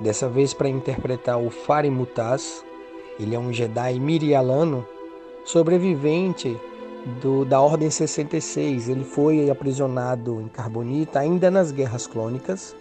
dessa 0.00 0.28
vez 0.28 0.54
para 0.54 0.68
interpretar 0.68 1.38
o 1.38 1.50
Farim 1.50 1.90
Mutaz. 1.90 2.64
Ele 3.18 3.34
é 3.34 3.38
um 3.38 3.52
Jedi 3.52 4.00
mirialano, 4.00 4.86
sobrevivente 5.44 6.58
do, 7.20 7.44
da 7.44 7.60
Ordem 7.60 7.90
66. 7.90 8.88
Ele 8.88 9.04
foi 9.04 9.50
aprisionado 9.50 10.40
em 10.40 10.48
Carbonita 10.48 11.20
ainda 11.20 11.50
nas 11.50 11.70
Guerras 11.70 12.06
Clônicas 12.06 12.74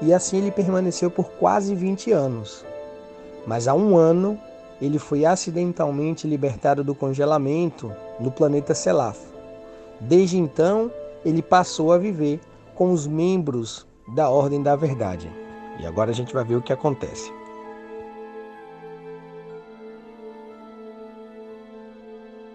e 0.00 0.14
assim 0.14 0.38
ele 0.38 0.50
permaneceu 0.50 1.10
por 1.10 1.30
quase 1.32 1.74
20 1.74 2.12
anos. 2.12 2.64
Mas 3.46 3.66
há 3.66 3.74
um 3.74 3.96
ano 3.96 4.38
ele 4.80 4.98
foi 4.98 5.26
acidentalmente 5.26 6.26
libertado 6.26 6.82
do 6.82 6.94
congelamento 6.94 7.92
no 8.18 8.30
planeta 8.30 8.74
Selaf. 8.74 9.18
Desde 10.00 10.38
então, 10.38 10.90
ele 11.24 11.42
passou 11.42 11.92
a 11.92 11.98
viver 11.98 12.40
com 12.74 12.92
os 12.92 13.06
membros 13.06 13.86
da 14.14 14.30
Ordem 14.30 14.62
da 14.62 14.74
Verdade. 14.74 15.39
E 15.80 15.86
agora 15.86 16.10
a 16.10 16.14
gente 16.14 16.34
vai 16.34 16.44
ver 16.44 16.56
o 16.56 16.62
que 16.62 16.72
acontece. 16.72 17.32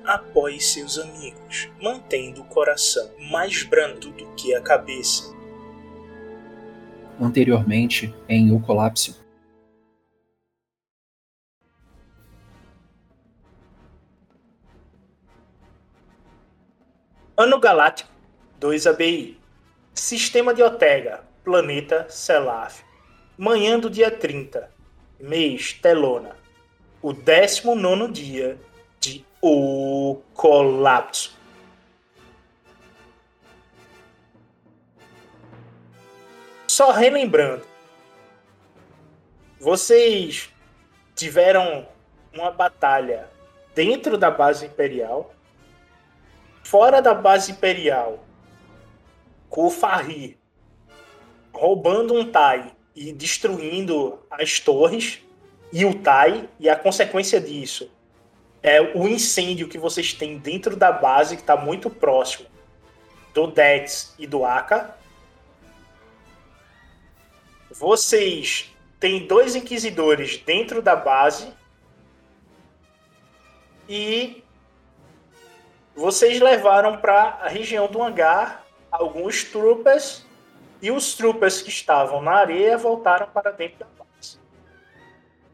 Apoie 0.05 0.61
seus 0.61 0.99
amigos, 0.99 1.67
mantendo 1.81 2.41
o 2.41 2.45
coração 2.45 3.09
mais 3.31 3.63
brando 3.63 4.11
do 4.11 4.27
que 4.35 4.53
a 4.53 4.61
cabeça. 4.61 5.33
Anteriormente, 7.19 8.13
em 8.29 8.51
O 8.51 8.59
Colapso, 8.59 9.25
Ano 17.37 17.59
Galáctico 17.59 18.09
2 18.61 18.87
ABI. 18.87 19.37
Sistema 19.93 20.53
de 20.53 20.63
Otega, 20.63 21.23
planeta 21.43 22.05
Selaf. 22.09 22.84
Manhã 23.37 23.79
do 23.79 23.89
dia 23.89 24.09
30. 24.09 24.71
Mês 25.19 25.73
Telona. 25.73 26.35
O 27.01 27.13
19 27.13 28.11
dia 28.11 28.59
de 28.99 29.25
O 29.41 30.21
Colapso. 30.33 31.35
Só 36.67 36.91
relembrando. 36.91 37.65
Vocês 39.59 40.49
tiveram 41.15 41.87
uma 42.33 42.51
batalha 42.51 43.29
dentro 43.73 44.17
da 44.17 44.29
base 44.29 44.65
imperial 44.65 45.35
fora 46.65 46.99
da 46.99 47.13
base 47.13 47.51
imperial, 47.51 48.25
com 49.47 49.67
o 49.67 49.69
Farri 49.69 50.37
roubando 51.53 52.13
um 52.13 52.29
Tai 52.29 52.74
e 52.95 53.11
destruindo 53.11 54.19
as 54.31 54.59
torres 54.59 55.19
e 55.71 55.83
o 55.85 55.93
Tai, 55.93 56.47
e 56.59 56.69
a 56.69 56.75
consequência 56.75 57.41
disso 57.41 57.91
é 58.63 58.81
o 58.81 59.07
incêndio 59.07 59.67
que 59.67 59.77
vocês 59.77 60.13
têm 60.13 60.39
dentro 60.39 60.75
da 60.75 60.91
base, 60.91 61.35
que 61.35 61.41
está 61.41 61.55
muito 61.55 61.89
próximo 61.89 62.47
do 63.33 63.45
Dex 63.45 64.15
e 64.17 64.25
do 64.25 64.43
Aka. 64.43 64.97
Vocês 67.69 68.73
têm 68.99 69.27
dois 69.27 69.55
inquisidores 69.55 70.37
dentro 70.37 70.81
da 70.81 70.95
base 70.95 71.53
e 73.87 74.43
vocês 75.95 76.39
levaram 76.39 76.97
para 76.97 77.37
a 77.41 77.47
região 77.47 77.87
do 77.87 78.01
hangar 78.01 78.65
alguns 78.91 79.43
troopers 79.43 80.24
e 80.85 80.91
os 80.91 81.15
troopers 81.15 81.63
que 81.63 81.69
estavam 81.69 82.21
na 82.21 82.33
areia 82.33 82.77
voltaram 82.77 83.27
para 83.27 83.49
dentro 83.49 83.79
da 83.79 83.87
base. 83.97 84.37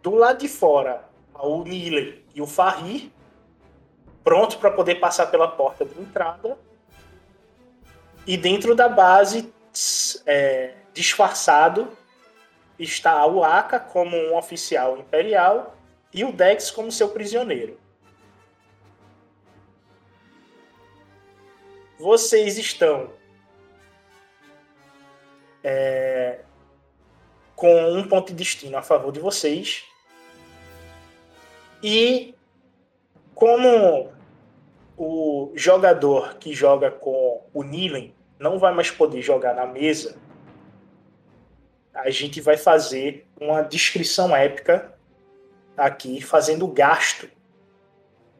Do 0.03 0.13
lado 0.13 0.39
de 0.39 0.49
fora, 0.49 1.05
o 1.33 1.63
Nile 1.63 2.25
e 2.35 2.41
o 2.41 2.45
Farri, 2.45 3.13
pronto 4.25 4.57
para 4.57 4.69
poder 4.71 4.95
passar 4.95 5.27
pela 5.27 5.47
porta 5.47 5.85
de 5.85 5.97
entrada. 6.01 6.57
E 8.27 8.35
dentro 8.35 8.75
da 8.75 8.89
base, 8.89 9.53
é, 10.25 10.73
disfarçado, 10.93 11.87
está 12.77 13.25
o 13.25 13.41
Aka 13.41 13.79
como 13.79 14.17
um 14.17 14.35
oficial 14.35 14.97
imperial 14.97 15.77
e 16.13 16.25
o 16.25 16.33
Dex 16.33 16.69
como 16.69 16.91
seu 16.91 17.07
prisioneiro. 17.07 17.79
vocês 22.01 22.57
estão 22.57 23.11
é, 25.63 26.39
com 27.55 27.93
um 27.93 28.07
ponto 28.07 28.27
de 28.27 28.33
destino 28.33 28.77
a 28.77 28.81
favor 28.81 29.11
de 29.11 29.19
vocês. 29.19 29.83
E 31.83 32.35
como 33.33 34.11
o 34.97 35.51
jogador 35.55 36.35
que 36.35 36.53
joga 36.53 36.91
com 36.91 37.41
o 37.53 37.63
Nilen 37.63 38.13
não 38.39 38.59
vai 38.59 38.73
mais 38.73 38.89
poder 38.89 39.21
jogar 39.21 39.55
na 39.55 39.65
mesa, 39.65 40.15
a 41.93 42.09
gente 42.09 42.41
vai 42.41 42.57
fazer 42.57 43.27
uma 43.39 43.61
descrição 43.61 44.35
épica 44.35 44.93
aqui, 45.77 46.21
fazendo 46.21 46.67
gasto 46.67 47.29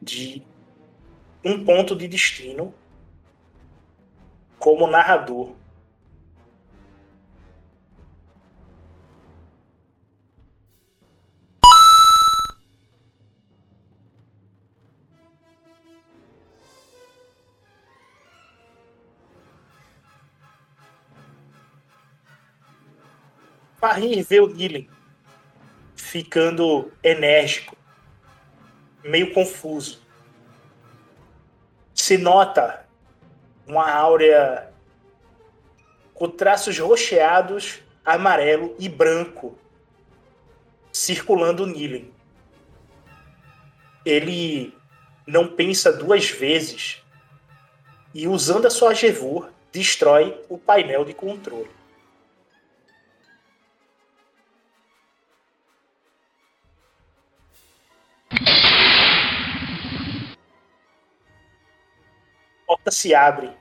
de 0.00 0.42
um 1.44 1.64
ponto 1.64 1.94
de 1.94 2.08
destino 2.08 2.74
como 4.58 4.86
narrador. 4.86 5.52
Farim 23.82 24.22
vê 24.22 24.38
o 24.38 24.46
Dylan 24.46 24.86
ficando 25.96 26.92
enérgico, 27.02 27.76
meio 29.02 29.34
confuso. 29.34 30.00
Se 31.92 32.16
nota 32.16 32.86
uma 33.66 33.90
áurea 33.90 34.72
com 36.14 36.28
traços 36.28 36.78
rocheados, 36.78 37.82
amarelo 38.04 38.76
e 38.78 38.88
branco, 38.88 39.58
circulando 40.92 41.64
o 41.64 41.66
Nilen. 41.66 42.14
Ele 44.06 44.72
não 45.26 45.48
pensa 45.48 45.92
duas 45.92 46.30
vezes 46.30 47.02
e, 48.14 48.28
usando 48.28 48.66
a 48.66 48.70
sua 48.70 48.94
Gevur, 48.94 49.50
destrói 49.72 50.40
o 50.48 50.56
painel 50.56 51.04
de 51.04 51.14
controle. 51.14 51.81
Porta 62.72 62.90
se 62.90 63.14
abre. 63.14 63.54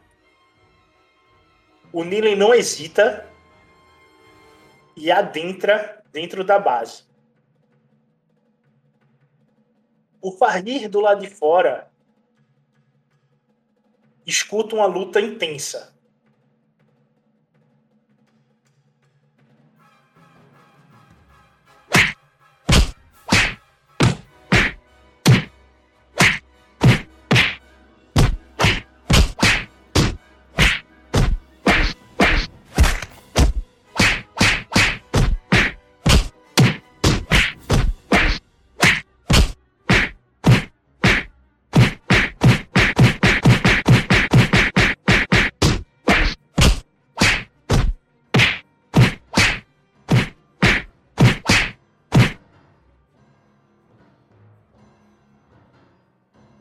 O 1.91 2.05
Nilen 2.05 2.37
não 2.37 2.53
hesita 2.53 3.29
e 4.95 5.11
adentra 5.11 6.01
dentro 6.13 6.45
da 6.45 6.57
base. 6.57 7.03
O 10.21 10.31
Farnir 10.31 10.87
do 10.89 11.01
lado 11.01 11.19
de 11.19 11.27
fora 11.27 11.91
escuta 14.25 14.75
uma 14.75 14.85
luta 14.85 15.19
intensa. 15.19 15.93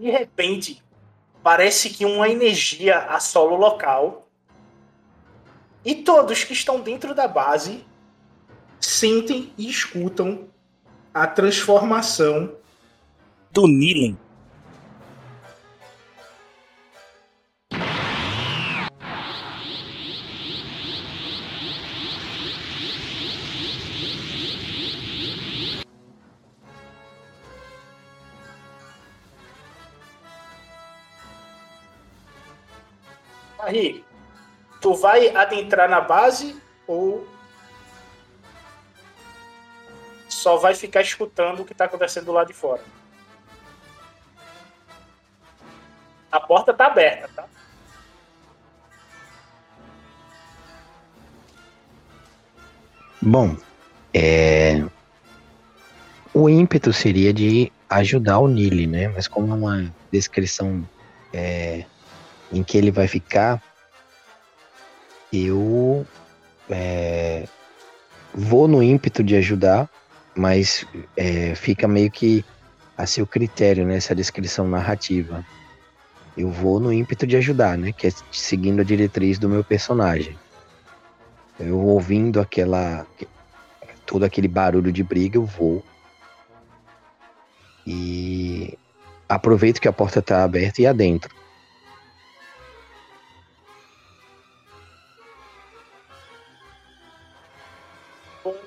De 0.01 0.09
repente, 0.09 0.83
parece 1.43 1.91
que 1.91 2.07
uma 2.07 2.27
energia 2.27 3.01
assola 3.01 3.53
o 3.53 3.57
local. 3.57 4.27
E 5.85 5.95
todos 5.95 6.43
que 6.43 6.55
estão 6.55 6.81
dentro 6.81 7.15
da 7.15 7.29
base 7.29 7.85
sentem 8.81 9.53
e 9.59 9.69
escutam 9.69 10.49
a 11.13 11.27
transformação 11.27 12.55
Do 13.53 13.67
Nilen. 13.67 14.17
Tu 34.91 34.95
vai 34.95 35.29
adentrar 35.37 35.89
na 35.89 36.01
base 36.01 36.61
ou 36.85 37.25
só 40.29 40.57
vai 40.57 40.75
ficar 40.75 41.01
escutando 41.01 41.61
o 41.61 41.65
que 41.65 41.73
tá 41.73 41.85
acontecendo 41.85 42.33
lá 42.33 42.43
de 42.43 42.53
fora? 42.53 42.83
A 46.33 46.41
porta 46.41 46.75
tá 46.75 46.87
aberta, 46.87 47.29
tá? 47.37 47.45
Bom, 53.23 53.57
é... 54.13 54.85
o 56.35 56.49
ímpeto 56.49 56.93
seria 56.93 57.33
de 57.33 57.73
ajudar 57.89 58.41
o 58.41 58.49
Nili, 58.49 58.89
né? 58.89 59.07
Mas 59.07 59.29
como 59.29 59.53
é 59.53 59.57
uma 59.57 59.95
descrição 60.11 60.85
é, 61.33 61.85
em 62.53 62.65
que 62.65 62.77
ele 62.77 62.91
vai 62.91 63.07
ficar, 63.07 63.63
eu 65.33 66.07
é, 66.69 67.47
vou 68.35 68.69
no 68.69 68.83
ímpeto 68.83 69.23
de 69.23 69.37
ajudar, 69.37 69.89
mas 70.35 70.87
é, 71.17 71.55
fica 71.55 71.87
meio 71.89 72.11
que 72.11 72.45
a 72.97 73.07
seu 73.07 73.27
critério 73.27 73.87
nessa 73.87 74.15
descrição 74.15 74.69
narrativa. 74.69 75.45
Eu 76.37 76.51
vou 76.51 76.79
no 76.79 76.93
ímpeto 76.93 77.27
de 77.27 77.37
ajudar, 77.37 77.77
né? 77.77 77.93
Que 77.93 78.07
é 78.07 78.13
seguindo 78.31 78.81
a 78.81 78.85
diretriz 78.85 79.39
do 79.39 79.49
meu 79.49 79.65
personagem. 79.65 80.39
Eu 81.59 81.79
ouvindo 81.79 82.41
aquela 82.41 83.07
todo 84.07 84.25
aquele 84.25 84.49
barulho 84.49 84.91
de 84.91 85.05
briga, 85.05 85.37
eu 85.37 85.45
vou 85.45 85.85
e 87.87 88.79
aproveito 89.29 89.81
que 89.81 89.89
a 89.89 89.93
porta 89.93 90.19
está 90.21 90.45
aberta 90.45 90.83
e 90.83 90.87
adentro. 90.87 91.35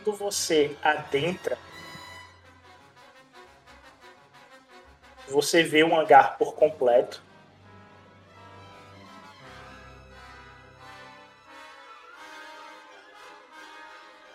Quando 0.03 0.17
você 0.17 0.75
adentra, 0.83 1.57
você 5.29 5.63
vê 5.63 5.81
um 5.81 5.98
hangar 5.98 6.38
por 6.38 6.55
completo. 6.55 7.24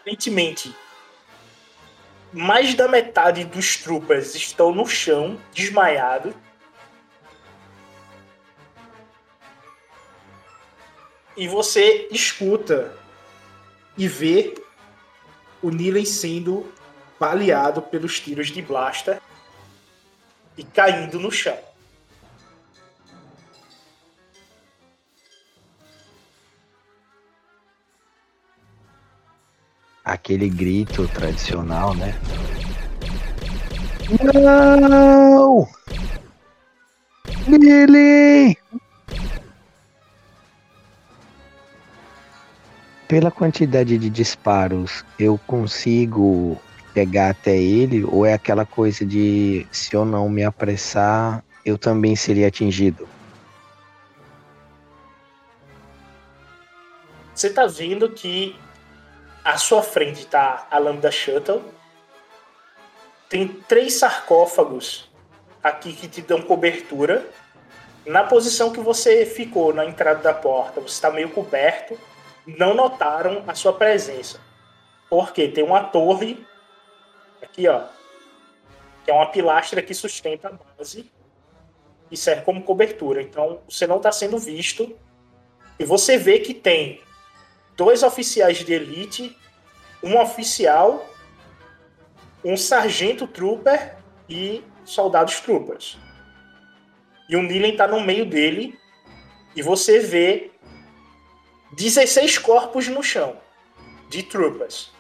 Aparentemente, 0.01 0.75
mais 2.33 2.75
da 2.75 2.89
metade 2.89 3.45
dos 3.45 3.77
troopers 3.77 4.35
estão 4.35 4.75
no 4.75 4.87
chão, 4.87 5.39
desmaiados. 5.53 6.35
E 11.37 11.47
você 11.47 12.09
escuta 12.11 12.97
e 13.99 14.09
vê 14.09 14.55
o 15.63 15.71
Nilen 15.71 16.05
sendo 16.05 16.73
baleado 17.19 17.83
pelos 17.83 18.21
tiros 18.21 18.49
de 18.49 18.63
blaster 18.63 19.21
e 20.57 20.65
caindo 20.65 21.19
no 21.19 21.31
chão. 21.31 21.59
Aquele 30.05 30.49
grito 30.49 31.07
tradicional, 31.09 31.95
né? 31.95 32.19
Não! 34.35 35.69
Billy! 37.47 38.57
Pela 43.09 43.31
quantidade 43.31 43.97
de 43.97 44.11
disparos, 44.11 45.03
eu 45.19 45.41
consigo 45.47 46.61
pegar 46.93 47.31
até 47.31 47.57
ele? 47.57 48.05
Ou 48.05 48.27
é 48.27 48.35
aquela 48.35 48.67
coisa 48.67 49.03
de 49.07 49.67
se 49.73 49.95
eu 49.97 50.05
não 50.05 50.29
me 50.29 50.45
apressar, 50.45 51.43
eu 51.65 51.79
também 51.79 52.15
seria 52.15 52.49
atingido? 52.49 53.09
Você 57.35 57.49
tá 57.49 57.67
vendo 57.67 58.11
que 58.11 58.55
à 59.43 59.57
sua 59.57 59.83
frente 59.83 60.27
tá 60.27 60.67
a 60.71 60.79
lambda 60.79 61.11
shuttle. 61.11 61.63
Tem 63.27 63.49
três 63.49 63.95
sarcófagos 63.95 65.11
aqui 65.65 65.95
que 65.95 66.09
te 66.09 66.21
dão 66.21 66.43
cobertura. 66.43 67.27
Na 68.05 68.25
posição 68.25 68.71
que 68.71 68.81
você 68.81 69.25
ficou 69.25 69.73
na 69.73 69.87
entrada 69.87 70.21
da 70.21 70.35
porta, 70.35 70.81
você 70.81 70.95
está 70.95 71.11
meio 71.11 71.31
coberto. 71.31 71.99
Não 72.57 72.73
notaram 72.73 73.45
a 73.47 73.55
sua 73.55 73.75
presença. 73.75 74.41
Porque 75.11 75.49
tem 75.49 75.63
uma 75.63 75.85
torre 75.85 76.47
aqui, 77.43 77.69
ó, 77.69 77.85
que 79.05 79.11
é 79.11 79.15
uma 79.15 79.27
pilastra 79.27 79.83
que 79.83 79.93
sustenta 79.93 80.49
a 80.49 80.53
base 80.53 81.11
e 82.11 82.17
serve 82.17 82.43
como 82.43 82.63
cobertura. 82.63 83.21
Então, 83.21 83.61
você 83.69 83.87
não 83.87 83.99
está 83.99 84.11
sendo 84.11 84.39
visto. 84.39 84.97
E 85.79 85.85
você 85.85 86.17
vê 86.17 86.39
que 86.39 86.55
tem 86.55 87.03
dois 87.77 88.03
oficiais 88.03 88.59
de 88.65 88.73
elite, 88.73 89.37
um 90.03 90.19
oficial, 90.19 91.07
um 92.43 92.57
sargento 92.57 93.27
trooper 93.27 93.95
e 94.27 94.65
soldados 94.87 95.39
troopers. 95.41 95.99
E 97.29 97.37
o 97.37 97.43
Nilen 97.43 97.77
tá 97.77 97.87
no 97.87 98.01
meio 98.01 98.25
dele 98.25 98.79
e 99.55 99.61
você 99.61 100.01
vê 100.01 100.51
16 101.73 102.39
corpos 102.39 102.89
no 102.89 103.03
chão 103.03 103.37
de 104.09 104.23
troopers. 104.23 104.91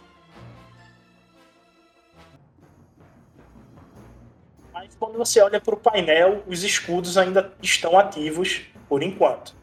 Mas 4.72 4.94
quando 4.94 5.18
você 5.18 5.40
olha 5.40 5.60
para 5.60 5.75
o 5.75 5.80
painel, 5.80 6.42
os 6.46 6.62
escudos 6.62 7.18
ainda 7.18 7.52
estão 7.62 7.98
ativos 7.98 8.62
por 8.88 9.02
enquanto. 9.02 9.56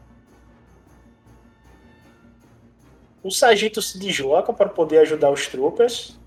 O 3.22 3.30
sargento 3.30 3.82
se 3.82 3.98
desloca 3.98 4.52
para 4.52 4.68
poder 4.68 4.98
ajudar 4.98 5.30
os 5.30 5.46
troopers 5.48 6.18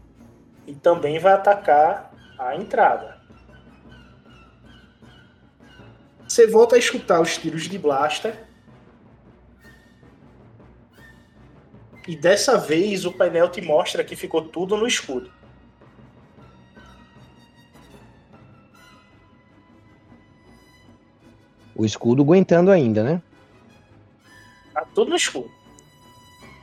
e 0.67 0.73
também 0.73 1.17
vai 1.19 1.33
atacar 1.33 2.11
a 2.37 2.55
entrada. 2.55 3.21
Você 6.27 6.45
volta 6.45 6.75
a 6.75 6.79
escutar 6.79 7.21
os 7.21 7.37
tiros 7.37 7.63
de 7.63 7.77
blaster. 7.77 8.48
E 12.07 12.15
dessa 12.15 12.57
vez 12.57 13.05
o 13.05 13.11
painel 13.11 13.49
te 13.49 13.61
mostra 13.61 14.03
que 14.03 14.15
ficou 14.15 14.41
tudo 14.41 14.75
no 14.75 14.87
escudo. 14.87 15.31
O 21.75 21.85
escudo 21.85 22.23
aguentando 22.23 22.71
ainda, 22.71 23.03
né? 23.03 23.21
Tá 24.73 24.85
tudo 24.93 25.11
no 25.11 25.15
escudo. 25.15 25.51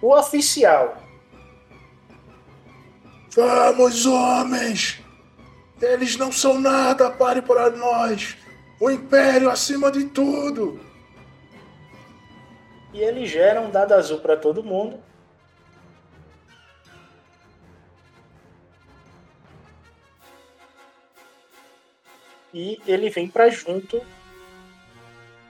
O 0.02 0.14
oficial. 0.14 1.02
Vamos, 3.35 4.05
homens! 4.05 5.00
Eles 5.81 6.16
não 6.16 6.33
são 6.33 6.59
nada, 6.61 7.11
pare 7.11 7.43
para 7.43 7.71
nós! 7.71 8.37
O 8.81 8.90
Império 8.90 9.50
acima 9.50 9.90
de 9.90 10.05
tudo! 10.05 10.81
E 12.93 12.99
ele 12.99 13.26
gera 13.26 13.61
um 13.61 13.71
dado 13.71 13.93
azul 13.93 14.21
para 14.21 14.37
todo 14.37 14.64
mundo. 14.64 14.99
E 22.56 22.80
ele 22.86 23.10
vem 23.10 23.28
para 23.28 23.50
junto. 23.50 24.00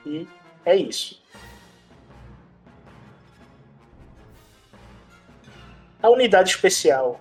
E 0.05 0.27
é 0.65 0.75
isso. 0.75 1.23
A 6.03 6.11
unidade 6.11 6.51
especial 6.51 7.21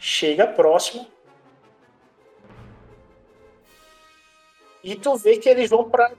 chega 0.00 0.48
próximo. 0.48 1.06
e 4.86 4.94
tu 4.94 5.16
vê 5.16 5.36
que 5.36 5.48
eles 5.48 5.68
vão 5.68 5.90
para 5.90 6.12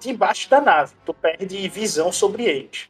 debaixo 0.00 0.48
da 0.48 0.62
nave. 0.62 0.94
Tu 1.04 1.12
perde 1.12 1.68
visão 1.68 2.10
sobre 2.10 2.44
eles. 2.44 2.88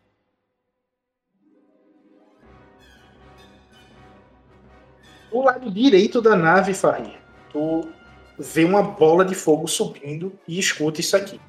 Do 5.28 5.40
lado 5.40 5.68
direito 5.72 6.22
da 6.22 6.37
nave, 6.37 6.72
Faria, 6.72 7.18
tu 7.50 7.92
vê 8.38 8.64
uma 8.64 8.83
bola 8.83 9.25
de 9.25 9.35
fogo 9.35 9.66
subindo 9.66 10.33
e 10.47 10.59
escuta 10.59 11.00
isso 11.00 11.16
aqui. 11.16 11.40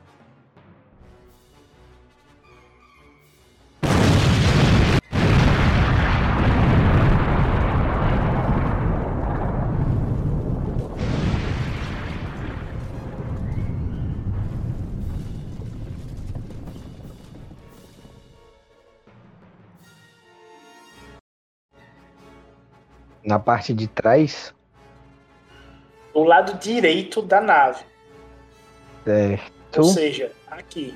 Na 23.23 23.37
parte 23.37 23.75
de 23.75 23.87
trás, 23.87 24.55
Do 26.19 26.25
lado 26.25 26.59
direito 26.59 27.21
da 27.21 27.39
nave. 27.39 27.81
certo. 29.05 29.77
Ou 29.77 29.83
seja, 29.85 30.33
aqui. 30.51 30.93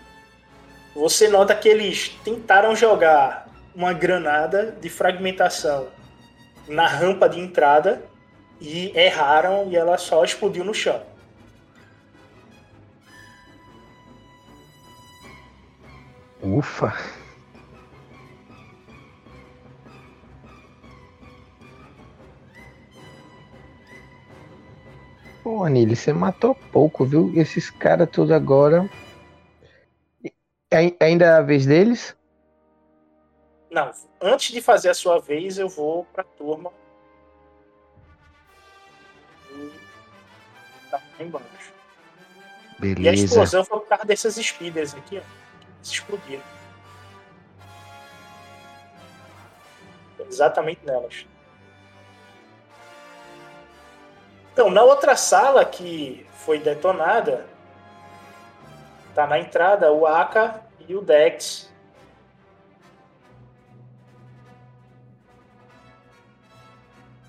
Você 0.93 1.29
nota 1.29 1.55
que 1.55 1.69
eles 1.69 2.09
tentaram 2.25 2.75
jogar 2.75 3.47
uma 3.73 3.93
granada 3.93 4.75
de 4.81 4.89
fragmentação 4.89 5.87
na 6.67 6.85
rampa 6.87 7.29
de 7.29 7.39
entrada 7.39 8.03
e 8.59 8.91
erraram 8.99 9.69
e 9.71 9.77
ela 9.77 9.97
só 9.97 10.25
explodiu 10.25 10.65
no 10.65 10.73
chão. 10.73 11.01
Ufa. 16.41 16.93
Pô, 25.43 25.63
Anile, 25.65 25.95
você 25.95 26.13
matou 26.13 26.55
pouco, 26.55 27.03
viu? 27.05 27.31
Esses 27.35 27.69
caras 27.69 28.09
todos 28.09 28.31
agora. 28.31 28.89
E- 30.23 30.33
ai- 30.73 30.95
Ainda 31.01 31.25
é 31.25 31.29
a 31.33 31.41
vez 31.41 31.65
deles? 31.65 32.15
Não, 33.69 33.91
antes 34.21 34.51
de 34.53 34.61
fazer 34.61 34.89
a 34.89 34.93
sua 34.93 35.19
vez, 35.19 35.57
eu 35.57 35.67
vou 35.67 36.05
pra 36.05 36.23
turma. 36.23 36.71
E 39.51 39.71
tá 40.89 40.97
lá 41.19 41.25
embaixo. 41.25 41.73
E 42.71 42.75
a 42.75 42.95
Beleza. 42.95 43.25
explosão 43.25 43.65
foi 43.65 43.79
por 43.79 43.87
causa 43.87 44.05
dessas 44.05 44.35
speeders 44.35 44.93
aqui, 44.95 45.17
ó. 45.17 45.21
Que 45.81 45.93
explodiram. 45.93 46.43
Exatamente 50.29 50.85
nelas. 50.85 51.25
Então, 54.53 54.69
na 54.69 54.83
outra 54.83 55.15
sala 55.15 55.65
que 55.65 56.27
foi 56.31 56.59
detonada, 56.59 57.47
tá 59.15 59.25
na 59.25 59.39
entrada 59.39 59.91
o 59.91 60.05
Aka 60.05 60.61
e 60.87 60.95
o 60.95 61.01
Dex. 61.01 61.73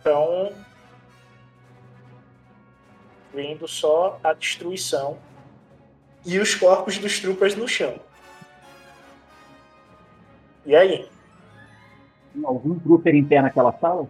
Então, 0.01 0.53
vendo 3.33 3.67
só 3.67 4.21
a 4.23 4.35
destruição 4.35 5.17
e 6.27 6.39
os 6.39 6.55
corpos 6.55 6.99
dos 6.99 7.19
troopers 7.19 7.57
no 7.57 7.67
chão. 7.67 7.99
E 10.67 10.77
aí? 10.77 11.09
Algum 12.45 12.79
trooper 12.79 13.15
em 13.15 13.25
pé 13.25 13.41
naquela 13.41 13.73
sala? 13.79 14.07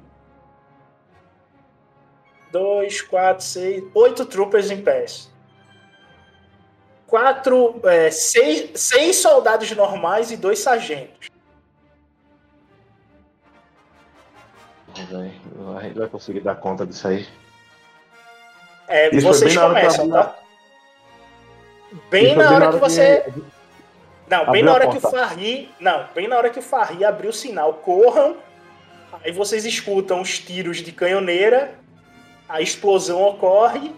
Dois, 2.55 3.03
quatro, 3.03 3.45
seis, 3.45 3.83
oito 3.93 4.25
troopers 4.25 4.71
em 4.71 4.81
pés. 4.81 5.29
Quatro, 7.05 7.81
é, 7.83 8.13
seis, 8.13 8.71
seis 8.81 9.17
soldados 9.17 9.69
normais 9.73 10.31
e 10.31 10.37
dois 10.37 10.61
sargentos. 10.61 11.29
Vai, 15.11 15.33
vai, 15.53 15.91
vai 15.95 16.09
conseguir 16.09 16.43
dar 16.43 16.55
conta 16.55 16.87
disso 16.87 17.09
aí. 17.09 17.27
É, 18.87 19.13
Isso 19.13 19.27
vocês 19.27 19.57
começam, 19.57 20.09
tá? 20.09 20.39
Bem 22.09 22.37
na 22.37 22.53
hora 22.53 22.73
que 22.73 22.79
você. 22.79 23.33
Não, 24.31 24.53
bem 24.53 24.63
na 24.63 24.73
hora 24.73 24.89
que 24.89 24.99
o. 24.99 25.01
Farri. 25.01 25.75
Não, 25.81 26.07
bem 26.15 26.29
na 26.29 26.37
hora 26.37 26.51
que 26.51 26.61
o 26.61 26.63
Farri 26.63 27.05
abriu 27.05 27.31
o 27.31 27.33
sinal, 27.33 27.75
corram. 27.75 28.37
Aí 29.25 29.33
vocês 29.33 29.65
escutam 29.65 30.21
os 30.21 30.39
tiros 30.39 30.77
de 30.77 30.93
canhoneira. 30.93 31.83
A 32.49 32.61
explosão 32.61 33.23
ocorre. 33.23 33.95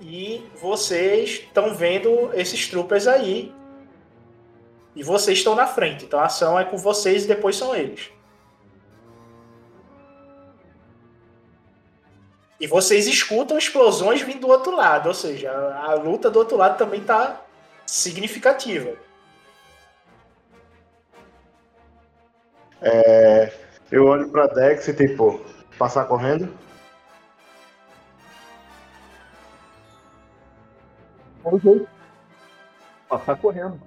E 0.00 0.44
vocês 0.60 1.30
estão 1.30 1.74
vendo 1.74 2.30
esses 2.34 2.66
troopers 2.68 3.06
aí. 3.06 3.54
E 4.94 5.02
vocês 5.02 5.38
estão 5.38 5.54
na 5.54 5.66
frente. 5.66 6.04
Então 6.04 6.20
a 6.20 6.24
ação 6.24 6.58
é 6.58 6.64
com 6.64 6.76
vocês 6.76 7.24
e 7.24 7.28
depois 7.28 7.56
são 7.56 7.74
eles. 7.74 8.10
E 12.60 12.66
vocês 12.66 13.06
escutam 13.06 13.56
explosões 13.56 14.20
vindo 14.20 14.40
do 14.40 14.48
outro 14.48 14.76
lado. 14.76 15.06
Ou 15.06 15.14
seja, 15.14 15.50
a, 15.50 15.94
luta 15.94 16.30
do 16.30 16.38
outro 16.38 16.58
lado 16.58 16.76
também 16.76 17.00
tá 17.00 17.40
significativa. 17.86 18.94
É, 22.82 23.52
eu 23.90 24.06
olho 24.06 24.28
pra 24.30 24.46
Dex 24.46 24.88
e 24.88 24.94
tipo, 24.94 25.40
passar 25.80 26.04
correndo. 26.04 26.54
É 31.42 31.48
o 31.48 31.58
jeito. 31.58 31.88
Passar 33.08 33.36
correndo. 33.38 33.80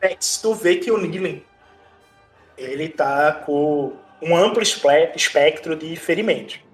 Tex, 0.00 0.38
tu 0.40 0.54
vê 0.54 0.76
que 0.76 0.92
o 0.92 0.96
Nilen 0.96 1.44
ele 2.56 2.88
tá 2.88 3.32
com 3.32 3.98
um 4.22 4.36
amplo 4.36 4.62
espectro 4.62 5.74
de 5.74 5.96
ferimentos. 5.96 6.65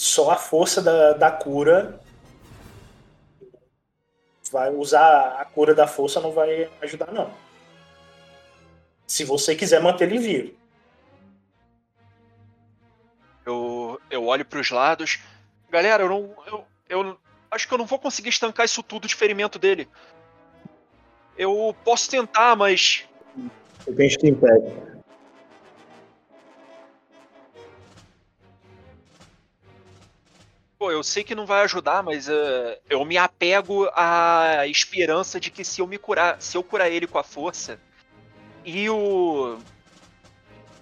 Só 0.00 0.30
a 0.30 0.36
força 0.36 0.80
da, 0.80 1.12
da 1.12 1.30
cura 1.30 2.00
vai 4.50 4.70
usar 4.70 5.38
a 5.38 5.44
cura 5.44 5.74
da 5.74 5.86
força 5.86 6.22
não 6.22 6.32
vai 6.32 6.70
ajudar 6.80 7.12
não. 7.12 7.30
Se 9.06 9.24
você 9.24 9.54
quiser 9.54 9.82
manter 9.82 10.10
ele 10.10 10.18
vivo. 10.18 10.54
Eu, 13.44 14.00
eu 14.10 14.24
olho 14.24 14.42
pros 14.42 14.70
lados. 14.70 15.18
Galera, 15.68 16.04
eu 16.04 16.08
não. 16.08 16.34
Eu, 16.46 16.64
eu 16.88 17.18
acho 17.50 17.68
que 17.68 17.74
eu 17.74 17.78
não 17.78 17.84
vou 17.84 17.98
conseguir 17.98 18.30
estancar 18.30 18.64
isso 18.64 18.82
tudo 18.82 19.06
de 19.06 19.14
ferimento 19.14 19.58
dele. 19.58 19.86
Eu 21.36 21.76
posso 21.84 22.08
tentar, 22.08 22.56
mas. 22.56 23.06
Eu 23.86 23.94
tenho 23.94 24.10
Steam 24.10 24.34
Pack. 24.36 24.89
Pô, 30.80 30.90
eu 30.90 31.02
sei 31.02 31.22
que 31.22 31.34
não 31.34 31.44
vai 31.44 31.60
ajudar, 31.64 32.02
mas 32.02 32.26
eh, 32.26 32.80
eu 32.88 33.04
me 33.04 33.18
apego 33.18 33.86
à 33.92 34.66
esperança 34.66 35.38
de 35.38 35.50
que 35.50 35.62
se 35.62 35.82
eu 35.82 35.86
me 35.86 35.98
curar, 35.98 36.40
se 36.40 36.56
eu 36.56 36.62
curar 36.62 36.90
ele 36.90 37.06
com 37.06 37.18
a 37.18 37.22
força 37.22 37.78
e 38.64 38.88
o 38.88 39.58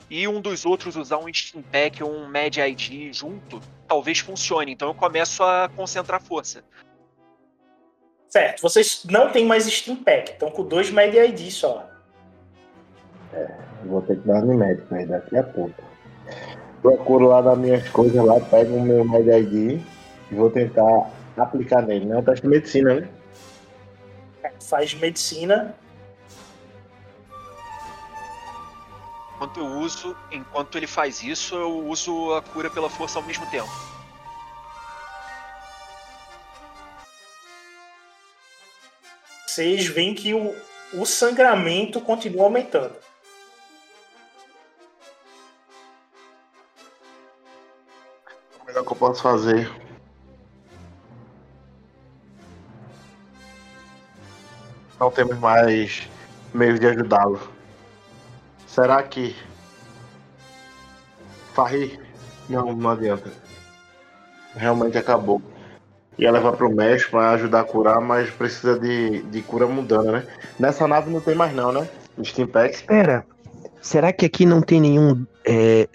e 0.09 0.29
um 0.29 0.41
dos 0.41 0.65
outros 0.65 0.95
usar 0.95 1.19
um 1.19 1.27
Steam 1.35 1.65
Pack 1.65 2.01
ou 2.01 2.15
um 2.15 2.29
Mad 2.29 2.57
ID 2.59 3.13
junto, 3.13 3.61
talvez 3.89 4.21
funcione. 4.21 4.71
Então 4.71 4.87
eu 4.87 4.95
começo 4.95 5.43
a 5.43 5.69
concentrar 5.75 6.23
força. 6.23 6.63
Certo, 8.29 8.63
vocês 8.63 9.05
não 9.05 9.33
tem 9.33 9.45
mais 9.45 9.65
Steam 9.65 9.97
Pack, 9.97 10.31
estão 10.31 10.49
com 10.49 10.63
dois 10.63 10.93
Med 10.93 11.19
ID 11.19 11.51
só. 11.51 11.91
Vou 13.85 14.01
ter 14.03 14.15
que 14.21 14.29
dar 14.29 14.43
no 14.43 14.57
médico 14.57 14.95
aí 14.95 15.07
daqui 15.07 15.37
a 15.37 15.43
pouco. 15.43 15.83
Procuro 16.83 17.29
lá 17.29 17.43
nas 17.43 17.59
minhas 17.59 17.89
coisas 17.91 18.25
lá, 18.25 18.41
pego 18.41 18.77
o 18.77 18.83
meu 18.83 19.05
Med 19.05 19.29
ID 19.29 19.81
e 20.31 20.35
vou 20.35 20.51
tentar 20.51 21.11
aplicar 21.37 21.83
nele, 21.83 22.07
né? 22.07 22.17
Um 22.17 22.23
teste 22.23 22.43
de 22.43 22.49
medicina, 22.49 22.95
né? 22.95 23.09
Faz 24.61 24.95
medicina. 24.95 25.75
Enquanto 29.35 29.61
eu 29.61 29.67
uso, 29.67 30.17
enquanto 30.33 30.77
ele 30.77 30.87
faz 30.87 31.23
isso, 31.23 31.55
eu 31.55 31.87
uso 31.87 32.35
a 32.35 32.43
cura 32.43 32.69
pela 32.69 32.91
força 32.91 33.19
ao 33.19 33.25
mesmo 33.25 33.47
tempo. 33.51 33.71
vocês 39.59 39.87
veem 39.87 40.15
que 40.15 40.33
o, 40.33 40.55
o 40.95 41.05
sangramento 41.05 42.01
continua 42.01 42.45
aumentando. 42.45 42.95
Que 48.89 48.95
eu 48.95 48.97
posso 48.97 49.23
fazer. 49.23 49.71
Não 54.99 55.11
temos 55.11 55.39
mais 55.39 56.09
meios 56.53 56.81
de 56.81 56.87
ajudá-lo. 56.87 57.41
Será 58.67 59.03
que. 59.03 59.37
Farri? 61.55 62.01
Não, 62.49 62.75
não 62.75 62.91
adianta. 62.91 63.31
Realmente 64.57 64.97
acabou. 64.97 65.41
Ia 66.19 66.33
levar 66.33 66.53
pro 66.53 66.75
médico 66.75 67.13
pra 67.13 67.31
ajudar 67.31 67.61
a 67.61 67.65
curar, 67.65 68.01
mas 68.01 68.29
precisa 68.31 68.79
de, 68.79 69.23
de 69.23 69.43
cura 69.43 69.67
mudando, 69.67 70.11
né? 70.11 70.27
Nessa 70.59 70.89
nave 70.89 71.11
não 71.11 71.21
tem 71.21 71.35
mais 71.35 71.55
não, 71.55 71.71
né? 71.71 71.89
Steampack. 72.25 72.75
Espera, 72.75 73.25
será 73.81 74.13
que 74.13 74.27
aqui 74.27 74.45
não 74.45 74.61
tem 74.61 74.81
nenhum 74.81 75.25
é, 75.47 75.89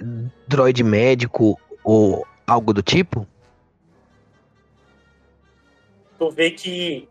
droid 0.48 0.82
médico 0.82 1.60
ou 1.84 2.26
algo 2.48 2.74
do 2.74 2.82
tipo? 2.82 3.28
Tu 6.18 6.30
vê 6.32 6.52
que 6.52 7.10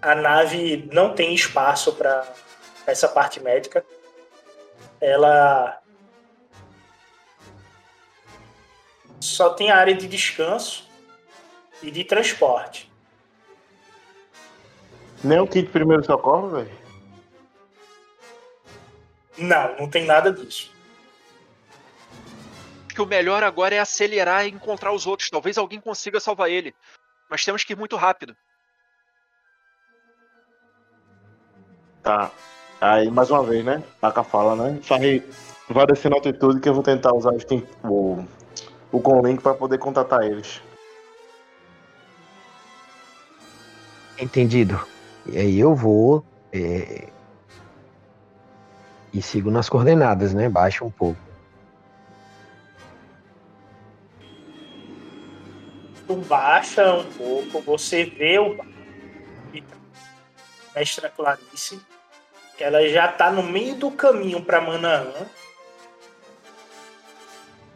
a 0.00 0.14
nave 0.14 0.88
não 0.92 1.14
tem 1.14 1.34
espaço 1.34 1.94
para 1.94 2.26
essa 2.86 3.08
parte 3.08 3.40
médica. 3.40 3.84
Ela 5.00 5.80
só 9.20 9.50
tem 9.50 9.70
a 9.70 9.76
área 9.76 9.94
de 9.94 10.06
descanso 10.06 10.88
e 11.82 11.90
de 11.90 12.04
transporte. 12.04 12.90
Nem 15.22 15.40
o 15.40 15.46
kit 15.46 15.68
primeiro 15.70 16.04
socorro, 16.04 16.48
velho. 16.50 16.70
Não, 19.36 19.76
não 19.76 19.88
tem 19.88 20.04
nada 20.04 20.32
disso. 20.32 20.72
Que 22.98 23.02
o 23.02 23.06
melhor 23.06 23.44
agora 23.44 23.76
é 23.76 23.78
acelerar 23.78 24.44
e 24.44 24.50
encontrar 24.50 24.90
os 24.92 25.06
outros. 25.06 25.30
Talvez 25.30 25.56
alguém 25.56 25.80
consiga 25.80 26.18
salvar 26.18 26.50
ele. 26.50 26.74
Mas 27.30 27.44
temos 27.44 27.62
que 27.62 27.72
ir 27.72 27.76
muito 27.76 27.94
rápido. 27.94 28.36
Tá. 32.02 32.28
Aí, 32.80 33.08
mais 33.08 33.30
uma 33.30 33.44
vez, 33.44 33.64
né? 33.64 33.84
Taca 34.00 34.24
fala, 34.24 34.56
né? 34.56 34.80
Farri, 34.82 35.22
vai 35.68 35.86
descer 35.86 36.08
na 36.08 36.16
altitude 36.16 36.58
que 36.58 36.68
eu 36.68 36.74
vou 36.74 36.82
tentar 36.82 37.14
usar 37.14 37.30
o, 37.84 38.24
o 38.90 39.00
Conlink 39.00 39.44
pra 39.44 39.54
poder 39.54 39.78
contatar 39.78 40.24
eles. 40.24 40.60
Entendido. 44.18 44.84
E 45.24 45.38
aí 45.38 45.60
eu 45.60 45.72
vou 45.72 46.24
é, 46.52 47.06
e 49.14 49.22
sigo 49.22 49.52
nas 49.52 49.68
coordenadas, 49.68 50.34
né? 50.34 50.48
Baixa 50.48 50.84
um 50.84 50.90
pouco. 50.90 51.27
Tu 56.08 56.16
baixa 56.16 56.94
um 56.94 57.04
pouco, 57.12 57.60
você 57.60 58.04
vê 58.04 58.38
o 58.38 58.56
Mestra 60.74 61.10
Clarice, 61.10 61.78
que 62.56 62.64
ela 62.64 62.88
já 62.88 63.08
tá 63.08 63.30
no 63.30 63.42
meio 63.42 63.74
do 63.74 63.90
caminho 63.90 64.42
para 64.42 64.58
Manaã. 64.58 65.12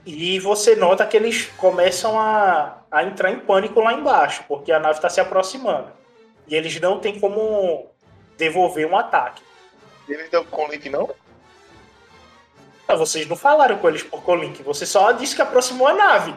E 0.06 0.38
você 0.40 0.74
nota 0.74 1.06
que 1.06 1.14
eles 1.14 1.44
começam 1.58 2.18
a, 2.18 2.78
a 2.90 3.04
entrar 3.04 3.30
em 3.30 3.38
pânico 3.38 3.80
lá 3.80 3.92
embaixo, 3.92 4.44
porque 4.48 4.72
a 4.72 4.80
nave 4.80 4.96
está 4.96 5.10
se 5.10 5.20
aproximando. 5.20 5.92
E 6.48 6.56
eles 6.56 6.80
não 6.80 6.98
têm 6.98 7.20
como 7.20 7.90
devolver 8.38 8.86
um 8.86 8.96
ataque. 8.96 9.42
Eles 10.08 10.30
deu 10.30 10.42
Conlink 10.46 10.88
não? 10.88 11.14
Ah, 12.88 12.96
Vocês 12.96 13.28
não 13.28 13.36
falaram 13.36 13.76
com 13.76 13.88
eles 13.90 14.02
por 14.02 14.22
Colink, 14.22 14.62
você 14.62 14.86
só 14.86 15.12
disse 15.12 15.36
que 15.36 15.42
aproximou 15.42 15.86
a 15.86 15.92
nave. 15.92 16.34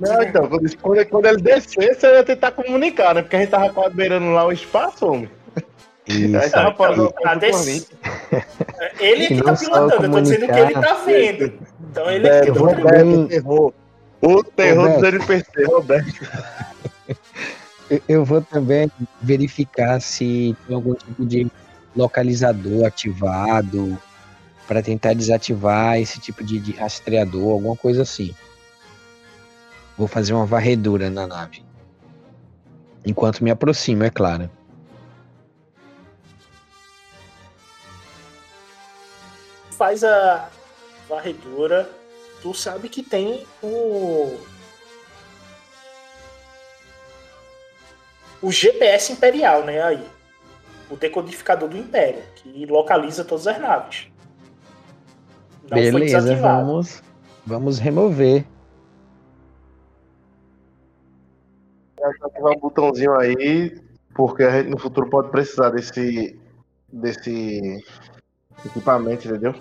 Não, 0.00 0.22
então, 0.22 0.48
quando, 0.48 0.76
quando, 0.76 1.06
quando 1.06 1.26
ele 1.26 1.42
descesse, 1.42 2.06
eu 2.06 2.14
ia 2.14 2.24
tentar 2.24 2.52
comunicar, 2.52 3.14
né? 3.14 3.22
Porque 3.22 3.36
a 3.36 3.40
gente 3.40 3.50
tava 3.50 3.70
quase 3.72 3.94
beirando 3.94 4.30
lá 4.32 4.46
o 4.46 4.52
espaço, 4.52 5.06
homem. 5.06 5.30
Aí 6.08 6.24
Isso. 6.24 6.50
tava 6.52 6.74
falando 6.74 7.12
Tá 7.22 7.34
des-. 7.34 7.90
Ele 8.98 9.26
que 9.26 9.42
tá 9.42 9.54
pilotando, 9.54 10.04
eu 10.06 10.10
tô 10.10 10.20
dizendo 10.20 10.46
que 10.46 10.58
ele 10.58 10.72
tá 10.72 10.94
vendo. 11.04 11.52
Então 11.90 12.10
ele 12.10 12.28
É, 12.28 12.40
que 12.40 12.48
eu 12.50 12.54
vou 12.54 12.68
tá 12.68 12.82
terror. 13.28 13.72
O 14.22 14.42
terror 14.42 14.86
dos 14.88 14.94
Roberto. 14.96 15.14
NPC, 15.32 15.64
Roberto. 15.64 16.30
Eu- 17.90 18.02
Eu 18.08 18.24
vou 18.24 18.40
também 18.42 18.90
verificar 19.20 20.00
se 20.00 20.54
tem 20.66 20.76
algum 20.76 20.94
tipo 20.94 21.24
de 21.24 21.46
localizador 21.96 22.86
ativado 22.86 23.96
para 24.66 24.82
tentar 24.82 25.14
desativar 25.14 25.98
esse 25.98 26.20
tipo 26.20 26.44
de, 26.44 26.58
de 26.58 26.72
rastreador, 26.72 27.52
alguma 27.52 27.76
coisa 27.76 28.02
assim. 28.02 28.34
Vou 29.98 30.06
fazer 30.08 30.32
uma 30.32 30.46
varredura 30.46 31.10
na 31.10 31.26
nave. 31.26 31.62
Enquanto 33.04 33.42
me 33.42 33.50
aproximo, 33.50 34.04
é 34.04 34.10
claro. 34.10 34.48
faz 39.78 40.02
a 40.02 40.48
varredura, 41.08 41.88
tu 42.42 42.52
sabe 42.52 42.88
que 42.88 43.02
tem 43.02 43.46
o. 43.62 44.36
O 48.42 48.52
GPS 48.52 49.12
Imperial, 49.12 49.64
né? 49.64 49.80
Aí. 49.82 50.04
O 50.90 50.96
decodificador 50.96 51.68
do 51.68 51.76
Império, 51.76 52.22
que 52.36 52.66
localiza 52.66 53.24
todas 53.24 53.46
as 53.46 53.60
naves. 53.60 54.08
Não 55.70 55.76
Beleza, 55.76 56.34
vamos, 56.36 57.02
vamos 57.46 57.78
remover. 57.78 58.44
Ativar 62.22 62.52
um 62.52 62.60
botãozinho 62.60 63.14
aí, 63.14 63.80
porque 64.14 64.42
a 64.42 64.50
gente 64.50 64.70
no 64.70 64.78
futuro 64.78 65.08
pode 65.08 65.30
precisar 65.30 65.70
desse, 65.70 66.38
desse 66.92 67.84
equipamento, 68.64 69.28
entendeu? 69.28 69.54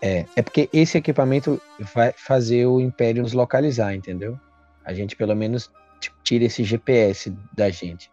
É, 0.00 0.24
é 0.36 0.42
porque 0.42 0.68
esse 0.72 0.96
equipamento 0.96 1.60
vai 1.94 2.12
fazer 2.12 2.66
o 2.66 2.80
Império 2.80 3.22
nos 3.22 3.32
localizar, 3.32 3.94
entendeu? 3.94 4.38
A 4.84 4.94
gente 4.94 5.16
pelo 5.16 5.34
menos 5.34 5.70
tira 6.22 6.44
esse 6.44 6.62
GPS 6.62 7.34
da 7.52 7.68
gente. 7.70 8.10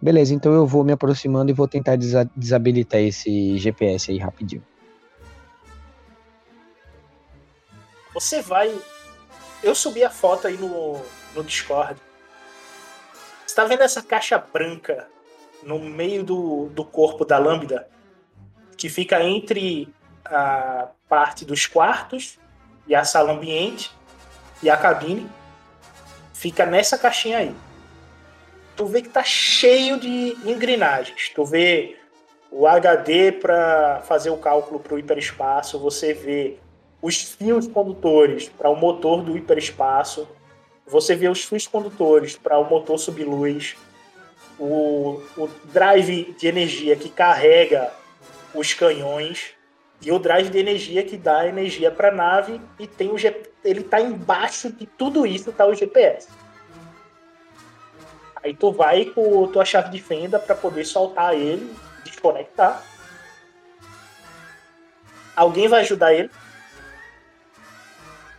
Beleza, 0.00 0.32
então 0.32 0.52
eu 0.52 0.66
vou 0.66 0.84
me 0.84 0.92
aproximando 0.92 1.50
e 1.50 1.54
vou 1.54 1.66
tentar 1.66 1.96
desa- 1.96 2.30
desabilitar 2.36 3.00
esse 3.00 3.58
GPS 3.58 4.12
aí 4.12 4.18
rapidinho. 4.18 4.62
Você 8.14 8.40
vai. 8.42 8.70
Eu 9.62 9.74
subi 9.74 10.04
a 10.04 10.10
foto 10.10 10.46
aí 10.46 10.56
no, 10.56 11.00
no 11.34 11.42
Discord. 11.42 12.00
Você 13.46 13.54
tá 13.54 13.64
vendo 13.64 13.82
essa 13.82 14.02
caixa 14.02 14.38
branca 14.38 15.08
no 15.62 15.78
meio 15.78 16.22
do, 16.22 16.66
do 16.66 16.84
corpo 16.84 17.24
da 17.24 17.38
Lambda? 17.38 17.88
Que 18.76 18.88
fica 18.88 19.22
entre 19.22 19.92
a 20.24 20.88
parte 21.08 21.44
dos 21.44 21.66
quartos 21.66 22.38
e 22.86 22.94
a 22.94 23.04
sala 23.04 23.32
ambiente 23.32 23.90
e 24.62 24.70
a 24.70 24.76
cabine. 24.76 25.28
Fica 26.32 26.64
nessa 26.64 26.96
caixinha 26.96 27.38
aí. 27.38 27.54
Tu 28.76 28.86
vê 28.86 29.02
que 29.02 29.08
tá 29.08 29.24
cheio 29.24 29.98
de 29.98 30.36
engrenagens. 30.44 31.30
Tu 31.34 31.44
vê 31.44 31.98
o 32.50 32.66
HD 32.66 33.32
para 33.32 34.02
fazer 34.06 34.30
o 34.30 34.36
cálculo 34.36 34.78
para 34.78 34.94
o 34.94 34.98
hiperespaço. 34.98 35.80
Você 35.80 36.14
vê 36.14 36.58
os 37.00 37.22
fios 37.22 37.66
condutores 37.66 38.48
para 38.48 38.68
o 38.68 38.76
motor 38.76 39.22
do 39.22 39.36
hiperespaço, 39.36 40.28
você 40.86 41.14
vê 41.14 41.28
os 41.28 41.44
fios 41.44 41.66
condutores 41.66 42.36
para 42.36 42.58
o 42.58 42.64
motor 42.64 42.98
subluz, 42.98 43.76
o, 44.58 45.22
o 45.36 45.48
drive 45.64 46.34
de 46.38 46.48
energia 46.48 46.96
que 46.96 47.08
carrega 47.08 47.92
os 48.54 48.74
canhões 48.74 49.54
e 50.00 50.10
o 50.10 50.18
drive 50.18 50.48
de 50.48 50.58
energia 50.58 51.02
que 51.04 51.16
dá 51.16 51.46
energia 51.46 51.90
para 51.90 52.08
a 52.08 52.12
nave 52.12 52.60
e 52.78 52.86
tem 52.86 53.10
o 53.10 53.18
G, 53.18 53.34
ele 53.64 53.82
tá 53.82 54.00
embaixo 54.00 54.72
de 54.72 54.86
tudo 54.86 55.26
isso 55.26 55.52
tá 55.52 55.66
o 55.66 55.74
GPS. 55.74 56.28
Aí 58.42 58.54
tu 58.54 58.72
vai 58.72 59.04
com 59.04 59.46
tua 59.48 59.64
chave 59.64 59.90
de 59.90 60.00
fenda 60.00 60.38
para 60.38 60.54
poder 60.54 60.84
soltar 60.84 61.34
ele, 61.34 61.74
desconectar. 62.04 62.82
Alguém 65.34 65.68
vai 65.68 65.80
ajudar 65.80 66.14
ele? 66.14 66.30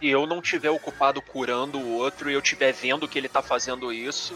E 0.02 0.10
eu 0.10 0.26
não 0.26 0.42
tiver 0.42 0.70
ocupado 0.70 1.22
curando 1.22 1.78
o 1.78 1.96
outro 1.98 2.30
e 2.30 2.34
eu 2.34 2.42
tiver 2.42 2.72
vendo 2.72 3.08
que 3.08 3.18
ele 3.18 3.28
tá 3.28 3.42
fazendo 3.42 3.92
isso, 3.92 4.34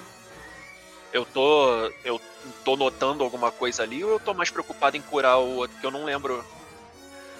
eu 1.13 1.25
tô. 1.25 1.91
Eu 2.03 2.19
tô 2.65 2.75
notando 2.75 3.23
alguma 3.23 3.51
coisa 3.51 3.83
ali 3.83 4.03
ou 4.03 4.11
eu 4.11 4.19
tô 4.19 4.33
mais 4.33 4.49
preocupado 4.49 4.97
em 4.97 5.01
curar 5.01 5.37
o 5.37 5.55
outro, 5.57 5.77
que 5.79 5.85
eu 5.85 5.91
não 5.91 6.03
lembro 6.03 6.43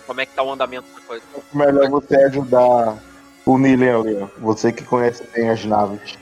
como 0.08 0.22
é 0.22 0.26
que 0.26 0.34
tá 0.34 0.42
o 0.42 0.52
andamento 0.52 0.88
da 0.94 1.02
coisa. 1.02 1.26
Melhor 1.54 1.90
você 1.90 2.16
ajudar 2.16 2.98
o 3.46 3.58
Nilen 3.58 3.90
ali, 3.90 4.16
ó. 4.16 4.28
Você 4.40 4.72
que 4.72 4.84
conhece 4.84 5.24
bem 5.34 5.50
as 5.50 5.66
naves. 5.66 6.18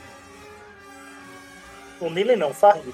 O 1.99 2.09
Nile 2.09 2.35
não, 2.35 2.51
Farri. 2.51 2.93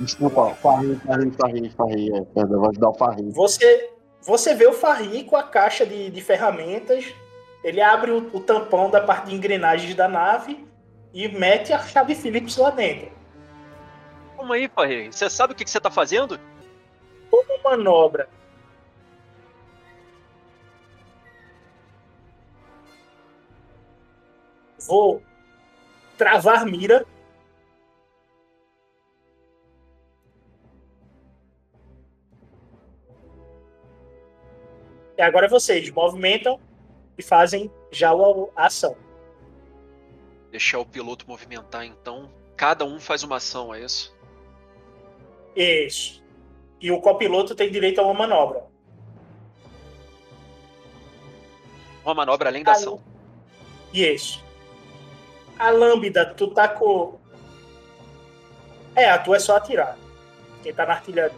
Desculpa, 0.00 0.54
Farri, 0.56 1.00
Farri, 1.06 1.30
Farri, 1.30 1.70
Farri. 1.70 2.16
É, 2.16 2.22
perdão, 2.22 2.58
vou 2.58 2.70
ajudar 2.70 2.88
o 2.88 2.94
Farri. 2.94 3.30
Você, 3.30 3.90
você 4.22 4.54
vê 4.54 4.66
o 4.66 4.72
Farri 4.72 5.22
com 5.22 5.36
a 5.36 5.44
caixa 5.44 5.86
de, 5.86 6.10
de 6.10 6.20
ferramentas. 6.20 7.04
Ele 7.62 7.80
abre 7.80 8.10
o, 8.10 8.30
o 8.32 8.40
tampão 8.40 8.90
da 8.90 9.00
parte 9.00 9.26
de 9.26 9.34
engrenagens 9.34 9.94
da 9.94 10.08
nave 10.08 10.66
e 11.12 11.28
mete 11.28 11.72
a 11.72 11.78
chave 11.78 12.14
Phillips 12.14 12.56
lá 12.56 12.70
dentro. 12.70 13.10
Calma 14.36 14.54
aí, 14.54 14.68
Farri. 14.68 15.12
Você 15.12 15.28
sabe 15.28 15.52
o 15.52 15.56
que, 15.56 15.64
que 15.64 15.70
você 15.70 15.80
tá 15.80 15.90
fazendo? 15.90 16.40
Como 17.30 17.62
manobra. 17.62 18.28
Vou 24.86 25.22
travar 26.16 26.64
mira. 26.64 27.06
E 35.18 35.22
agora 35.22 35.46
vocês 35.46 35.90
movimentam 35.90 36.58
e 37.20 37.22
fazem 37.22 37.70
já 37.92 38.10
a 38.10 38.14
a 38.56 38.66
ação. 38.66 38.96
Deixar 40.50 40.78
o 40.78 40.86
piloto 40.86 41.28
movimentar, 41.28 41.84
então. 41.84 42.30
Cada 42.56 42.84
um 42.84 42.98
faz 42.98 43.22
uma 43.22 43.36
ação, 43.36 43.72
é 43.74 43.84
isso? 43.84 44.16
Isso. 45.54 46.22
E 46.80 46.90
o 46.90 47.00
copiloto 47.00 47.54
tem 47.54 47.70
direito 47.70 48.00
a 48.00 48.04
uma 48.04 48.14
manobra. 48.14 48.64
Uma 52.02 52.14
manobra 52.14 52.48
além 52.48 52.64
da 52.64 52.72
Ah, 52.72 52.74
ação. 52.74 53.00
Isso. 53.92 54.42
A 55.58 55.70
lambda, 55.70 56.24
tu 56.34 56.48
tá 56.48 56.68
com. 56.68 57.18
É, 58.96 59.10
a 59.10 59.18
tua 59.18 59.36
é 59.36 59.40
só 59.40 59.56
atirar. 59.56 59.96
Quem 60.62 60.72
tá 60.72 60.86
na 60.86 60.94
artilharia. 60.94 61.36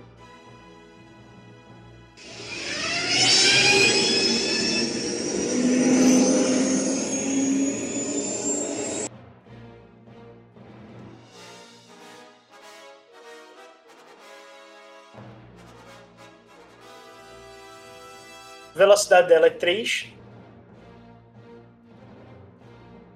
Velocidade 18.82 19.28
dela 19.28 19.46
é 19.46 19.50
3. 19.50 20.12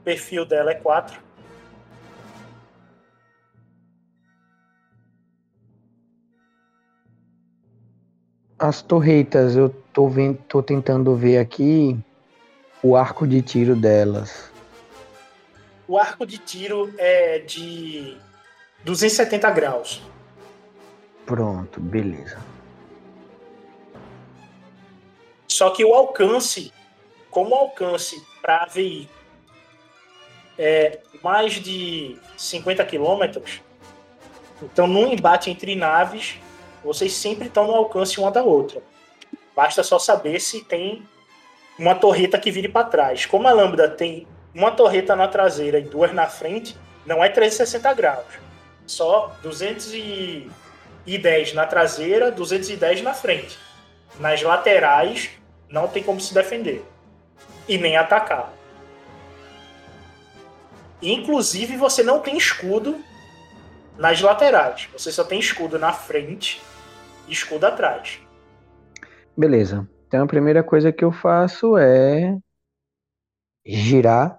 Perfil 0.04 0.46
dela 0.46 0.70
é 0.70 0.74
4. 0.76 1.20
As 8.56 8.80
torretas, 8.80 9.56
eu 9.56 9.70
tô, 9.92 10.08
vendo, 10.08 10.38
tô 10.46 10.62
tentando 10.62 11.16
ver 11.16 11.38
aqui 11.38 11.98
o 12.80 12.94
arco 12.94 13.26
de 13.26 13.42
tiro 13.42 13.74
delas. 13.74 14.52
O 15.88 15.98
arco 15.98 16.24
de 16.24 16.38
tiro 16.38 16.94
é 16.96 17.40
de 17.40 18.16
270 18.84 19.50
graus. 19.50 20.00
Pronto, 21.26 21.80
beleza. 21.80 22.38
Só 25.56 25.70
que 25.70 25.82
o 25.82 25.94
alcance, 25.94 26.70
como 27.30 27.54
alcance 27.54 28.22
para 28.42 28.64
AVI 28.64 29.08
é 30.58 30.98
mais 31.22 31.54
de 31.54 32.18
50 32.36 32.84
quilômetros, 32.84 33.62
então 34.62 34.86
num 34.86 35.10
embate 35.10 35.48
entre 35.48 35.74
naves, 35.74 36.34
vocês 36.84 37.14
sempre 37.14 37.46
estão 37.46 37.68
no 37.68 37.74
alcance 37.74 38.20
uma 38.20 38.30
da 38.30 38.42
outra. 38.42 38.82
Basta 39.54 39.82
só 39.82 39.98
saber 39.98 40.40
se 40.40 40.62
tem 40.62 41.02
uma 41.78 41.94
torreta 41.94 42.38
que 42.38 42.50
vire 42.50 42.68
para 42.68 42.88
trás. 42.88 43.24
Como 43.24 43.48
a 43.48 43.52
Lambda 43.52 43.88
tem 43.88 44.28
uma 44.54 44.70
torreta 44.70 45.16
na 45.16 45.26
traseira 45.26 45.78
e 45.78 45.84
duas 45.84 46.12
na 46.12 46.26
frente, 46.26 46.76
não 47.06 47.24
é 47.24 47.30
360 47.30 47.94
graus. 47.94 48.26
Só 48.86 49.34
210 49.42 51.54
na 51.54 51.64
traseira, 51.64 52.30
210 52.30 53.00
na 53.00 53.14
frente. 53.14 53.56
Nas 54.20 54.42
laterais, 54.42 55.30
não 55.68 55.88
tem 55.88 56.02
como 56.02 56.20
se 56.20 56.32
defender. 56.32 56.84
E 57.68 57.78
nem 57.78 57.96
atacar. 57.96 58.52
Inclusive, 61.02 61.76
você 61.76 62.02
não 62.02 62.20
tem 62.20 62.36
escudo 62.36 63.02
nas 63.98 64.20
laterais. 64.20 64.88
Você 64.92 65.10
só 65.10 65.24
tem 65.24 65.38
escudo 65.38 65.78
na 65.78 65.92
frente 65.92 66.62
e 67.28 67.32
escudo 67.32 67.66
atrás. 67.66 68.20
Beleza. 69.36 69.88
Então 70.06 70.24
a 70.24 70.26
primeira 70.26 70.62
coisa 70.62 70.92
que 70.92 71.04
eu 71.04 71.12
faço 71.12 71.76
é 71.76 72.38
girar 73.64 74.38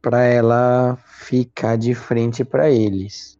para 0.00 0.24
ela 0.24 0.96
ficar 1.06 1.76
de 1.76 1.94
frente 1.94 2.44
para 2.44 2.68
eles. 2.68 3.38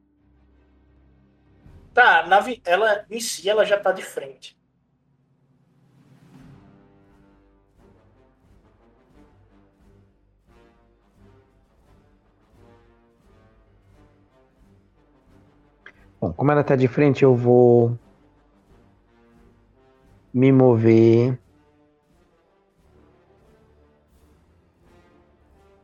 Tá, 1.93 2.21
a 2.21 2.27
nave, 2.27 2.63
ela 2.65 3.05
em 3.11 3.21
si, 3.21 3.49
ela 3.49 3.65
já 3.65 3.79
tá 3.79 3.93
de 3.93 4.03
frente. 4.03 4.57
Bom, 16.23 16.33
como 16.35 16.53
ela 16.53 16.63
tá 16.63 16.77
de 16.77 16.87
frente, 16.87 17.25
eu 17.25 17.35
vou 17.35 17.99
me 20.33 20.53
mover 20.53 21.37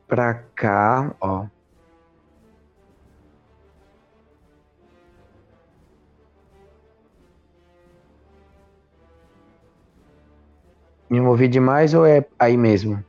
pra 0.07 0.45
cá, 0.55 1.13
ó. 1.21 1.49
Me 11.11 11.21
movi 11.21 11.49
demais 11.49 11.95
ou 11.95 12.07
é 12.07 12.25
aí 12.39 12.57
mesmo? 12.57 13.03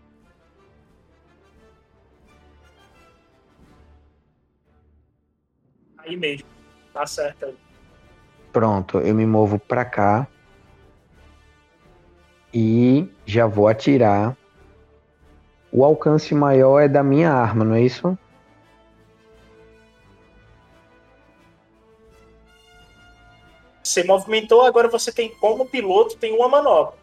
Aí 6.00 6.18
mesmo. 6.18 6.59
Tá 7.00 7.08
certo. 7.08 7.56
Pronto, 8.52 9.00
eu 9.00 9.16
me 9.16 9.26
movo 9.26 9.58
pra 9.58 9.86
cá 9.86 10.28
e 12.54 13.08
já 13.26 13.48
vou 13.48 13.70
atirar. 13.70 14.36
O 15.72 15.86
alcance 15.86 16.36
maior 16.36 16.82
é 16.82 16.90
da 16.90 17.02
minha 17.02 17.32
arma, 17.32 17.64
não 17.64 17.74
é 17.74 17.82
isso? 17.82 18.18
Você 23.82 24.04
movimentou, 24.04 24.66
agora 24.66 24.90
você 24.90 25.10
tem, 25.10 25.34
como 25.36 25.70
piloto, 25.70 26.18
tem 26.18 26.36
uma 26.36 26.50
manobra. 26.50 26.99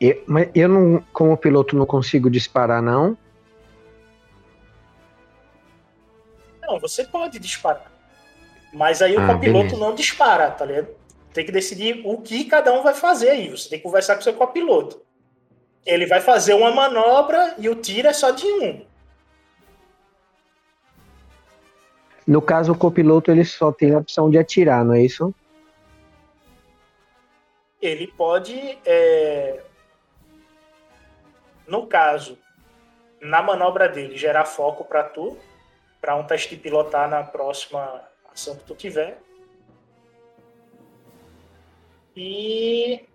Eu, 0.00 0.22
mas 0.26 0.48
eu 0.54 0.68
não, 0.68 1.04
como 1.12 1.36
piloto, 1.36 1.76
não 1.76 1.84
consigo 1.84 2.30
disparar, 2.30 2.80
não. 2.82 3.16
Não, 6.62 6.80
você 6.80 7.04
pode 7.04 7.38
disparar. 7.38 7.90
Mas 8.72 9.02
aí 9.02 9.16
o 9.16 9.20
Ah, 9.20 9.26
copiloto 9.34 9.64
beleza. 9.70 9.80
não 9.80 9.94
dispara, 9.94 10.50
tá 10.50 10.64
ligado? 10.64 10.88
Tem 11.34 11.44
que 11.44 11.52
decidir 11.52 12.00
o 12.04 12.18
que 12.20 12.44
cada 12.44 12.72
um 12.72 12.82
vai 12.82 12.94
fazer 12.94 13.30
aí. 13.30 13.48
Você 13.50 13.68
tem 13.68 13.78
que 13.78 13.84
conversar 13.84 14.14
com 14.14 14.20
o 14.20 14.24
seu 14.24 14.34
copiloto. 14.34 15.00
Ele 15.84 16.06
vai 16.06 16.20
fazer 16.20 16.54
uma 16.54 16.70
manobra 16.70 17.54
e 17.58 17.68
o 17.68 17.74
tiro 17.74 18.08
é 18.08 18.12
só 18.12 18.30
de 18.30 18.46
um. 18.46 18.84
No 22.26 22.40
caso, 22.40 22.72
o 22.72 22.78
copiloto 22.78 23.30
ele 23.30 23.44
só 23.44 23.72
tem 23.72 23.92
a 23.94 23.98
opção 23.98 24.30
de 24.30 24.38
atirar, 24.38 24.84
não 24.84 24.94
é 24.94 25.02
isso? 25.02 25.34
Ele 27.82 28.06
pode, 28.06 28.78
é, 28.84 29.60
no 31.70 31.86
caso, 31.86 32.36
na 33.20 33.40
manobra 33.40 33.88
dele, 33.88 34.16
gerar 34.16 34.44
foco 34.44 34.84
para 34.84 35.04
tu, 35.04 35.38
para 36.00 36.16
um 36.16 36.26
teste 36.26 36.56
pilotar 36.56 37.08
na 37.08 37.22
próxima 37.22 38.02
ação 38.32 38.56
que 38.56 38.64
tu 38.64 38.74
tiver. 38.74 39.22
E 42.16 43.06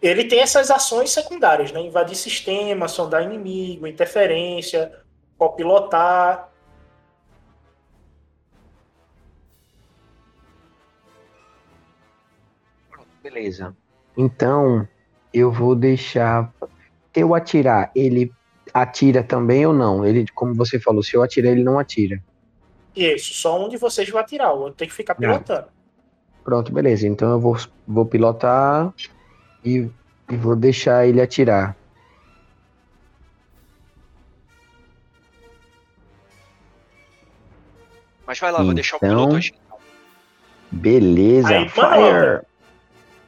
ele 0.00 0.24
tem 0.24 0.40
essas 0.40 0.70
ações 0.70 1.10
secundárias, 1.10 1.72
né? 1.72 1.80
Invadir 1.80 2.16
sistema, 2.16 2.88
sondar 2.88 3.22
inimigo, 3.22 3.86
interferência, 3.86 5.04
copilotar. 5.36 6.50
Beleza. 13.22 13.76
Então, 14.16 14.88
eu 15.32 15.52
vou 15.52 15.74
deixar. 15.74 16.52
Se 17.18 17.22
eu 17.22 17.34
atirar, 17.34 17.90
ele 17.96 18.32
atira 18.72 19.24
também 19.24 19.66
ou 19.66 19.72
não? 19.72 20.06
Ele, 20.06 20.24
como 20.34 20.54
você 20.54 20.78
falou, 20.78 21.02
se 21.02 21.16
eu 21.16 21.22
atirar, 21.22 21.50
ele 21.50 21.64
não 21.64 21.76
atira. 21.78 22.22
Isso, 22.94 23.34
só 23.34 23.64
um 23.64 23.68
de 23.68 23.76
vocês 23.76 24.08
vai 24.08 24.22
atirar, 24.22 24.54
o 24.54 24.60
outro 24.60 24.74
tem 24.76 24.86
que 24.88 24.94
ficar 24.94 25.16
pilotando. 25.16 25.66
Pronto, 26.44 26.72
beleza. 26.72 27.06
Então 27.08 27.30
eu 27.32 27.40
vou, 27.40 27.56
vou 27.86 28.06
pilotar 28.06 28.92
e, 29.64 29.88
e 30.30 30.36
vou 30.36 30.54
deixar 30.54 31.06
ele 31.06 31.20
atirar. 31.20 31.76
Mas 38.26 38.38
vai 38.38 38.52
lá, 38.52 38.62
vou 38.62 38.74
deixar 38.74 38.96
o 38.96 38.98
Então, 38.98 39.08
piloto 39.10 39.36
agir. 39.36 39.54
Beleza, 40.70 41.48
Aí, 41.48 41.68
fire! 41.68 41.86
manobra. 41.86 42.44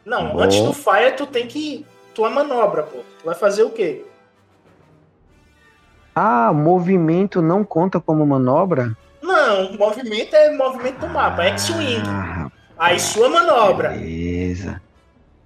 Não, 0.05 0.33
Bom. 0.33 0.41
antes 0.41 0.61
do 0.63 0.73
fire, 0.73 1.13
tu 1.17 1.27
tem 1.27 1.47
que. 1.47 1.87
Tua 2.21 2.29
manobra, 2.29 2.83
pô. 2.83 2.99
Tu 3.19 3.25
vai 3.25 3.35
fazer 3.35 3.63
o 3.63 3.71
quê? 3.71 4.05
Ah, 6.15 6.53
movimento 6.53 7.41
não 7.41 7.65
conta 7.65 7.99
como 7.99 8.27
manobra? 8.27 8.95
Não, 9.23 9.73
movimento 9.79 10.37
é 10.37 10.55
movimento 10.55 11.01
do 11.01 11.09
mapa, 11.09 11.45
X-Wing. 11.45 12.03
Ah, 12.07 12.51
Aí 12.77 13.01
sua 13.01 13.31
manobra. 13.31 13.89
beleza. 13.89 14.83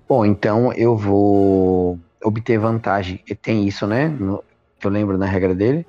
Bom, 0.08 0.26
então 0.26 0.72
eu 0.72 0.96
vou 0.96 1.96
obter 2.24 2.58
vantagem. 2.58 3.22
Tem 3.40 3.68
isso, 3.68 3.86
né? 3.86 4.08
No- 4.08 4.42
que 4.80 4.84
eu 4.88 4.90
lembro 4.90 5.16
na 5.16 5.26
regra 5.26 5.54
dele. 5.54 5.86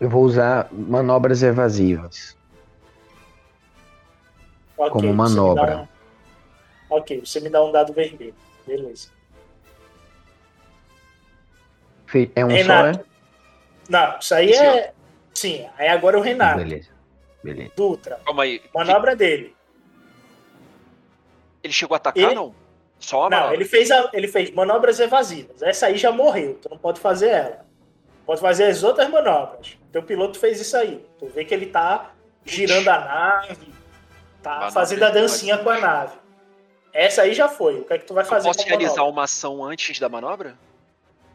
Eu 0.00 0.08
vou 0.08 0.22
usar 0.22 0.68
manobras 0.72 1.42
evasivas. 1.42 2.36
Ok, 4.78 4.92
Como 4.92 5.12
manobra. 5.12 5.88
Ok, 6.90 7.20
você 7.24 7.40
me 7.40 7.48
dá 7.48 7.62
um 7.64 7.70
dado 7.72 7.92
vermelho. 7.92 8.34
Beleza. 8.66 9.08
É 12.34 12.44
um 12.44 12.48
Renato. 12.48 12.98
só, 12.98 13.04
Não, 13.88 14.18
isso 14.18 14.34
aí 14.34 14.52
Sim, 14.52 14.64
é. 14.64 14.92
Sim, 15.32 15.68
aí 15.78 15.88
agora 15.88 16.16
é 16.16 16.20
o? 16.20 16.22
Renato. 16.22 16.58
Beleza. 16.58 16.88
Beleza. 17.42 17.72
Dutra. 17.76 18.20
Calma 18.24 18.42
aí. 18.42 18.60
Manobra 18.74 19.14
dele. 19.14 19.54
Ele 21.62 21.72
chegou 21.72 21.94
a 21.94 21.98
atacar, 21.98 22.22
Ele- 22.24 22.34
não? 22.34 22.54
Só 22.98 23.26
a 23.26 23.30
Não, 23.30 23.36
manobra. 23.38 23.54
ele 23.56 23.64
fez, 23.64 23.90
a- 23.90 24.10
ele 24.12 24.28
fez 24.28 24.50
manobras 24.50 24.98
evasivas. 25.00 25.62
Essa 25.62 25.86
aí 25.86 25.96
já 25.96 26.10
morreu, 26.12 26.58
tu 26.60 26.68
não 26.68 26.76
pode 26.76 27.00
fazer 27.00 27.28
ela. 27.28 27.64
Pode 28.26 28.40
fazer 28.40 28.64
as 28.64 28.82
outras 28.82 29.08
manobras. 29.08 29.78
Teu 29.92 30.02
piloto 30.02 30.38
fez 30.38 30.60
isso 30.60 30.76
aí. 30.76 31.04
Tu 31.18 31.26
vê 31.28 31.44
que 31.44 31.54
ele 31.54 31.66
tá 31.66 32.10
girando 32.44 32.88
a 32.88 32.98
nave, 32.98 33.72
tá 34.42 34.50
Manobra 34.50 34.70
fazendo 34.72 35.02
a 35.04 35.10
dancinha 35.10 35.56
com 35.58 35.70
a 35.70 35.78
nave. 35.80 36.18
Essa 36.92 37.22
aí 37.22 37.34
já 37.34 37.48
foi. 37.48 37.80
O 37.80 37.84
que 37.84 37.92
é 37.92 37.98
que 37.98 38.04
tu 38.06 38.14
vai 38.14 38.24
Eu 38.24 38.28
fazer 38.28 38.48
posso 38.48 38.58
com 38.58 38.64
a 38.64 38.68
realizar 38.68 38.96
manobra? 38.96 39.12
uma 39.12 39.24
ação 39.24 39.64
antes 39.64 39.98
da 39.98 40.08
manobra? 40.08 40.58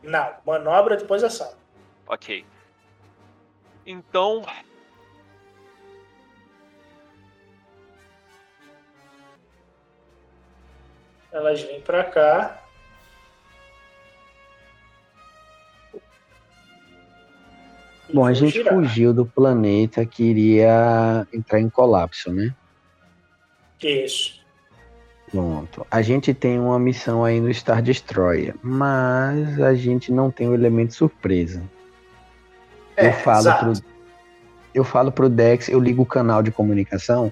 Não, 0.04 0.34
manobra 0.46 0.98
depois 0.98 1.24
ação. 1.24 1.54
Ok. 2.08 2.46
Então. 3.86 4.44
Elas 11.32 11.62
vêm 11.62 11.82
pra 11.82 12.04
cá. 12.04 12.62
Bom, 18.13 18.26
a 18.26 18.34
gente 18.34 18.54
girar. 18.54 18.74
fugiu 18.74 19.13
do 19.13 19.26
planeta 19.26 20.06
que 20.06 20.24
iria 20.24 21.28
entrar 21.34 21.60
em 21.60 21.70
colapso, 21.70 22.32
né? 22.32 22.54
Isso. 23.82 24.44
Pronto. 25.36 25.86
A 25.91 26.02
gente 26.02 26.34
tem 26.34 26.58
uma 26.58 26.80
missão 26.80 27.26
aí 27.26 27.41
no 27.41 27.54
Star 27.54 27.82
Destroyer, 27.82 28.56
mas 28.63 29.60
a 29.60 29.74
gente 29.74 30.10
não 30.10 30.32
tem 30.32 30.48
o 30.48 30.54
elemento 30.54 30.93
surpresa. 30.93 31.62
É, 32.95 33.08
eu 33.08 33.13
falo 33.13 33.39
exato. 33.39 33.65
pro 33.65 33.95
eu 34.74 34.84
falo 34.86 35.12
pro 35.12 35.30
Dex, 35.30 35.67
eu 35.67 35.80
ligo 35.80 36.04
o 36.04 36.06
canal 36.06 36.41
de 36.41 36.52
comunicação 36.52 37.32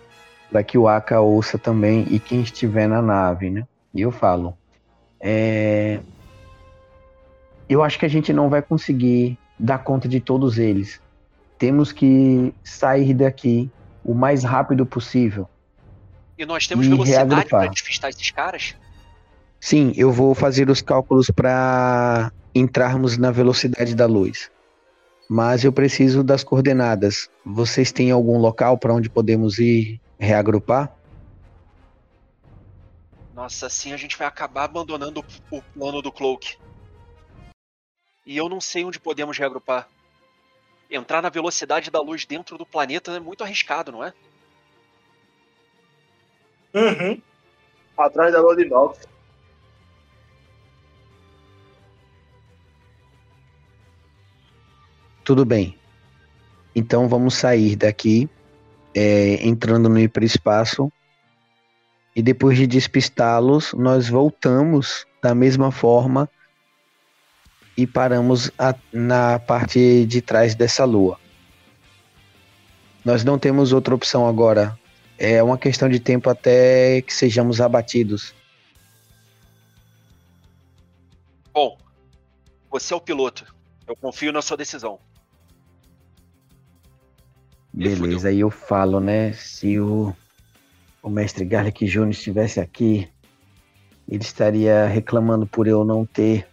para 0.52 0.62
que 0.64 0.78
o 0.78 0.86
Aka 0.86 1.22
ouça 1.22 1.58
também 1.58 2.06
e 2.10 2.20
quem 2.20 2.42
estiver 2.42 2.88
na 2.88 3.02
nave, 3.02 3.50
né? 3.50 3.66
E 3.94 4.02
eu 4.02 4.12
falo, 4.12 4.58
é... 5.20 6.00
eu 7.70 7.84
acho 7.84 7.98
que 7.98 8.06
a 8.06 8.10
gente 8.10 8.34
não 8.34 8.50
vai 8.50 8.62
conseguir 8.62 9.38
dar 9.58 9.78
conta 9.78 10.10
de 10.10 10.20
todos 10.20 10.58
eles. 10.58 11.02
Temos 11.58 11.94
que 11.94 12.54
sair 12.64 13.14
daqui 13.14 13.72
o 14.04 14.14
mais 14.14 14.44
rápido 14.44 14.86
possível. 14.86 15.48
E 16.38 16.46
nós 16.46 16.68
temos 16.68 16.88
velocidade 16.88 17.30
reagrupar. 17.30 17.62
pra 17.62 17.72
despistar 17.72 18.10
esses 18.10 18.32
caras? 18.32 18.76
Sim, 19.60 19.94
eu 19.96 20.12
vou 20.12 20.36
fazer 20.36 20.70
os 20.70 20.82
cálculos 20.82 21.30
para 21.30 22.32
entrarmos 22.54 23.18
na 23.18 23.32
velocidade 23.32 23.96
da 23.96 24.06
luz. 24.06 24.52
Mas 25.30 25.64
eu 25.64 25.72
preciso 25.72 26.24
das 26.24 26.44
coordenadas. 26.44 27.30
Vocês 27.46 27.92
têm 27.92 28.12
algum 28.12 28.38
local 28.38 28.78
para 28.78 28.94
onde 28.94 29.10
podemos 29.10 29.60
ir 29.60 30.02
reagrupar? 30.20 30.94
Nossa, 33.34 33.68
assim 33.68 33.94
a 33.94 33.98
gente 33.98 34.18
vai 34.18 34.28
acabar 34.28 34.66
abandonando 34.66 35.26
o, 35.52 35.58
o 35.58 35.62
plano 35.62 36.02
do 36.02 36.12
Cloak. 36.12 36.58
E 38.26 38.38
eu 38.38 38.48
não 38.48 38.62
sei 38.62 38.86
onde 38.86 39.00
podemos 39.00 39.38
reagrupar. 39.38 39.88
Entrar 40.90 41.22
na 41.22 41.30
velocidade 41.30 41.90
da 41.90 42.00
luz 42.02 42.26
dentro 42.26 42.58
do 42.58 42.66
planeta 42.66 43.12
é 43.12 43.20
muito 43.20 43.44
arriscado, 43.44 43.92
não 43.92 44.04
é? 44.04 44.14
Uhum. 46.74 47.22
Atrás 47.98 48.34
da 48.34 48.42
lua 48.42 48.56
de 48.56 48.66
Nox. 48.66 49.08
Tudo 55.24 55.46
bem. 55.46 55.78
Então 56.76 57.08
vamos 57.08 57.36
sair 57.36 57.76
daqui, 57.76 58.30
é, 58.94 59.46
entrando 59.48 59.88
no 59.88 60.00
hiperespaço. 60.00 60.92
E 62.16 62.22
depois 62.22 62.58
de 62.58 62.68
despistá-los, 62.68 63.74
nós 63.74 64.10
voltamos 64.10 65.06
da 65.22 65.34
mesma 65.34 65.72
forma 65.72 66.30
e 67.76 67.88
paramos 67.88 68.52
a- 68.58 68.76
na 68.92 69.40
parte 69.40 70.06
de 70.06 70.22
trás 70.22 70.54
dessa 70.54 70.86
lua. 70.86 71.20
Nós 73.04 73.24
não 73.24 73.40
temos 73.40 73.74
outra 73.74 73.96
opção 73.96 74.28
agora. 74.28 74.78
É 75.26 75.42
uma 75.42 75.58
questão 75.58 75.88
de 75.88 76.02
tempo 76.02 76.30
até 76.30 77.02
que 77.02 77.14
sejamos 77.14 77.62
abatidos. 77.62 78.36
Bom, 81.54 81.78
você 82.70 82.94
é 82.94 82.98
o 82.98 83.00
piloto. 83.00 83.56
Eu 83.88 83.96
confio 83.96 84.34
na 84.34 84.42
sua 84.42 84.58
decisão. 84.58 85.00
Beleza, 87.72 88.28
aí 88.28 88.42
eu 88.42 88.50
falo, 88.50 89.00
né? 89.00 89.32
Se 89.32 89.80
o, 89.80 90.14
o 91.02 91.10
mestre 91.10 91.46
Garlic 91.46 91.86
Jr. 91.86 92.10
estivesse 92.10 92.60
aqui, 92.60 93.08
ele 94.10 94.24
estaria 94.24 94.88
reclamando 94.88 95.48
por 95.48 95.68
eu 95.68 95.86
não 95.86 96.06
ter 96.06 96.46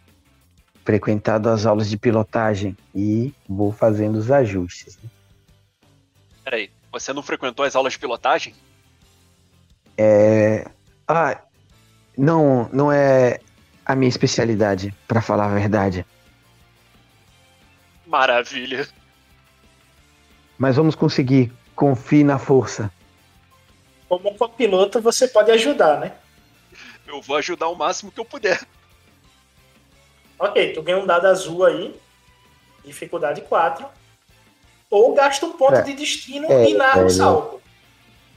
frequentado 0.84 1.48
as 1.48 1.66
aulas 1.66 1.90
de 1.90 1.98
pilotagem 1.98 2.76
e 2.94 3.34
vou 3.48 3.72
fazendo 3.72 4.14
os 4.14 4.30
ajustes. 4.30 4.96
né? 5.02 5.10
Peraí, 6.44 6.70
você 6.92 7.12
não 7.12 7.22
frequentou 7.22 7.64
as 7.64 7.76
aulas 7.76 7.92
de 7.92 7.98
pilotagem? 7.98 8.54
É... 9.96 10.68
Ah, 11.06 11.40
não, 12.16 12.68
não 12.72 12.90
é 12.90 13.40
a 13.84 13.94
minha 13.94 14.08
especialidade, 14.08 14.94
para 15.06 15.20
falar 15.20 15.46
a 15.46 15.54
verdade. 15.54 16.06
Maravilha. 18.06 18.88
Mas 20.58 20.76
vamos 20.76 20.94
conseguir. 20.94 21.52
Confie 21.74 22.22
na 22.22 22.38
força. 22.38 22.92
Como 24.08 24.34
copiloto, 24.36 25.00
você 25.00 25.26
pode 25.28 25.50
ajudar, 25.52 25.98
né? 25.98 26.12
Eu 27.06 27.22
vou 27.22 27.36
ajudar 27.36 27.68
o 27.68 27.74
máximo 27.74 28.12
que 28.12 28.20
eu 28.20 28.24
puder. 28.24 28.60
Ok, 30.38 30.72
tu 30.72 30.82
ganha 30.82 30.98
um 30.98 31.06
dado 31.06 31.26
azul 31.26 31.64
aí. 31.64 31.98
Dificuldade 32.84 33.40
4. 33.42 33.86
Ou 34.90 35.14
gasta 35.14 35.46
um 35.46 35.52
ponto 35.52 35.74
É. 35.76 35.82
de 35.82 35.92
destino 35.94 36.46
É, 36.50 36.68
e 36.68 36.74
narra 36.74 36.96
o 36.98 37.02
velho. 37.04 37.10
salto. 37.10 37.60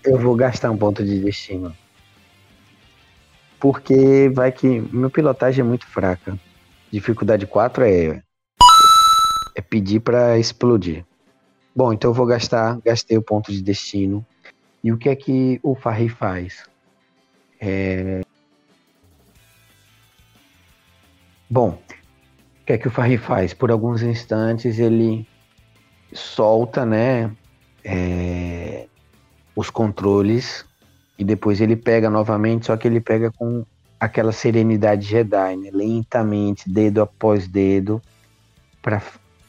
Eu 0.03 0.17
vou 0.19 0.35
gastar 0.35 0.69
um 0.69 0.77
ponto 0.77 1.03
de 1.03 1.19
destino. 1.19 1.75
Porque 3.59 4.29
vai 4.33 4.51
que 4.51 4.67
meu 4.91 5.09
pilotagem 5.09 5.61
é 5.61 5.63
muito 5.67 5.87
fraca. 5.87 6.37
Dificuldade 6.91 7.47
4 7.47 7.83
é 7.85 8.21
é 9.55 9.61
pedir 9.61 9.99
pra 9.99 10.37
explodir. 10.37 11.05
Bom, 11.75 11.93
então 11.93 12.09
eu 12.09 12.13
vou 12.13 12.25
gastar, 12.25 12.79
gastei 12.83 13.17
o 13.17 13.21
ponto 13.21 13.51
de 13.51 13.61
destino. 13.61 14.25
E 14.83 14.91
o 14.91 14.97
que 14.97 15.09
é 15.09 15.15
que 15.15 15.59
o 15.63 15.75
Farri 15.75 16.09
faz? 16.09 16.65
É... 17.59 18.21
Bom, 21.49 21.69
o 21.69 22.65
que 22.65 22.73
é 22.73 22.77
que 22.77 22.87
o 22.87 22.91
Farri 22.91 23.17
faz? 23.17 23.53
Por 23.53 23.69
alguns 23.71 24.01
instantes 24.01 24.79
ele 24.79 25.27
solta, 26.13 26.85
né, 26.85 27.31
é, 27.83 28.87
os 29.55 29.69
controles 29.69 30.65
E 31.17 31.23
depois 31.23 31.61
ele 31.61 31.75
pega 31.75 32.09
novamente, 32.09 32.65
só 32.65 32.77
que 32.77 32.87
ele 32.87 32.99
pega 32.99 33.31
com 33.31 33.65
aquela 33.99 34.31
serenidade 34.31 35.07
Jedi, 35.07 35.55
né? 35.55 35.69
lentamente, 35.71 36.69
dedo 36.69 37.01
após 37.01 37.47
dedo, 37.47 38.01
para 38.81 39.01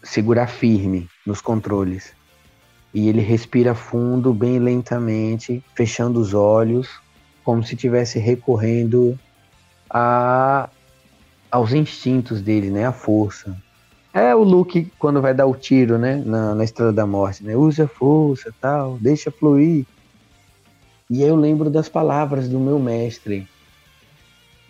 segurar 0.03 0.47
firme 0.47 1.09
nos 1.27 1.41
controles. 1.41 2.13
E 2.93 3.09
ele 3.09 3.21
respira 3.21 3.75
fundo, 3.75 4.33
bem 4.33 4.61
lentamente, 4.61 5.65
fechando 5.75 6.21
os 6.21 6.35
olhos, 6.35 6.89
como 7.43 7.65
se 7.65 7.75
estivesse 7.75 8.21
recorrendo 8.21 9.19
a, 9.91 10.69
aos 11.51 11.73
instintos 11.73 12.41
dele, 12.41 12.71
né? 12.71 12.87
A 12.87 12.93
força. 12.93 13.57
É 14.15 14.33
o 14.33 14.45
Luke 14.45 14.93
quando 14.97 15.21
vai 15.21 15.35
dar 15.35 15.47
o 15.47 15.57
tiro, 15.57 15.99
né? 15.99 16.23
Na, 16.25 16.55
na 16.55 16.63
Estrela 16.63 16.93
da 16.93 17.05
Morte, 17.05 17.43
né? 17.43 17.57
Usa 17.57 17.87
a 17.87 17.89
força, 17.89 18.55
tal, 18.61 18.97
deixa 19.01 19.29
fluir. 19.29 19.85
E 21.11 21.21
eu 21.21 21.35
lembro 21.35 21.69
das 21.69 21.89
palavras 21.89 22.49
do 22.49 22.61
meu 22.61 22.79
mestre. 22.79 23.49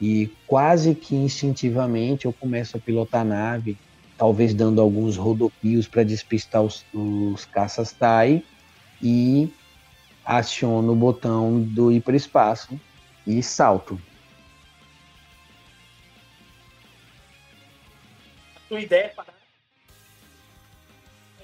E 0.01 0.31
quase 0.47 0.95
que 0.95 1.15
instintivamente 1.15 2.25
eu 2.25 2.33
começo 2.33 2.79
a 2.79 2.81
pilotar 2.81 3.21
a 3.21 3.25
nave, 3.25 3.77
talvez 4.17 4.55
dando 4.55 4.81
alguns 4.81 5.19
rodopios 5.19 5.87
para 5.87 6.03
despistar 6.03 6.63
os, 6.63 6.83
os 6.95 7.45
caças 7.45 7.93
TIE 7.93 8.43
e 9.03 9.53
aciono 10.25 10.93
o 10.93 10.97
botão 10.97 11.61
do 11.61 11.93
hiperespaço 11.93 12.81
e 13.27 13.43
salto. 13.43 14.01
Tua 18.71 18.81
ideia 18.81 19.05
é 19.05 19.09
parar 19.09 19.34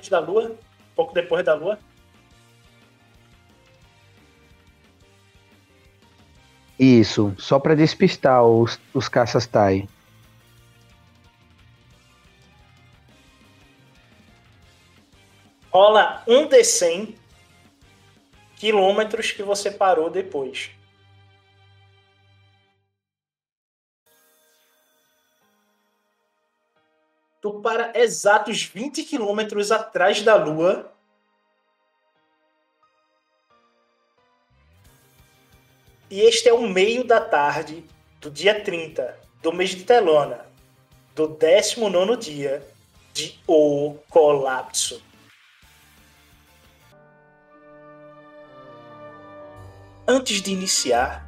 da 0.08 0.20
lua, 0.20 0.52
um 0.52 0.94
pouco 0.94 1.12
depois 1.12 1.44
da 1.44 1.54
lua. 1.54 1.78
Isso, 6.78 7.34
só 7.36 7.58
para 7.58 7.74
despistar 7.74 8.42
os, 8.42 8.80
os 8.94 9.06
caças 9.06 9.46
TIE. 9.46 9.86
Rola 15.70 16.22
um 16.26 16.48
D100 16.48 17.14
quilômetros 18.56 19.30
que 19.30 19.42
você 19.42 19.70
parou 19.70 20.08
depois. 20.08 20.70
Tu 27.40 27.60
para 27.60 27.92
exatos 27.94 28.62
20 28.62 29.02
quilômetros 29.04 29.72
atrás 29.72 30.20
da 30.22 30.34
Lua. 30.34 30.92
E 36.10 36.20
este 36.20 36.48
é 36.48 36.52
o 36.52 36.68
meio 36.68 37.04
da 37.04 37.20
tarde 37.20 37.84
do 38.20 38.30
dia 38.30 38.62
30 38.62 39.18
do 39.42 39.52
mês 39.52 39.70
de 39.70 39.84
Telona, 39.84 40.44
do 41.14 41.26
19 41.26 42.16
dia 42.16 42.62
de 43.12 43.38
O 43.46 43.94
Colapso. 44.10 45.02
Antes 50.06 50.42
de 50.42 50.52
iniciar, 50.52 51.26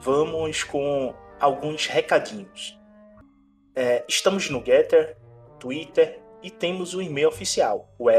vamos 0.00 0.62
com 0.62 1.14
alguns 1.40 1.86
recadinhos. 1.86 2.78
É, 3.74 4.04
estamos 4.08 4.50
no 4.50 4.62
Getter, 4.62 5.16
Twitter 5.62 6.20
e 6.42 6.50
temos 6.50 6.92
o 6.92 7.00
e-mail 7.00 7.28
oficial, 7.28 7.88
o 7.96 8.10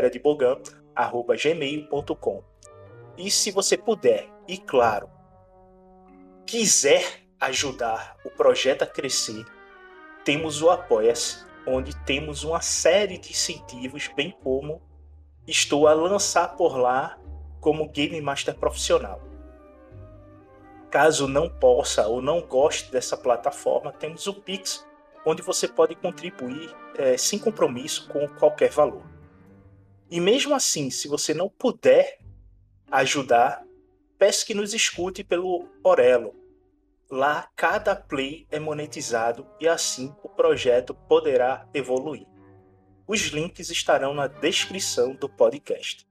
gmail.com. 1.25 2.43
E 3.17 3.29
se 3.29 3.51
você 3.51 3.77
puder, 3.77 4.29
e 4.47 4.57
claro, 4.57 5.09
quiser 6.45 7.25
ajudar 7.41 8.15
o 8.23 8.29
projeto 8.29 8.83
a 8.83 8.87
crescer, 8.87 9.43
temos 10.23 10.61
o 10.61 10.69
Apoia-se, 10.69 11.45
onde 11.67 11.93
temos 12.05 12.45
uma 12.45 12.61
série 12.61 13.17
de 13.17 13.31
incentivos, 13.31 14.09
bem 14.15 14.33
como 14.41 14.81
estou 15.45 15.85
a 15.85 15.93
lançar 15.93 16.55
por 16.55 16.77
lá 16.77 17.19
como 17.59 17.89
Game 17.89 18.21
Master 18.21 18.55
profissional. 18.55 19.21
Caso 20.89 21.27
não 21.27 21.49
possa 21.49 22.07
ou 22.07 22.21
não 22.21 22.39
goste 22.39 22.89
dessa 22.89 23.17
plataforma, 23.17 23.91
temos 23.91 24.27
o 24.27 24.33
Pix, 24.33 24.87
onde 25.25 25.41
você 25.41 25.67
pode 25.67 25.95
contribuir 25.95 26.73
é, 26.95 27.17
sem 27.17 27.39
compromisso 27.39 28.07
com 28.09 28.27
qualquer 28.27 28.69
valor. 28.69 29.03
E 30.09 30.19
mesmo 30.19 30.53
assim, 30.53 30.89
se 30.89 31.07
você 31.07 31.33
não 31.33 31.49
puder 31.49 32.19
ajudar, 32.91 33.63
peço 34.17 34.45
que 34.45 34.53
nos 34.53 34.73
escute 34.73 35.23
pelo 35.23 35.67
Orelo. 35.83 36.35
Lá, 37.09 37.49
cada 37.55 37.95
play 37.95 38.47
é 38.49 38.59
monetizado 38.59 39.47
e 39.59 39.67
assim 39.67 40.15
o 40.23 40.29
projeto 40.29 40.93
poderá 40.93 41.67
evoluir. 41.73 42.27
Os 43.07 43.21
links 43.27 43.69
estarão 43.69 44.13
na 44.13 44.27
descrição 44.27 45.13
do 45.13 45.27
podcast. 45.27 46.07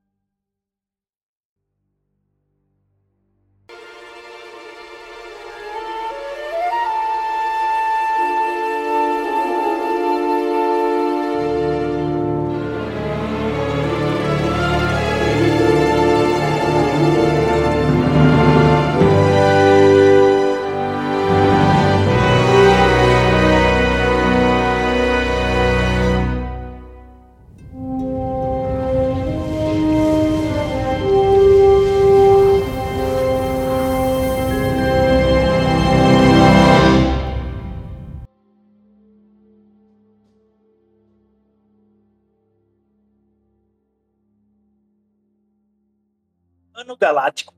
Galáctico 47.03 47.53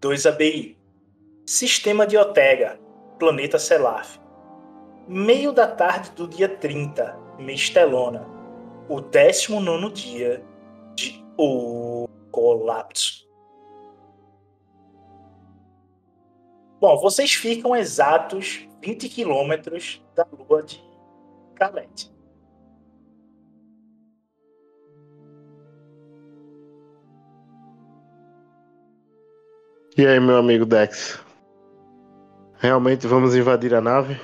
2ABI 0.00 0.76
Sistema 1.44 2.06
de 2.06 2.16
Otega 2.16 2.78
Planeta 3.18 3.58
Selaf 3.58 4.20
Meio 5.08 5.52
da 5.52 5.66
tarde 5.66 6.12
do 6.12 6.28
dia 6.28 6.48
30, 6.48 7.18
Mestelona, 7.36 8.24
o 8.88 9.00
19 9.00 9.92
dia 9.92 10.44
de 10.94 11.24
O 11.36 12.06
Colapso. 12.30 13.28
Bom, 16.80 16.96
vocês 17.00 17.34
ficam 17.34 17.74
exatos 17.74 18.68
20 18.80 19.08
quilômetros 19.08 20.00
da 20.14 20.24
lua 20.32 20.62
de 20.62 20.80
Calete. 21.56 22.13
E 29.96 30.04
aí, 30.04 30.18
meu 30.18 30.36
amigo 30.36 30.66
Dex? 30.66 31.22
Realmente 32.54 33.06
vamos 33.06 33.36
invadir 33.36 33.72
a 33.76 33.80
nave? 33.80 34.20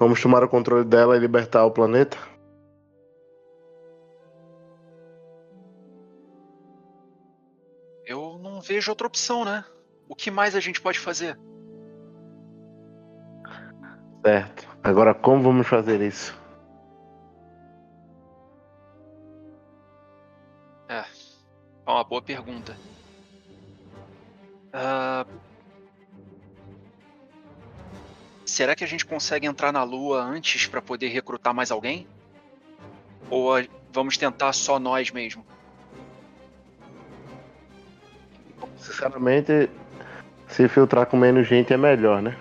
Vamos 0.00 0.20
tomar 0.20 0.42
o 0.42 0.48
controle 0.48 0.84
dela 0.84 1.16
e 1.16 1.20
libertar 1.20 1.64
o 1.64 1.70
planeta? 1.70 2.18
Eu 8.04 8.36
não 8.42 8.60
vejo 8.60 8.90
outra 8.90 9.06
opção, 9.06 9.44
né? 9.44 9.64
O 10.08 10.16
que 10.16 10.28
mais 10.28 10.56
a 10.56 10.60
gente 10.60 10.80
pode 10.80 10.98
fazer? 10.98 11.38
Certo. 14.26 14.68
Agora, 14.82 15.14
como 15.14 15.40
vamos 15.40 15.68
fazer 15.68 16.00
isso? 16.00 16.36
É, 20.88 21.04
é 21.86 21.90
uma 21.90 22.02
boa 22.02 22.20
pergunta. 22.20 22.76
Ah, 24.76 25.24
será 28.44 28.74
que 28.74 28.82
a 28.82 28.86
gente 28.88 29.06
consegue 29.06 29.46
entrar 29.46 29.70
na 29.70 29.84
Lua 29.84 30.20
antes 30.20 30.66
para 30.66 30.82
poder 30.82 31.08
recrutar 31.08 31.54
mais 31.54 31.70
alguém? 31.70 32.08
Ou 33.30 33.52
vamos 33.92 34.16
tentar 34.18 34.52
só 34.52 34.80
nós 34.80 35.12
mesmo? 35.12 35.46
Sinceramente, 38.76 39.70
se 40.48 40.68
filtrar 40.68 41.06
com 41.06 41.16
menos 41.16 41.46
gente 41.46 41.72
é 41.72 41.76
melhor, 41.76 42.20
né? 42.20 42.36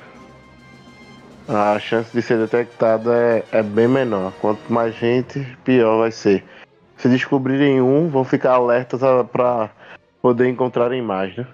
A 1.48 1.78
chance 1.80 2.12
de 2.12 2.22
ser 2.22 2.40
detectada 2.40 3.14
é, 3.16 3.46
é 3.52 3.62
bem 3.62 3.88
menor. 3.88 4.34
Quanto 4.42 4.72
mais 4.74 4.96
gente, 4.96 5.40
pior 5.64 6.00
vai 6.00 6.12
ser. 6.12 6.44
Se 6.98 7.08
descobrirem 7.10 7.80
um, 7.82 8.10
vão 8.10 8.24
ficar 8.24 8.54
alertas 8.54 9.04
a- 9.04 9.24
pra 9.24 9.70
poder 10.22 10.48
encontrarem 10.48 11.02
mais, 11.02 11.36
né? 11.38 11.46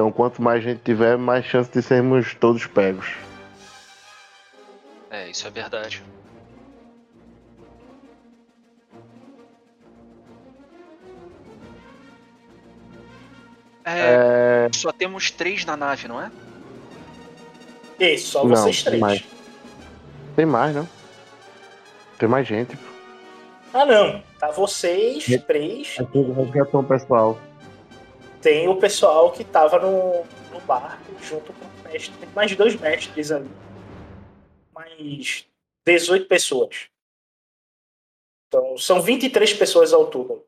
Então, 0.00 0.10
quanto 0.10 0.40
mais 0.40 0.64
gente 0.64 0.80
tiver, 0.82 1.18
mais 1.18 1.44
chance 1.44 1.70
de 1.70 1.82
sermos 1.82 2.34
todos 2.34 2.66
pegos. 2.66 3.06
É, 5.10 5.28
isso 5.28 5.46
é 5.46 5.50
verdade. 5.50 6.02
É, 13.84 14.64
É... 14.64 14.68
Só 14.72 14.90
temos 14.90 15.30
três 15.30 15.66
na 15.66 15.76
nave, 15.76 16.08
não 16.08 16.18
é? 16.18 16.30
Isso, 18.00 18.28
só 18.28 18.42
Não, 18.42 18.56
vocês 18.56 18.82
tem 18.82 18.92
três. 18.92 19.00
mais. 19.02 19.24
Tem 20.34 20.46
mais, 20.46 20.74
não? 20.74 20.88
Tem 22.18 22.26
mais 22.26 22.48
gente. 22.48 22.78
Ah, 23.74 23.84
não. 23.84 24.22
Tá 24.38 24.50
vocês 24.50 25.26
três. 25.46 25.96
É 25.98 26.04
tudo 26.04 26.32
resgatou 26.32 26.80
o 26.80 26.84
pessoal. 26.84 27.38
Tem 28.42 28.68
o 28.68 28.76
pessoal 28.76 29.32
que 29.32 29.44
tava 29.44 29.78
no, 29.78 30.24
no 30.50 30.60
barco 30.60 31.12
junto 31.22 31.52
com 31.52 31.64
o 31.64 31.90
mestre. 31.90 32.16
Tem 32.18 32.28
mais 32.30 32.56
dois 32.56 32.74
mestres 32.74 33.30
ali. 33.30 33.50
Mais 34.72 35.46
18 35.84 36.26
pessoas. 36.26 36.88
Então, 38.48 38.76
são 38.78 39.00
23 39.00 39.52
pessoas 39.54 39.92
ao 39.92 40.06
todo. 40.06 40.44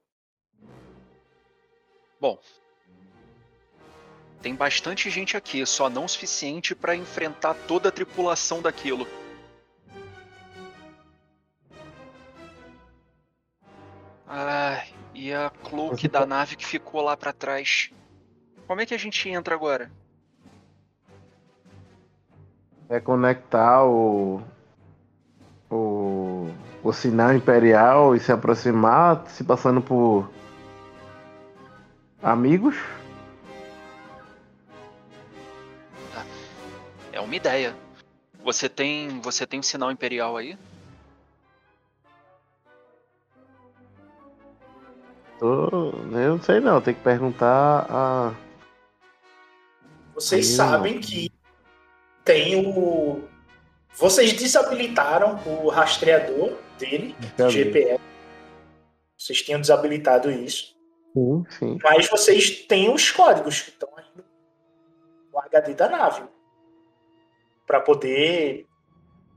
Bom. 2.21 2.39
Tem 4.41 4.55
bastante 4.57 5.09
gente 5.09 5.37
aqui, 5.37 5.65
só 5.65 5.89
não 5.89 6.05
o 6.05 6.09
suficiente 6.09 6.75
pra 6.75 6.97
enfrentar 6.97 7.55
toda 7.69 7.91
a 7.91 7.93
tripulação 7.93 8.61
daquilo. 8.61 9.07
Ai, 14.27 14.93
e 15.15 15.33
a 15.33 15.51
cloak 15.51 16.09
da 16.09 16.27
nave 16.27 16.57
que 16.57 16.67
ficou 16.67 17.03
lá 17.03 17.17
pra 17.17 17.33
trás. 17.33 17.91
Como 18.67 18.81
é 18.81 18.87
que 18.87 18.95
a 18.95 18.99
gente 18.99 19.29
entra 19.29 19.55
agora? 19.55 19.91
É 22.89 23.01
conectar 23.01 23.85
o. 23.85 24.43
O. 25.71 26.51
O 26.83 26.93
sinal 26.93 27.33
imperial 27.33 28.17
e 28.17 28.21
se 28.21 28.33
aproximar, 28.33 29.25
se 29.29 29.45
passando 29.45 29.81
por. 29.81 30.31
Amigos? 32.23 32.77
É 37.13 37.21
uma 37.21 37.37
ideia. 37.37 37.77
Você 38.43 38.69
tem, 38.69 39.21
você 39.21 39.47
tem 39.47 39.61
o 39.61 39.63
sinal 39.63 39.93
imperial 39.93 40.37
aí? 40.37 40.57
Tô- 45.43 45.91
Eu 46.13 46.37
não 46.37 46.41
sei 46.41 46.61
não, 46.61 46.81
tem 46.81 46.95
que 46.95 47.01
perguntar 47.03 47.85
a. 47.91 48.33
Vocês 50.15 50.49
Aí, 50.49 50.57
sabem 50.57 51.01
que 51.01 51.33
tem 52.25 52.65
o. 52.65 53.25
Vocês 53.97 54.35
desabilitaram 54.35 55.37
o 55.45 55.69
rastreador 55.69 56.57
dele, 56.79 57.17
GPS. 57.51 58.01
Vocês 59.19 59.43
tinham 59.43 59.61
desabilitado 59.61 60.31
isso. 60.31 60.77
Sim, 61.13 61.45
sim. 61.59 61.79
Mas 61.83 62.09
vocês 62.09 62.65
têm 62.67 62.95
os 62.95 63.11
códigos 63.11 63.63
que 63.63 63.71
estão 63.71 63.89
aí 63.97 64.05
no 65.33 65.41
HD 65.41 65.75
da 65.75 65.89
nave. 65.89 66.23
Para 67.67 67.81
poder 67.81 68.65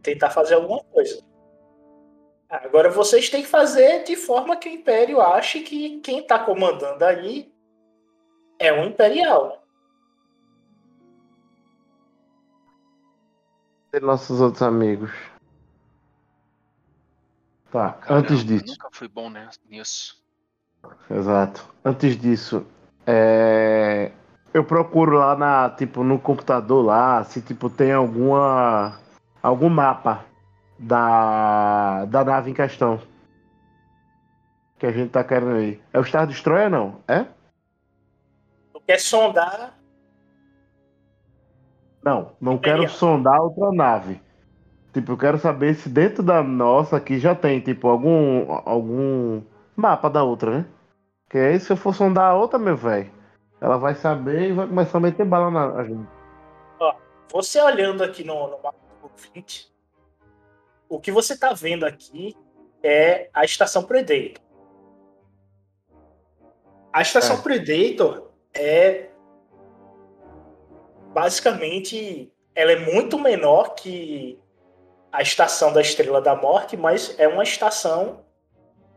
tentar 0.04 0.30
fazer 0.30 0.54
alguma 0.54 0.84
coisa. 0.84 1.20
Agora 2.50 2.90
vocês 2.90 3.30
têm 3.30 3.42
que 3.42 3.48
fazer 3.48 4.04
de 4.04 4.16
forma 4.16 4.56
que 4.56 4.70
o 4.70 4.72
Império 4.72 5.22
ache 5.22 5.62
que 5.62 6.00
quem 6.02 6.20
está 6.20 6.38
comandando 6.40 7.04
aí 7.04 7.52
é 8.60 8.72
um 8.72 8.86
Imperial. 8.86 9.64
Tem 13.92 14.02
nossos 14.02 14.40
outros 14.42 14.62
amigos. 14.62 15.12
Tá, 17.72 17.94
Caramba, 17.94 18.20
antes 18.20 18.46
disso. 18.46 18.66
Nunca 18.68 18.90
fui 18.92 19.08
bom 19.08 19.30
né, 19.30 19.50
nisso. 19.68 20.24
Exato. 21.10 21.68
Antes 21.84 22.16
disso, 22.16 22.66
é, 23.08 24.12
eu 24.54 24.64
procuro 24.64 25.18
lá 25.18 25.36
na, 25.36 25.70
tipo, 25.70 26.04
no 26.04 26.20
computador 26.20 26.86
lá, 26.86 27.24
se 27.24 27.42
tipo 27.42 27.70
tem 27.70 27.92
alguma 27.92 29.00
algum 29.42 29.70
mapa 29.70 30.26
da 30.78 32.06
da 32.06 32.24
nave 32.24 32.52
em 32.52 32.54
questão 32.54 33.00
que 34.78 34.86
a 34.86 34.92
gente 34.92 35.12
tá 35.12 35.24
querendo 35.24 35.60
ir. 35.62 35.82
É 35.94 36.00
o 36.00 36.04
Star 36.04 36.28
Destroyer 36.28 36.70
não? 36.70 37.02
É? 37.08 37.26
Tu 38.74 38.82
quer 38.86 39.00
sondar 39.00 39.74
Não, 42.04 42.34
não 42.40 42.54
Imperial. 42.54 42.82
quero 42.82 42.92
sondar 42.92 43.42
outra 43.42 43.72
nave. 43.72 44.22
Tipo, 44.94 45.14
eu 45.14 45.18
quero 45.18 45.38
saber 45.38 45.76
se 45.76 45.90
dentro 45.90 46.24
da 46.24 46.42
nossa 46.44 46.98
aqui 46.98 47.20
já 47.20 47.36
tem 47.36 47.60
tipo 47.60 47.88
algum 47.90 48.46
algum 48.66 49.42
mapa 49.76 50.10
da 50.10 50.24
outra, 50.24 50.60
né? 50.60 50.66
Que 51.30 51.38
aí 51.38 51.60
se 51.60 51.72
eu 51.72 51.78
for 51.78 51.94
sondar 51.94 52.32
a 52.32 52.36
outra, 52.36 52.58
meu 52.60 52.78
velho, 52.78 53.12
ela 53.60 53.78
vai 53.78 53.96
saber 53.96 54.50
e 54.50 54.54
vai 54.54 54.68
começar 54.68 54.98
a 54.98 55.02
meter 55.02 55.26
bala 55.26 55.50
na 55.52 55.84
gente. 55.84 56.08
Você 57.34 57.60
olhando 57.60 58.04
aqui 58.04 58.24
no, 58.24 58.48
no 58.48 58.62
mapa 58.64 58.78
do 59.02 59.10
20, 59.34 59.70
o 60.90 61.00
que 61.00 61.12
você 61.12 61.34
está 61.34 61.54
vendo 61.54 61.86
aqui 61.86 62.36
é 62.84 63.30
a 63.34 63.44
estação 63.44 63.84
Predator. 63.84 64.44
A 66.94 67.02
estação 67.02 67.38
É. 67.38 67.42
Predator 67.42 68.32
é 68.54 69.10
basicamente 71.14 72.32
ela 72.54 72.72
é 72.72 72.80
muito 72.80 73.20
menor 73.20 73.76
que 73.76 74.40
a 75.12 75.22
estação 75.22 75.72
da 75.74 75.82
Estrela 75.82 76.22
da 76.22 76.36
Morte, 76.36 76.76
mas 76.76 77.18
é 77.18 77.28
uma 77.28 77.44
estação 77.44 78.26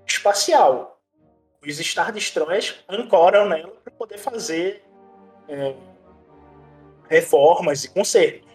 espacial. 0.07 1.01
Os 1.65 1.77
Star 1.79 2.13
Destroyers 2.13 2.85
ancoram 2.89 3.49
nela 3.49 3.73
para 3.83 3.93
poder 3.93 4.19
fazer 4.19 4.85
é, 5.49 5.75
reformas 7.09 7.85
e 7.85 7.91
consertos. 7.91 8.49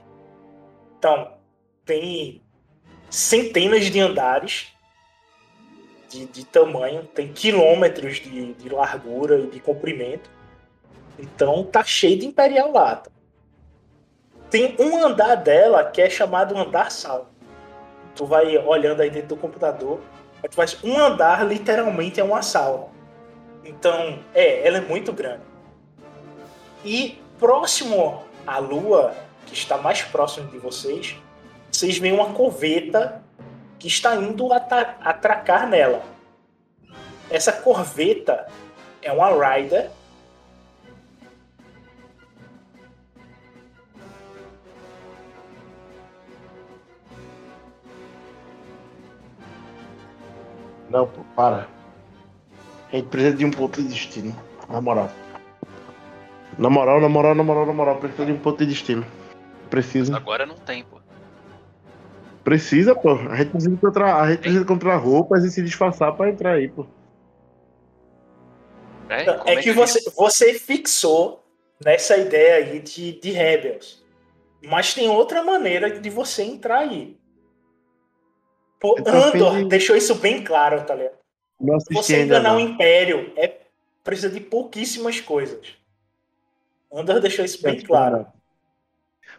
Então, 0.97 1.37
tem 1.85 2.42
centenas 3.13 3.85
de 3.85 3.99
andares 3.99 4.73
de, 6.09 6.25
de 6.25 6.45
tamanho, 6.45 7.03
tem 7.03 7.31
quilômetros 7.31 8.17
de, 8.17 8.55
de 8.55 8.69
largura 8.69 9.39
e 9.39 9.47
de 9.47 9.59
comprimento. 9.59 10.29
Então, 11.19 11.63
tá 11.63 11.83
cheio 11.83 12.17
de 12.17 12.25
Imperial 12.25 12.71
lá. 12.71 12.95
tá? 12.95 13.11
Tem 14.49 14.75
um 14.79 15.05
andar 15.05 15.35
dela 15.35 15.83
que 15.85 16.01
é 16.01 16.09
chamado 16.09 16.57
andar 16.57 16.91
sal. 16.91 17.29
Tu 18.15 18.25
vai 18.25 18.57
olhando 18.57 19.01
aí 19.01 19.11
dentro 19.11 19.29
do 19.29 19.37
computador, 19.37 19.99
tu 20.49 20.55
faz 20.55 20.83
um 20.83 20.97
andar 20.97 21.45
literalmente 21.45 22.19
é 22.19 22.23
uma 22.23 22.41
sala. 22.41 22.89
Então, 23.63 24.19
é, 24.33 24.67
ela 24.67 24.79
é 24.79 24.81
muito 24.81 25.13
grande. 25.13 25.43
E 26.83 27.21
próximo 27.39 28.23
à 28.45 28.57
Lua, 28.57 29.15
que 29.45 29.53
está 29.53 29.77
mais 29.77 30.01
próximo 30.01 30.47
de 30.49 30.57
vocês, 30.57 31.15
vocês 31.73 31.97
veem 31.97 32.13
uma 32.13 32.33
corveta 32.33 33.23
que 33.79 33.87
está 33.87 34.15
indo 34.15 34.53
atracar 34.53 35.67
nela. 35.67 36.03
Essa 37.31 37.51
corveta 37.51 38.47
é 39.01 39.11
uma 39.11 39.29
Rider. 39.29 39.89
Não, 50.91 51.07
pô, 51.07 51.21
para. 51.35 51.67
A 52.91 52.95
gente 52.95 53.07
precisa 53.07 53.35
de 53.35 53.45
um 53.45 53.51
ponto 53.51 53.81
de 53.81 53.87
destino. 53.87 54.35
Na 54.69 54.79
moral. 54.79 55.09
Na 56.55 56.69
moral, 56.69 57.01
na 57.01 57.09
moral, 57.09 57.33
na 57.33 57.43
moral, 57.43 57.65
na 57.65 57.73
moral, 57.73 57.95
precisa 57.95 58.27
de 58.27 58.31
um 58.31 58.37
ponto 58.37 58.59
de 58.59 58.67
destino. 58.67 59.03
Precisa. 59.71 60.15
Agora 60.15 60.45
não 60.45 60.55
tem. 60.55 60.85
Precisa, 62.43 62.93
pô. 62.93 63.13
A 63.13 63.35
gente 63.35 63.51
precisa 63.51 63.73
encontrar, 63.73 64.21
a 64.21 64.29
gente 64.29 64.39
precisa 64.41 64.61
encontrar 64.63 64.97
roupas 64.97 65.43
e 65.43 65.51
se 65.51 65.61
disfarçar 65.63 66.15
pra 66.15 66.29
entrar 66.29 66.53
aí, 66.53 66.67
pô. 66.67 66.85
É, 69.09 69.25
como 69.25 69.49
é 69.49 69.61
que 69.61 69.71
você, 69.71 69.99
você 70.11 70.53
fixou 70.53 71.43
nessa 71.83 72.17
ideia 72.17 72.55
aí 72.65 72.79
de, 72.79 73.19
de 73.19 73.31
Rebels. 73.31 74.03
Mas 74.65 74.93
tem 74.93 75.09
outra 75.09 75.43
maneira 75.43 75.99
de 75.99 76.09
você 76.09 76.43
entrar 76.43 76.79
aí. 76.79 77.17
Pô, 78.79 78.97
Andor 78.99 79.57
de- 79.57 79.65
deixou 79.65 79.95
isso 79.95 80.15
bem 80.15 80.43
claro, 80.43 80.83
tá 80.85 80.95
ligado? 80.95 81.17
Você 81.91 82.15
ainda 82.15 82.37
enganar 82.37 82.49
não. 82.49 82.57
o 82.57 82.59
Império 82.59 83.31
é, 83.37 83.61
precisa 84.03 84.29
de 84.29 84.39
pouquíssimas 84.39 85.21
coisas. 85.21 85.77
Andor 86.91 87.19
deixou 87.21 87.45
isso 87.45 87.61
bem 87.61 87.81
claro. 87.81 88.25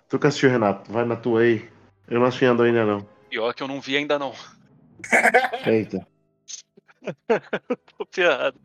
Tu 0.09 0.19
que 0.19 0.27
assistiu, 0.27 0.51
Renato? 0.51 0.91
Vai 0.91 1.05
na 1.05 1.17
tua 1.17 1.43
aí. 1.43 1.69
Eu 2.09 2.21
não 2.21 2.27
assisti 2.27 2.45
Andor 2.45 2.67
ainda 2.67 2.85
não. 2.85 3.07
Pior 3.31 3.53
que 3.55 3.63
eu 3.63 3.69
não 3.69 3.81
vi 3.81 3.97
ainda 3.97 4.19
não. 4.19 4.35
Eita. 5.67 6.07
Tô 7.97 8.07
ferrado. 8.11 8.61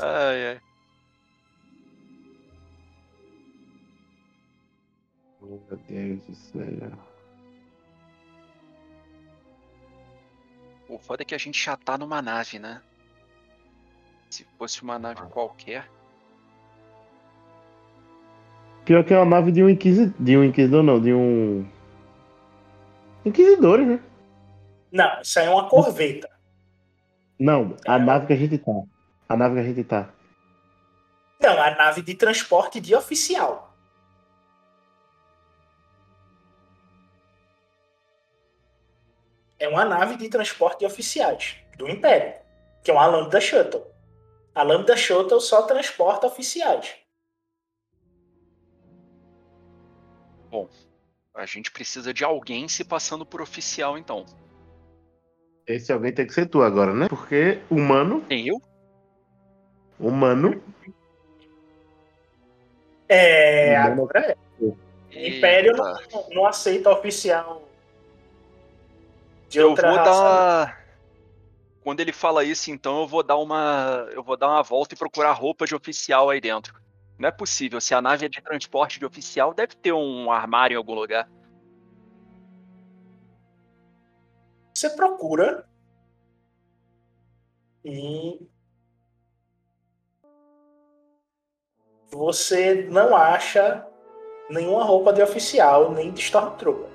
Ai, 0.00 0.46
ai. 0.46 0.60
Meu 5.40 5.78
Deus 5.88 6.26
do 6.26 6.34
céu. 6.34 6.92
O 10.88 10.98
foda 10.98 11.22
é 11.22 11.24
que 11.24 11.34
a 11.34 11.38
gente 11.38 11.62
já 11.62 11.76
tá 11.76 11.98
numa 11.98 12.20
nave, 12.22 12.58
né? 12.58 12.80
Se 14.30 14.44
fosse 14.58 14.82
uma 14.82 14.98
nave 14.98 15.22
qualquer. 15.28 15.88
Pior 18.84 19.02
que 19.04 19.14
é 19.14 19.18
uma 19.18 19.36
nave 19.36 19.50
de 19.50 19.62
um 19.62 19.68
inquisidor. 19.68 20.14
De 20.18 20.36
um 20.36 20.44
inquisidor, 20.44 20.82
não, 20.82 21.00
de 21.00 21.12
um. 21.12 21.66
Inquisidores, 23.24 23.86
né? 23.86 24.00
Não, 24.92 25.20
isso 25.20 25.38
aí 25.38 25.46
é 25.46 25.50
uma 25.50 25.68
corveta. 25.68 26.30
Não, 27.38 27.76
a 27.86 27.98
nave 27.98 28.26
que 28.26 28.32
a 28.32 28.36
gente 28.36 28.58
tá. 28.58 28.72
A 29.28 29.36
nave 29.36 29.54
que 29.54 29.60
a 29.60 29.64
gente 29.64 29.84
tá. 29.84 30.10
Não, 31.40 31.60
a 31.60 31.70
nave 31.74 32.02
de 32.02 32.14
transporte 32.14 32.80
de 32.80 32.94
oficial. 32.94 33.74
É 39.58 39.68
uma 39.68 39.84
nave 39.84 40.16
de 40.16 40.28
transporte 40.28 40.80
de 40.80 40.86
oficiais 40.86 41.56
do 41.76 41.88
Império, 41.88 42.34
que 42.82 42.90
é 42.90 42.94
uma 42.94 43.06
Lambda 43.06 43.40
Shuttle. 43.40 43.86
A 44.54 44.62
Lambda 44.62 44.96
Shuttle 44.96 45.40
só 45.40 45.62
transporta 45.62 46.26
oficiais. 46.26 47.03
A 51.34 51.46
gente 51.46 51.70
precisa 51.70 52.14
de 52.14 52.24
alguém 52.24 52.68
se 52.68 52.84
passando 52.84 53.26
por 53.26 53.42
oficial, 53.42 53.98
então. 53.98 54.24
Esse 55.66 55.92
alguém 55.92 56.12
tem 56.12 56.26
que 56.26 56.32
ser 56.34 56.46
tu 56.46 56.62
agora, 56.62 56.92
né? 56.94 57.08
Porque 57.08 57.60
humano. 57.70 58.20
Tem 58.28 58.48
eu? 58.48 58.60
Humano. 59.98 60.62
É, 63.08 63.78
Humano. 63.80 64.02
agora 64.02 64.20
é. 64.20 64.36
O 64.60 64.76
Império 65.12 65.76
não, 65.76 66.28
não 66.30 66.46
aceita 66.46 66.90
oficial 66.90 67.68
de 69.48 69.58
Eu 69.58 69.70
outra 69.70 69.88
vou 69.88 69.96
raça. 69.98 70.10
dar. 70.10 70.84
Quando 71.82 72.00
ele 72.00 72.12
fala 72.12 72.42
isso, 72.44 72.70
então 72.70 73.02
eu 73.02 73.06
vou 73.06 73.22
dar 73.22 73.36
uma. 73.36 74.08
Eu 74.12 74.22
vou 74.22 74.36
dar 74.36 74.48
uma 74.48 74.62
volta 74.62 74.94
e 74.94 74.98
procurar 74.98 75.32
roupa 75.32 75.66
de 75.66 75.74
oficial 75.74 76.30
aí 76.30 76.40
dentro. 76.40 76.74
Não 77.18 77.28
é 77.28 77.32
possível. 77.32 77.80
Se 77.80 77.94
a 77.94 78.02
nave 78.02 78.26
é 78.26 78.28
de 78.28 78.42
transporte 78.42 78.98
de 78.98 79.06
oficial, 79.06 79.54
deve 79.54 79.74
ter 79.76 79.92
um 79.92 80.30
armário 80.30 80.74
em 80.74 80.78
algum 80.78 80.94
lugar. 80.94 81.28
Você 84.74 84.90
procura 84.90 85.68
e 87.84 88.40
você 92.10 92.86
não 92.90 93.16
acha 93.16 93.86
nenhuma 94.50 94.84
roupa 94.84 95.12
de 95.12 95.22
oficial, 95.22 95.92
nem 95.92 96.12
de 96.12 96.20
Stormtrooper. 96.20 96.90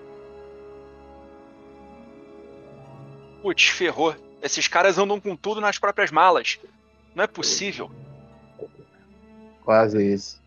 Putz, 3.41 3.65
ferrou. 3.67 4.15
Esses 4.41 4.67
caras 4.67 4.97
andam 4.97 5.19
com 5.19 5.35
tudo 5.35 5.61
nas 5.61 5.77
próprias 5.77 6.11
malas. 6.11 6.59
Não 7.15 7.23
é 7.23 7.27
possível. 7.27 7.89
Quase 9.69 10.01
isso. 10.01 10.41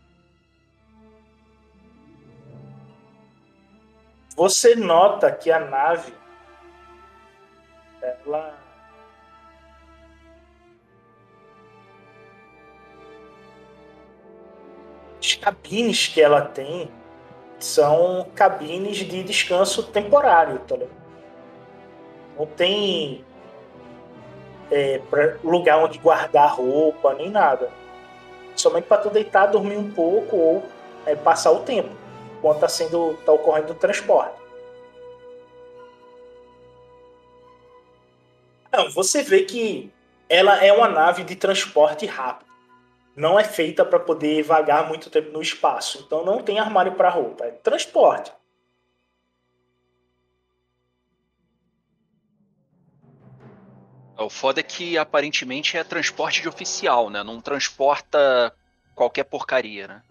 Você 4.35 4.75
nota 4.75 5.31
que 5.31 5.49
a 5.49 5.59
nave 5.59 6.13
ela 8.01 8.53
as 15.17 15.35
cabines 15.35 16.09
que 16.09 16.21
ela 16.21 16.41
tem 16.41 16.91
são 17.59 18.29
cabines 18.35 18.97
de 18.97 19.23
descanso 19.23 19.83
temporário, 19.83 20.59
tá 20.67 20.75
ligado? 20.75 20.91
Não 22.37 22.45
tem 22.45 23.23
é, 24.69 25.01
lugar 25.41 25.77
onde 25.77 25.97
guardar 25.97 26.55
roupa 26.55 27.13
nem 27.13 27.29
nada. 27.31 27.82
Somente 28.55 28.85
para 28.85 29.01
tu 29.01 29.09
deitar, 29.09 29.47
dormir 29.47 29.77
um 29.77 29.91
pouco 29.91 30.35
ou 30.35 30.63
é, 31.05 31.15
passar 31.15 31.51
o 31.51 31.59
tempo 31.59 31.89
enquanto 32.37 32.55
está 32.55 32.67
sendo 32.67 33.17
tá 33.25 33.31
ocorrendo 33.31 33.71
o 33.71 33.75
transporte. 33.75 34.35
Não, 38.71 38.89
você 38.91 39.21
vê 39.21 39.43
que 39.43 39.91
ela 40.27 40.63
é 40.63 40.73
uma 40.73 40.87
nave 40.87 41.23
de 41.23 41.35
transporte 41.35 42.05
rápido. 42.05 42.51
Não 43.15 43.39
é 43.39 43.43
feita 43.43 43.85
para 43.85 43.99
poder 43.99 44.41
vagar 44.41 44.87
muito 44.87 45.09
tempo 45.09 45.31
no 45.31 45.41
espaço. 45.41 46.03
Então 46.05 46.25
não 46.25 46.41
tem 46.41 46.59
armário 46.59 46.93
para 46.93 47.09
roupa. 47.09 47.45
É 47.45 47.51
transporte. 47.51 48.31
O 54.23 54.29
foda 54.29 54.59
é 54.59 54.63
que 54.63 54.97
aparentemente 54.97 55.77
é 55.77 55.83
transporte 55.83 56.41
de 56.41 56.49
oficial, 56.49 57.09
né? 57.09 57.23
Não 57.23 57.41
transporta 57.41 58.55
qualquer 58.95 59.23
porcaria, 59.23 59.87
né? 59.87 60.03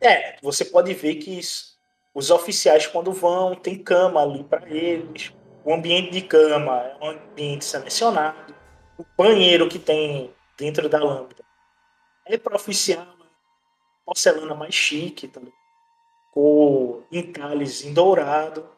É, 0.00 0.38
você 0.42 0.64
pode 0.64 0.94
ver 0.94 1.16
que 1.16 1.38
isso- 1.38 1.78
os 2.14 2.30
oficiais 2.30 2.86
quando 2.86 3.12
vão 3.12 3.54
tem 3.54 3.78
cama 3.82 4.22
ali 4.22 4.42
para 4.44 4.68
eles. 4.68 5.32
O 5.64 5.74
ambiente 5.74 6.10
de 6.10 6.22
cama 6.22 6.78
é 6.78 6.96
um 7.04 7.10
ambiente 7.10 7.64
selecionado. 7.64 8.54
O 8.98 9.04
banheiro 9.16 9.68
que 9.68 9.78
tem 9.78 10.34
dentro 10.56 10.88
da 10.88 10.98
lâmpada 10.98 11.44
é 12.26 12.38
para 12.38 12.56
oficial, 12.56 13.06
porcelana 14.04 14.54
mais 14.54 14.74
chique, 14.74 15.28
tá 15.28 15.40
com 16.32 17.02
entalhes 17.10 17.84
em 17.84 17.92
dourado. 17.92 18.68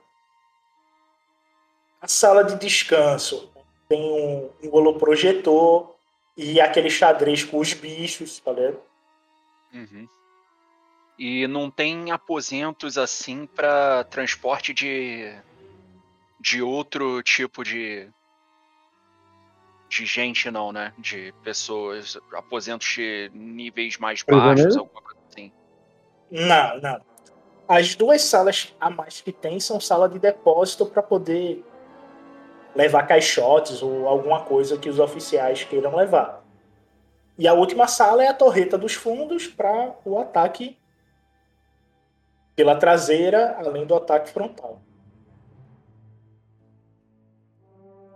A 2.01 2.09
sala 2.09 2.43
de 2.43 2.57
descanso 2.57 3.53
tem 3.93 4.03
um, 4.03 4.51
um 4.67 4.75
holoprojetor 4.75 5.95
e 6.35 6.59
aquele 6.59 6.89
xadrez 6.89 7.45
com 7.45 7.59
os 7.59 7.75
bichos, 7.75 8.41
tá 8.41 8.51
ligado? 8.51 8.81
Uhum. 9.75 10.09
E 11.19 11.47
não 11.47 11.71
tem 11.71 12.11
aposentos 12.11 12.97
assim 12.97 13.47
pra 13.47 14.05
transporte 14.05 14.73
de 14.73 15.31
de 16.41 16.63
outro 16.63 17.23
tipo 17.23 17.63
de 17.63 18.09
de 19.91 20.07
gente 20.07 20.51
não, 20.51 20.73
né? 20.73 20.95
De 20.97 21.35
pessoas, 21.45 22.17
aposentos 22.33 22.89
de 22.89 23.31
níveis 23.35 23.99
mais 23.99 24.23
baixos, 24.23 24.53
Prisioneiro? 24.53 24.81
alguma 24.81 25.03
coisa 25.03 25.21
assim. 25.31 25.53
Não, 26.31 26.81
não. 26.81 27.01
As 27.69 27.95
duas 27.95 28.23
salas 28.23 28.75
a 28.81 28.89
mais 28.89 29.21
que 29.21 29.33
tem 29.33 29.61
são 29.61 29.79
sala 29.79 30.09
de 30.09 30.19
depósito 30.19 30.87
para 30.87 31.03
poder 31.03 31.63
levar 32.75 33.07
caixotes 33.07 33.83
ou 33.83 34.09
alguma 34.09 34.45
coisa 34.45 34.79
que 34.79 34.89
os 34.89 34.99
oficiais 34.99 35.65
queiram 35.65 35.95
levar. 35.95 36.43
E 37.39 37.49
a 37.49 37.55
última 37.55 37.87
sala 37.87 38.23
é 38.23 38.29
a 38.29 38.35
torreta 38.35 38.77
dos 38.79 38.95
fundos 38.95 39.47
para 39.47 39.95
o 40.05 40.19
ataque 40.19 40.79
pela 42.55 42.77
traseira, 42.77 43.57
além 43.59 43.87
do 43.87 43.95
ataque 43.95 44.31
frontal. 44.31 44.81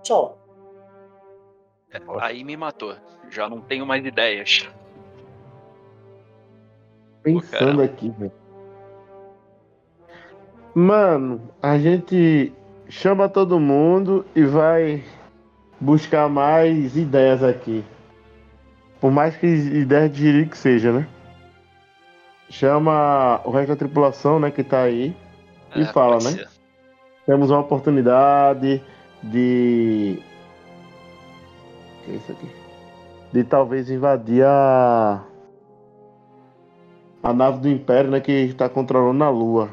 Só. 0.03 0.39
É, 1.91 1.99
aí 2.21 2.45
me 2.45 2.57
matou. 2.57 2.95
Já 3.31 3.49
não 3.49 3.61
tenho 3.61 3.85
mais 3.87 4.05
ideias. 4.05 4.69
Pensando 7.23 7.83
aqui, 7.83 8.11
velho. 8.11 8.33
Mano, 10.75 11.51
a 11.61 11.79
gente 11.79 12.53
chama 12.89 13.29
todo 13.29 13.59
mundo 13.61 14.25
e 14.35 14.45
vai 14.45 15.03
buscar 15.81 16.29
mais 16.29 16.97
ideias 16.97 17.43
aqui. 17.43 17.85
Por 19.01 19.11
mais 19.11 19.37
que 19.37 19.47
ideia 19.47 20.09
de 20.09 20.47
que 20.47 20.57
seja, 20.57 20.93
né? 20.93 21.07
Chama 22.49 23.41
o 23.45 23.51
resto 23.51 23.69
da 23.71 23.77
tripulação, 23.77 24.39
né, 24.39 24.51
que 24.51 24.63
tá 24.63 24.83
aí. 24.83 25.15
E 25.75 25.83
É, 25.83 25.87
fala, 25.87 26.15
né? 26.15 26.31
ser. 26.31 26.49
Temos 27.27 27.51
uma 27.51 27.61
oportunidade 27.61 28.83
de. 29.23 30.23
O 32.01 32.05
que 32.05 32.13
é 32.13 32.15
isso 32.15 32.33
aqui? 32.33 32.49
De 33.33 33.45
talvez 33.45 33.91
invadir 33.91 34.45
a. 34.45 35.23
A 37.23 37.33
nave 37.33 37.59
do 37.59 37.69
Império, 37.69 38.11
né? 38.11 38.21
Que 38.21 38.31
está 38.33 38.69
controlando 38.69 39.25
a 39.25 39.29
Lua. 39.29 39.71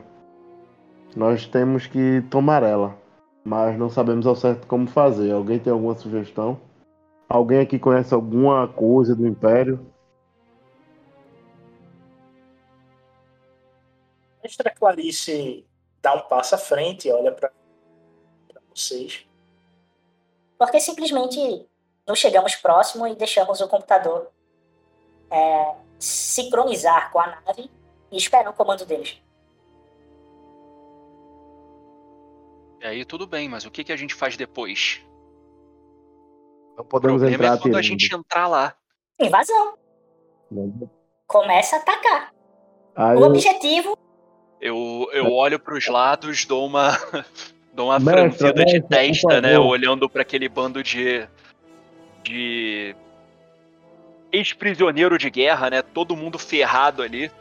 Nós 1.16 1.46
temos 1.46 1.86
que 1.86 2.24
tomar 2.32 2.64
ela. 2.64 3.03
Mas 3.44 3.78
não 3.78 3.90
sabemos 3.90 4.26
ao 4.26 4.36
certo 4.36 4.66
como 4.68 4.88
fazer. 4.88 5.32
Alguém 5.32 5.60
tem 5.60 5.72
alguma 5.72 5.96
sugestão? 5.96 6.60
Alguém 7.28 7.60
aqui 7.60 7.78
conhece 7.78 8.14
alguma 8.14 8.68
coisa 8.68 9.16
do 9.16 9.28
Império? 9.28 9.86
Mestra 14.44 14.70
Clarice 14.70 15.66
dá 16.02 16.14
um 16.14 16.22
passo 16.22 16.56
à 16.56 16.58
frente 16.58 17.08
e 17.08 17.12
olha 17.12 17.32
para 17.32 17.52
vocês. 18.74 19.26
Porque 20.58 20.80
simplesmente 20.80 21.68
não 22.06 22.16
chegamos 22.16 22.56
próximo 22.56 23.08
e 23.08 23.16
deixamos 23.16 23.62
o 23.62 23.68
computador 23.68 24.30
é, 25.32 25.76
sincronizar 25.98 27.12
com 27.12 27.20
a 27.20 27.42
nave 27.42 27.72
e 28.12 28.18
esperar 28.18 28.50
o 28.50 28.54
comando 28.54 28.86
deles. 28.86 29.22
E 32.84 32.88
aí 32.88 33.06
tudo 33.06 33.26
bem, 33.26 33.48
mas 33.48 33.66
o 33.66 33.72
que, 33.72 33.82
que 33.84 33.94
a 33.94 33.96
gente 33.96 34.14
faz 34.14 34.36
depois? 34.36 35.02
Não 36.76 36.84
O 36.84 36.86
podemos 36.86 37.22
problema 37.22 37.34
entrar 37.46 37.56
é 37.56 37.58
quando 37.62 37.78
a 37.78 37.82
gente 37.82 38.14
entrar 38.14 38.48
lá. 38.48 38.76
Invasão. 39.20 39.76
Começa 41.26 41.78
a 41.78 41.80
atacar. 41.80 42.34
Aí 42.96 43.16
O 43.16 43.22
eu- 43.22 43.28
objetivo 43.28 43.98
Eu, 44.60 45.08
eu 45.14 45.32
olho 45.32 45.58
pros 45.60 45.88
lados, 45.88 46.46
dou 46.46 46.66
uma, 46.66 46.90
dou 47.74 47.88
uma 47.88 48.00
Mestre, 48.00 48.32
franzida 48.38 48.54
de 48.66 48.74
mestre, 48.74 48.82
por 48.82 48.90
testa, 48.90 49.42
né? 49.42 49.58
Olhando 49.58 50.10
pra 50.10 50.22
aquele 50.24 50.50
bando 50.50 50.84
de. 50.84 51.26
de. 52.22 52.94
ex-prisioneiro 54.32 55.18
de 55.18 55.30
guerra, 55.30 55.70
né? 55.70 55.82
Todo 55.82 56.16
mundo 56.18 56.38
ferrado 56.38 57.02
ali. 57.02 57.32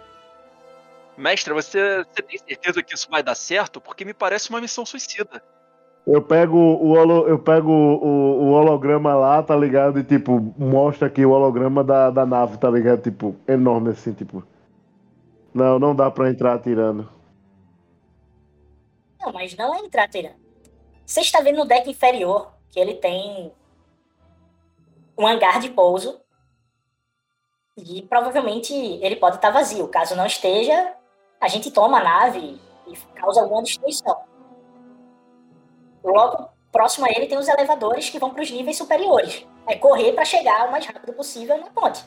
Mestre, 1.16 1.52
você, 1.52 2.04
você 2.04 2.22
tem 2.22 2.38
certeza 2.38 2.82
que 2.82 2.94
isso 2.94 3.08
vai 3.10 3.22
dar 3.22 3.34
certo? 3.34 3.80
Porque 3.80 4.04
me 4.04 4.14
parece 4.14 4.50
uma 4.50 4.60
missão 4.60 4.84
suicida. 4.84 5.42
Eu 6.06 6.20
pego 6.20 6.56
o, 6.56 6.92
holo, 6.92 7.28
eu 7.28 7.38
pego 7.38 7.70
o, 7.70 8.42
o 8.42 8.50
holograma 8.50 9.14
lá, 9.14 9.42
tá 9.42 9.54
ligado? 9.54 10.00
E 10.00 10.04
tipo, 10.04 10.40
mostra 10.58 11.06
aqui 11.06 11.24
o 11.24 11.30
holograma 11.30 11.84
da, 11.84 12.10
da 12.10 12.26
nave, 12.26 12.58
tá 12.58 12.68
ligado? 12.68 13.02
Tipo, 13.02 13.36
enorme 13.46 13.90
assim, 13.90 14.12
tipo. 14.12 14.42
Não, 15.54 15.78
não 15.78 15.94
dá 15.94 16.10
pra 16.10 16.30
entrar 16.30 16.54
atirando. 16.54 17.08
Não, 19.20 19.32
mas 19.32 19.54
não 19.56 19.74
é 19.74 19.78
entrar 19.78 20.04
atirando. 20.04 20.42
Você 21.06 21.20
está 21.20 21.40
vendo 21.40 21.58
no 21.58 21.64
deck 21.64 21.88
inferior 21.88 22.52
que 22.70 22.80
ele 22.80 22.94
tem 22.94 23.52
um 25.16 25.26
hangar 25.26 25.60
de 25.60 25.70
pouso. 25.70 26.20
E 27.76 28.02
provavelmente 28.02 28.74
ele 28.74 29.16
pode 29.16 29.36
estar 29.36 29.50
vazio. 29.50 29.86
Caso 29.88 30.16
não 30.16 30.26
esteja, 30.26 30.94
a 31.42 31.48
gente 31.48 31.72
toma 31.72 31.98
a 31.98 32.04
nave 32.04 32.60
e 32.86 32.96
causa 33.16 33.42
alguma 33.42 33.64
destruição. 33.64 34.16
Logo 36.04 36.48
próximo 36.70 37.04
a 37.04 37.10
ele 37.10 37.26
tem 37.26 37.36
os 37.36 37.48
elevadores 37.48 38.08
que 38.08 38.18
vão 38.18 38.30
para 38.30 38.42
os 38.42 38.50
níveis 38.50 38.76
superiores. 38.78 39.44
É 39.66 39.74
correr 39.74 40.12
para 40.12 40.24
chegar 40.24 40.68
o 40.68 40.70
mais 40.70 40.86
rápido 40.86 41.12
possível 41.12 41.58
na 41.58 41.68
ponte. 41.70 42.04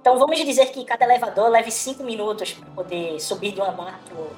Então 0.00 0.18
vamos 0.18 0.38
dizer 0.38 0.66
que 0.72 0.84
cada 0.84 1.04
elevador 1.04 1.48
leve 1.50 1.70
5 1.70 2.02
minutos 2.02 2.52
para 2.52 2.70
poder 2.70 3.20
subir 3.20 3.52
de 3.52 3.60
um 3.60 3.64
andar 3.64 4.00
para 4.04 4.18
outro. 4.18 4.36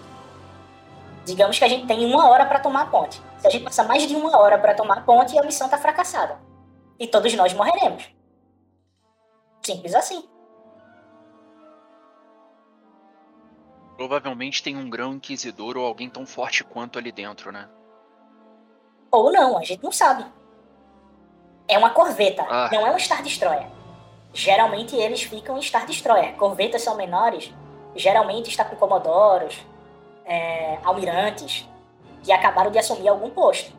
Digamos 1.25 1.59
que 1.59 1.65
a 1.65 1.69
gente 1.69 1.87
tem 1.87 2.05
uma 2.05 2.29
hora 2.29 2.45
para 2.45 2.61
tomar 2.61 2.83
a 2.83 2.87
ponte. 2.87 3.23
Se 3.39 3.47
a 3.47 3.51
gente 3.51 3.65
passar 3.65 3.85
mais 3.85 4.07
de 4.07 4.15
uma 4.15 4.37
hora 4.39 4.59
para 4.59 4.75
tomar 4.75 4.99
a 4.99 5.01
ponte, 5.01 5.39
a 5.39 5.43
missão 5.43 5.67
está 5.67 5.79
fracassada. 5.79 6.39
E 6.99 7.07
todos 7.07 7.33
nós 7.33 7.55
morreremos. 7.55 8.11
Simples 9.63 9.95
assim. 9.95 10.29
Provavelmente 14.03 14.65
tem 14.65 14.77
um 14.77 14.91
grão 14.91 15.15
inquisidor 15.15 15.77
ou 15.77 15.87
alguém 15.87 16.11
tão 16.11 16.27
forte 16.27 16.65
quanto 16.65 16.99
ali 16.99 17.13
dentro, 17.13 17.53
né? 17.53 17.69
Ou 19.13 19.31
não, 19.31 19.57
a 19.57 19.63
gente 19.63 19.81
não 19.81 19.93
sabe. 19.93 20.27
É 21.69 21.79
uma 21.79 21.91
corveta, 21.91 22.45
Ah. 22.51 22.69
não 22.73 22.85
é 22.85 22.93
um 22.93 22.99
Star 22.99 23.23
Destroyer. 23.23 23.69
Geralmente 24.35 24.97
eles 24.97 25.23
ficam 25.23 25.57
em 25.57 25.63
Star 25.63 25.87
Destroyer. 25.87 26.35
Corvetas 26.35 26.83
são 26.83 26.97
menores, 26.97 27.55
geralmente 27.95 28.51
está 28.51 28.65
com 28.65 28.75
comodoros, 28.75 29.65
é, 30.25 30.81
almirantes, 30.83 31.69
que 32.25 32.33
acabaram 32.33 32.73
de 32.73 32.81
assumir 32.81 33.07
algum 33.07 33.31
posto. 33.31 33.73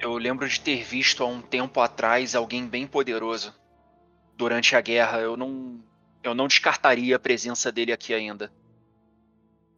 Eu 0.00 0.18
lembro 0.18 0.48
de 0.48 0.58
ter 0.60 0.82
visto 0.82 1.22
há 1.22 1.26
um 1.28 1.40
tempo 1.40 1.78
atrás 1.80 2.34
alguém 2.34 2.66
bem 2.66 2.84
poderoso. 2.84 3.54
Durante 4.34 4.74
a 4.74 4.80
guerra, 4.80 5.20
eu 5.20 5.36
não. 5.36 5.85
Eu 6.26 6.34
não 6.34 6.48
descartaria 6.48 7.14
a 7.14 7.20
presença 7.20 7.70
dele 7.70 7.92
aqui 7.92 8.12
ainda. 8.12 8.52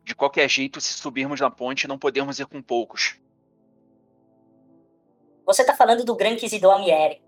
De 0.03 0.15
qualquer 0.15 0.49
jeito, 0.49 0.81
se 0.81 0.95
subirmos 0.95 1.39
na 1.41 1.51
ponte, 1.51 1.87
não 1.87 1.99
podemos 1.99 2.41
ir 2.41 2.47
com 2.47 2.63
poucos. 2.63 3.21
Você 5.45 5.63
tá 5.63 5.75
falando 5.75 6.07
do 6.07 6.17
Gran 6.17 6.31
Inquisidor 6.31 6.75
Amieri. 6.75 7.23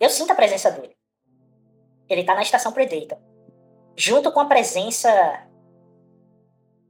Eu 0.00 0.08
sinto 0.08 0.30
a 0.30 0.34
presença 0.34 0.70
dele. 0.70 0.96
Ele 2.08 2.24
tá 2.24 2.34
na 2.34 2.40
estação 2.40 2.72
Predator. 2.72 3.18
Junto 3.94 4.32
com 4.32 4.40
a 4.40 4.46
presença 4.46 5.46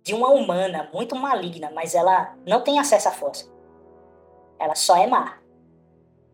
de 0.04 0.14
uma 0.14 0.28
humana 0.28 0.88
muito 0.92 1.16
maligna, 1.16 1.72
mas 1.72 1.92
ela 1.92 2.36
não 2.46 2.62
tem 2.62 2.78
acesso 2.78 3.08
à 3.08 3.12
força. 3.12 3.50
Ela 4.60 4.76
só 4.76 4.96
é 4.96 5.08
má. 5.08 5.38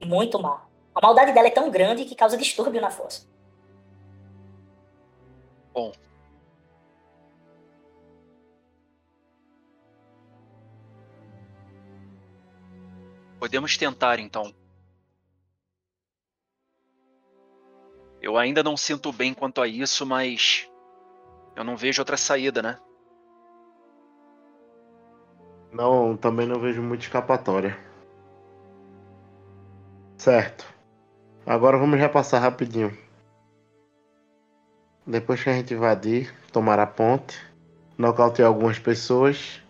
Muito 0.04 0.38
má. 0.38 0.66
A 0.94 1.00
maldade 1.00 1.32
dela 1.32 1.48
é 1.48 1.50
tão 1.50 1.70
grande 1.70 2.04
que 2.04 2.14
causa 2.14 2.36
distúrbio 2.36 2.82
na 2.82 2.90
força. 2.90 3.32
Bom. 5.74 5.92
Podemos 13.40 13.76
tentar 13.76 14.20
então. 14.20 14.54
Eu 18.22 18.38
ainda 18.38 18.62
não 18.62 18.76
sinto 18.76 19.12
bem 19.12 19.34
quanto 19.34 19.60
a 19.60 19.66
isso, 19.66 20.06
mas 20.06 20.70
eu 21.56 21.64
não 21.64 21.76
vejo 21.76 22.00
outra 22.00 22.16
saída, 22.16 22.62
né? 22.62 22.78
Não, 25.72 26.16
também 26.16 26.46
não 26.46 26.60
vejo 26.60 26.80
muita 26.80 27.02
escapatória. 27.02 27.76
Certo. 30.16 30.64
Agora 31.44 31.76
vamos 31.76 31.98
repassar 31.98 32.40
rapidinho. 32.40 33.03
Depois 35.06 35.42
que 35.42 35.50
a 35.50 35.52
gente 35.52 35.74
invadir, 35.74 36.34
tomar 36.50 36.78
a 36.78 36.86
ponte, 36.86 37.38
nocautear 37.98 38.48
algumas 38.48 38.78
pessoas. 38.78 39.62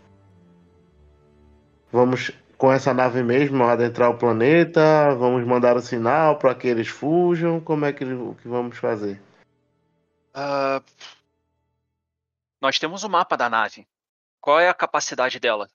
Vamos 1.90 2.30
com 2.56 2.72
essa 2.72 2.94
nave 2.94 3.22
mesmo 3.22 3.64
adentrar 3.64 4.10
o 4.10 4.18
planeta. 4.18 5.14
Vamos 5.14 5.44
mandar 5.44 5.76
o 5.76 5.80
sinal 5.80 6.38
para 6.38 6.54
que 6.54 6.68
eles 6.68 6.88
fujam. 6.88 7.60
Como 7.60 7.84
é 7.84 7.92
que, 7.92 8.04
o 8.04 8.36
que 8.40 8.48
vamos 8.48 8.78
fazer? 8.78 9.20
Ah, 10.32 10.80
nós 12.60 12.78
temos 12.78 13.04
o 13.04 13.08
mapa 13.08 13.36
da 13.36 13.50
nave. 13.50 13.86
Qual 14.40 14.58
é 14.60 14.68
a 14.68 14.74
capacidade 14.74 15.38
dela? 15.40 15.68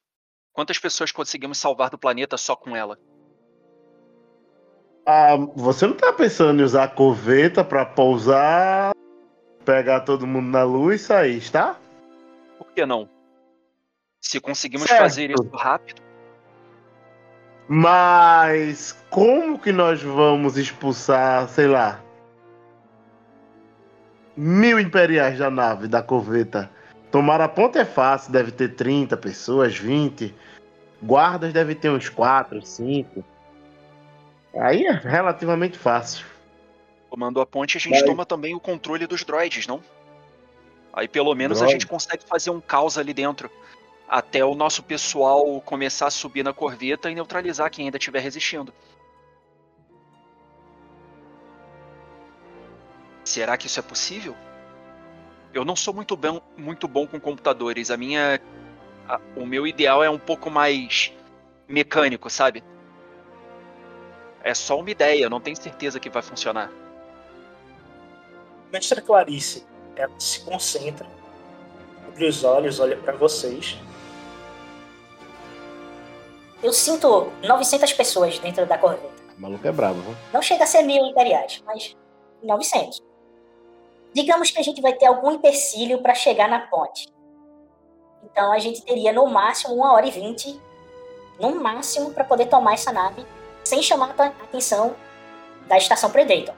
Quantas 0.54 0.78
pessoas 0.78 1.12
conseguimos 1.12 1.58
salvar 1.58 1.90
do 1.90 1.98
planeta 1.98 2.38
só 2.38 2.56
com 2.56 2.76
ela? 2.76 2.98
Ah, 5.06 5.36
você 5.56 5.88
não 5.88 5.96
tá 5.96 6.12
pensando 6.14 6.62
em 6.62 6.64
usar 6.64 6.84
a 6.84 6.88
corveta 6.88 7.64
para 7.64 7.86
pousar, 7.86 8.92
pegar 9.70 10.00
todo 10.00 10.26
mundo 10.26 10.50
na 10.50 10.64
luz 10.64 11.02
e 11.02 11.06
sair, 11.06 11.52
tá? 11.52 11.78
Por 12.58 12.72
que 12.74 12.88
não? 12.88 13.08
Se 14.20 14.40
conseguimos 14.40 14.88
Certo. 14.88 15.02
fazer 15.02 15.30
isso 15.30 15.48
rápido, 15.54 16.02
Mas 17.72 18.98
como 19.12 19.60
que 19.60 19.72
nós 19.72 20.02
vamos 20.02 20.58
expulsar, 20.58 21.48
sei 21.50 21.68
lá, 21.68 22.02
mil 24.36 24.80
imperiais 24.80 25.38
da 25.38 25.52
nave, 25.52 25.88
da 25.88 26.02
corveta? 26.02 26.68
Tomar 27.12 27.40
a 27.42 27.48
ponta 27.48 27.78
é 27.78 27.86
fácil, 27.86 28.32
deve 28.32 28.50
ter 28.52 28.70
30 28.70 29.16
pessoas, 29.18 29.78
20. 29.78 30.34
Guardas 31.04 31.54
deve 31.54 31.76
ter 31.76 31.92
uns 31.92 32.10
4, 32.10 32.60
5. 32.60 33.24
Aí 34.58 34.88
é 34.88 34.92
relativamente 34.92 35.78
fácil. 35.78 36.26
Tomando 37.10 37.42
a 37.42 37.46
ponte, 37.46 37.78
a 37.78 37.80
gente 37.80 38.00
Vai. 38.00 38.04
toma 38.06 38.26
também 38.26 38.56
o 38.56 38.60
controle 38.60 39.08
dos 39.08 39.24
droids, 39.24 39.66
não? 39.68 39.82
Aí 40.94 41.08
pelo 41.08 41.34
menos 41.36 41.58
a 41.58 41.62
Droid. 41.66 41.74
gente 41.74 41.88
consegue 41.88 42.24
fazer 42.26 42.50
um 42.50 42.62
caos 42.62 42.98
ali 42.98 43.14
dentro. 43.14 43.50
Até 44.08 44.44
o 44.44 44.56
nosso 44.56 44.82
pessoal 44.84 45.62
começar 45.62 46.08
a 46.08 46.12
subir 46.12 46.44
na 46.44 46.52
corveta 46.54 47.10
e 47.12 47.16
neutralizar 47.16 47.70
quem 47.70 47.86
ainda 47.86 47.98
estiver 47.98 48.20
resistindo. 48.20 48.74
Será 53.24 53.58
que 53.58 53.68
isso 53.68 53.80
é 53.80 53.84
possível? 53.84 54.36
Eu 55.54 55.64
não 55.64 55.76
sou 55.76 55.94
muito 55.94 56.16
bom, 56.16 56.42
muito 56.58 56.88
bom 56.88 57.06
com 57.08 57.20
computadores. 57.20 57.92
A 57.92 57.98
minha. 57.98 58.42
a- 59.08 59.20
o 59.36 59.46
meu 59.46 59.66
ideal 59.66 60.04
é 60.04 60.10
um 60.10 60.20
pouco 60.20 60.50
mais 60.52 61.12
mecânico, 61.68 62.30
sabe? 62.30 62.64
É 64.44 64.54
só 64.54 64.80
uma 64.80 64.90
ideia, 64.92 65.24
eu 65.24 65.30
não 65.30 65.42
tenho 65.42 65.56
certeza 65.58 66.00
que 66.00 66.10
vai 66.10 66.22
funcionar. 66.22 66.72
Mestra 68.72 69.02
Clarice, 69.02 69.66
ela 69.96 70.12
se 70.20 70.42
concentra, 70.42 71.08
abre 72.08 72.28
os 72.28 72.44
olhos, 72.44 72.80
olha 72.80 72.96
para 72.98 73.14
vocês. 73.14 73.78
Eu 76.62 76.74
sinto 76.74 77.32
900 77.42 77.94
pessoas 77.94 78.38
dentro 78.40 78.66
da 78.66 78.78
corveta. 78.78 79.10
O 79.38 79.42
maluco 79.42 79.66
é 79.66 79.72
brabo, 79.72 80.02
viu? 80.02 80.16
Não 80.34 80.42
chega 80.42 80.66
a 80.66 80.68
ser 80.68 80.84
mil 80.84 81.06
imperiais, 81.06 81.64
mas 81.66 81.96
900. 82.44 83.02
Digamos 84.14 84.52
que 84.52 84.60
a 84.60 84.64
gente 84.64 84.82
vai 84.82 84.94
ter 84.94 85.06
algum 85.06 85.32
empecilho 85.32 86.02
para 86.02 86.14
chegar 86.14 86.50
na 86.50 86.68
ponte. 86.68 87.08
Então 88.24 88.52
a 88.52 88.60
gente 88.60 88.84
teria 88.84 89.14
no 89.14 89.26
máximo 89.28 89.74
uma 89.76 89.94
hora 89.94 90.06
e 90.06 90.12
vinte, 90.12 90.60
no 91.40 91.56
máximo, 91.56 92.12
para 92.12 92.26
poder 92.26 92.48
tomar 92.48 92.74
essa 92.74 92.92
nave 92.92 93.26
sem 93.64 93.82
chamar 93.82 94.14
a 94.18 94.26
atenção 94.26 94.96
da 95.68 95.78
estação 95.78 96.10
Predator. 96.10 96.56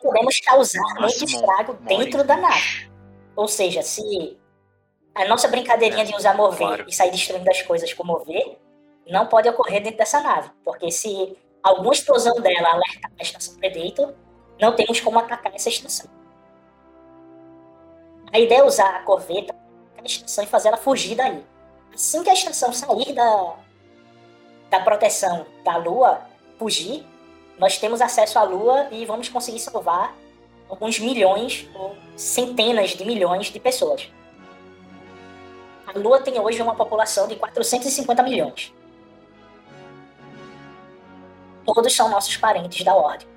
Podemos 0.00 0.40
causar 0.40 0.82
muito 1.00 1.24
estrago 1.24 1.74
dentro 1.74 2.20
e 2.20 2.24
da 2.24 2.36
nave. 2.36 2.90
Ou 3.34 3.48
seja, 3.48 3.82
se 3.82 4.38
a 5.14 5.26
nossa 5.26 5.48
brincadeirinha 5.48 6.04
de 6.04 6.14
usar 6.14 6.34
mover 6.34 6.58
claro. 6.58 6.84
e 6.88 6.92
sair 6.92 7.10
destruindo 7.10 7.50
as 7.50 7.62
coisas 7.62 7.92
com 7.92 8.04
mover 8.04 8.58
não 9.06 9.26
pode 9.26 9.48
ocorrer 9.48 9.82
dentro 9.82 9.98
dessa 9.98 10.20
nave. 10.20 10.50
Porque 10.64 10.90
se 10.90 11.36
alguma 11.62 11.92
explosão 11.92 12.34
dela 12.40 12.70
alertar 12.70 13.10
a 13.18 13.22
estação 13.22 13.56
Predator, 13.56 14.14
não 14.60 14.74
temos 14.74 15.00
como 15.00 15.18
atacar 15.18 15.54
essa 15.54 15.68
estação. 15.68 16.10
A 18.32 18.38
ideia 18.38 18.60
é 18.60 18.64
usar 18.64 18.96
a 18.96 19.02
corveta 19.02 19.54
a 20.02 20.06
estação 20.06 20.44
e 20.44 20.46
fazer 20.46 20.68
ela 20.68 20.76
fugir 20.76 21.14
daí. 21.14 21.44
Assim 21.94 22.22
que 22.22 22.30
a 22.30 22.32
estação 22.32 22.72
sair 22.72 23.12
da, 23.12 23.56
da 24.70 24.80
proteção 24.80 25.46
da 25.64 25.76
Lua, 25.76 26.22
fugir, 26.58 27.06
nós 27.62 27.78
temos 27.78 28.00
acesso 28.00 28.40
à 28.40 28.42
Lua 28.42 28.88
e 28.90 29.06
vamos 29.06 29.28
conseguir 29.28 29.60
salvar 29.60 30.12
alguns 30.68 30.98
milhões 30.98 31.70
ou 31.76 31.96
centenas 32.16 32.90
de 32.90 33.04
milhões 33.04 33.46
de 33.52 33.60
pessoas. 33.60 34.10
A 35.86 35.96
Lua 35.96 36.20
tem 36.20 36.40
hoje 36.40 36.60
uma 36.60 36.74
população 36.74 37.28
de 37.28 37.36
450 37.36 38.20
milhões. 38.24 38.74
Todos 41.64 41.94
são 41.94 42.08
nossos 42.08 42.36
parentes 42.36 42.84
da 42.84 42.96
Ordem. 42.96 43.28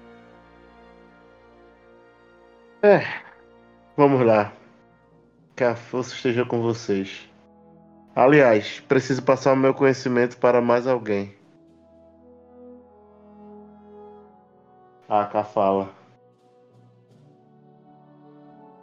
É. 2.81 3.05
Vamos 3.95 4.25
lá. 4.25 4.51
Que 5.55 5.65
a 5.65 5.75
força 5.75 6.15
esteja 6.15 6.43
com 6.43 6.63
vocês. 6.63 7.29
Aliás, 8.15 8.79
preciso 8.87 9.21
passar 9.21 9.53
o 9.53 9.55
meu 9.55 9.75
conhecimento 9.75 10.35
para 10.37 10.61
mais 10.61 10.87
alguém. 10.87 11.35
A 15.07 15.21
Aka 15.21 15.43
fala. 15.43 15.89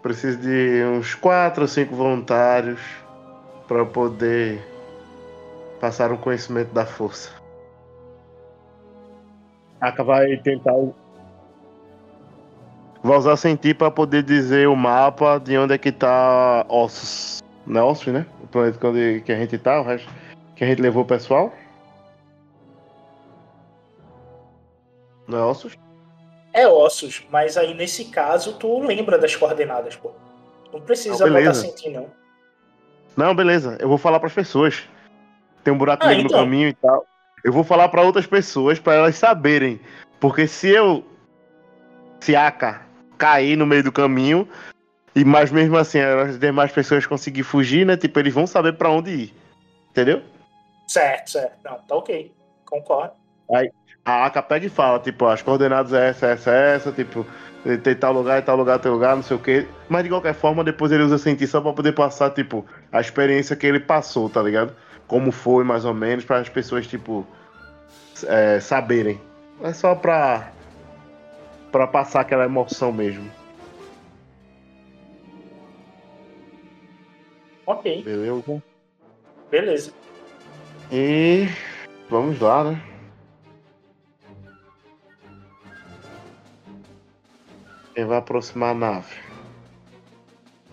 Preciso 0.03 0.39
de 0.39 0.85
uns 0.85 1.15
quatro 1.15 1.63
ou 1.63 1.69
cinco 1.69 1.95
voluntários 1.95 2.81
para 3.67 3.85
poder 3.85 4.61
passar 5.81 6.13
um 6.13 6.17
conhecimento 6.17 6.73
da 6.73 6.87
força. 6.87 7.31
Aka 9.81 10.05
vai 10.05 10.37
tentar. 10.39 10.75
Vai 13.03 13.19
usar 13.19 13.37
sentir 13.37 13.75
para 13.75 13.91
poder 13.91 14.23
dizer 14.23 14.69
o 14.69 14.77
mapa 14.77 15.39
de 15.39 15.59
onde 15.59 15.75
é 15.75 15.79
que 15.79 15.91
tá 15.91 16.65
Ossos. 16.69 17.43
Não 17.67 17.81
é 17.81 17.85
Ossos, 17.85 18.13
né? 18.13 18.27
O 18.45 18.47
planeta 18.47 18.79
que 19.25 19.33
a 19.33 19.37
gente 19.37 19.59
tá, 19.59 19.81
o 19.81 19.85
resto 19.85 20.09
que 20.55 20.63
a 20.63 20.69
gente 20.69 20.81
levou 20.81 21.03
o 21.03 21.07
pessoal. 21.07 21.53
Não 25.27 25.39
é 25.39 25.43
Ossos? 25.43 25.77
É 26.53 26.69
ossos, 26.69 27.27
mas 27.31 27.57
aí 27.57 27.73
nesse 27.75 28.07
caso 28.07 28.55
tu 28.55 28.81
lembra 28.81 29.19
das 29.19 29.35
coordenadas, 29.35 29.97
pô. 29.97 30.13
Não 30.73 30.81
precisa 30.81 31.25
beleza. 31.25 31.63
botar 31.63 31.69
sentir, 31.69 31.91
não. 31.91 32.11
Não, 33.17 33.35
beleza. 33.35 33.77
Eu 33.81 33.89
vou 33.89 33.99
falar 33.99 34.19
para 34.19 34.29
as 34.29 34.35
pessoas. 34.35 34.89
Tem 35.63 35.73
um 35.73 35.79
buraco 35.79 36.05
Ah, 36.05 36.09
negro 36.09 36.25
então. 36.25 36.39
no 36.39 36.45
caminho 36.45 36.69
e 36.69 36.75
tal. 36.75 37.07
Eu 37.45 37.53
vou 37.53 37.65
falar 37.65 37.89
para 37.89 38.03
outras 38.03 38.27
pessoas 38.27 38.79
para 38.79 38.95
elas 38.95 39.17
saberem, 39.17 39.81
porque 40.21 40.47
se 40.47 40.69
eu 40.69 41.05
se 42.21 42.37
a 42.37 42.47
Aka 42.47 42.87
cair 43.19 43.57
no 43.57 43.67
meio 43.67 43.83
do 43.83 43.91
caminho 43.93 44.49
e 45.15 45.25
mas 45.25 45.51
mesmo 45.51 45.77
assim 45.77 45.99
as 46.01 46.39
demais 46.39 46.71
pessoas 46.73 47.05
conseguir 47.07 47.43
fugir, 47.43 47.85
né? 47.85 47.97
Tipo, 47.97 48.19
eles 48.21 48.33
vão 48.33 48.47
saber 48.47 48.75
para 48.75 48.91
onde 48.91 49.11
ir. 49.11 49.35
Entendeu? 49.91 50.23
Certo, 50.87 51.31
certo. 51.33 51.59
Não, 51.65 51.79
tá 51.81 51.97
ok. 51.97 52.33
Concordo. 52.65 53.13
A 54.05 54.33
e 54.61 54.69
fala, 54.69 54.99
tipo, 54.99 55.27
as 55.27 55.43
coordenadas 55.43 55.93
é 55.93 56.09
essa, 56.09 56.27
essa, 56.27 56.51
essa, 56.51 56.91
tipo, 56.93 57.25
tem 57.85 57.95
tal 57.95 58.13
lugar, 58.13 58.43
tal 58.43 58.57
lugar, 58.57 58.81
tal 58.81 58.93
lugar, 58.93 59.15
não 59.15 59.23
sei 59.23 59.37
o 59.37 59.41
quê. 59.41 59.69
Mas 59.89 60.03
de 60.03 60.09
qualquer 60.09 60.35
forma, 60.35 60.65
depois 60.65 60.91
ele 60.91 61.05
usa 61.05 61.19
sentir 61.19 61.47
só 61.47 61.61
pra 61.61 61.73
poder 61.73 61.93
passar, 61.93 62.31
tipo, 62.31 62.67
a 62.91 63.01
experiência 63.01 63.55
que 63.55 63.65
ele 63.65 63.79
passou, 63.79 64.29
tá 64.29 64.43
ligado? 64.43 64.75
Como 65.07 65.31
foi, 65.31 65.63
mais 65.63 65.85
ou 65.85 65.95
menos, 65.95 66.25
para 66.25 66.39
as 66.39 66.49
pessoas, 66.49 66.85
tipo, 66.85 67.25
é, 68.27 68.59
saberem. 68.59 69.21
É 69.63 69.73
só 69.73 69.95
pra, 69.95 70.51
pra 71.71 71.87
passar 71.87 72.23
aquela 72.23 72.45
emoção 72.45 72.91
mesmo. 72.91 73.31
Ok, 77.65 78.03
Beleza? 78.03 78.63
beleza. 79.49 79.93
E 80.91 81.47
vamos 82.11 82.41
lá, 82.41 82.65
né? 82.65 82.92
Quem 87.95 88.05
vai 88.05 88.19
aproximar 88.19 88.71
a 88.71 88.75
nave? 88.75 89.15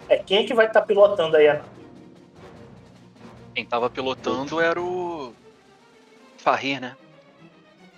É, 0.07 0.17
quem 0.17 0.37
é 0.37 0.43
que 0.43 0.53
vai 0.53 0.67
estar 0.67 0.81
pilotando 0.83 1.37
aí 1.37 1.47
a 1.47 1.53
nave? 1.55 1.69
Quem 3.53 3.65
tava 3.65 3.89
pilotando 3.89 4.61
era 4.61 4.81
o. 4.81 5.33
Farrir, 6.37 6.79
né? 6.79 6.95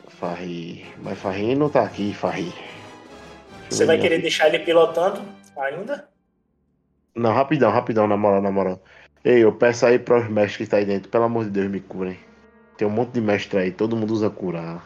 Farri. 0.07 0.85
Mas 0.97 1.19
Farri 1.19 1.55
não 1.55 1.69
tá 1.69 1.83
aqui, 1.83 2.13
Farri. 2.13 2.53
Você 3.69 3.85
vai 3.85 3.97
querer 3.97 4.21
deixar 4.21 4.47
ele 4.47 4.59
pilotando 4.59 5.21
ainda? 5.57 6.09
Não, 7.15 7.33
rapidão, 7.33 7.71
rapidão, 7.71 8.07
na 8.07 8.17
moral, 8.17 8.41
na 8.41 8.51
moral. 8.51 8.81
Ei, 9.23 9.43
eu 9.43 9.53
peço 9.53 9.85
aí 9.85 9.99
pros 9.99 10.27
mestres 10.27 10.67
que 10.67 10.71
tá 10.71 10.77
aí 10.77 10.85
dentro, 10.85 11.09
pelo 11.09 11.25
amor 11.25 11.45
de 11.45 11.51
Deus, 11.51 11.69
me 11.69 11.79
curem. 11.79 12.19
Tem 12.77 12.87
um 12.87 12.91
monte 12.91 13.11
de 13.11 13.21
mestre 13.21 13.59
aí, 13.59 13.71
todo 13.71 13.95
mundo 13.95 14.11
usa 14.11 14.29
curar. 14.29 14.85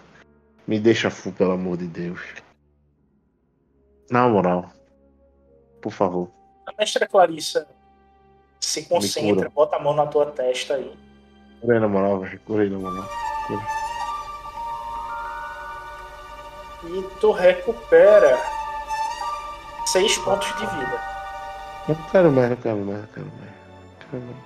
Me 0.67 0.79
deixa 0.79 1.09
full, 1.09 1.31
pelo 1.31 1.51
amor 1.51 1.77
de 1.77 1.87
Deus. 1.87 2.19
Na 4.09 4.27
moral. 4.27 4.69
Por 5.81 5.91
favor. 5.91 6.29
A 6.65 6.73
mestra 6.77 7.07
Clarissa 7.07 7.67
se 8.59 8.85
concentra, 8.85 9.49
bota 9.49 9.75
a 9.75 9.79
mão 9.79 9.93
na 9.93 10.07
tua 10.07 10.27
testa 10.27 10.75
aí. 10.75 10.97
Curei 11.61 11.79
na 11.79 11.87
moral, 11.87 12.19
velho. 12.19 12.39
Curei 12.41 12.69
na 12.69 12.77
moral. 12.77 13.07
E 16.83 17.01
tu 17.19 17.31
recupera 17.31 18.37
seis 19.85 20.17
pontos 20.19 20.47
de 20.55 20.65
vida. 20.65 21.01
Eu 21.87 21.95
quero 22.11 22.31
mais, 22.31 22.49
não 22.49 22.57
quero 22.57 22.77
mais, 22.77 23.01
não 23.01 23.07
quero 23.07 23.25
mais. 23.27 23.51
Não 23.51 24.09
quero 24.09 24.23
mais. 24.23 24.37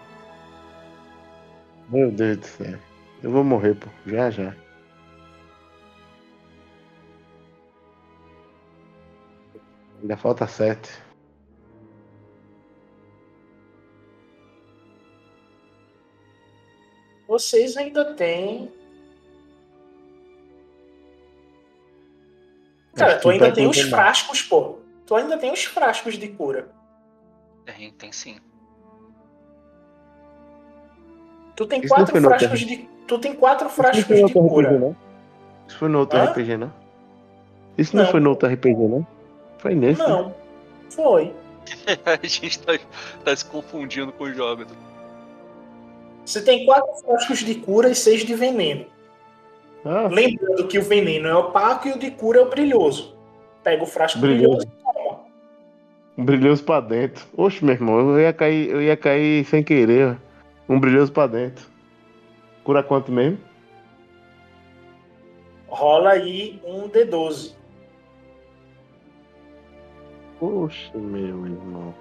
Meu 1.89 2.11
Deus 2.11 2.37
do 2.37 2.45
céu. 2.45 2.79
Eu 3.23 3.31
vou 3.31 3.43
morrer, 3.43 3.75
pô. 3.75 3.87
Já, 4.05 4.29
já. 4.29 4.53
Ainda 10.01 10.17
falta 10.17 10.47
sete. 10.47 10.89
Vocês 17.27 17.77
ainda 17.77 18.13
têm. 18.15 18.71
Cara, 22.95 23.19
tu 23.19 23.29
ainda 23.29 23.51
tem 23.51 23.67
os 23.67 23.79
frascos, 23.81 24.41
pô. 24.41 24.79
Tu 25.05 25.15
ainda 25.15 25.37
tem 25.37 25.51
os 25.51 25.63
frascos 25.63 26.15
de 26.17 26.27
cura. 26.29 26.69
Tem, 27.65 27.91
tem 27.93 28.11
sim. 28.11 28.37
Tu 31.55 31.65
tem 31.67 31.79
Isso 31.81 31.93
quatro 31.93 32.21
frascos 32.21 32.59
de. 32.61 32.89
Tu 33.07 33.19
tem 33.19 33.33
quatro 33.35 33.69
frascos 33.69 34.05
de 34.05 34.23
outro 34.23 34.39
RPG, 34.39 34.49
cura. 34.49 34.79
não? 34.79 34.95
Isso 35.67 35.77
foi 35.77 35.89
no 35.89 35.99
outro 35.99 36.17
Hã? 36.17 36.25
RPG, 36.25 36.57
não? 36.57 36.73
Isso 37.77 37.95
não, 37.95 38.03
Não. 38.03 38.11
foi 38.11 38.19
no 38.19 38.29
outro 38.31 38.49
RPG, 38.49 38.75
não? 38.87 39.07
Foi 39.59 39.75
nesse. 39.75 39.99
né? 40.01 40.07
Não. 40.07 40.33
Foi. 40.89 41.33
A 42.05 42.25
gente 42.27 42.59
tá, 42.59 42.73
tá 43.23 43.35
se 43.35 43.45
confundindo 43.45 44.11
com 44.11 44.23
os 44.23 44.35
jogos. 44.35 44.67
Você 46.25 46.41
tem 46.43 46.65
quatro 46.65 46.91
frascos 47.03 47.39
de 47.39 47.55
cura 47.55 47.89
e 47.89 47.95
seis 47.95 48.25
de 48.25 48.33
veneno. 48.35 48.85
Ah, 49.85 50.07
Lembrando 50.11 50.67
que 50.67 50.77
o 50.77 50.83
veneno 50.83 51.27
é 51.27 51.35
opaco 51.35 51.87
e 51.87 51.91
o 51.91 51.99
de 51.99 52.11
cura 52.11 52.39
é 52.39 52.41
o 52.41 52.49
brilhoso. 52.49 53.15
Pega 53.63 53.83
o 53.83 53.85
frasco 53.85 54.19
Brilhoso. 54.19 54.57
brilhoso 54.57 54.67
e 54.67 54.83
toma. 55.03 55.19
um 56.17 56.25
brilhoso 56.25 56.63
pra 56.63 56.81
dentro. 56.81 57.25
Oxe, 57.35 57.63
meu 57.63 57.73
irmão, 57.75 57.99
eu 58.11 58.19
ia 58.19 58.33
cair, 58.33 58.69
eu 58.69 58.81
ia 58.81 58.97
cair 58.97 59.45
sem 59.45 59.63
querer. 59.63 60.17
Um 60.67 60.79
brilhoso 60.79 61.11
pra 61.11 61.27
dentro. 61.27 61.65
Cura 62.63 62.83
quanto 62.83 63.11
mesmo? 63.11 63.37
Rola 65.67 66.11
aí 66.11 66.59
um 66.65 66.89
D12. 66.89 67.53
Poxa, 70.39 70.97
meu 70.97 71.45
irmão. 71.45 71.93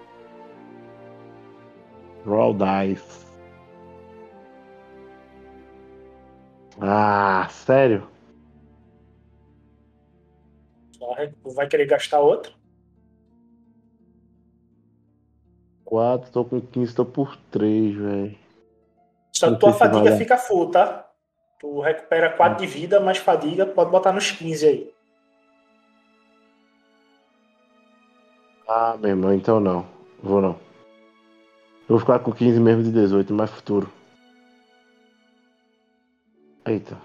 Roll 2.25 2.55
dice. 2.55 3.27
Ah, 6.81 7.49
sério? 7.51 8.09
Vai 11.55 11.67
querer 11.67 11.87
gastar 11.87 12.21
outro? 12.21 12.57
4, 15.85 16.31
tô 16.31 16.45
com 16.45 16.61
15, 16.61 16.95
tô 16.95 17.05
por 17.05 17.37
3, 17.51 17.97
velho. 17.97 18.39
Só 19.33 19.53
que 19.53 19.59
tua 19.59 19.73
fadiga 19.73 20.05
vale. 20.05 20.17
fica 20.17 20.37
full, 20.37 20.71
tá? 20.71 21.11
Tu 21.59 21.81
recupera 21.81 22.31
4 22.31 22.59
de 22.59 22.67
vida, 22.67 23.01
mas 23.01 23.19
fadiga 23.19 23.67
pode 23.67 23.91
botar 23.91 24.13
nos 24.13 24.31
15 24.31 24.67
aí. 24.67 24.95
Ah, 28.69 28.99
meu 29.01 29.09
irmão, 29.09 29.33
então 29.33 29.59
não. 29.59 29.87
Vou 30.23 30.43
não. 30.43 30.51
Eu 31.89 31.97
vou 31.97 31.99
ficar 32.01 32.19
com 32.19 32.31
15 32.31 32.61
mesmo 32.61 32.83
de 32.83 32.93
18, 32.93 33.33
mais 33.33 33.51
futuro. 33.51 33.91
Eita. 36.67 36.99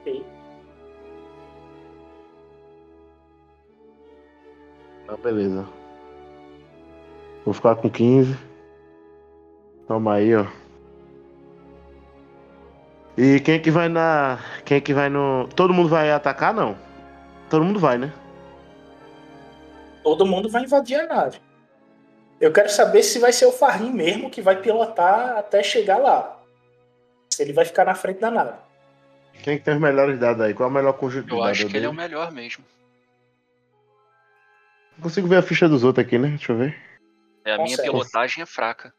Ok. 0.00 0.24
Tá, 5.06 5.16
beleza. 5.16 5.64
Vou 7.44 7.54
ficar 7.54 7.76
com 7.76 7.88
15. 7.88 8.36
Toma 9.86 10.14
aí, 10.14 10.34
ó. 10.34 10.44
E 13.16 13.38
quem 13.40 13.54
é 13.54 13.58
que 13.60 13.70
vai 13.70 13.88
na. 13.88 14.40
Quem 14.64 14.78
é 14.78 14.80
que 14.80 14.92
vai 14.92 15.08
no. 15.08 15.48
Todo 15.54 15.72
mundo 15.72 15.88
vai 15.88 16.10
atacar, 16.10 16.52
não? 16.52 16.76
Todo 17.48 17.64
mundo 17.64 17.78
vai, 17.78 17.96
né? 17.96 18.12
Todo 20.02 20.26
mundo 20.26 20.48
vai 20.48 20.62
invadir 20.64 21.00
a 21.00 21.06
nave. 21.06 21.40
Eu 22.40 22.52
quero 22.52 22.70
saber 22.70 23.02
se 23.02 23.18
vai 23.18 23.32
ser 23.32 23.46
o 23.46 23.52
Farim 23.52 23.92
mesmo 23.92 24.30
que 24.30 24.40
vai 24.40 24.60
pilotar 24.60 25.36
até 25.36 25.62
chegar 25.62 25.98
lá. 25.98 26.40
Se 27.28 27.42
ele 27.42 27.52
vai 27.52 27.64
ficar 27.64 27.84
na 27.84 27.94
frente 27.94 28.18
da 28.20 28.30
nave. 28.30 28.56
Quem 29.42 29.58
que 29.58 29.64
tem 29.64 29.74
os 29.74 29.80
melhores 29.80 30.18
dados 30.18 30.42
aí? 30.42 30.54
Qual 30.54 30.68
é 30.68 30.70
o 30.70 30.74
melhor 30.74 30.92
conjunto 30.94 31.26
de 31.26 31.32
Eu 31.32 31.42
acho 31.42 31.66
que 31.66 31.76
ele 31.76 31.86
é 31.86 31.88
o 31.88 31.92
dele? 31.92 32.02
melhor 32.02 32.32
mesmo. 32.32 32.64
Não 34.96 35.02
consigo 35.04 35.28
ver 35.28 35.36
a 35.36 35.42
ficha 35.42 35.68
dos 35.68 35.84
outros 35.84 36.04
aqui, 36.06 36.18
né? 36.18 36.28
Deixa 36.28 36.52
eu 36.52 36.56
ver. 36.56 36.76
É, 37.44 37.52
a 37.52 37.56
minha 37.56 37.68
Consegue. 37.70 37.90
pilotagem 37.90 38.42
é 38.42 38.46
fraca. 38.46 38.92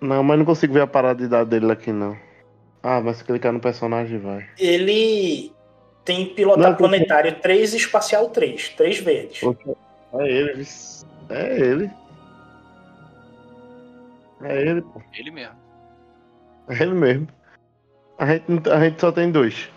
Não, 0.00 0.22
mas 0.22 0.38
não 0.38 0.44
consigo 0.44 0.72
ver 0.72 0.80
a 0.80 0.86
parada 0.86 1.22
de 1.22 1.28
dados 1.28 1.48
dele 1.48 1.70
aqui, 1.70 1.92
não. 1.92 2.16
Ah, 2.82 3.00
mas 3.00 3.18
se 3.18 3.24
clicar 3.24 3.52
no 3.52 3.60
personagem 3.60 4.18
vai. 4.18 4.48
Ele 4.58 5.52
tem 6.04 6.34
pilotar 6.34 6.70
Não, 6.70 6.76
planetário 6.76 7.40
3 7.40 7.74
e 7.74 7.76
espacial 7.76 8.28
3. 8.30 8.70
3 8.70 8.98
verdes. 9.00 9.42
É 10.14 10.28
ele. 10.28 10.66
É 11.28 11.58
ele. 11.58 11.90
É 14.42 14.62
ele, 14.62 14.82
pô. 14.82 15.00
Ele 15.12 15.30
mesmo. 15.30 15.56
É 16.68 16.82
ele 16.82 16.94
mesmo. 16.94 17.28
A 18.18 18.26
gente, 18.26 18.70
a 18.70 18.80
gente 18.80 19.00
só 19.00 19.12
tem 19.12 19.30
dois. 19.30 19.70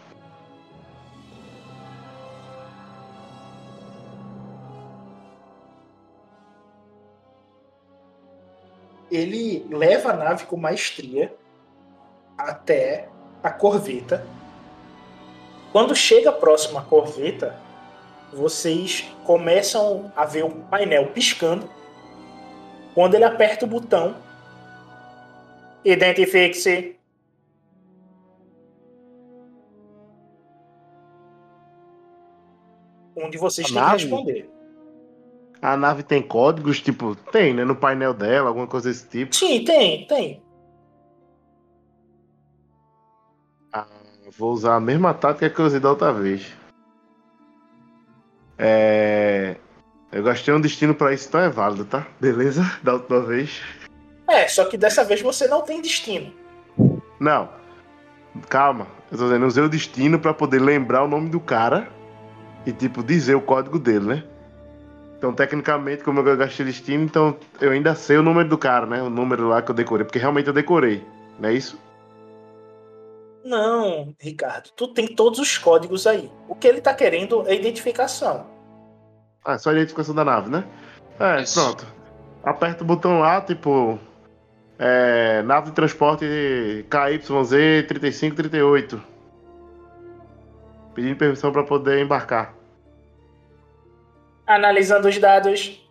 Ele 9.11 9.65
leva 9.69 10.09
a 10.11 10.13
nave 10.13 10.45
com 10.45 10.57
maestria 10.57 11.33
até 12.37 13.07
a 13.41 13.51
corveta. 13.51 14.25
Quando 15.75 15.93
chega 15.93 16.31
próximo 16.31 16.79
à 16.79 16.81
corveta, 16.81 17.53
vocês 18.31 19.11
começam 19.25 20.09
a 20.15 20.23
ver 20.23 20.45
o 20.45 20.49
painel 20.49 21.07
piscando. 21.07 21.69
Quando 22.93 23.15
ele 23.15 23.25
aperta 23.25 23.65
o 23.65 23.67
botão, 23.67 24.15
identifique-se. 25.83 26.95
Um 33.17 33.29
de 33.29 33.37
vocês 33.37 33.65
A 33.65 33.67
tem 33.67 33.75
que 33.75 33.81
nave? 33.81 34.03
responder. 34.03 34.49
A 35.61 35.75
nave 35.75 36.03
tem 36.03 36.21
códigos, 36.21 36.79
tipo, 36.79 37.17
tem, 37.33 37.53
né? 37.53 37.65
No 37.65 37.75
painel 37.75 38.13
dela, 38.13 38.47
alguma 38.47 38.65
coisa 38.65 38.87
desse 38.87 39.09
tipo. 39.09 39.35
Sim, 39.35 39.65
tem, 39.65 40.07
tem. 40.07 40.44
Vou 44.37 44.53
usar 44.53 44.75
a 44.75 44.79
mesma 44.79 45.13
tática 45.13 45.49
que 45.49 45.59
eu 45.59 45.65
usei 45.65 45.79
da 45.79 45.89
outra 45.89 46.11
vez. 46.11 46.53
É. 48.57 49.57
Eu 50.11 50.23
gastei 50.23 50.53
um 50.53 50.61
destino 50.61 50.95
pra 50.95 51.13
isso, 51.13 51.27
então 51.27 51.41
é 51.41 51.49
válido, 51.49 51.85
tá? 51.85 52.07
Beleza? 52.19 52.63
Da 52.81 52.93
última 52.93 53.21
vez. 53.21 53.61
É, 54.29 54.47
só 54.47 54.65
que 54.65 54.77
dessa 54.77 55.03
vez 55.03 55.21
você 55.21 55.47
não 55.47 55.61
tem 55.61 55.81
destino. 55.81 56.33
Não. 57.19 57.49
Calma. 58.49 58.87
Eu 59.11 59.17
tô 59.17 59.25
dizendo, 59.25 59.45
usei 59.45 59.63
o 59.63 59.69
destino 59.69 60.19
pra 60.19 60.33
poder 60.33 60.59
lembrar 60.59 61.03
o 61.03 61.07
nome 61.07 61.29
do 61.29 61.39
cara 61.39 61.87
e, 62.65 62.71
tipo, 62.71 63.03
dizer 63.03 63.35
o 63.35 63.41
código 63.41 63.77
dele, 63.77 64.05
né? 64.05 64.23
Então, 65.17 65.33
tecnicamente, 65.33 66.03
como 66.03 66.19
eu 66.19 66.37
gastei 66.37 66.65
destino, 66.65 67.03
então 67.03 67.37
eu 67.61 67.71
ainda 67.71 67.93
sei 67.95 68.17
o 68.17 68.23
número 68.23 68.49
do 68.49 68.57
cara, 68.57 68.85
né? 68.85 69.01
O 69.01 69.09
número 69.09 69.47
lá 69.47 69.61
que 69.61 69.71
eu 69.71 69.75
decorei, 69.75 70.05
porque 70.05 70.19
realmente 70.19 70.47
eu 70.47 70.53
decorei, 70.53 71.05
não 71.39 71.49
é 71.49 71.53
isso? 71.53 71.79
Não, 73.45 74.15
Ricardo, 74.19 74.71
tu 74.75 74.87
tem 74.87 75.05
todos 75.05 75.37
os 75.37 75.55
códigos 75.55 76.07
aí. 76.07 76.31
O 76.49 76.55
que 76.55 76.67
ele 76.67 76.81
tá 76.81 76.95
querendo 76.95 77.47
é 77.47 77.53
identificação. 77.53 78.47
Ah, 79.45 79.53
é 79.53 79.57
só 79.59 79.69
a 79.69 79.73
identificação 79.73 80.15
da 80.15 80.25
nave, 80.25 80.49
né? 80.49 80.67
É, 81.19 81.43
Isso. 81.43 81.61
pronto. 81.61 81.85
Aperta 82.43 82.83
o 82.83 82.87
botão 82.87 83.19
lá, 83.19 83.39
tipo. 83.39 83.99
É, 84.79 85.43
nave 85.43 85.67
de 85.67 85.75
transporte 85.75 86.25
KYZ 86.89 87.87
3538. 87.87 88.99
Pedindo 90.95 91.15
permissão 91.15 91.51
pra 91.51 91.63
poder 91.63 92.01
embarcar. 92.01 92.55
Analisando 94.47 95.07
os 95.07 95.17
dados, 95.19 95.87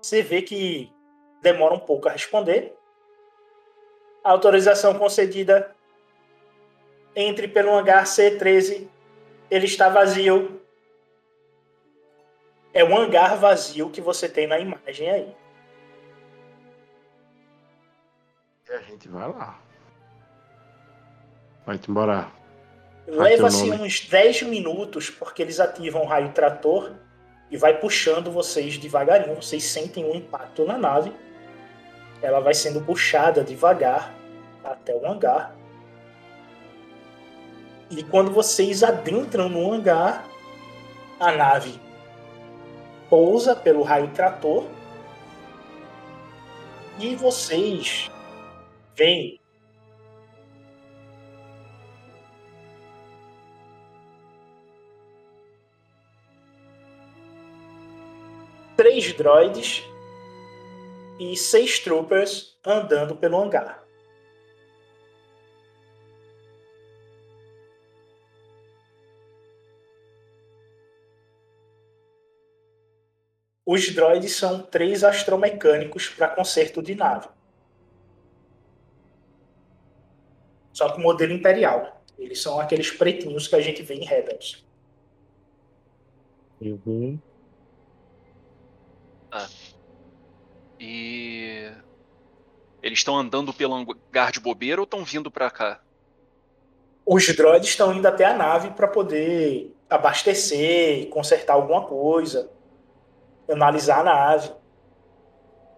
você 0.00 0.22
vê 0.22 0.42
que 0.42 0.92
demora 1.42 1.74
um 1.74 1.80
pouco 1.80 2.06
a 2.08 2.12
responder. 2.12 2.74
Autorização 4.24 4.98
concedida. 4.98 5.74
Entre 7.14 7.48
pelo 7.48 7.74
hangar 7.74 8.04
C13. 8.04 8.88
Ele 9.50 9.66
está 9.66 9.88
vazio. 9.88 10.60
É 12.72 12.82
um 12.82 12.96
hangar 12.96 13.36
vazio 13.36 13.90
que 13.90 14.00
você 14.00 14.28
tem 14.28 14.46
na 14.46 14.58
imagem 14.58 15.10
aí. 15.10 15.36
E 18.68 18.72
a 18.72 18.80
gente 18.80 19.08
vai 19.08 19.28
lá. 19.28 19.60
Vai 21.66 21.78
embora. 21.86 22.32
Leva-se 23.06 23.70
uns 23.70 24.08
10 24.08 24.42
minutos, 24.42 25.10
porque 25.10 25.42
eles 25.42 25.60
ativam 25.60 26.02
o 26.02 26.06
raio 26.06 26.32
trator 26.32 26.94
e 27.50 27.56
vai 27.56 27.78
puxando 27.78 28.30
vocês 28.30 28.78
devagarinho. 28.78 29.36
Vocês 29.36 29.64
sentem 29.64 30.04
um 30.04 30.14
impacto 30.14 30.64
na 30.64 30.78
nave. 30.78 31.12
Ela 32.22 32.40
vai 32.40 32.54
sendo 32.54 32.80
puxada 32.80 33.42
devagar 33.42 34.14
até 34.64 34.94
o 34.94 35.04
hangar. 35.04 35.54
E 37.90 38.02
quando 38.04 38.30
vocês 38.30 38.82
adentram 38.82 39.48
no 39.48 39.72
hangar, 39.72 40.24
a 41.20 41.32
nave 41.32 41.78
pousa 43.10 43.54
pelo 43.54 43.82
raio 43.82 44.08
trator. 44.12 44.64
E 46.98 47.14
vocês 47.16 48.10
veem 48.94 49.38
três 58.76 59.12
droids 59.12 59.91
e 61.18 61.36
seis 61.36 61.78
troopers 61.78 62.58
andando 62.64 63.16
pelo 63.16 63.40
hangar. 63.40 63.82
Os 73.64 73.88
droids 73.94 74.36
são 74.36 74.62
três 74.62 75.02
astromecânicos 75.02 76.08
para 76.08 76.28
conserto 76.28 76.82
de 76.82 76.94
nave. 76.94 77.28
Só 80.72 80.90
que 80.90 81.00
modelo 81.00 81.32
imperial. 81.32 82.02
Eles 82.18 82.42
são 82.42 82.60
aqueles 82.60 82.90
pretinhos 82.90 83.48
que 83.48 83.54
a 83.54 83.60
gente 83.60 83.82
vê 83.82 83.94
em 83.94 84.04
Rebels. 84.04 84.64
Uhum. 86.60 87.18
E. 90.82 91.70
Eles 92.82 92.98
estão 92.98 93.16
andando 93.16 93.52
pelo 93.54 93.72
hangar 93.74 94.32
de 94.32 94.40
bobeira 94.40 94.80
ou 94.80 94.84
estão 94.84 95.04
vindo 95.04 95.30
pra 95.30 95.48
cá? 95.48 95.80
Os 97.06 97.24
droids 97.36 97.68
estão 97.68 97.92
indo 97.92 98.06
até 98.06 98.24
a 98.24 98.36
nave 98.36 98.70
para 98.70 98.88
poder 98.88 99.72
abastecer, 99.88 101.08
consertar 101.08 101.52
alguma 101.54 101.84
coisa, 101.86 102.50
analisar 103.48 104.00
a 104.00 104.04
nave. 104.04 104.50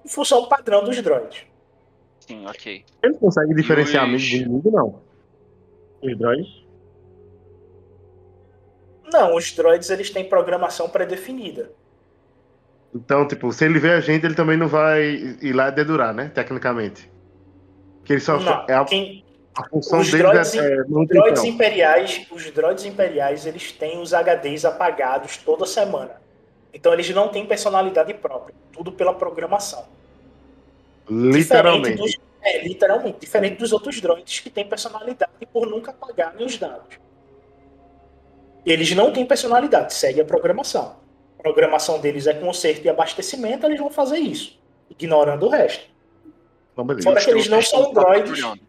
Em 0.05 0.09
função 0.09 0.47
padrão 0.49 0.83
dos 0.85 1.01
droids. 1.03 1.45
Sim, 2.21 2.47
ok. 2.47 2.85
Ele 3.03 3.15
consegue 3.19 3.55
diferenciar 3.55 4.05
os- 4.05 4.11
amigo 4.11 4.25
do 4.31 4.37
inimigo, 4.37 4.71
não? 4.71 5.03
Os 6.03 6.19
droids? 6.19 6.65
Não, 9.13 9.37
os 9.37 9.53
droids 9.53 9.91
eles 9.91 10.09
têm 10.11 10.27
programação 10.27 10.89
pré-definida. 10.89 11.71
Então, 12.95 13.27
tipo, 13.27 13.53
se 13.53 13.65
ele 13.65 13.79
vê 13.79 13.91
a 13.93 14.01
gente, 14.01 14.25
ele 14.25 14.35
também 14.35 14.57
não 14.57 14.69
vai 14.69 15.03
ir 15.43 15.53
lá 15.53 15.71
dedurar, 15.71 16.15
né? 16.15 16.31
Tecnicamente. 16.33 17.11
Que 18.05 18.13
ele 18.15 18.21
só. 18.21 18.39
Não, 18.39 18.65
é 18.69 18.75
a- 18.75 18.85
quem, 18.85 19.25
A 19.57 19.69
função 19.69 20.01
Os 20.01 20.11
deles 20.11 20.27
droids, 20.27 20.55
é, 20.55 20.75
é 20.75 20.83
droids 20.85 21.45
imperiais, 21.45 22.27
os 22.29 22.51
droids 22.51 22.85
imperiais, 22.85 23.47
eles 23.47 23.71
têm 23.71 24.01
os 24.01 24.13
HDs 24.13 24.65
apagados 24.65 25.37
toda 25.37 25.65
semana. 25.65 26.21
Então 26.73 26.93
eles 26.93 27.09
não 27.11 27.29
têm 27.29 27.47
personalidade 27.47 28.13
própria, 28.15 28.53
tudo 28.73 28.91
pela 28.91 29.15
programação. 29.15 29.85
Diferente 31.09 31.37
Literalmente. 31.37 31.97
dos, 31.97 32.19
é, 32.43 32.67
literalmente, 32.67 33.19
diferente 33.21 33.57
dos 33.57 33.73
outros 33.73 34.01
droids 34.01 34.41
que 34.41 34.51
têm 34.51 34.67
personalidade 34.69 35.31
por 35.53 35.69
nunca 35.69 35.93
apagarem 35.93 36.45
os 36.45 36.59
dados. 36.59 36.99
Eles 38.67 38.91
não 38.93 39.13
têm 39.13 39.25
personalidade, 39.25 39.95
segue 39.95 40.21
a 40.21 40.25
programação. 40.25 40.97
Programação 41.45 42.01
deles 42.01 42.27
é 42.27 42.33
conserto 42.33 42.87
e 42.87 42.89
abastecimento, 42.89 43.67
eles 43.67 43.79
vão 43.79 43.91
fazer 43.91 44.17
isso, 44.17 44.59
ignorando 44.89 45.45
o 45.45 45.51
resto. 45.51 45.85
Então, 46.73 46.87
beleza. 46.87 47.07
Fora 47.07 47.19
Os 47.19 47.25
que 47.27 47.31
eles 47.31 47.49
não 47.49 47.61
são 47.61 47.93
droids. 47.93 48.31
patrulhando. 48.31 48.61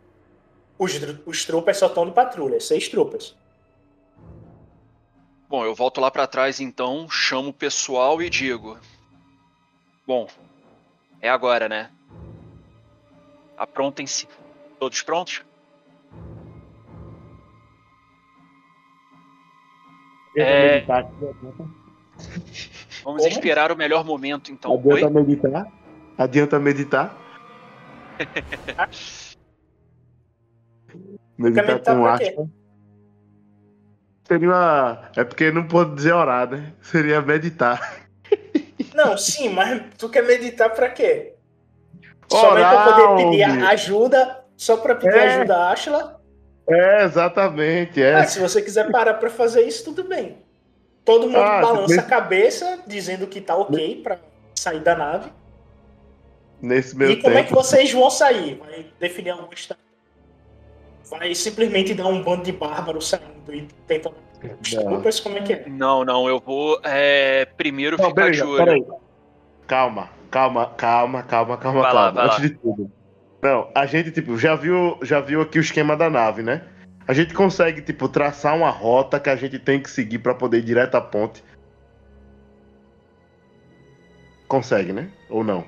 Os, 0.78 0.92
os 1.26 1.46
troopers 1.46 1.78
só 1.78 1.86
estão 1.86 2.06
de 2.06 2.12
patrulha, 2.12 2.60
seis 2.60 2.90
troopers. 2.90 3.34
Bom, 5.48 5.64
eu 5.64 5.74
volto 5.74 6.02
lá 6.02 6.12
pra 6.12 6.28
trás 6.28 6.60
então, 6.60 7.10
chamo 7.10 7.52
o 7.52 7.54
pessoal 7.54 8.22
e 8.22 8.30
digo: 8.30 8.78
Bom, 10.06 10.28
é 11.22 11.30
agora, 11.30 11.70
né? 11.70 11.90
Aprontem-se. 13.58 14.28
Todos 14.78 15.02
prontos? 15.02 15.46
É. 20.36 20.84
Vamos 23.04 23.22
Como? 23.22 23.28
esperar 23.28 23.72
o 23.72 23.76
melhor 23.78 24.04
momento 24.04 24.52
então. 24.52 24.74
Adianta 24.74 25.06
Oi? 25.08 25.12
meditar. 25.14 25.68
Adianta 26.18 26.60
meditar. 26.60 27.18
meditar 31.38 31.80
com 31.80 32.02
pra 32.02 32.14
aspa. 32.14 32.48
Seria 34.28 34.48
uma. 34.50 35.12
É 35.16 35.24
porque 35.24 35.52
não 35.52 35.68
pode 35.68 35.96
dizer 35.96 36.14
orar, 36.14 36.50
né? 36.50 36.74
Seria 36.82 37.22
meditar. 37.22 38.06
Não, 38.96 39.18
sim, 39.18 39.50
mas 39.50 39.84
tu 39.98 40.08
quer 40.10 40.24
meditar 40.24 40.70
pra 40.70 40.90
quê? 40.90 41.34
Somente 42.32 42.56
pra 42.56 42.72
Orar, 42.72 42.86
poder 42.96 43.24
pedir 43.26 43.44
homem. 43.50 43.64
ajuda, 43.68 44.46
só 44.56 44.78
pra 44.78 44.96
pedir 44.96 45.14
É. 45.18 45.36
ajuda 45.36 45.58
a 45.58 45.72
Ashla? 45.72 46.22
É, 46.68 47.04
exatamente. 47.04 48.02
É. 48.02 48.16
Ah, 48.16 48.26
se 48.26 48.40
você 48.40 48.62
quiser 48.62 48.90
parar 48.90 49.16
pra 49.16 49.30
fazer 49.30 49.62
isso, 49.64 49.84
tudo 49.84 50.06
bem. 50.08 50.45
Todo 51.06 51.28
mundo 51.28 51.38
Ah, 51.38 51.62
balança 51.62 51.94
se- 51.94 52.00
a 52.00 52.04
cabeça, 52.04 52.80
dizendo 52.88 53.28
que 53.28 53.40
tá 53.40 53.56
ok 53.56 54.02
pra 54.02 54.18
sair 54.56 54.80
da 54.80 54.96
nave. 54.96 55.32
Nesse 56.62 56.98
meu 56.98 57.12
e 57.12 57.22
como 57.22 57.38
é 57.38 57.44
que 57.44 57.50
tempo. 57.50 57.62
vocês 57.62 57.92
vão 57.94 58.10
sair? 58.10 58.56
Vai 58.56 58.86
definir 59.00 59.30
algum 59.30 59.54
estado? 59.54 59.80
Vai 61.10 61.36
simplesmente 61.36 61.94
dar 61.94 62.08
um 62.08 62.24
bando 62.24 62.44
de 62.44 62.52
bárbaros 62.52 63.08
saindo 63.10 63.54
e 63.54 63.68
tentando. 63.86 64.16
Desculpas, 64.62 65.20
como 65.20 65.38
é 65.38 65.42
que 65.42 65.54
é? 65.54 65.66
Não, 65.68 66.04
não, 66.04 66.28
eu 66.28 66.40
vou 66.40 66.80
é, 66.84 67.46
primeiro 67.58 67.98
Não, 67.98 68.10
ficar 68.10 68.32
de 68.32 68.42
olho. 68.42 68.98
Calma, 69.68 70.10
calma, 70.32 70.68
calma, 70.78 71.24
calma, 71.24 71.58
calma, 71.58 71.82
Vai 71.82 71.94
lá, 71.94 72.04
calma. 72.06 72.14
vai 72.14 72.26
Antes 72.26 72.38
lá. 72.40 72.48
de 72.48 72.50
tudo. 72.58 72.92
Não, 73.42 73.70
a 73.76 73.86
gente, 73.86 74.12
tipo, 74.12 74.38
já 74.38 74.56
viu, 74.56 74.98
já 75.04 75.20
viu 75.20 75.42
aqui 75.42 75.60
o 75.60 75.62
esquema 75.62 75.96
da 75.96 76.10
nave, 76.10 76.42
né? 76.42 76.64
A 77.08 77.14
gente 77.14 77.34
consegue, 77.34 77.82
tipo, 77.82 78.10
traçar 78.10 78.56
uma 78.56 78.70
rota 78.70 79.20
que 79.20 79.30
a 79.30 79.36
gente 79.36 79.60
tem 79.60 79.80
que 79.82 79.90
seguir 79.90 80.20
pra 80.20 80.34
poder 80.34 80.60
ir 80.60 80.64
direto 80.64 80.96
à 80.96 81.02
ponte. 81.02 81.44
Consegue, 84.48 84.94
né? 84.94 85.10
Ou 85.30 85.44
não? 85.44 85.66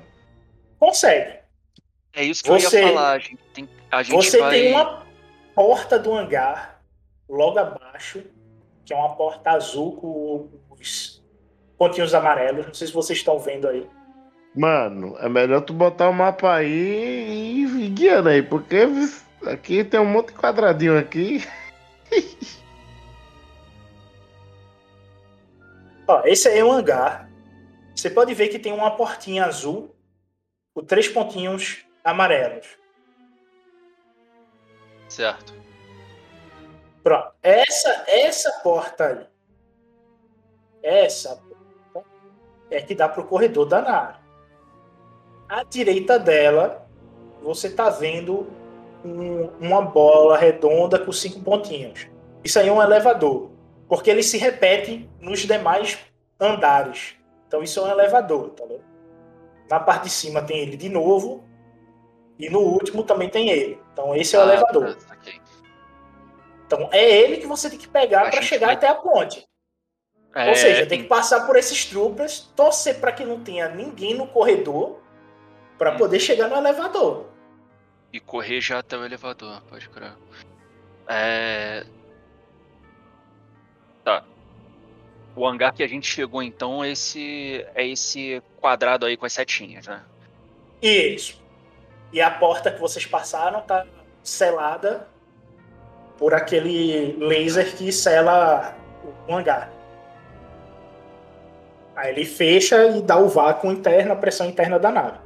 Consegue. 0.78 1.38
É 2.14 2.24
isso 2.24 2.42
que 2.42 2.50
Você- 2.50 2.78
eu 2.78 2.82
ia 2.82 2.88
falar. 2.88 3.12
A 3.12 3.18
gente 3.18 3.38
tem, 3.54 3.68
a 3.90 4.02
gente 4.02 4.14
Você 4.16 4.38
vai... 4.38 4.50
tem 4.50 4.72
uma 4.72 5.02
porta 5.54 5.98
do 5.98 6.12
hangar 6.14 6.80
logo 7.28 7.58
abaixo, 7.58 8.22
que 8.84 8.92
é 8.92 8.96
uma 8.96 9.14
porta 9.14 9.50
azul 9.50 9.96
com 9.96 10.48
os 10.70 11.22
pontinhos 11.76 12.14
amarelos. 12.14 12.66
Não 12.66 12.74
sei 12.74 12.86
se 12.86 12.92
vocês 12.92 13.18
estão 13.18 13.38
vendo 13.38 13.68
aí. 13.68 13.86
Mano, 14.56 15.16
é 15.20 15.28
melhor 15.28 15.60
tu 15.60 15.72
botar 15.72 16.08
o 16.08 16.12
mapa 16.12 16.54
aí 16.54 16.66
e 16.66 17.64
ir 17.64 17.90
guiando 17.90 18.28
aí, 18.30 18.42
porque 18.42 18.86
aqui 19.46 19.84
tem 19.84 20.00
um 20.00 20.04
monte 20.04 20.28
de 20.28 20.38
quadradinho 20.38 20.98
aqui. 20.98 21.44
Ó, 26.06 26.22
esse 26.24 26.48
aí 26.48 26.58
é 26.58 26.64
um 26.64 26.72
hangar. 26.72 27.28
Você 27.94 28.08
pode 28.08 28.32
ver 28.32 28.48
que 28.48 28.58
tem 28.58 28.72
uma 28.72 28.96
portinha 28.96 29.44
azul 29.44 29.94
com 30.74 30.82
três 30.82 31.08
pontinhos 31.08 31.84
amarelos. 32.02 32.66
Certo. 35.08 35.52
Pronto. 37.02 37.32
Essa, 37.42 38.04
essa 38.06 38.50
porta 38.62 39.06
aí. 39.06 39.26
Essa 40.82 41.42
porta 41.92 42.08
é 42.70 42.80
que 42.80 42.94
dá 42.94 43.08
pro 43.08 43.26
corredor 43.26 43.66
da 43.66 43.82
nave. 43.82 44.18
À 45.48 45.64
direita 45.64 46.18
dela, 46.18 46.88
você 47.42 47.70
tá 47.70 47.90
vendo 47.90 48.46
um- 49.04 49.50
uma 49.60 49.82
bola 49.82 50.36
redonda 50.36 50.98
com 50.98 51.12
cinco 51.12 51.40
pontinhos. 51.40 52.06
Isso 52.44 52.58
aí 52.58 52.68
é 52.68 52.72
um 52.72 52.82
elevador. 52.82 53.50
Porque 53.88 54.10
ele 54.10 54.22
se 54.22 54.36
repete 54.38 55.08
nos 55.20 55.40
demais 55.40 55.98
andares. 56.40 57.14
Então 57.46 57.62
isso 57.62 57.80
é 57.80 57.82
um 57.84 57.90
elevador, 57.90 58.50
tá 58.50 58.64
vendo? 58.66 58.84
Na 59.70 59.80
parte 59.80 60.04
de 60.04 60.10
cima 60.10 60.42
tem 60.42 60.58
ele 60.60 60.76
de 60.76 60.88
novo. 60.88 61.44
E 62.38 62.48
no 62.48 62.60
último 62.60 63.02
também 63.02 63.28
tem 63.28 63.48
ele. 63.50 63.80
Então 63.92 64.14
esse 64.14 64.36
é 64.36 64.38
o 64.38 64.42
Ah, 64.42 64.46
elevador. 64.46 64.94
tá. 64.96 65.16
Então 66.66 66.88
é 66.92 67.02
ele 67.10 67.38
que 67.38 67.46
você 67.46 67.70
tem 67.70 67.78
que 67.78 67.88
pegar 67.88 68.30
para 68.30 68.42
chegar 68.42 68.66
vai- 68.66 68.76
até 68.76 68.88
a 68.88 68.94
ponte. 68.94 69.46
É, 70.34 70.50
Ou 70.50 70.54
seja, 70.54 70.86
tem 70.86 71.02
que 71.02 71.08
passar 71.08 71.46
por 71.46 71.56
esses 71.56 71.86
troopers, 71.86 72.52
torcer 72.54 73.00
para 73.00 73.10
que 73.10 73.24
não 73.24 73.40
tenha 73.42 73.68
ninguém 73.70 74.14
no 74.14 74.26
corredor 74.26 74.98
para 75.78 75.94
Hum. 75.94 75.96
poder 75.96 76.20
chegar 76.20 76.48
no 76.48 76.56
elevador. 76.56 77.26
E 78.12 78.20
correr 78.20 78.60
já 78.60 78.78
até 78.78 78.96
o 78.96 79.04
elevador, 79.04 79.62
pode 79.68 79.88
crer. 79.88 80.12
É... 81.06 81.84
Tá. 84.04 84.24
O 85.36 85.46
hangar 85.46 85.72
que 85.72 85.82
a 85.82 85.88
gente 85.88 86.06
chegou 86.06 86.42
então 86.42 86.82
é 86.82 86.90
esse, 86.90 87.66
é 87.74 87.86
esse 87.86 88.42
quadrado 88.60 89.06
aí 89.06 89.16
com 89.16 89.26
as 89.26 89.32
setinhas, 89.32 89.86
né? 89.86 90.02
Isso. 90.82 91.40
E 92.12 92.20
a 92.20 92.30
porta 92.30 92.70
que 92.70 92.80
vocês 92.80 93.04
passaram 93.04 93.60
tá 93.60 93.86
selada 94.22 95.06
por 96.18 96.34
aquele 96.34 97.16
laser 97.18 97.76
que 97.76 97.92
sela 97.92 98.76
o 99.28 99.34
hangar. 99.34 99.70
Aí 101.94 102.10
ele 102.10 102.24
fecha 102.24 102.86
e 102.96 103.02
dá 103.02 103.18
o 103.18 103.28
vácuo 103.28 103.70
interno, 103.70 104.12
a 104.12 104.16
pressão 104.16 104.46
interna 104.46 104.78
da 104.78 104.90
nave, 104.90 105.18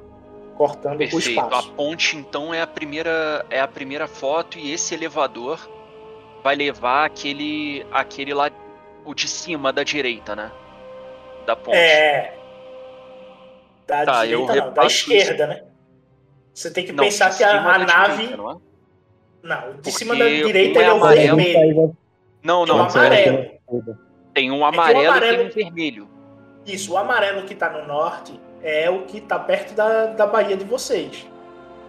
cortando 0.52 0.94
o 0.94 0.98
Perfeito. 0.98 1.40
A 1.40 1.44
espaço. 1.46 1.72
ponte 1.72 2.16
então 2.16 2.52
é 2.54 2.60
a 2.62 2.66
primeira 2.66 3.44
é 3.50 3.60
a 3.60 3.68
primeira 3.68 4.06
foto 4.06 4.58
e 4.58 4.72
esse 4.72 4.94
elevador 4.94 5.58
vai 6.42 6.54
levar 6.54 7.04
aquele 7.06 7.86
aquele 7.92 8.32
lá 8.34 8.50
o 9.04 9.14
de 9.14 9.26
cima 9.28 9.72
da 9.72 9.82
direita, 9.82 10.36
né? 10.36 10.50
Da 11.46 11.56
ponte. 11.56 11.76
É. 11.76 12.36
Da 13.86 14.04
Tá, 14.04 14.26
eu 14.26 14.42
direita 14.46 14.66
não, 14.66 14.72
da 14.74 14.86
esquerda, 14.86 15.46
né? 15.46 15.64
Você 16.54 16.70
tem 16.70 16.84
que 16.84 16.92
Não, 16.92 17.02
pensar 17.04 17.36
que 17.36 17.42
a, 17.42 17.60
a 17.60 17.78
nave. 17.78 18.16
direita, 18.22 18.36
não 18.36 18.50
é? 18.52 18.56
Não, 19.42 19.60
de 19.72 19.74
Porque 19.76 19.90
cima 19.92 20.14
da 20.14 20.28
direita 20.28 20.78
um 20.78 20.82
é 20.82 20.84
é 20.86 20.92
o 20.92 20.96
amarelo. 20.96 21.36
vermelho. 21.36 21.96
Não, 22.42 22.64
Tem 22.64 22.74
o 22.74 22.76
não. 22.78 22.84
amarelo. 22.88 23.50
Tem 24.34 24.50
um 24.50 24.54
que 24.56 24.60
o 24.60 24.64
amarelo 24.64 25.02
e 25.02 25.06
amarelo- 25.06 25.36
tem 25.38 25.46
um 25.46 25.50
vermelho. 25.66 26.08
Isso, 26.64 26.92
o 26.92 26.96
amarelo 26.96 27.42
que 27.44 27.54
tá 27.56 27.70
no 27.70 27.86
norte 27.86 28.38
é 28.62 28.88
o 28.90 29.02
que 29.02 29.20
tá 29.20 29.38
perto 29.38 29.74
da, 29.74 30.06
da 30.06 30.26
Bahia 30.26 30.56
de 30.56 30.64
vocês. 30.64 31.26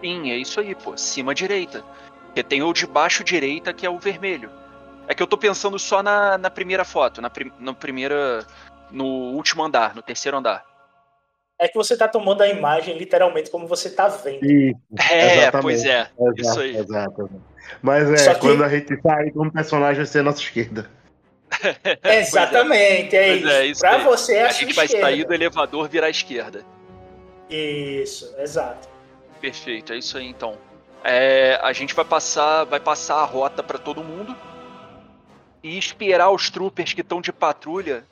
Sim, 0.00 0.30
é 0.30 0.36
isso 0.36 0.60
aí, 0.60 0.74
pô. 0.74 0.96
Cima 0.96 1.34
direita. 1.34 1.82
Porque 2.26 2.42
tem 2.42 2.62
o 2.62 2.72
de 2.72 2.86
baixo 2.86 3.22
direita, 3.24 3.72
que 3.72 3.86
é 3.86 3.90
o 3.90 3.98
vermelho. 3.98 4.50
É 5.06 5.14
que 5.14 5.22
eu 5.22 5.26
tô 5.26 5.36
pensando 5.36 5.78
só 5.78 6.02
na, 6.02 6.36
na 6.38 6.50
primeira 6.50 6.84
foto, 6.84 7.20
na, 7.22 7.30
prim, 7.30 7.52
na 7.58 7.72
primeira. 7.74 8.44
No 8.90 9.04
último 9.34 9.62
andar, 9.64 9.94
no 9.94 10.02
terceiro 10.02 10.36
andar. 10.36 10.64
É 11.58 11.68
que 11.68 11.74
você 11.74 11.96
tá 11.96 12.06
tomando 12.08 12.42
a 12.42 12.48
imagem 12.48 12.98
literalmente 12.98 13.50
como 13.50 13.66
você 13.66 13.88
tá 13.90 14.08
vendo. 14.08 14.44
Isso, 14.44 14.78
É, 15.10 15.50
pois 15.52 15.84
é. 15.84 16.08
exato, 16.18 16.40
Isso 16.40 16.60
aí. 16.60 16.76
exato. 16.76 17.30
Mas 17.80 18.10
é, 18.10 18.16
Só 18.18 18.34
que- 18.34 18.40
quando 18.40 18.62
a 18.64 18.68
gente 18.68 19.00
sai 19.00 19.30
com 19.30 19.46
um 19.46 19.50
personagem 19.50 19.96
vai 19.96 20.06
ser 20.06 20.18
a 20.18 20.22
nossa 20.24 20.40
esquerda. 20.40 20.90
Exatamente, 22.04 23.16
é, 23.16 23.26
Pois 23.28 23.40
isso. 23.42 23.50
é, 23.52 23.66
isso 23.66 23.80
pra 23.80 23.96
aí. 23.96 24.04
você 24.04 24.34
é 24.36 24.42
a, 24.44 24.48
A 24.48 24.52
gente 24.52 24.74
vai 24.74 24.84
esquerda. 24.86 25.06
sair 25.06 25.24
do 25.24 25.34
elevador 25.34 25.88
virar 25.88 26.06
à 26.06 26.10
esquerda. 26.10 26.64
Isso, 27.48 28.34
exato. 28.38 28.88
Perfeito, 29.40 29.92
é 29.92 29.98
isso 29.98 30.16
aí 30.16 30.26
então. 30.26 30.56
É, 31.02 31.58
a 31.62 31.72
gente 31.72 31.94
vai 31.94 32.04
passar, 32.04 32.64
vai 32.64 32.80
passar 32.80 33.16
a 33.16 33.24
rota 33.24 33.62
pra 33.62 33.78
todo 33.78 34.02
mundo 34.02 34.34
e 35.62 35.76
esperar 35.76 36.30
os 36.30 36.48
troopers 36.50 36.92
que 36.94 37.02
estão 37.02 37.20
de 37.20 37.32
patrulha 37.32 38.04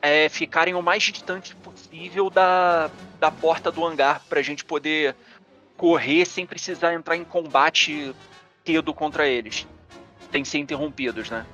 é, 0.00 0.28
ficarem 0.28 0.74
o 0.74 0.82
mais 0.82 1.02
distante 1.02 1.54
possível 1.56 2.30
da, 2.30 2.88
da 3.18 3.30
porta 3.30 3.72
do 3.72 3.84
hangar 3.84 4.22
pra 4.28 4.42
gente 4.42 4.64
poder 4.64 5.16
correr 5.76 6.24
sem 6.24 6.46
precisar 6.46 6.94
entrar 6.94 7.16
em 7.16 7.24
combate 7.24 8.14
cedo 8.64 8.94
contra 8.94 9.26
eles. 9.26 9.66
Tem 10.30 10.42
que 10.42 10.48
ser 10.48 10.58
interrompidos, 10.58 11.28
né? 11.30 11.44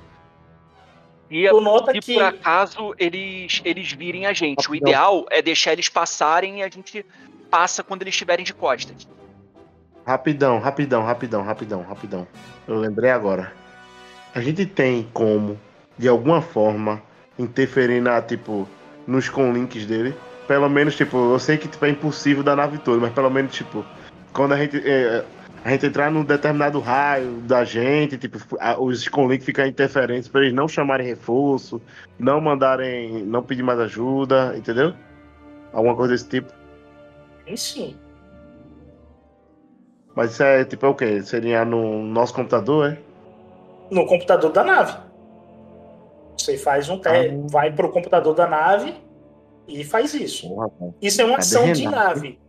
E 1.33 1.49
Tu 1.49 1.61
nota 1.61 1.91
se 1.91 1.99
que 1.99 2.13
por 2.13 2.21
acaso 2.21 2.93
eles, 2.99 3.59
eles 3.65 3.91
virem 3.91 4.27
a 4.27 4.33
gente. 4.33 4.69
O 4.69 4.75
ideal 4.75 5.25
é 5.31 5.41
deixar 5.41 5.73
eles 5.73 5.89
passarem 5.89 6.59
e 6.59 6.63
a 6.63 6.69
gente 6.69 7.03
passa 7.49 7.83
quando 7.83 8.03
eles 8.03 8.13
estiverem 8.13 8.45
de 8.45 8.53
costas. 8.53 9.07
Rapidão, 10.05 10.59
rapidão, 10.59 11.03
rapidão, 11.03 11.41
rapidão, 11.41 11.81
rapidão. 11.81 12.27
Eu 12.67 12.75
lembrei 12.75 13.09
agora. 13.09 13.51
A 14.35 14.41
gente 14.41 14.63
tem 14.63 15.09
como, 15.11 15.59
de 15.97 16.07
alguma 16.07 16.39
forma, 16.39 17.01
interferir 17.39 17.99
na, 17.99 18.21
tipo, 18.21 18.69
nos 19.07 19.27
conlinks 19.27 19.87
dele. 19.87 20.13
Pelo 20.47 20.69
menos, 20.69 20.95
tipo, 20.95 21.17
eu 21.17 21.39
sei 21.39 21.57
que 21.57 21.67
tipo, 21.67 21.83
é 21.83 21.89
impossível 21.89 22.43
da 22.43 22.55
nave 22.55 22.77
toda, 22.77 22.99
mas 22.99 23.11
pelo 23.11 23.31
menos, 23.31 23.55
tipo, 23.55 23.83
quando 24.31 24.53
a 24.53 24.57
gente. 24.57 24.77
é, 24.87 25.25
a 25.63 25.69
gente 25.69 25.85
entrar 25.85 26.11
num 26.11 26.23
determinado 26.25 26.79
raio 26.79 27.39
da 27.41 27.63
gente, 27.63 28.17
tipo, 28.17 28.37
a- 28.59 28.79
os 28.79 29.07
conlinks 29.07 29.45
ficam 29.45 29.65
interferentes 29.65 30.27
pra 30.27 30.41
eles 30.41 30.53
não 30.53 30.67
chamarem 30.67 31.07
reforço, 31.07 31.81
não 32.19 32.41
mandarem. 32.41 33.23
não 33.25 33.41
pedir 33.41 33.63
mais 33.63 33.79
ajuda, 33.79 34.53
entendeu? 34.57 34.93
Alguma 35.71 35.95
coisa 35.95 36.13
desse 36.13 36.27
tipo. 36.27 36.51
Sim, 37.47 37.55
sim. 37.55 37.97
Mas 40.15 40.31
isso 40.33 40.43
é 40.43 40.63
tipo 40.65 40.85
é 40.85 40.89
o 40.89 40.95
quê? 40.95 41.21
Seria 41.23 41.65
no 41.65 42.03
nosso 42.03 42.33
computador, 42.33 42.91
é? 42.93 42.97
No 43.89 44.05
computador 44.05 44.51
da 44.51 44.63
nave. 44.63 44.97
Você 46.37 46.57
faz 46.57 46.89
um 46.89 46.97
teste, 46.99 47.33
Ah. 47.35 47.47
vai 47.49 47.71
pro 47.71 47.89
computador 47.91 48.35
da 48.35 48.47
nave 48.47 48.93
e 49.67 49.83
faz 49.83 50.13
isso. 50.13 50.49
Porra. 50.49 50.69
Isso 51.01 51.21
é 51.21 51.25
uma 51.25 51.37
Cadê 51.37 51.41
ação 51.45 51.71
de 51.73 51.85
nave. 51.85 52.39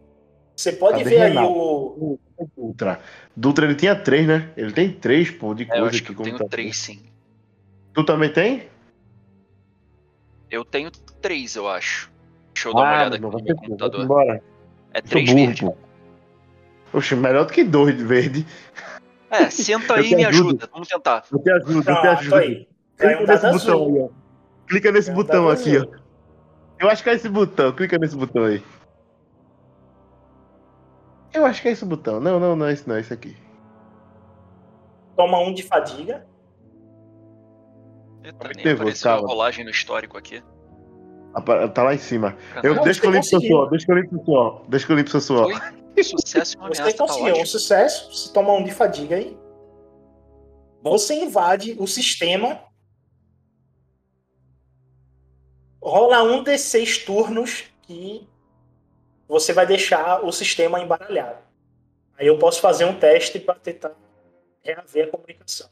Você 0.56 0.72
pode 0.72 0.98
Cadê 0.98 1.10
ver 1.10 1.22
aí 1.22 1.28
Renato? 1.30 1.52
o. 1.52 2.18
Dutra. 2.56 3.00
Dutra 3.36 3.64
ele 3.66 3.74
tinha 3.74 3.94
três, 3.96 4.26
né? 4.26 4.50
Ele 4.56 4.72
tem 4.72 4.92
três, 4.92 5.30
pô, 5.30 5.54
de 5.54 5.64
É, 5.64 5.66
eu 5.66 5.68
coisa 5.70 5.86
acho 5.88 5.96
aqui. 5.98 6.04
que 6.06 6.12
eu 6.12 6.16
tenho 6.16 6.30
computador. 6.38 6.50
três, 6.50 6.76
sim. 6.76 7.02
Tu 7.92 8.04
também 8.04 8.32
tem? 8.32 8.68
Eu 10.50 10.64
tenho 10.64 10.90
três, 11.20 11.56
eu 11.56 11.68
acho. 11.68 12.10
Deixa 12.52 12.68
eu 12.68 12.74
dar 12.74 12.80
uma 12.80 12.88
Ah, 12.88 12.94
olhada 13.00 13.16
aqui 13.16 13.22
no 13.24 13.30
meu 13.30 13.56
computador. 13.56 14.04
embora. 14.04 14.42
É 14.92 15.00
três 15.00 15.30
burro, 15.32 15.46
verde. 15.46 15.62
pô. 15.62 15.76
Oxe, 16.92 17.16
melhor 17.16 17.46
do 17.46 17.52
que 17.52 17.64
dois 17.64 17.96
de 17.96 18.04
verde. 18.04 18.46
É, 19.30 19.50
senta 19.50 19.94
Eu 19.94 20.04
aí 20.04 20.12
e 20.12 20.16
me 20.16 20.24
ajudo. 20.24 20.48
ajuda. 20.50 20.68
Vamos 20.72 20.86
tentar. 20.88 21.24
Eu 21.32 21.38
te 21.40 21.50
ajudo, 21.50 21.72
eu 21.72 21.80
te 21.82 21.84
Pronto, 21.84 22.06
ajudo. 22.06 22.34
aí. 22.36 22.68
Vai 23.00 23.14
um 23.16 23.18
Clica 23.26 23.32
nesse 23.32 23.50
botão 23.50 23.88
aí, 23.88 23.98
ó. 23.98 24.08
Clica 24.68 24.92
nesse 24.92 25.10
um 25.10 25.14
botão 25.14 25.48
aqui, 25.48 25.78
ó. 25.78 25.86
Eu 26.78 26.88
acho 26.88 27.02
que 27.02 27.10
é 27.10 27.14
esse 27.14 27.28
botão. 27.28 27.72
Clica 27.72 27.98
nesse 27.98 28.16
botão 28.16 28.44
aí. 28.44 28.62
Eu 31.34 31.44
acho 31.44 31.60
que 31.60 31.68
é 31.68 31.72
esse 31.72 31.84
botão. 31.84 32.20
Não, 32.20 32.38
não, 32.38 32.54
não 32.54 32.66
é 32.66 32.72
esse 32.72 32.88
não, 32.88 32.94
é 32.94 33.00
esse 33.00 33.12
aqui. 33.12 33.36
Toma 35.16 35.38
um 35.40 35.52
de 35.52 35.62
fadiga. 35.64 36.26
Eita, 38.22 38.50
nem 38.56 38.72
apareceu 38.72 39.10
a 39.10 39.16
rolagem 39.16 39.64
no 39.64 39.70
histórico 39.70 40.16
aqui. 40.16 40.42
Tá 41.74 41.82
lá 41.82 41.94
em 41.94 41.98
cima. 41.98 42.36
Eu, 42.62 42.76
Não, 42.76 42.84
deixa 42.84 43.00
que 43.00 43.06
eu 43.06 43.10
você 43.10 43.36
limpo 43.36 43.46
suor, 43.46 43.70
deixa 43.70 43.86
que 43.86 43.92
eu 43.92 43.96
limpo 43.96 44.10
seu 44.10 44.24
suor. 44.24 44.64
Deixa 44.68 44.86
que 44.86 44.92
eu 44.92 44.96
limpo 44.96 45.10
seu 45.10 45.20
suor. 45.20 45.72
Foi 45.94 46.04
sucesso 46.04 46.56
e 46.56 46.58
uma 46.58 46.68
Você 46.68 46.80
ameaça. 46.80 46.96
Tá 46.96 47.06
conseguiu 47.06 47.36
um 47.36 47.46
sucesso. 47.46 48.12
Você 48.12 48.32
toma 48.32 48.52
um 48.52 48.64
de 48.64 48.72
fadiga 48.72 49.16
aí. 49.16 49.36
Você 50.82 51.14
invade 51.14 51.76
o 51.78 51.86
sistema. 51.86 52.60
Rola 55.82 56.22
um 56.22 56.44
D6 56.44 57.04
turnos 57.04 57.64
que 57.82 58.26
você 59.28 59.52
vai 59.52 59.66
deixar 59.66 60.24
o 60.24 60.32
sistema 60.32 60.80
embaralhado. 60.80 61.38
Aí 62.18 62.26
eu 62.26 62.38
posso 62.38 62.60
fazer 62.60 62.84
um 62.84 62.94
teste 62.94 63.38
para 63.40 63.54
tentar 63.54 63.92
reaver 64.62 65.06
a 65.06 65.10
comunicação. 65.10 65.68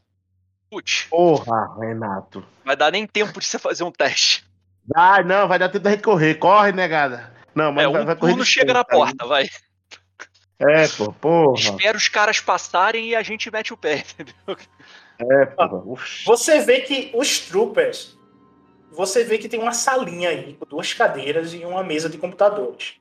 Putz, 0.70 1.06
Porra, 1.10 1.78
Renato. 1.78 2.44
vai 2.64 2.74
dar 2.74 2.90
nem 2.90 3.06
tempo 3.06 3.38
de 3.38 3.46
você 3.46 3.58
fazer 3.58 3.84
um 3.84 3.92
teste. 3.92 4.44
Ah, 4.94 5.22
não, 5.22 5.46
vai 5.46 5.58
dar 5.58 5.68
tempo 5.68 5.84
da 5.84 5.90
gente 5.90 6.02
correr. 6.02 6.34
Corre, 6.36 6.72
negada. 6.72 7.32
Não, 7.54 7.70
mas 7.70 7.84
é, 7.84 7.88
um 7.88 7.92
vai, 7.92 8.04
vai 8.04 8.16
correr. 8.16 8.34
de 8.34 8.44
chega 8.44 8.72
na 8.72 8.82
tá? 8.82 8.96
porta, 8.96 9.26
vai. 9.26 9.48
É, 10.58 10.88
pô, 10.88 11.12
porra. 11.12 11.58
Espera 11.58 11.96
os 11.96 12.08
caras 12.08 12.40
passarem 12.40 13.10
e 13.10 13.14
a 13.14 13.22
gente 13.22 13.50
mete 13.50 13.72
o 13.72 13.76
pé, 13.76 14.04
entendeu? 14.18 14.56
É, 15.18 15.46
porra. 15.46 15.76
Ux. 15.84 16.24
Você 16.24 16.60
vê 16.60 16.80
que 16.80 17.10
os 17.14 17.40
troopers. 17.40 18.18
Você 18.92 19.24
vê 19.24 19.38
que 19.38 19.48
tem 19.48 19.60
uma 19.60 19.72
salinha 19.72 20.28
aí, 20.28 20.54
com 20.54 20.66
duas 20.66 20.92
cadeiras 20.92 21.54
e 21.54 21.64
uma 21.64 21.82
mesa 21.82 22.08
de 22.08 22.18
computadores. 22.18 22.94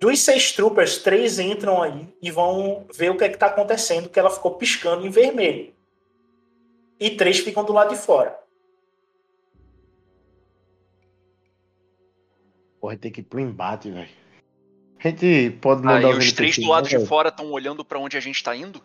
Dos 0.00 0.20
seis 0.20 0.50
troopers, 0.52 0.96
três 0.96 1.38
entram 1.38 1.82
aí 1.82 2.08
e 2.22 2.30
vão 2.30 2.86
ver 2.96 3.10
o 3.10 3.18
que 3.18 3.24
é 3.24 3.28
que 3.28 3.36
tá 3.36 3.46
acontecendo, 3.46 4.08
que 4.08 4.18
ela 4.18 4.30
ficou 4.30 4.54
piscando 4.54 5.06
em 5.06 5.10
vermelho. 5.10 5.74
E 6.98 7.10
três 7.10 7.40
ficam 7.40 7.62
do 7.62 7.74
lado 7.74 7.90
de 7.90 8.00
fora. 8.00 8.38
Porra, 12.80 12.96
tem 12.96 13.12
que 13.12 13.20
ir 13.20 13.24
pro 13.24 13.40
embate, 13.40 13.90
velho. 13.90 14.08
A 14.98 15.08
gente 15.08 15.50
pode 15.60 15.82
mandar 15.82 16.16
os 16.16 16.32
três 16.32 16.56
do 16.56 16.68
lado 16.68 16.88
de 16.88 16.96
fora. 16.96 17.06
fora 17.06 17.28
estão 17.28 17.52
olhando 17.52 17.84
pra 17.84 17.98
onde 17.98 18.16
a 18.16 18.20
gente 18.20 18.42
tá 18.42 18.56
indo? 18.56 18.82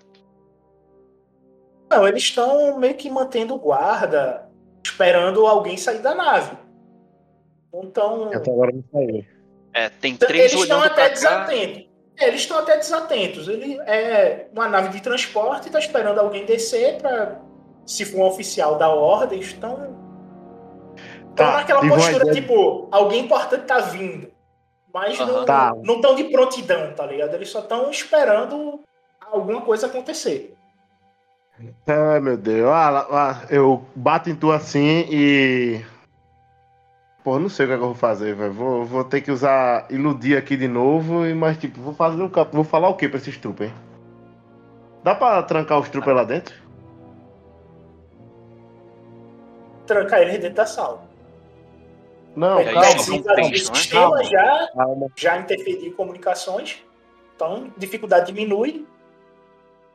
Não, 1.89 2.05
eles 2.05 2.23
estão 2.23 2.77
meio 2.77 2.95
que 2.95 3.09
mantendo 3.09 3.57
guarda, 3.57 4.49
esperando 4.83 5.45
alguém 5.45 5.77
sair 5.77 5.99
da 5.99 6.13
nave. 6.13 6.57
Então, 7.73 8.33
Até 8.33 8.51
agora 8.51 8.73
não 8.73 8.83
saiu. 8.91 9.34
É, 9.75 9.89
tem 9.89 10.15
três 10.15 10.53
eles 10.53 10.63
estão 10.63 10.81
até 10.81 11.09
desatentos. 11.09 11.85
É, 12.17 12.27
eles 12.29 12.41
estão 12.41 12.57
até 12.59 12.77
desatentos. 12.77 13.47
Ele 13.49 13.77
é 13.81 14.47
uma 14.53 14.69
nave 14.69 14.87
de 14.87 15.01
transporte, 15.01 15.67
está 15.67 15.79
esperando 15.79 16.17
alguém 16.17 16.45
descer 16.45 16.97
para, 17.01 17.41
se 17.85 18.05
for 18.05 18.19
um 18.19 18.23
oficial 18.27 18.77
da 18.77 18.87
ordem, 18.89 19.39
estão 19.39 19.73
estão 21.29 21.35
Tá, 21.35 21.57
naquela 21.57 21.81
postura 21.85 22.31
tipo, 22.33 22.87
alguém 22.89 23.25
importante 23.25 23.65
tá 23.65 23.79
vindo, 23.79 24.31
mas 24.93 25.19
Aham. 25.19 25.31
não 25.33 25.45
Tá. 25.45 25.73
não 25.83 25.95
estão 25.95 26.15
de 26.15 26.23
prontidão, 26.23 26.93
tá 26.93 27.05
ligado? 27.05 27.33
Eles 27.33 27.49
só 27.49 27.59
estão 27.59 27.91
esperando 27.91 28.79
alguma 29.29 29.59
coisa 29.59 29.87
acontecer. 29.87 30.55
Ai, 31.85 32.21
meu 32.21 32.37
Deus. 32.37 32.69
Ah, 32.69 33.07
ah, 33.11 33.41
eu 33.49 33.83
bato 33.93 34.29
em 34.29 34.35
tu 34.35 34.51
assim 34.51 35.05
e. 35.09 35.81
Pô, 37.25 37.39
não 37.39 37.49
sei 37.49 37.65
o 37.65 37.69
que, 37.69 37.73
é 37.73 37.77
que 37.77 37.81
eu 37.81 37.87
vou 37.87 37.95
fazer, 37.95 38.35
velho. 38.35 38.53
Vou, 38.53 38.85
vou 38.85 39.03
ter 39.03 39.19
que 39.19 39.31
usar 39.31 39.87
iludir 39.89 40.37
aqui 40.37 40.55
de 40.55 40.67
novo, 40.67 41.25
e 41.25 41.33
mas 41.33 41.57
tipo, 41.57 41.81
vou 41.81 41.91
fazer 41.91 42.21
um 42.21 42.29
cap... 42.29 42.53
Vou 42.53 42.63
falar 42.63 42.87
o 42.87 42.93
que 42.93 43.09
pra 43.09 43.17
esses 43.17 43.35
hein? 43.61 43.73
Dá 45.03 45.15
pra 45.15 45.41
trancar 45.41 45.79
os 45.79 45.89
trupes 45.89 46.13
lá 46.13 46.23
dentro? 46.23 46.53
Trancar 49.87 50.21
eles 50.21 50.37
dentro 50.39 50.55
da 50.57 50.67
sala. 50.67 51.01
Não, 52.35 52.59
É, 52.59 52.67
aí 52.69 52.73
calma. 52.75 52.89
o 53.41 53.55
sistema 53.55 54.23
já 54.23 54.69
calma. 54.75 55.07
já 55.15 55.37
interferir 55.39 55.87
em 55.87 55.93
comunicações, 55.93 56.83
então 57.35 57.73
dificuldade 57.75 58.27
diminui. 58.27 58.85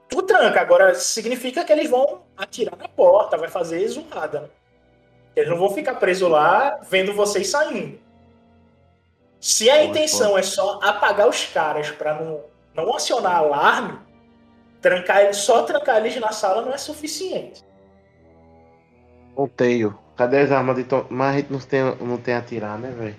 Tu 0.09 0.21
tranca, 0.23 0.61
agora 0.61 0.97
significa 0.97 1.65
que 1.65 1.71
eles 1.73 1.89
vão 1.89 2.23
atirar 2.37 2.77
na 2.77 2.89
porta, 2.89 3.39
vai 3.39 3.49
fazer 3.49 3.87
zoada. 3.87 4.51
Eles 5.35 5.49
não 5.49 5.57
vão 5.57 5.71
ficar 5.71 5.95
presos 5.95 6.29
lá 6.29 6.81
vendo 6.89 7.15
vocês 7.15 7.49
saindo. 7.49 7.99
Se 9.41 9.71
a 9.71 9.77
Pode, 9.77 9.89
intenção 9.89 10.37
é 10.37 10.43
só 10.43 10.79
apagar 10.83 11.29
os 11.29 11.47
caras 11.47 11.91
para 11.91 12.15
não, 12.15 12.45
não 12.75 12.95
acionar 12.95 13.37
alarme, 13.37 13.99
trancar 14.81 15.23
eles, 15.23 15.39
só 15.39 15.63
trancar 15.63 15.97
eles 15.97 16.17
na 16.21 16.33
sala 16.33 16.63
não 16.63 16.73
é 16.73 16.79
suficiente. 16.79 17.65
Ponteio. 19.35 19.99
Cadê 20.17 20.41
as 20.41 20.53
armas 20.53 20.77
de 20.77 20.85
tom... 20.85 21.07
Mas 21.09 21.35
a 21.35 21.39
gente 21.39 21.53
não 21.53 21.61
tem, 21.61 21.81
não 22.01 22.19
tem 22.19 22.35
a 22.35 22.39
atirar, 22.39 22.79
né, 22.79 22.91
velho? 22.91 23.17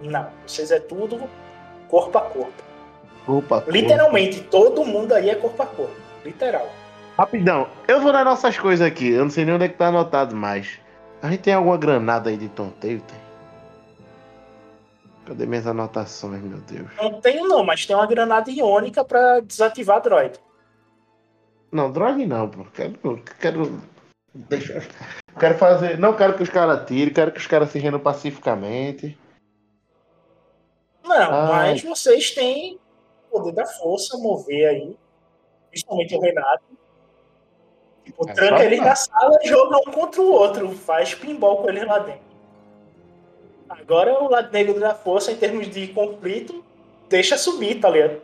Não, 0.00 0.30
vocês 0.46 0.70
é 0.70 0.78
tudo 0.78 1.28
corpo 1.88 2.16
a 2.18 2.20
corpo. 2.20 2.62
Opa, 3.26 3.64
Literalmente, 3.66 4.42
todo 4.42 4.84
mundo 4.84 5.12
aí 5.12 5.28
é 5.28 5.34
corpo 5.34 5.62
a 5.62 5.66
corpo. 5.66 5.96
Literal. 6.24 6.70
Rapidão, 7.18 7.68
eu 7.88 8.00
vou 8.00 8.12
nas 8.12 8.24
nossas 8.24 8.56
coisas 8.56 8.86
aqui. 8.86 9.10
Eu 9.10 9.24
não 9.24 9.30
sei 9.30 9.44
nem 9.44 9.52
onde 9.52 9.64
é 9.64 9.68
que 9.68 9.76
tá 9.76 9.88
anotado 9.88 10.36
mais. 10.36 10.78
A 11.20 11.28
gente 11.28 11.40
tem 11.40 11.52
alguma 11.52 11.76
granada 11.76 12.30
aí 12.30 12.36
de 12.36 12.48
tonteio? 12.48 13.02
Tem? 13.02 13.18
Cadê 15.26 15.44
minhas 15.44 15.66
anotações, 15.66 16.40
meu 16.40 16.58
Deus? 16.58 16.88
Não 16.96 17.20
tenho 17.20 17.48
não, 17.48 17.64
mas 17.64 17.84
tem 17.84 17.96
uma 17.96 18.06
granada 18.06 18.50
iônica 18.52 19.04
para 19.04 19.40
desativar 19.40 19.96
a 19.96 20.00
droid. 20.00 20.38
Não, 21.72 21.90
droga 21.90 22.24
não, 22.24 22.48
pô. 22.48 22.64
Quero. 22.72 23.22
Quero. 23.40 23.82
Deixa. 24.32 24.86
Quero 25.40 25.58
fazer. 25.58 25.98
Não 25.98 26.14
quero 26.14 26.34
que 26.34 26.44
os 26.44 26.48
caras 26.48 26.86
tirem, 26.86 27.12
quero 27.12 27.32
que 27.32 27.40
os 27.40 27.46
caras 27.48 27.70
se 27.70 27.80
rendam 27.80 27.98
pacificamente. 27.98 29.18
Não, 31.04 31.34
Ai. 31.34 31.72
mas 31.72 31.82
vocês 31.82 32.30
têm 32.30 32.78
o 33.28 33.38
poder 33.38 33.52
da 33.52 33.66
força 33.66 34.16
mover 34.18 34.68
aí. 34.68 34.96
Principalmente 35.68 36.14
o 36.14 36.20
Renato. 36.20 36.78
Tipo, 38.08 38.28
É, 38.28 38.32
tranca 38.32 38.70
não. 38.70 38.84
na 38.84 38.96
sala 38.96 39.38
e 39.42 39.48
joga 39.48 39.76
um 39.76 39.92
contra 39.92 40.22
o 40.22 40.32
outro. 40.32 40.70
Faz 40.70 41.14
pinball 41.14 41.58
com 41.58 41.68
eles 41.68 41.86
lá 41.86 41.98
dentro. 41.98 42.22
Agora 43.68 44.22
o 44.22 44.30
lado 44.30 44.50
negro 44.50 44.80
da 44.80 44.94
força, 44.94 45.30
em 45.30 45.36
termos 45.36 45.68
de 45.68 45.88
conflito, 45.88 46.64
deixa 47.08 47.36
subir, 47.36 47.80
tá 47.80 47.90
ligado? 47.90 48.22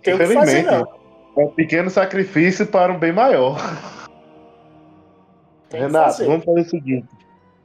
tem 0.00 0.14
o 0.14 0.18
que 0.18 0.26
fazer, 0.28 0.62
não. 0.62 0.88
É 1.36 1.44
um 1.44 1.48
pequeno 1.48 1.90
sacrifício 1.90 2.66
para 2.66 2.92
um 2.92 2.98
bem 2.98 3.12
maior. 3.12 3.56
Renato, 5.72 6.04
fazer. 6.12 6.26
vamos 6.26 6.44
fazer 6.44 6.60
o 6.60 6.64
seguinte. 6.64 7.08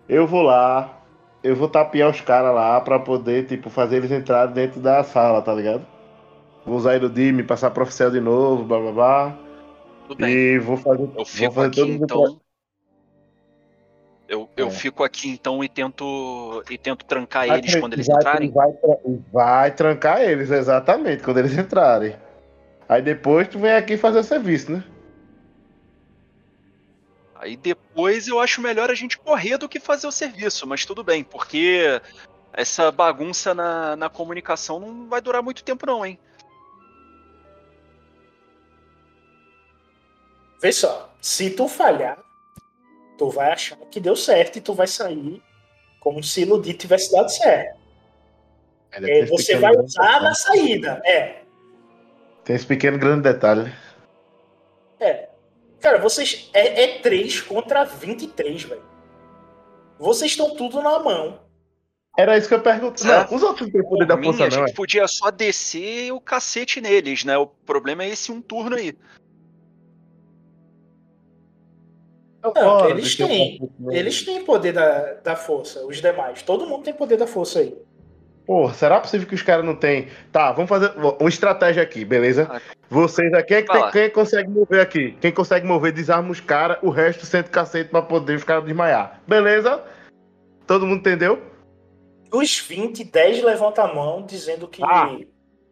Eu 0.10 0.26
vou 0.26 0.42
lá, 0.42 1.00
eu 1.44 1.56
vou 1.56 1.68
tapear 1.68 2.10
os 2.10 2.22
caras 2.22 2.56
lá 2.56 2.80
pra 2.82 2.98
poder, 2.98 3.46
tipo, 3.46 3.70
fazer 3.70 3.98
eles 3.98 4.12
entrarem 4.12 4.54
dentro 4.54 4.80
da 4.80 5.04
sala, 5.04 5.42
tá 5.42 5.54
ligado? 5.54 5.86
Vou 6.66 6.78
usar 6.78 6.96
Iludime, 6.96 7.44
passar 7.44 7.70
pro 7.72 7.84
oficial 7.84 8.10
de 8.10 8.20
novo, 8.20 8.64
blá 8.64 8.80
blá 8.80 8.92
blá. 8.92 9.38
E 10.20 10.60
vou 10.60 10.78
fazer, 10.78 11.10
Eu 11.16 11.26
fico 11.26 11.54
fazer 11.54 11.68
aqui 11.68 11.92
então. 11.92 12.42
Eu, 14.28 14.50
eu 14.58 14.68
É. 14.68 14.72
fico 14.72 15.04
aqui 15.04 15.30
então 15.30 15.64
e 15.64 15.70
tento 15.70 16.64
e 16.70 16.78
tento 16.78 17.06
trancar 17.06 17.48
Vai 17.48 17.60
eles 17.60 17.76
quando 17.76 17.94
eles 17.94 18.08
vai- 18.08 18.18
entrarem. 18.18 18.52
Vai, 18.52 18.74
vai 19.32 19.72
trancar 19.72 20.22
eles, 20.22 20.52
exatamente, 20.52 21.24
quando 21.24 21.38
eles 21.38 21.58
entrarem. 21.58 22.16
Aí 22.90 23.02
depois 23.02 23.48
tu 23.48 23.58
vem 23.60 23.72
aqui 23.72 23.96
fazer 23.98 24.20
o 24.20 24.24
serviço, 24.24 24.72
né? 24.72 24.84
Aí 27.36 27.56
depois 27.56 28.28
eu 28.28 28.40
acho 28.40 28.62
melhor 28.62 28.90
a 28.90 28.96
gente 28.96 29.18
correr 29.18 29.58
do 29.58 29.70
que 29.70 29.80
fazer 29.80 30.08
o 30.08 30.12
serviço, 30.12 30.66
mas 30.68 30.86
tudo 30.86 31.04
bem, 31.04 31.24
porque 31.24 32.02
essa 32.52 32.92
bagunça 32.92 33.54
na, 33.54 33.96
na 33.96 34.10
comunicação 34.10 34.80
não 34.80 35.08
vai 35.08 35.22
durar 35.22 35.44
muito 35.44 35.64
tempo 35.64 35.86
não, 35.86 36.06
hein? 36.06 36.18
Vê 40.62 40.72
só, 40.72 41.14
se 41.22 41.50
tu 41.52 41.68
falhar, 41.68 42.18
tu 43.18 43.30
vai 43.30 43.52
achar 43.52 43.78
que 43.92 44.00
deu 44.00 44.16
certo 44.16 44.58
e 44.58 44.62
tu 44.62 44.74
vai 44.74 44.88
sair 44.88 45.42
como 46.00 46.24
se 46.24 46.42
iludir 46.42 46.74
tivesse 46.74 47.12
dado 47.12 47.30
certo. 47.30 47.78
É, 48.92 49.26
você 49.26 49.58
vai 49.58 49.76
usar 49.76 50.22
na 50.22 50.34
saída. 50.34 51.02
É, 51.06 51.42
Tem 52.44 52.56
esse 52.56 52.66
pequeno 52.66 52.98
grande 52.98 53.24
detalhe. 53.24 53.64
né? 53.64 53.78
é. 55.00 55.30
Cara, 55.80 56.00
vocês. 56.00 56.50
É, 56.54 56.84
é 56.84 57.00
3 57.00 57.42
contra 57.42 57.84
23, 57.84 58.64
velho. 58.64 58.84
Vocês 60.00 60.32
estão 60.32 60.56
tudo 60.56 60.82
na 60.82 61.00
mão. 61.00 61.40
Era 62.18 62.36
isso 62.36 62.48
que 62.48 62.56
eu 62.56 62.62
pergunto. 62.62 63.04
É. 63.04 63.08
Não, 63.08 63.36
os 63.36 63.44
outros 63.44 63.68
não 63.68 63.74
têm 63.74 63.84
poder 63.88 64.06
da 64.08 64.18
força, 64.18 64.46
a 64.46 64.50
não, 64.50 64.64
é? 64.64 64.68
gente 64.68 64.76
podia 64.76 65.08
só 65.08 65.30
descer 65.30 66.12
o 66.12 66.20
cacete 66.20 66.82
neles, 66.82 67.24
né? 67.24 67.38
O 67.38 67.46
problema 67.46 68.04
é 68.04 68.10
esse 68.10 68.32
um 68.32 68.42
turno 68.42 68.76
aí. 68.76 68.98
Não, 72.44 72.54
Bora, 72.54 72.92
eles 72.92 73.16
têm. 73.16 73.56
isso. 73.56 73.92
Eles 73.92 74.24
têm 74.24 74.44
poder 74.46 74.72
da, 74.74 75.14
da 75.24 75.36
força, 75.36 75.86
os 75.86 75.98
demais. 76.02 76.42
Todo 76.44 76.66
mundo 76.68 76.84
tem 76.84 76.94
poder 76.94 77.18
da 77.18 77.28
força 77.28 77.60
aí. 77.60 77.76
Pô, 78.46 78.70
será 78.72 79.00
possível 79.02 79.28
que 79.28 79.36
os 79.36 79.42
caras 79.42 79.66
não 79.66 79.76
têm. 79.76 80.08
Tá, 80.32 80.54
vamos 80.54 80.70
fazer 80.70 80.94
uma 81.20 81.28
estratégia 81.28 81.84
aqui, 81.84 82.06
beleza? 82.06 82.48
Ah. 82.50 82.62
Vocês 82.90 83.34
aqui, 83.34 83.48
quem, 83.50 83.58
é 83.58 83.62
que 83.64 83.72
tem- 83.74 83.92
quem 83.92 84.10
consegue 84.10 84.50
mover 84.50 84.80
aqui? 84.80 85.18
Quem 85.20 85.32
consegue 85.34 85.68
mover, 85.68 85.92
desarma 85.92 86.32
os 86.32 86.40
caras, 86.40 86.78
o 86.82 86.90
resto 86.90 87.26
senta 87.26 87.50
o 87.50 87.52
cacete 87.52 87.90
pra 87.90 88.02
poder 88.02 88.38
os 88.38 88.46
caras 88.46 88.64
desmaiar. 88.64 89.22
Beleza? 89.28 89.84
Todo 90.66 90.86
mundo 90.88 91.00
entendeu? 91.00 91.42
Os 92.32 92.60
20, 92.60 93.04
10 93.04 93.44
levantam 93.44 93.84
a 93.86 93.94
mão 93.94 94.26
dizendo 94.26 94.68
que 94.68 94.82
Ah, 94.84 95.10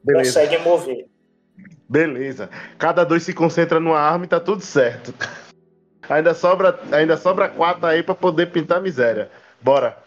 conseguem 0.05 0.61
mover. 0.61 1.05
Beleza. 1.87 2.49
Cada 2.77 3.05
dois 3.05 3.23
se 3.23 3.33
concentra 3.33 3.79
numa 3.79 3.99
arma 3.99 4.25
e 4.25 4.27
tá 4.27 4.39
tudo 4.39 4.61
certo. 4.61 5.13
Ainda 6.09 6.33
sobra, 6.33 6.79
ainda 6.91 7.17
sobra 7.17 7.49
quatro 7.49 7.85
aí 7.85 8.03
pra 8.03 8.15
poder 8.15 8.51
pintar 8.51 8.81
miséria. 8.81 9.29
Bora. 9.61 9.97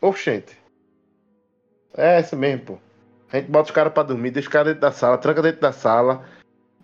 Oxente. 0.00 0.58
É 1.94 2.20
isso 2.20 2.36
mesmo, 2.36 2.64
pô. 2.64 2.78
A 3.32 3.36
gente 3.36 3.50
bota 3.50 3.66
os 3.66 3.70
caras 3.70 3.92
pra 3.92 4.02
dormir, 4.02 4.30
deixa 4.30 4.48
os 4.48 4.52
caras 4.52 4.68
dentro 4.68 4.82
da 4.82 4.92
sala, 4.92 5.18
tranca 5.18 5.42
dentro 5.42 5.60
da 5.60 5.72
sala 5.72 6.24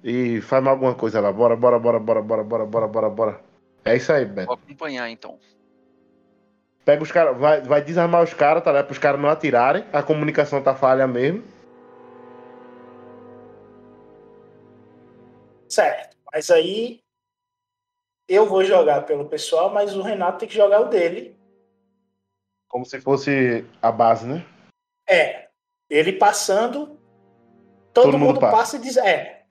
e 0.02 0.40
faz 0.40 0.62
mais 0.62 0.74
alguma 0.74 0.94
coisa 0.94 1.20
lá. 1.20 1.32
Bora, 1.32 1.56
bora, 1.56 1.78
bora, 1.78 1.98
bora, 1.98 2.22
bora, 2.22 2.44
bora, 2.44 2.66
bora, 2.66 2.88
bora, 2.88 3.10
bora. 3.10 3.40
É 3.84 3.96
isso 3.96 4.12
aí, 4.12 4.24
Beto. 4.24 4.46
Vou 4.46 4.54
acompanhar 4.54 5.08
então. 5.10 5.38
Pega 6.84 7.02
os 7.02 7.12
caras, 7.12 7.36
vai, 7.36 7.60
vai 7.60 7.82
desarmar 7.82 8.22
os 8.22 8.32
caras, 8.32 8.64
tá 8.64 8.70
ligado? 8.70 8.86
Para 8.86 8.92
os 8.92 8.98
caras 8.98 9.20
não 9.20 9.28
atirarem. 9.28 9.84
A 9.92 10.02
comunicação 10.02 10.62
tá 10.62 10.74
falha 10.74 11.06
mesmo. 11.06 11.44
Certo. 15.68 16.16
Mas 16.32 16.50
aí 16.50 17.00
eu 18.28 18.46
vou 18.46 18.62
jogar 18.64 19.02
pelo 19.06 19.24
pessoal, 19.26 19.70
mas 19.70 19.96
o 19.96 20.02
Renato 20.02 20.38
tem 20.38 20.48
que 20.48 20.54
jogar 20.54 20.80
o 20.80 20.84
dele. 20.88 21.36
Como 22.68 22.84
se 22.84 23.00
fosse 23.00 23.64
a 23.80 23.90
base, 23.90 24.26
né? 24.26 24.44
É. 25.08 25.48
Ele 25.88 26.12
passando, 26.12 26.98
todo, 27.94 28.04
Todo 28.10 28.18
mundo 28.18 28.26
mundo, 28.28 28.40
passa. 28.40 28.56
passa 28.56 28.76
e 28.76 28.80
diz. 28.80 28.96
É. 28.98 29.44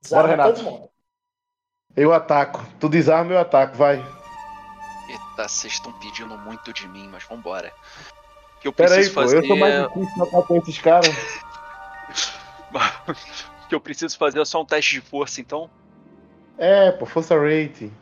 Desarma 0.00 0.28
Bora, 0.28 0.42
Renato. 0.44 0.62
todo 0.62 0.70
mundo. 0.70 0.90
Eu 1.96 2.12
ataco. 2.12 2.64
Tu 2.78 2.88
desarma, 2.88 3.32
eu 3.32 3.38
ataco, 3.40 3.76
vai. 3.76 3.96
Eita, 5.08 5.48
vocês 5.48 5.72
estão 5.72 5.92
pedindo 5.98 6.38
muito 6.38 6.72
de 6.72 6.86
mim, 6.86 7.08
mas 7.08 7.24
vambora. 7.24 7.72
O 8.56 8.60
que 8.60 8.68
eu 8.68 8.72
Pera 8.72 8.90
aí, 8.90 8.96
preciso 8.98 9.14
pô, 9.14 9.20
fazer 9.22 9.38
eu 9.38 9.46
sou 9.46 9.56
mais 9.56 9.74
é- 9.74 9.88
difícil 9.88 10.14
pra 10.14 10.24
atacar 10.38 10.56
esses 10.58 10.78
caras. 10.78 11.08
o 13.64 13.68
que 13.68 13.74
eu 13.74 13.80
preciso 13.80 14.16
fazer 14.16 14.40
é 14.40 14.44
só 14.44 14.62
um 14.62 14.64
teste 14.66 14.94
de 14.94 15.00
força, 15.00 15.40
então. 15.40 15.68
É, 16.58 16.90
pô, 16.90 17.06
força 17.06 17.36
rating. 17.38 17.92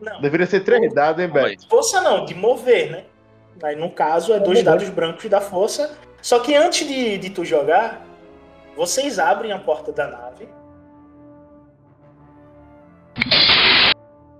Não. 0.00 0.20
Deveria 0.20 0.46
ser 0.46 0.60
três 0.60 0.92
dados, 0.92 1.22
hein. 1.22 1.30
Beto? 1.30 1.68
Força 1.68 2.00
não, 2.00 2.24
de 2.24 2.34
mover, 2.34 2.90
né? 2.90 3.04
Aí 3.62 3.76
no 3.76 3.90
caso 3.90 4.32
é 4.32 4.40
dois 4.40 4.62
dados 4.62 4.88
brancos 4.88 5.28
da 5.28 5.40
força. 5.40 5.96
Só 6.20 6.40
que 6.40 6.54
antes 6.54 6.86
de, 6.86 7.18
de 7.18 7.30
tu 7.30 7.44
jogar, 7.44 8.04
vocês 8.76 9.18
abrem 9.18 9.52
a 9.52 9.58
porta 9.58 9.92
da 9.92 10.08
nave. 10.08 10.48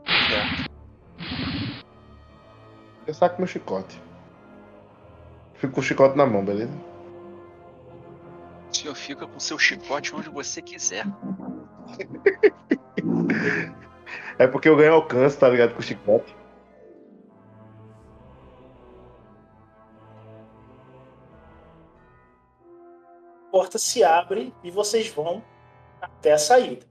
É. 0.06 0.66
Eu 3.06 3.14
saco 3.14 3.36
meu 3.38 3.46
chicote. 3.46 4.02
Fico 5.54 5.74
com 5.74 5.80
o 5.80 5.82
chicote 5.82 6.16
na 6.16 6.26
mão, 6.26 6.44
beleza? 6.44 6.72
O 8.70 8.76
senhor 8.76 8.94
fica 8.94 9.26
com 9.26 9.40
seu 9.40 9.58
chicote 9.58 10.14
onde 10.14 10.28
você 10.28 10.60
quiser. 10.60 11.06
É 14.38 14.46
porque 14.46 14.68
eu 14.68 14.76
ganho 14.76 14.94
alcance, 14.94 15.38
tá 15.38 15.48
ligado? 15.48 15.74
Com 15.74 15.80
o 15.80 15.82
chicote. 15.82 16.34
A 23.46 23.50
porta 23.50 23.78
se 23.78 24.04
abre 24.04 24.52
e 24.62 24.70
vocês 24.70 25.08
vão 25.08 25.42
até 26.00 26.32
a 26.32 26.38
saída. 26.38 26.84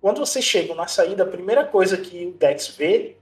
Quando 0.00 0.18
vocês 0.18 0.44
chegam 0.44 0.76
na 0.76 0.86
saída, 0.86 1.24
a 1.24 1.26
primeira 1.26 1.64
coisa 1.64 1.96
que 1.96 2.26
o 2.26 2.32
Dex 2.32 2.68
vê 2.68 3.16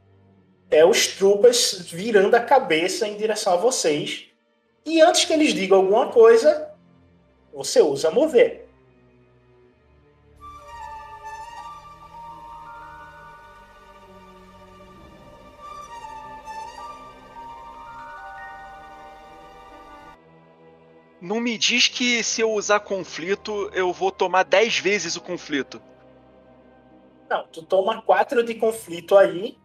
é 0.71 0.85
os 0.85 1.07
troopers 1.07 1.91
virando 1.91 2.35
a 2.35 2.41
cabeça 2.41 3.07
em 3.07 3.17
direção 3.17 3.55
a 3.55 3.57
vocês. 3.57 4.29
E 4.85 5.01
antes 5.01 5.25
que 5.25 5.33
eles 5.33 5.55
digam 5.55 5.79
alguma 5.79 6.11
coisa, 6.11 6.75
você 7.53 7.81
usa 7.81 8.11
mover. 8.11 8.69
Não 21.33 21.41
me 21.41 21.57
diz 21.57 21.89
que 21.89 22.23
se 22.23 22.43
eu 22.43 22.53
usar 22.53 22.81
conflito, 22.81 23.71
eu 23.73 23.91
vou 23.91 24.13
tomar 24.13 24.43
10 24.43 24.81
vezes 24.81 25.17
o 25.17 25.21
conflito. 25.23 25.81
Não, 27.31 27.47
tu 27.47 27.63
toma 27.63 28.03
quatro 28.03 28.45
de 28.45 28.55
conflito 28.55 29.17
aí, 29.17 29.57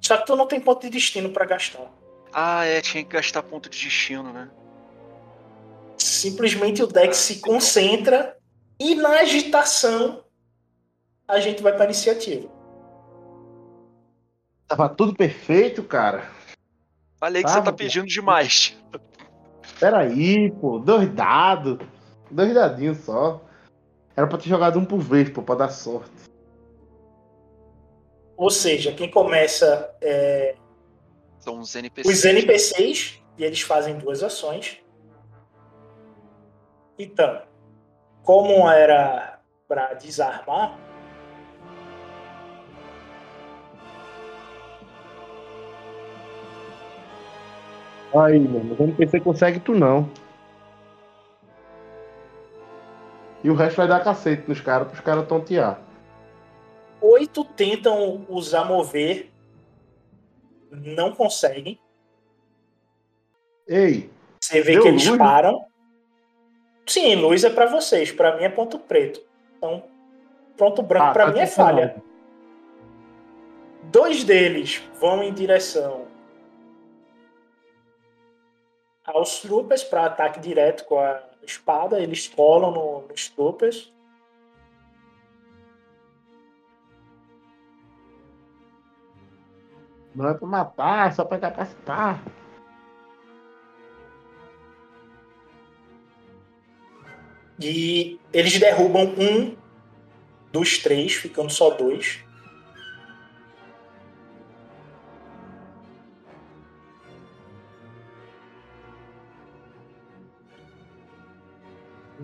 só 0.00 0.16
que 0.16 0.26
tu 0.26 0.34
não 0.34 0.48
tem 0.48 0.58
ponto 0.58 0.80
de 0.82 0.90
destino 0.90 1.30
pra 1.30 1.44
gastar. 1.44 1.88
Ah, 2.32 2.64
é, 2.64 2.80
tinha 2.80 3.04
que 3.04 3.10
gastar 3.10 3.44
ponto 3.44 3.70
de 3.70 3.78
destino, 3.78 4.32
né? 4.32 4.50
Simplesmente 5.96 6.82
o 6.82 6.86
Dex 6.88 7.16
Ah, 7.16 7.20
se 7.20 7.38
concentra 7.38 8.36
e 8.80 8.96
na 8.96 9.20
agitação 9.20 10.24
a 11.28 11.38
gente 11.38 11.62
vai 11.62 11.76
pra 11.76 11.84
iniciativa. 11.84 12.50
Tava 14.66 14.88
tudo 14.88 15.14
perfeito, 15.14 15.84
cara. 15.84 16.28
Falei 17.20 17.40
que 17.40 17.48
Tá, 17.48 17.54
você 17.54 17.62
tá 17.62 17.72
pedindo 17.72 18.08
demais. 18.08 18.76
Pera 19.78 19.98
aí, 19.98 20.50
pô. 20.52 20.78
Dois 20.78 21.12
dados. 21.12 21.78
Dois 22.30 22.54
dadinhos 22.54 22.98
só. 22.98 23.40
Era 24.16 24.26
pra 24.26 24.38
ter 24.38 24.48
jogado 24.48 24.78
um 24.78 24.84
por 24.84 24.98
vez, 25.00 25.28
pô, 25.30 25.42
pra 25.42 25.54
dar 25.54 25.68
sorte. 25.70 26.10
Ou 28.36 28.50
seja, 28.50 28.92
quem 28.92 29.10
começa 29.10 29.94
é 30.00 30.56
São 31.38 31.60
os 31.60 31.74
NPCs. 31.74 32.18
os 32.18 32.24
NPCs 32.24 33.22
e 33.38 33.44
eles 33.44 33.60
fazem 33.60 33.96
duas 33.98 34.22
ações. 34.22 34.80
Então, 36.98 37.42
como 38.22 38.68
era 38.68 39.40
para 39.68 39.94
desarmar, 39.94 40.78
Aí, 48.14 48.38
mano. 48.38 48.64
Mas 48.70 48.78
o 48.80 48.82
NPC 48.84 49.20
consegue 49.20 49.60
tu 49.60 49.72
não. 49.72 50.08
E 53.42 53.50
o 53.50 53.54
resto 53.54 53.76
vai 53.76 53.88
dar 53.88 54.02
cacete 54.02 54.48
nos 54.48 54.60
caras, 54.60 54.88
pros 54.88 55.00
caras 55.00 55.26
tontear. 55.26 55.78
Oito 57.00 57.44
tentam 57.44 58.24
usar 58.28 58.64
mover. 58.64 59.30
Não 60.70 61.12
conseguem. 61.12 61.78
Ei, 63.66 64.10
Você 64.40 64.60
vê 64.60 64.78
que 64.80 64.88
eles 64.88 65.06
luz? 65.06 65.18
param. 65.18 65.64
Sim, 66.86 67.16
luz 67.16 67.44
é 67.44 67.50
pra 67.50 67.66
vocês. 67.66 68.10
Pra 68.12 68.36
mim 68.36 68.44
é 68.44 68.48
ponto 68.48 68.78
preto. 68.78 69.20
Então, 69.56 69.84
ponto 70.56 70.82
branco 70.82 71.06
Ah, 71.06 71.12
pra 71.12 71.26
tá 71.26 71.32
mim 71.32 71.38
é 71.40 71.46
falha. 71.46 71.96
Dois 73.84 74.24
deles 74.24 74.82
vão 75.00 75.22
em 75.22 75.32
direção 75.32 76.06
aos 79.04 79.40
troopers 79.40 79.84
para 79.84 80.06
ataque 80.06 80.40
direto 80.40 80.84
com 80.84 80.98
a 80.98 81.22
espada. 81.42 82.00
Eles 82.00 82.26
colam 82.28 82.70
no, 82.70 83.08
nos 83.08 83.28
troopers. 83.28 83.94
não 90.14 90.28
é 90.28 90.34
pra 90.34 90.46
matar, 90.46 91.08
é 91.08 91.12
só 91.12 91.24
pra 91.24 91.38
capacitar. 91.38 92.22
E 97.60 98.18
eles 98.32 98.58
derrubam 98.58 99.14
um 99.18 99.56
dos 100.52 100.78
três, 100.78 101.14
ficando 101.14 101.50
só 101.50 101.70
dois. 101.70 102.23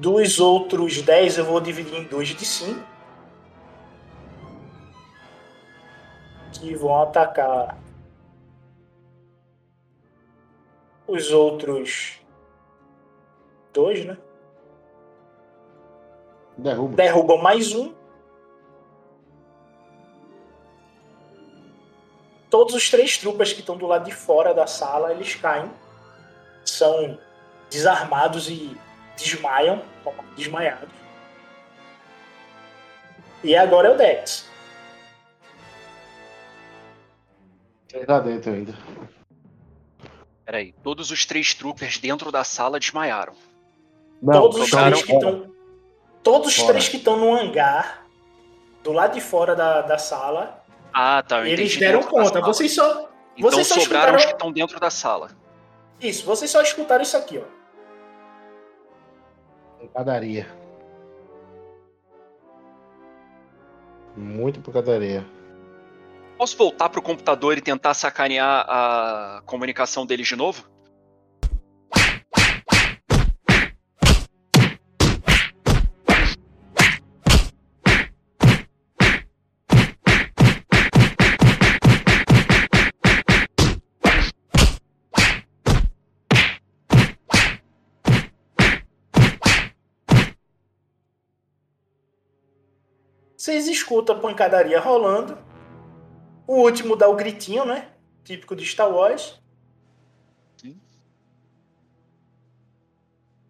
Dos 0.01 0.41
outros 0.41 1.03
10 1.03 1.37
eu 1.37 1.45
vou 1.45 1.61
dividir 1.61 1.95
em 1.95 2.05
dois 2.05 2.29
de 2.29 2.43
5. 2.43 2.83
Que 6.55 6.75
vão 6.75 7.03
atacar 7.03 7.77
os 11.07 11.31
outros 11.33 12.19
dois, 13.75 14.07
né? 14.07 14.17
Derruba. 16.57 16.97
derrubam 16.97 17.37
mais 17.37 17.75
um. 17.75 17.93
Todos 22.49 22.75
os 22.75 22.89
três 22.89 23.19
trupas 23.19 23.53
que 23.53 23.61
estão 23.61 23.77
do 23.77 23.87
lado 23.87 24.07
de 24.07 24.15
fora 24.15 24.55
da 24.55 24.67
sala, 24.67 25.13
eles 25.13 25.35
caem. 25.35 25.71
São 26.65 27.19
desarmados 27.69 28.49
e 28.49 28.75
desmaiam, 29.21 29.83
tomam 30.05 30.25
desmaiados. 30.37 30.89
E 33.43 33.57
agora 33.57 33.89
é 33.89 33.91
o 33.93 33.97
Dex. 33.97 34.49
Ele 37.93 38.07
tá 38.07 38.21
dentro 38.21 38.53
ainda. 38.53 38.75
Peraí, 40.45 40.73
todos 40.83 41.11
os 41.11 41.25
três 41.25 41.55
troopers 41.55 41.99
dentro 41.99 42.31
da 42.31 42.45
sala 42.45 42.79
desmaiaram. 42.79 43.35
todos 44.25 44.61
os 44.61 44.71
três 44.71 45.03
que 45.03 45.13
estão. 45.13 45.51
Todos 46.23 46.49
os 46.49 46.57
Fora. 46.57 46.69
três 46.69 46.89
que 46.89 46.97
estão 46.99 47.17
no 47.17 47.35
hangar, 47.35 48.05
do 48.85 48.93
lado 48.93 49.15
de 49.15 49.21
fora 49.23 49.57
da, 49.57 49.81
da 49.81 49.97
sala, 49.97 50.63
Ah, 50.93 51.23
tá. 51.27 51.39
eu 51.41 51.47
eles 51.47 51.75
deram 51.79 52.03
conta. 52.03 52.41
Vocês 52.43 52.75
só. 52.75 53.09
Então 53.37 53.51
vocês 53.51 53.67
só 53.67 53.81
sobraram 53.81 54.17
os 54.17 54.23
que 54.23 54.29
escutaram- 54.29 54.37
estão 54.37 54.53
dentro 54.53 54.79
da 54.79 54.91
sala. 54.91 55.31
Isso, 56.01 56.27
vocês 56.27 56.51
só 56.51 56.61
escutaram 56.63 57.03
isso 57.03 57.17
aqui, 57.17 57.39
ó. 57.39 57.60
Pancadaria. 59.93 60.47
Muito 64.17 64.61
pancadaria. 64.61 65.25
Posso 66.37 66.57
voltar 66.57 66.89
pro 66.89 67.03
computador 67.03 67.59
e 67.59 67.61
tentar 67.61 67.95
sacanear 67.95 68.65
a 68.69 69.43
comunicação 69.45 70.07
deles 70.07 70.27
de 70.27 70.37
novo? 70.37 70.69
Vocês 93.41 93.69
escutam 93.69 94.17
a 94.17 94.21
pancadaria 94.21 94.79
rolando. 94.79 95.39
O 96.47 96.57
último 96.57 96.95
dá 96.95 97.09
o 97.09 97.17
gritinho, 97.17 97.65
né? 97.65 97.91
Típico 98.23 98.55
de 98.55 98.67
Star 98.67 98.91
Wars. 98.91 99.41
Sim. 100.59 100.79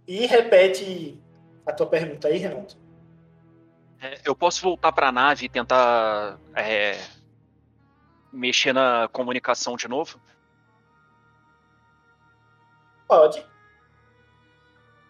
E 0.07 0.27
repete 0.27 1.21
a 1.67 1.73
tua 1.73 1.89
pergunta 1.89 2.29
aí, 2.29 2.39
Renato. 2.39 2.79
É, 4.01 4.21
eu 4.25 4.33
posso 4.37 4.63
voltar 4.63 4.93
pra 4.93 5.11
nave 5.11 5.47
e 5.47 5.49
tentar 5.49 6.39
é, 6.55 6.97
mexer 8.33 8.73
na 8.73 9.09
comunicação 9.09 9.75
de 9.77 9.89
novo? 9.89 10.21
Pode. 13.09 13.45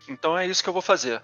Então 0.09 0.39
é 0.39 0.47
isso 0.47 0.63
que 0.63 0.71
eu 0.71 0.73
vou 0.73 0.81
fazer. 0.81 1.23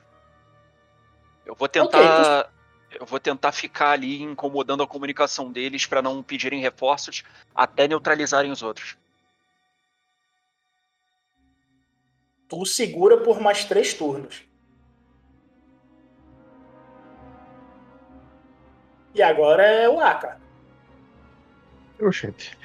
Eu 1.46 1.54
vou 1.54 1.66
tentar. 1.66 2.54
Eu 2.90 3.04
vou 3.04 3.18
tentar 3.20 3.52
ficar 3.52 3.90
ali 3.90 4.22
incomodando 4.22 4.82
a 4.82 4.86
comunicação 4.86 5.50
deles 5.52 5.84
pra 5.86 6.00
não 6.00 6.22
pedirem 6.22 6.60
reforços 6.60 7.22
até 7.54 7.86
neutralizarem 7.88 8.50
os 8.50 8.62
outros. 8.62 8.96
Tu 12.48 12.64
segura 12.64 13.18
por 13.18 13.40
mais 13.40 13.64
três 13.64 13.92
turnos. 13.92 14.42
E 19.14 19.22
agora 19.22 19.62
é 19.64 19.88
o 19.88 19.98
Aka. 20.00 20.38
Oxente. 22.00 22.56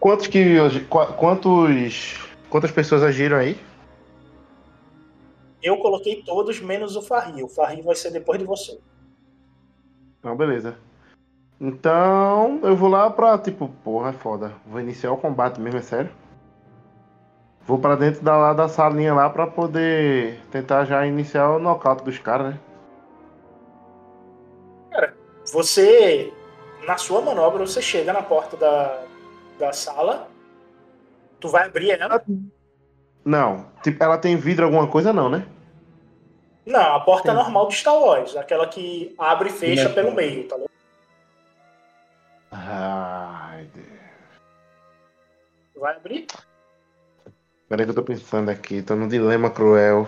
Quantos 0.00 0.26
que. 0.26 0.56
qu- 0.88 1.12
Quantos. 1.14 2.18
Quantas 2.50 2.70
pessoas 2.72 3.02
agiram 3.02 3.36
aí? 3.36 3.58
Eu 5.62 5.78
coloquei 5.78 6.22
todos 6.24 6.58
menos 6.60 6.96
o 6.96 7.02
Farri. 7.02 7.42
O 7.42 7.48
Farri 7.48 7.82
vai 7.82 7.94
ser 7.94 8.10
depois 8.10 8.38
de 8.38 8.44
você. 8.44 8.80
Não, 10.22 10.36
beleza. 10.36 10.76
Então, 11.60 12.60
eu 12.62 12.76
vou 12.76 12.88
lá 12.88 13.10
pra, 13.10 13.38
tipo, 13.38 13.68
porra, 13.84 14.10
é 14.10 14.12
foda. 14.12 14.52
Vou 14.66 14.80
iniciar 14.80 15.12
o 15.12 15.16
combate 15.16 15.60
mesmo, 15.60 15.78
é 15.78 15.82
sério. 15.82 16.10
Vou 17.66 17.78
pra 17.78 17.94
dentro 17.94 18.22
da, 18.22 18.36
lá 18.36 18.52
da 18.52 18.68
salinha 18.68 19.14
lá 19.14 19.30
pra 19.30 19.46
poder 19.46 20.40
tentar 20.50 20.84
já 20.84 21.06
iniciar 21.06 21.50
o 21.50 21.58
nocaute 21.58 22.04
dos 22.04 22.18
caras, 22.18 22.54
né? 22.54 22.60
Você, 25.52 26.32
na 26.86 26.96
sua 26.96 27.20
manobra, 27.20 27.66
você 27.66 27.82
chega 27.82 28.12
na 28.12 28.22
porta 28.22 28.56
da, 28.56 29.02
da 29.58 29.72
sala. 29.72 30.28
Tu 31.40 31.48
vai 31.48 31.66
abrir 31.66 31.90
ela. 31.90 32.22
Não, 33.24 33.66
tipo, 33.82 34.02
ela 34.02 34.18
tem 34.18 34.36
vidro 34.36 34.64
alguma 34.64 34.86
coisa 34.86 35.12
não, 35.12 35.28
né? 35.28 35.46
Não, 36.64 36.94
a 36.94 37.00
porta 37.00 37.32
normal 37.32 37.66
do 37.66 37.72
Star 37.72 37.98
Wars. 37.98 38.36
Aquela 38.36 38.66
que 38.68 39.14
abre 39.18 39.48
e 39.48 39.52
fecha 39.52 39.88
Sim. 39.88 39.94
pelo 39.94 40.12
meio, 40.12 40.46
tá 40.46 40.56
ligado? 40.56 40.70
Ai, 42.52 43.68
Deus. 43.74 43.86
Vai 45.76 45.96
abrir? 45.96 46.26
Peraí 47.68 47.86
que 47.86 47.90
eu 47.90 47.94
tô 47.94 48.02
pensando 48.02 48.50
aqui, 48.50 48.82
tô 48.82 48.94
num 48.94 49.08
dilema 49.08 49.50
cruel. 49.50 50.06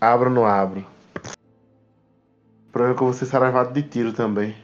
Abro 0.00 0.28
ou 0.28 0.34
não 0.34 0.46
abro? 0.46 0.86
Problema 2.70 2.94
é 2.94 2.96
que 2.96 3.02
eu 3.02 3.06
vou 3.06 3.12
ser 3.12 3.26
saravado 3.26 3.72
de 3.72 3.82
tiro 3.82 4.12
também. 4.12 4.56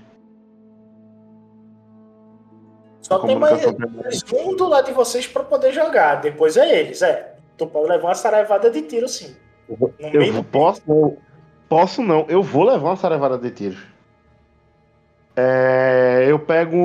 Só 3.02 3.19
tem 3.19 3.39
mais, 3.39 3.65
mais 3.65 4.23
um 4.32 4.55
do 4.55 4.69
lado 4.69 4.86
de 4.86 4.93
vocês 4.93 5.27
pra 5.27 5.43
poder 5.43 5.73
jogar. 5.73 6.16
Depois 6.16 6.56
é 6.56 6.81
eles, 6.81 7.02
é. 7.02 7.35
Tu 7.56 7.66
pode 7.66 7.89
levar 7.89 8.09
uma 8.09 8.15
saraivada 8.15 8.70
de 8.70 8.82
tiro, 8.82 9.09
sim. 9.09 9.36
Eu 9.69 10.45
posso, 10.45 10.82
não, 10.86 11.16
posso 11.69 12.03
não, 12.03 12.24
eu 12.28 12.43
vou 12.43 12.65
levar 12.65 12.89
uma 12.90 12.97
saravada 12.97 13.36
de 13.36 13.51
tiro. 13.51 13.77
É, 15.36 16.24
eu 16.27 16.39
pego 16.39 16.77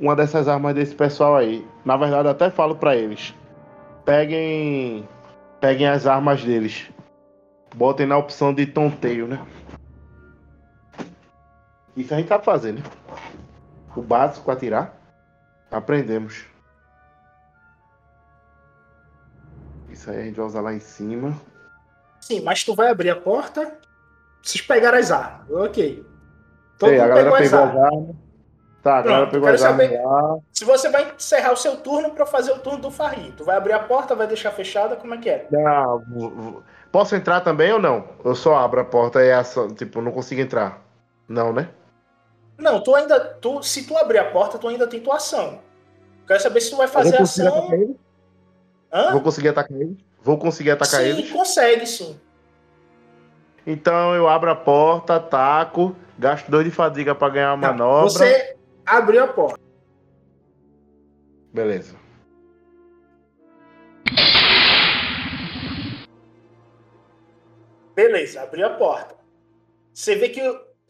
uma 0.00 0.16
dessas 0.16 0.48
armas 0.48 0.74
desse 0.74 0.94
pessoal 0.94 1.36
aí. 1.36 1.64
Na 1.84 1.96
verdade, 1.96 2.26
eu 2.26 2.32
até 2.32 2.50
falo 2.50 2.74
pra 2.74 2.96
eles: 2.96 3.34
peguem, 4.04 5.06
peguem 5.60 5.86
as 5.86 6.06
armas 6.06 6.42
deles. 6.42 6.90
Botem 7.74 8.06
na 8.06 8.16
opção 8.16 8.54
de 8.54 8.66
tonteio, 8.66 9.26
né? 9.26 9.44
Isso 11.96 12.12
a 12.12 12.16
gente 12.16 12.28
sabe 12.28 12.44
fazer, 12.44 12.72
né? 12.72 12.82
O 13.94 14.02
básico 14.02 14.50
atirar. 14.50 14.96
Aprendemos. 15.70 16.44
Isso 19.88 20.10
aí 20.10 20.20
a 20.20 20.24
gente 20.24 20.36
vai 20.36 20.46
usar 20.46 20.60
lá 20.60 20.74
em 20.74 20.80
cima. 20.80 21.34
Sim, 22.26 22.40
mas 22.40 22.64
tu 22.64 22.74
vai 22.74 22.88
abrir 22.88 23.10
a 23.10 23.16
porta 23.16 23.76
Vocês 24.42 24.62
pegaram 24.62 24.96
as 24.98 25.10
armas. 25.10 25.50
Ok. 25.50 26.04
Todo 26.78 26.90
Ei, 26.92 26.98
a 27.00 27.06
galera 27.08 27.30
pegou 27.30 27.36
as 27.36 27.50
pegou 27.50 27.58
as 27.64 27.68
armas. 27.76 27.84
armas. 27.92 28.16
Tá, 28.82 28.96
a 28.98 29.02
galera 29.02 29.16
Pronto, 29.22 29.30
pegou 29.32 29.44
quero 29.46 29.54
as 29.56 29.62
armas 29.62 29.86
saber- 29.86 30.02
lá. 30.04 30.38
Se 30.52 30.64
você 30.64 30.88
vai 30.90 31.12
encerrar 31.14 31.52
o 31.52 31.56
seu 31.56 31.76
turno 31.76 32.10
pra 32.10 32.24
fazer 32.26 32.52
o 32.52 32.58
turno 32.58 32.78
do 32.80 32.90
Farri, 32.90 33.32
tu 33.36 33.44
vai 33.44 33.56
abrir 33.56 33.72
a 33.74 33.78
porta, 33.78 34.14
vai 34.14 34.26
deixar 34.26 34.50
fechada, 34.52 34.96
como 34.96 35.14
é 35.14 35.18
que 35.18 35.28
é? 35.28 35.48
Posso 36.90 37.14
entrar 37.16 37.40
também 37.42 37.72
ou 37.72 37.78
não? 37.78 38.08
Eu 38.24 38.34
só 38.34 38.56
abro 38.56 38.80
a 38.80 38.84
porta 38.84 39.22
e 39.24 39.28
é 39.28 39.42
só, 39.42 39.68
tipo, 39.68 40.00
não 40.00 40.12
consigo 40.12 40.40
entrar. 40.40 40.82
Não, 41.28 41.52
né? 41.52 41.68
Não, 42.58 42.82
tu 42.82 42.94
ainda. 42.94 43.18
Tu, 43.20 43.62
se 43.62 43.86
tu 43.86 43.96
abrir 43.96 44.18
a 44.18 44.30
porta, 44.30 44.58
tu 44.58 44.68
ainda 44.68 44.86
tem 44.86 45.00
tua 45.00 45.16
ação. 45.16 45.60
Quero 46.26 46.40
saber 46.40 46.60
se 46.60 46.70
tu 46.70 46.76
vai 46.76 46.86
fazer 46.86 47.10
vou 47.10 47.18
conseguir 47.20 47.48
ação. 47.48 47.96
Vou 49.12 49.20
conseguir 49.22 49.48
atacar 49.48 49.76
eles? 49.76 49.96
Vou 50.24 50.38
conseguir 50.38 50.70
atacar 50.70 51.02
sim, 51.02 51.08
eles? 51.08 51.30
consegue, 51.30 51.86
sim. 51.86 52.18
Então 53.66 54.14
eu 54.14 54.26
abro 54.26 54.50
a 54.50 54.56
porta, 54.56 55.16
ataco, 55.16 55.94
gasto 56.18 56.50
dois 56.50 56.64
de 56.64 56.70
fadiga 56.70 57.14
pra 57.14 57.28
ganhar 57.28 57.52
a 57.52 57.56
Não, 57.56 57.68
manobra. 57.68 58.10
Você 58.10 58.56
abriu 58.86 59.22
a 59.22 59.28
porta. 59.28 59.60
Beleza. 61.52 61.94
Beleza, 67.94 68.42
abriu 68.42 68.66
a 68.66 68.70
porta. 68.70 69.14
Você 69.92 70.16
vê 70.16 70.30
que 70.30 70.40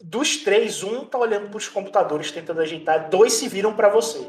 dos 0.01 0.37
três, 0.37 0.81
um 0.81 1.05
tá 1.05 1.17
olhando 1.17 1.49
pros 1.49 1.67
computadores 1.67 2.31
tentando 2.31 2.61
ajeitar, 2.61 3.09
dois 3.09 3.33
se 3.33 3.49
viram 3.49 3.73
pra 3.73 3.89
você. 3.89 4.27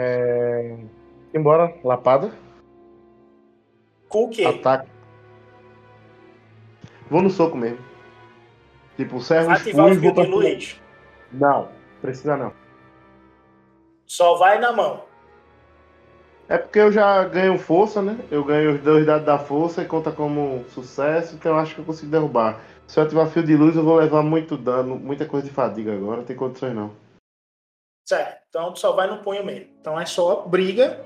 É... 0.00 0.76
Embora, 1.34 1.74
lapada. 1.82 2.30
Com 4.08 4.24
o 4.24 4.30
quê? 4.30 4.44
Ataque. 4.44 4.88
Vou 7.10 7.20
no 7.20 7.28
soco 7.28 7.56
mesmo. 7.56 7.84
Tipo, 8.96 9.16
ativar 9.16 9.90
o 9.90 9.94
fio 9.96 10.12
de 10.12 10.26
luz. 10.26 10.80
Não, 11.32 11.68
precisa 12.00 12.36
não. 12.36 12.52
Só 14.06 14.36
vai 14.36 14.58
na 14.58 14.72
mão. 14.72 15.04
É 16.48 16.56
porque 16.56 16.78
eu 16.78 16.90
já 16.90 17.24
ganho 17.24 17.58
força, 17.58 18.00
né? 18.00 18.18
Eu 18.30 18.42
ganho 18.44 18.76
os 18.76 18.80
dois 18.80 19.04
dados 19.04 19.26
da 19.26 19.38
força 19.38 19.82
e 19.82 19.86
conta 19.86 20.10
como 20.10 20.64
sucesso, 20.70 21.34
então 21.34 21.52
eu 21.52 21.58
acho 21.58 21.74
que 21.74 21.80
eu 21.80 21.84
consigo 21.84 22.10
derrubar. 22.10 22.60
Se 22.86 22.98
eu 22.98 23.04
ativar 23.04 23.28
fio 23.28 23.42
de 23.42 23.54
luz, 23.54 23.76
eu 23.76 23.84
vou 23.84 23.96
levar 23.96 24.22
muito 24.22 24.56
dano, 24.56 24.96
muita 24.96 25.26
coisa 25.26 25.46
de 25.46 25.52
fadiga 25.52 25.92
agora, 25.92 26.18
não 26.18 26.24
tem 26.24 26.36
condições 26.36 26.74
não. 26.74 26.92
Certo. 28.08 28.37
Então 28.48 28.74
só 28.74 28.92
vai 28.92 29.06
no 29.08 29.22
punho 29.22 29.44
mesmo. 29.44 29.68
Então 29.80 30.00
é 30.00 30.06
só 30.06 30.46
briga. 30.46 31.04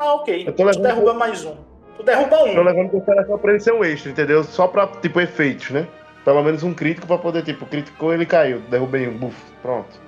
Ah, 0.00 0.14
ok. 0.14 0.42
Eu 0.42 0.46
tô 0.46 0.52
Tu 0.52 0.64
levando- 0.64 0.82
derruba 0.82 1.12
mais 1.14 1.44
um. 1.44 1.54
Tu 1.96 2.02
derruba 2.02 2.42
um. 2.44 2.54
Tô 2.54 2.62
levando 2.62 2.86
em 2.86 2.88
consideração 2.88 3.38
pra 3.38 3.50
ele 3.50 3.60
ser 3.60 3.72
um 3.74 3.84
extra, 3.84 4.10
entendeu? 4.10 4.42
Só 4.42 4.66
pra, 4.66 4.86
tipo, 4.86 5.20
efeitos, 5.20 5.70
né? 5.70 5.86
Pelo 6.24 6.42
menos 6.42 6.62
um 6.62 6.72
crítico 6.72 7.06
pra 7.06 7.18
poder, 7.18 7.42
tipo, 7.44 7.66
criticou 7.66 8.12
ele 8.14 8.24
caiu. 8.24 8.60
Derrubei 8.62 9.06
um, 9.06 9.18
buf, 9.18 9.36
pronto. 9.60 10.00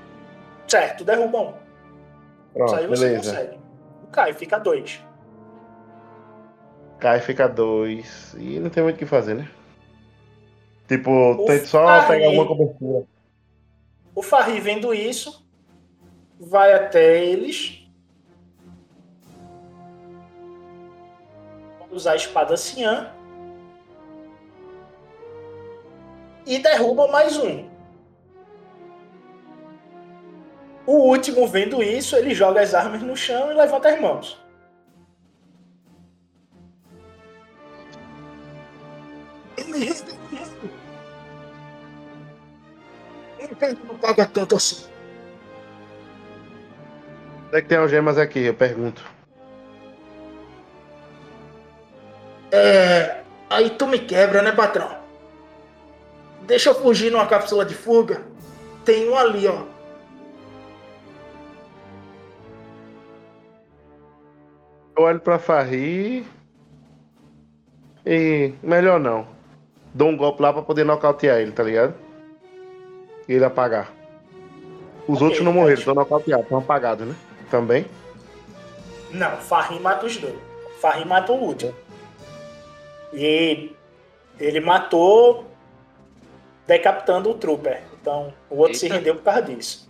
Certo, 0.67 0.99
tu 0.99 1.05
derruba 1.05 1.39
um. 1.41 1.53
Pronto, 2.55 2.75
aí 2.75 2.87
você 2.87 3.05
beleza. 3.07 3.31
consegue. 3.33 3.59
Cai, 4.11 4.33
fica 4.33 4.59
dois. 4.59 5.05
Cai, 6.99 7.21
fica 7.21 7.47
dois. 7.49 8.35
E 8.39 8.59
não 8.59 8.71
tem 8.71 8.83
muito 8.83 8.97
o 8.97 8.99
que 8.99 9.07
fazer, 9.07 9.35
né? 9.35 9.47
Tipo, 10.89 11.45
tente 11.47 11.67
só 11.67 11.85
Farri- 11.85 12.07
pegar 12.21 12.31
uma 12.31 12.47
cobertura. 12.47 13.05
O 14.15 14.23
Farri 14.23 14.61
vendo 14.61 14.93
isso, 14.95 15.45
vai 16.39 16.73
até 16.73 17.23
eles. 17.25 17.82
Usar 21.93 22.13
a 22.13 22.17
espada 22.17 22.57
Cian. 22.57 23.13
E 26.45 26.59
derruba 26.59 27.07
mais 27.09 27.37
um. 27.37 27.71
O 30.85 30.95
último, 30.95 31.47
vendo 31.47 31.81
isso, 31.83 32.17
ele 32.17 32.35
joga 32.35 32.61
as 32.61 32.75
armas 32.75 33.03
no 33.03 33.17
chão 33.17 33.53
e 33.53 33.55
levanta 33.55 33.91
as 33.91 34.01
mãos. 34.01 34.43
Não 43.87 43.97
paga 43.99 44.27
tanto 44.27 44.57
assim. 44.57 44.87
Onde 47.47 47.59
é 47.59 47.63
que 47.63 47.69
tem 47.69 47.79
algemas 47.79 48.19
aqui? 48.19 48.41
Eu 48.41 48.55
pergunto. 48.55 49.12
É. 52.53 53.23
Aí 53.49 53.71
tu 53.71 53.87
me 53.87 53.99
quebra, 53.99 54.43
né, 54.43 54.53
patrão? 54.53 54.95
Deixa 56.43 56.71
eu 56.71 56.75
fugir 56.75 57.11
numa 57.11 57.27
cápsula 57.27 57.65
de 57.65 57.75
fuga. 57.75 58.23
Tem 58.85 59.09
um 59.09 59.17
ali, 59.17 59.47
ó. 59.47 59.63
Eu 64.97 65.05
olho 65.05 65.21
pra 65.21 65.39
Farri. 65.39 66.27
E. 68.05 68.53
Melhor 68.63 69.01
não. 69.01 69.27
Dou 69.95 70.09
um 70.09 70.17
golpe 70.17 70.43
lá 70.43 70.53
pra 70.53 70.63
poder 70.63 70.85
nocautear 70.85 71.39
ele, 71.39 71.53
tá 71.53 71.63
ligado? 71.63 71.95
E 73.29 73.33
ele 73.35 73.45
apagar. 73.45 73.91
Os 75.07 75.17
Ok, 75.17 75.27
outros 75.27 75.45
não 75.45 75.53
morreram, 75.53 75.79
estão 75.79 75.95
nocauteados, 75.95 76.45
estão 76.45 76.59
apagados, 76.59 77.07
né? 77.07 77.15
Também. 77.51 77.87
Não, 79.11 79.37
Farrim 79.37 79.81
mata 79.81 80.07
os 80.07 80.17
dois. 80.17 80.35
Farrim 80.81 81.05
matou 81.05 81.39
o 81.39 81.45
último. 81.45 81.75
E 83.13 83.75
ele 84.39 84.61
matou 84.61 85.47
decapitando 86.67 87.31
o 87.31 87.35
trooper. 87.35 87.83
Então 88.01 88.33
o 88.49 88.57
outro 88.59 88.75
se 88.77 88.87
Eita. 88.87 88.97
rendeu 88.97 89.17
por 89.17 89.23
causa 89.23 89.43
disso. 89.43 89.89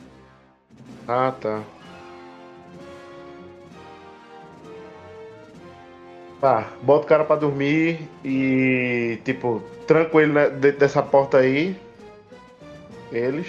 Ah, 1.06 1.32
tá. 1.40 1.62
Tá, 6.40 6.68
bota 6.82 7.04
o 7.04 7.08
cara 7.08 7.24
pra 7.24 7.36
dormir 7.36 8.08
e, 8.24 9.20
tipo, 9.24 9.62
tranco 9.86 10.20
ele 10.20 10.32
né, 10.32 10.50
dentro 10.50 10.80
dessa 10.80 11.00
porta 11.00 11.38
aí. 11.38 11.76
Eles. 13.12 13.46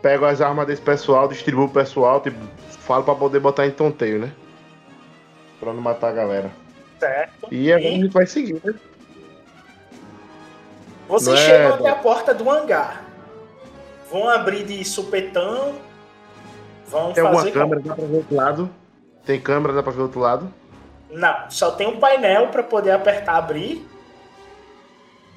Pego 0.00 0.24
as 0.24 0.40
armas 0.40 0.66
desse 0.66 0.80
pessoal, 0.80 1.28
distribuo 1.28 1.66
o 1.66 1.70
pessoal, 1.70 2.22
tipo, 2.22 2.38
falo 2.80 3.04
pra 3.04 3.14
poder 3.14 3.40
botar 3.40 3.66
em 3.66 3.70
tonteio, 3.70 4.20
né? 4.20 4.32
Pra 5.58 5.74
não 5.74 5.82
matar 5.82 6.08
a 6.08 6.12
galera. 6.12 6.50
Certo? 6.98 7.52
E 7.52 7.70
agora 7.70 7.88
a 7.88 7.92
gente 7.92 8.08
vai 8.08 8.26
seguir, 8.26 8.60
né? 8.64 8.74
Vocês 11.10 11.40
é, 11.40 11.44
chegam 11.44 11.74
até 11.74 11.90
a 11.90 11.96
porta 11.96 12.32
do 12.32 12.48
hangar. 12.48 13.02
Vão 14.08 14.28
abrir 14.28 14.62
de 14.64 14.84
supetão. 14.84 15.74
Vão 16.86 17.12
Tem 17.12 17.24
alguma 17.24 17.42
fazer. 17.42 17.52
câmera, 17.52 17.80
dá 17.80 17.94
pra 17.96 18.04
ver 18.04 18.16
outro 18.16 18.36
lado? 18.36 18.70
Tem 19.26 19.40
câmera, 19.40 19.72
dá 19.72 19.82
pra 19.82 19.92
ver 19.92 20.02
outro 20.02 20.20
lado? 20.20 20.54
Não, 21.10 21.50
só 21.50 21.72
tem 21.72 21.88
um 21.88 21.98
painel 21.98 22.48
para 22.48 22.62
poder 22.62 22.92
apertar 22.92 23.38
abrir. 23.38 23.84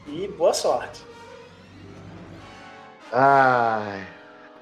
E 0.06 0.28
boa 0.28 0.54
sorte. 0.54 1.04
Ai. 3.12 4.06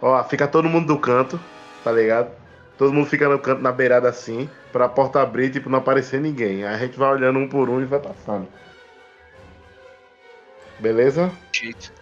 Ó, 0.01 0.23
fica 0.23 0.47
todo 0.47 0.69
mundo 0.69 0.87
do 0.87 0.97
canto, 0.97 1.37
tá 1.83 1.91
ligado? 1.91 2.31
Todo 2.77 2.93
mundo 2.93 3.07
fica 3.07 3.27
no 3.27 3.37
canto, 3.37 3.61
na 3.61 3.73
beirada 3.73 4.07
assim, 4.07 4.49
pra 4.71 4.87
porta 4.87 5.21
abrir, 5.21 5.51
tipo, 5.51 5.69
não 5.69 5.79
aparecer 5.79 6.21
ninguém. 6.21 6.63
Aí 6.63 6.73
a 6.73 6.77
gente 6.77 6.97
vai 6.97 7.11
olhando 7.11 7.37
um 7.37 7.49
por 7.49 7.69
um 7.69 7.81
e 7.81 7.85
vai 7.85 7.99
passando. 7.99 8.47
Beleza? 10.81 11.31
Shit. 11.53 11.93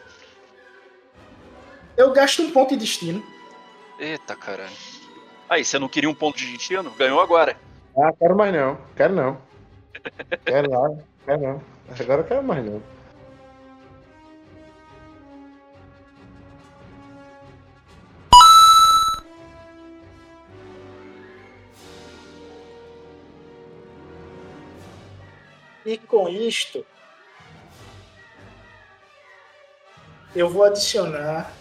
Eu 1.97 2.14
gasto 2.14 2.41
um 2.41 2.49
ponto 2.49 2.69
de 2.69 2.77
destino. 2.77 3.22
Eita 3.99 4.38
caralho. 4.38 4.72
Aí, 5.49 5.65
você 5.65 5.77
não 5.77 5.89
queria 5.89 6.10
um 6.10 6.14
ponto 6.15 6.38
de 6.38 6.49
destino? 6.53 6.89
Ganhou 6.91 7.19
agora. 7.19 7.57
Ah, 7.97 8.14
quero 8.18 8.38
mais 8.38 8.53
não. 8.53 8.77
Quero 8.95 9.14
não. 9.14 9.41
quero 10.45 10.69
não. 10.69 11.03
Quero 11.26 11.41
não. 11.41 11.64
Agora 11.99 12.22
eu 12.22 12.26
quero 12.26 12.43
mais 12.43 12.65
não. 12.65 12.81
E 25.85 25.97
com 25.97 26.30
isto, 26.30 26.85
eu 30.35 30.49
vou 30.49 30.64
adicionar 30.64 31.51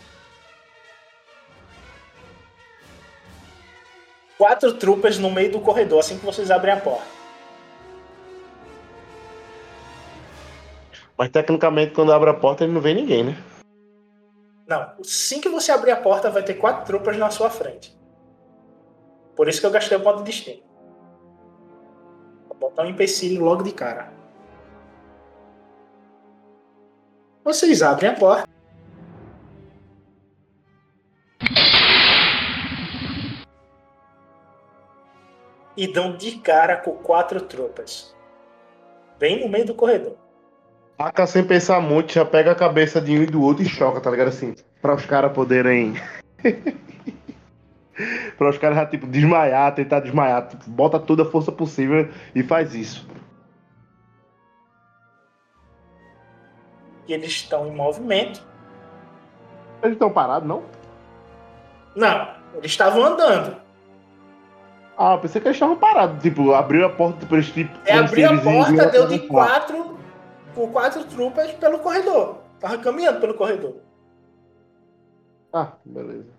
quatro 4.37 4.75
trupas 4.75 5.19
no 5.19 5.31
meio 5.31 5.53
do 5.53 5.61
corredor 5.61 6.01
assim 6.01 6.19
que 6.19 6.25
vocês 6.25 6.51
abrem 6.51 6.75
a 6.75 6.81
porta. 6.81 7.19
Mas 11.17 11.31
tecnicamente, 11.31 11.95
quando 11.95 12.13
abre 12.13 12.31
a 12.31 12.35
porta, 12.35 12.63
ele 12.63 12.73
não 12.73 12.81
vê 12.81 12.95
ninguém, 12.95 13.25
né? 13.25 13.37
Não, 14.69 14.93
assim 15.01 15.41
que 15.41 15.49
você 15.49 15.73
abrir 15.73 15.91
a 15.91 15.97
porta, 15.97 16.31
vai 16.31 16.45
ter 16.45 16.55
quatro 16.55 16.85
tropas 16.87 17.17
na 17.17 17.31
sua 17.31 17.51
frente. 17.51 17.99
Por 19.35 19.49
isso 19.49 19.61
que 19.61 19.67
eu 19.67 19.71
gastei 19.71 19.97
o 19.97 20.03
ponto 20.03 20.19
de 20.19 20.25
destino. 20.25 20.63
Vou 22.47 22.57
botar 22.57 22.83
um 22.83 22.91
empecilho 22.91 23.43
logo 23.43 23.63
de 23.63 23.73
cara. 23.73 24.13
Vocês 27.43 27.83
abrem 27.83 28.11
a 28.11 28.15
porta. 28.15 28.58
E 35.79 35.87
dão 35.87 36.17
de 36.17 36.39
cara 36.39 36.77
com 36.77 36.91
quatro 36.97 37.41
tropas. 37.41 38.13
Bem 39.17 39.45
no 39.45 39.49
meio 39.49 39.65
do 39.65 39.75
corredor. 39.77 40.17
Taca 40.97 41.25
sem 41.25 41.45
pensar 41.45 41.81
muito, 41.81 42.13
já 42.13 42.25
pega 42.25 42.51
a 42.51 42.57
cabeça 42.57 43.01
de 43.01 43.17
um 43.17 43.23
e 43.23 43.27
do 43.27 43.41
outro 43.41 43.63
e 43.63 43.69
choca, 43.69 44.01
tá 44.01 44.11
ligado? 44.11 44.27
Assim, 44.27 44.57
pra 44.83 44.97
os 44.97 45.07
caras 45.07 45.33
poderem. 45.33 45.95
pra 48.37 48.51
os 48.51 48.59
caras 48.59 48.77
já, 48.77 48.87
tipo, 48.87 49.07
desmaiar, 49.07 49.73
tentar 49.73 50.01
desmaiar. 50.01 50.49
Tipo, 50.49 50.69
bota 50.69 50.99
toda 50.99 51.23
a 51.23 51.31
força 51.31 51.53
possível 51.53 52.09
e 52.35 52.43
faz 52.43 52.75
isso. 52.75 53.09
E 57.07 57.13
eles 57.13 57.31
estão 57.31 57.69
em 57.69 57.73
movimento. 57.73 58.45
Eles 59.81 59.93
estão 59.93 60.11
parados, 60.11 60.49
não? 60.49 60.65
Não, 61.95 62.35
eles 62.57 62.73
estavam 62.73 63.05
andando. 63.05 63.68
Ah, 65.01 65.17
pensei 65.17 65.41
que 65.41 65.47
eles 65.47 65.55
estavam 65.55 65.77
parados. 65.77 66.21
Tipo, 66.21 66.53
abriu 66.53 66.85
a 66.85 66.91
porta 66.91 67.25
pra 67.25 67.37
eles, 67.37 67.49
tipo. 67.53 67.71
É, 67.87 67.97
abriu 67.97 68.29
a 68.29 68.37
porta, 68.41 68.87
deu 68.87 69.07
de 69.07 69.21
quatro, 69.21 69.97
com 70.57 70.73
quatro 70.73 71.05
tropas 71.05 71.53
pelo 71.53 71.79
corredor. 71.79 72.39
Tava 72.59 72.79
caminhando 72.79 73.21
pelo 73.21 73.35
corredor. 73.35 73.77
Ah, 75.53 75.75
beleza. 75.85 76.33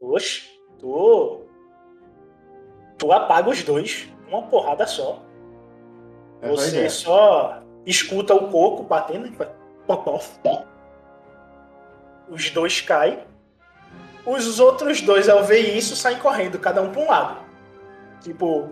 Oxe, 0.00 0.48
tu. 0.78 1.40
Tu 2.96 3.12
apaga 3.12 3.50
os 3.50 3.62
dois, 3.64 4.08
uma 4.28 4.42
porrada 4.42 4.86
só. 4.86 5.20
É 6.40 6.48
Você 6.48 6.88
só 6.88 7.60
escuta 7.84 8.34
o 8.34 8.48
coco 8.52 8.84
batendo. 8.84 9.28
pó, 9.84 9.96
pó, 9.96 10.20
pó. 10.44 10.75
Os 12.28 12.50
dois 12.50 12.80
caem. 12.80 13.20
Os 14.24 14.58
outros 14.58 15.00
dois, 15.00 15.28
ao 15.28 15.44
ver 15.44 15.76
isso, 15.76 15.94
saem 15.94 16.18
correndo, 16.18 16.58
cada 16.58 16.82
um 16.82 16.90
para 16.90 17.00
um 17.00 17.08
lado. 17.08 17.38
Tipo, 18.20 18.70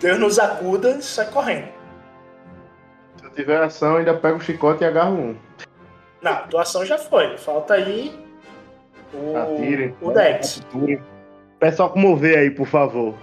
Deus 0.00 0.18
nos 0.18 0.38
acuda 0.38 0.90
e 0.90 1.02
sai 1.02 1.30
correndo. 1.30 1.68
Se 3.16 3.24
eu 3.24 3.30
tiver 3.30 3.62
ação, 3.62 3.96
ainda 3.96 4.14
pego 4.14 4.38
o 4.38 4.40
chicote 4.40 4.82
e 4.82 4.86
agarro 4.86 5.14
um. 5.14 5.36
Não, 6.20 6.32
a 6.32 6.36
tua 6.42 6.62
ação 6.62 6.84
já 6.84 6.98
foi. 6.98 7.38
Falta 7.38 7.74
aí 7.74 8.12
o, 9.12 9.36
Atire. 9.36 9.94
o 10.00 10.10
Dex. 10.10 10.62
Pessoal, 11.58 11.90
comover 11.90 12.38
aí, 12.38 12.50
por 12.50 12.66
favor. 12.66 13.14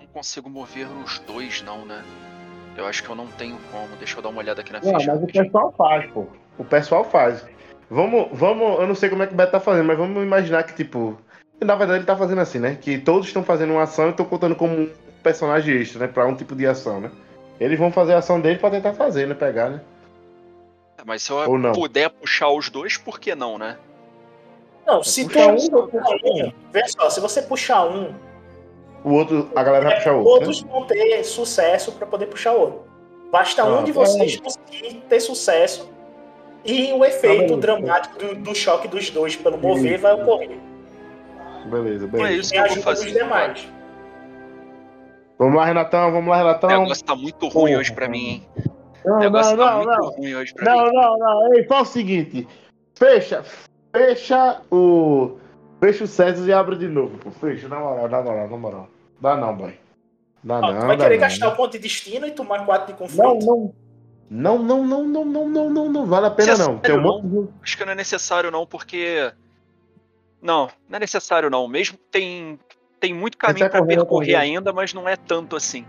Não 0.00 0.06
consigo 0.08 0.48
mover 0.48 0.88
os 1.04 1.18
dois, 1.20 1.62
não, 1.62 1.84
né? 1.84 2.04
Eu 2.78 2.86
acho 2.86 3.02
que 3.02 3.10
eu 3.10 3.16
não 3.16 3.26
tenho 3.26 3.58
como. 3.72 3.96
Deixa 3.96 4.16
eu 4.16 4.22
dar 4.22 4.28
uma 4.28 4.38
olhada 4.38 4.60
aqui 4.60 4.72
na 4.72 4.80
Não, 4.80 4.94
ficha. 4.94 5.12
mas 5.12 5.22
o 5.22 5.26
pessoal 5.26 5.74
faz, 5.76 6.10
pô. 6.12 6.26
O 6.56 6.64
pessoal 6.64 7.04
faz. 7.04 7.44
Vamos, 7.90 8.28
vamos, 8.32 8.78
eu 8.80 8.86
não 8.86 8.94
sei 8.94 9.08
como 9.08 9.22
é 9.22 9.26
que 9.26 9.34
o 9.34 9.36
Beto 9.36 9.52
tá 9.52 9.60
fazendo, 9.60 9.86
mas 9.86 9.98
vamos 9.98 10.22
imaginar 10.22 10.62
que, 10.62 10.74
tipo. 10.74 11.18
Na 11.60 11.74
verdade, 11.74 11.98
ele 11.98 12.06
tá 12.06 12.16
fazendo 12.16 12.40
assim, 12.40 12.60
né? 12.60 12.78
Que 12.80 12.98
todos 12.98 13.26
estão 13.26 13.42
fazendo 13.42 13.72
uma 13.72 13.82
ação 13.82 14.06
e 14.06 14.10
estão 14.10 14.24
contando 14.24 14.54
como 14.54 14.74
um 14.74 14.90
personagem 15.24 15.76
extra, 15.76 16.06
né? 16.06 16.12
Pra 16.12 16.24
um 16.24 16.36
tipo 16.36 16.54
de 16.54 16.66
ação, 16.66 17.00
né? 17.00 17.10
Eles 17.58 17.76
vão 17.76 17.90
fazer 17.90 18.14
a 18.14 18.18
ação 18.18 18.40
dele 18.40 18.60
pra 18.60 18.70
tentar 18.70 18.94
fazer, 18.94 19.26
né? 19.26 19.34
Pegar, 19.34 19.70
né? 19.70 19.80
Mas 21.04 21.22
se 21.22 21.32
eu 21.32 21.72
puder 21.74 22.10
puxar 22.10 22.50
os 22.50 22.70
dois, 22.70 22.96
por 22.96 23.18
que 23.18 23.34
não, 23.34 23.58
né? 23.58 23.76
Não, 24.86 25.02
se 25.02 25.24
tu 25.24 25.30
puxar 25.30 25.48
um, 25.48 25.88
puxo 25.88 26.14
um, 26.24 26.52
vê 26.72 26.88
só, 26.88 27.10
se 27.10 27.20
você 27.20 27.42
puxar 27.42 27.86
um, 27.86 28.14
O 29.04 29.12
outro, 29.14 29.50
a 29.54 29.62
galera 29.62 29.84
vai 29.86 29.94
puxar 29.96 30.12
o 30.14 30.24
outro. 30.24 30.32
Né? 30.48 30.54
todos 30.56 30.60
vão 30.62 30.84
ter 30.86 31.22
sucesso 31.24 31.92
para 31.92 32.06
poder 32.06 32.26
puxar 32.26 32.52
outro. 32.52 32.82
Basta 33.30 33.64
um 33.64 33.78
Ah, 33.80 33.82
de 33.82 33.92
tá 33.92 34.00
vocês 34.00 34.40
conseguir 34.40 34.94
ter 35.08 35.20
sucesso 35.20 35.88
e 36.64 36.92
o 36.92 37.04
efeito 37.04 37.48
bem. 37.52 37.60
dramático 37.60 38.18
do, 38.18 38.34
do 38.34 38.54
choque 38.54 38.88
dos 38.88 39.10
dois 39.10 39.36
pelo 39.36 39.58
mover 39.58 39.92
Isso. 39.94 40.02
vai 40.02 40.14
ocorrer. 40.14 40.58
Beleza, 41.66 42.06
Não 42.06 42.18
é 42.18 42.22
beleza. 42.22 42.40
isso 42.40 42.50
que 42.52 42.58
a 42.58 42.62
eu 42.62 42.68
vou 42.68 42.72
ajuda 42.76 42.90
dos 42.94 43.04
fazer. 43.04 43.18
demais. 43.18 43.68
Vamos 45.38 45.54
lá, 45.56 45.64
Renatão, 45.66 46.10
vamos 46.10 46.28
lá, 46.30 46.36
O 46.36 46.38
Renatão. 46.38 46.82
negócio 46.82 47.04
tá 47.04 47.14
muito 47.14 47.46
ruim 47.48 47.70
Porra. 47.72 47.80
hoje 47.80 47.92
pra 47.92 48.08
mim, 48.08 48.26
hein? 48.28 48.48
Não, 49.04 49.16
O 49.16 49.18
negócio 49.20 49.56
não, 49.56 49.64
tá 49.64 49.70
não, 49.72 49.84
muito 49.84 50.00
não. 50.00 50.08
ruim 50.10 50.34
hoje 50.34 50.54
pra 50.54 50.64
Não, 50.74 50.84
mim. 50.86 50.92
não, 50.92 51.18
não. 51.18 51.54
Ei, 51.54 51.64
faz 51.64 51.88
o 51.88 51.92
seguinte. 51.92 52.48
Fecha. 52.96 53.44
Fecha 53.94 54.60
o. 54.72 55.36
Fecha 55.80 56.04
o 56.04 56.06
César 56.06 56.46
e 56.46 56.52
abre 56.52 56.76
de 56.76 56.88
novo, 56.88 57.18
pô. 57.18 57.30
Fecha, 57.30 57.68
na 57.68 57.78
moral, 57.78 58.08
na 58.08 58.22
moral, 58.22 58.48
na 58.50 58.56
moral. 58.56 58.88
Dá 59.20 59.36
não, 59.36 59.56
boy. 59.56 59.78
Dá 60.42 60.60
não. 60.60 60.80
tu 60.80 60.86
vai 60.86 60.96
dá 60.96 61.04
querer 61.04 61.14
não. 61.16 61.20
gastar 61.20 61.48
o 61.48 61.56
ponto 61.56 61.72
de 61.72 61.78
destino 61.78 62.26
e 62.26 62.30
tomar 62.32 62.64
4 62.64 62.86
de 62.86 62.92
Não, 62.92 62.98
confronto? 62.98 63.46
não. 63.46 63.74
Não, 64.30 64.58
não, 64.58 64.84
não, 64.84 65.04
não, 65.06 65.24
não, 65.24 65.48
não, 65.48 65.70
não, 65.70 65.88
não. 65.92 66.06
Vale 66.06 66.26
a 66.26 66.30
pena 66.30 66.52
é 66.52 66.58
não. 66.58 66.78
Tem 66.78 66.94
um 66.98 67.00
monte 67.00 67.26
de. 67.26 67.48
Acho 67.62 67.76
que 67.78 67.84
não 67.84 67.92
é 67.92 67.94
necessário, 67.94 68.50
não, 68.50 68.66
porque. 68.66 69.32
Não, 70.42 70.68
não 70.88 70.96
é 70.96 71.00
necessário, 71.00 71.48
não. 71.48 71.66
Mesmo 71.66 71.96
tem. 72.10 72.58
Tem 73.00 73.14
muito 73.14 73.38
caminho 73.38 73.70
pra 73.70 73.78
correndo 73.80 74.00
percorrer 74.00 74.34
ainda, 74.34 74.72
mas 74.72 74.92
não 74.92 75.08
é 75.08 75.16
tanto 75.16 75.54
assim. 75.56 75.86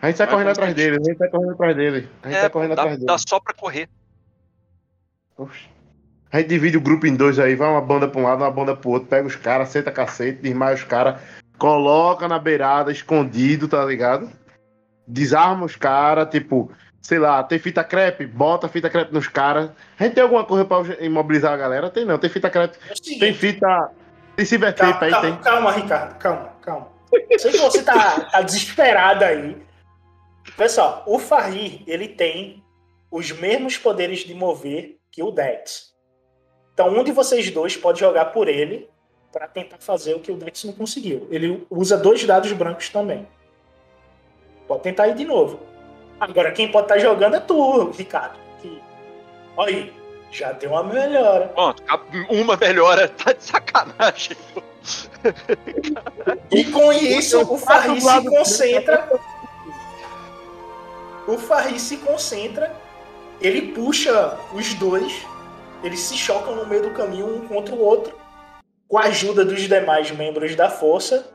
A 0.00 0.08
gente 0.08 0.16
tá 0.16 0.26
correndo 0.26 0.48
atrás 0.50 0.74
dele, 0.74 0.96
a 0.96 1.02
gente 1.04 1.16
tá 1.18 1.28
correndo 1.28 1.52
atrás 1.52 1.76
dele. 1.76 2.08
A 2.22 2.28
gente 2.28 2.36
É, 2.38 2.42
tá 2.42 2.50
correndo 2.50 2.74
dá, 2.74 2.82
atrás 2.82 2.96
dele. 2.98 3.06
dá 3.06 3.16
só 3.18 3.38
pra 3.38 3.54
correr. 3.54 3.88
Oxe. 5.36 5.68
A 6.34 6.38
gente 6.38 6.48
divide 6.48 6.76
o 6.76 6.80
grupo 6.80 7.06
em 7.06 7.14
dois 7.14 7.38
aí, 7.38 7.54
vai 7.54 7.68
uma 7.68 7.80
banda 7.80 8.08
pra 8.08 8.20
um 8.20 8.24
lado, 8.24 8.42
uma 8.42 8.50
banda 8.50 8.74
pro 8.74 8.90
outro, 8.90 9.08
pega 9.08 9.24
os 9.24 9.36
caras, 9.36 9.68
senta 9.68 9.92
cacete, 9.92 10.42
desmaia 10.42 10.74
os 10.74 10.82
caras, 10.82 11.20
coloca 11.56 12.26
na 12.26 12.40
beirada, 12.40 12.90
escondido, 12.90 13.68
tá 13.68 13.84
ligado? 13.84 14.28
Desarma 15.06 15.64
os 15.64 15.76
caras, 15.76 16.28
tipo, 16.28 16.72
sei 17.00 17.20
lá, 17.20 17.40
tem 17.44 17.60
fita 17.60 17.84
crepe, 17.84 18.26
bota 18.26 18.66
fita 18.66 18.90
crepe 18.90 19.14
nos 19.14 19.28
caras. 19.28 19.70
A 19.96 20.02
gente 20.02 20.14
tem 20.14 20.24
alguma 20.24 20.44
coisa 20.44 20.64
pra 20.64 20.82
imobilizar 20.98 21.52
a 21.52 21.56
galera? 21.56 21.88
Tem 21.88 22.04
não, 22.04 22.18
tem 22.18 22.28
fita 22.28 22.50
crepe, 22.50 22.78
É 22.90 23.18
tem 23.20 23.32
fita. 23.32 23.92
Tem 24.34 24.44
cyber 24.44 24.74
calma, 24.74 24.98
aí, 25.02 25.10
calma, 25.12 25.28
tem. 25.28 25.36
calma, 25.36 25.70
Ricardo, 25.70 26.18
calma, 26.18 26.52
calma. 26.60 26.88
Sei 27.38 27.52
que 27.52 27.58
você 27.58 27.84
tá, 27.84 28.22
tá 28.22 28.42
desesperado 28.42 29.22
aí. 29.22 29.56
Pessoal, 30.56 31.04
o 31.06 31.16
Farri, 31.16 31.84
ele 31.86 32.08
tem 32.08 32.60
os 33.08 33.30
mesmos 33.30 33.78
poderes 33.78 34.24
de 34.24 34.34
mover 34.34 34.96
que 35.12 35.22
o 35.22 35.30
Dex. 35.30 35.93
Então, 36.74 36.88
um 36.88 37.04
de 37.04 37.12
vocês 37.12 37.48
dois 37.50 37.76
pode 37.76 38.00
jogar 38.00 38.26
por 38.26 38.48
ele 38.48 38.88
para 39.32 39.46
tentar 39.46 39.78
fazer 39.78 40.14
o 40.14 40.20
que 40.20 40.32
o 40.32 40.36
Dex 40.36 40.64
não 40.64 40.72
conseguiu. 40.72 41.26
Ele 41.30 41.64
usa 41.70 41.96
dois 41.96 42.22
dados 42.24 42.52
brancos 42.52 42.88
também. 42.88 43.26
Pode 44.66 44.82
tentar 44.82 45.08
ir 45.08 45.14
de 45.14 45.24
novo. 45.24 45.60
Agora, 46.18 46.52
quem 46.52 46.70
pode 46.70 46.86
estar 46.86 46.98
jogando 46.98 47.36
é 47.36 47.40
tu, 47.40 47.90
Ricardo. 47.90 48.38
Que... 48.60 48.80
Olha 49.56 49.74
aí, 49.74 49.92
já 50.30 50.52
deu 50.52 50.70
uma 50.70 50.82
melhora. 50.82 51.48
Pronto, 51.48 51.82
uma 52.28 52.56
melhora, 52.56 53.08
tá 53.24 53.32
de 53.32 53.44
sacanagem. 53.44 54.36
E 56.50 56.64
com 56.64 56.92
isso, 56.92 57.40
o 57.40 57.56
Farri 57.56 58.00
se 58.00 58.24
concentra. 58.24 59.08
O 61.26 61.38
Farri 61.38 61.78
se 61.78 61.96
concentra, 61.98 62.74
ele 63.40 63.72
puxa 63.72 64.38
os 64.52 64.74
dois, 64.74 65.24
eles 65.84 66.00
se 66.00 66.16
chocam 66.16 66.56
no 66.56 66.66
meio 66.66 66.82
do 66.82 66.90
caminho 66.90 67.26
um 67.26 67.46
contra 67.46 67.74
o 67.74 67.78
outro, 67.78 68.16
com 68.88 68.96
a 68.96 69.02
ajuda 69.02 69.44
dos 69.44 69.60
demais 69.60 70.10
membros 70.10 70.56
da 70.56 70.70
força. 70.70 71.30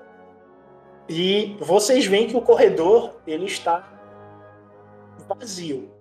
E 1.07 1.55
vocês 1.59 2.07
veem 2.07 2.27
que 2.27 2.35
o 2.35 2.41
corredor 2.41 3.21
ele 3.27 3.45
está 3.45 3.87
vazio. 5.27 5.91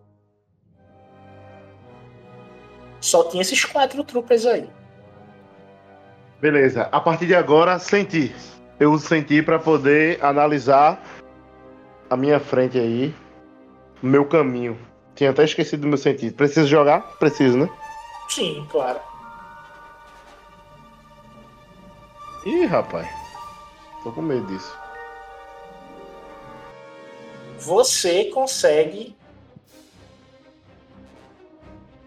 Só 3.01 3.25
tinha 3.25 3.43
esses 3.43 3.65
quatro 3.67 4.03
troopers 4.03 4.47
aí. 4.47 4.69
Beleza, 6.41 6.89
a 6.91 7.01
partir 7.01 7.27
de 7.27 7.35
agora, 7.35 7.79
sentir. 7.79 8.35
Eu 8.81 8.93
uso 8.93 9.07
sentir 9.07 9.45
pra 9.45 9.59
poder 9.59 10.25
analisar 10.25 11.03
a 12.09 12.17
minha 12.17 12.41
frente 12.41 12.79
aí, 12.79 13.15
meu 14.03 14.25
caminho. 14.25 14.79
Tinha 15.15 15.31
até 15.31 15.45
esquecido 15.45 15.83
do 15.83 15.89
meu 15.89 15.99
sentido. 15.99 16.35
Preciso 16.35 16.67
jogar? 16.67 17.19
Preciso, 17.19 17.59
né? 17.59 17.69
Sim, 18.29 18.67
claro. 18.71 19.01
Ih, 22.45 22.67
rapaz. 22.67 23.09
Tô 24.03 24.13
com 24.13 24.23
medo 24.23 24.47
disso. 24.47 24.77
Você 27.59 28.27
consegue 28.27 29.17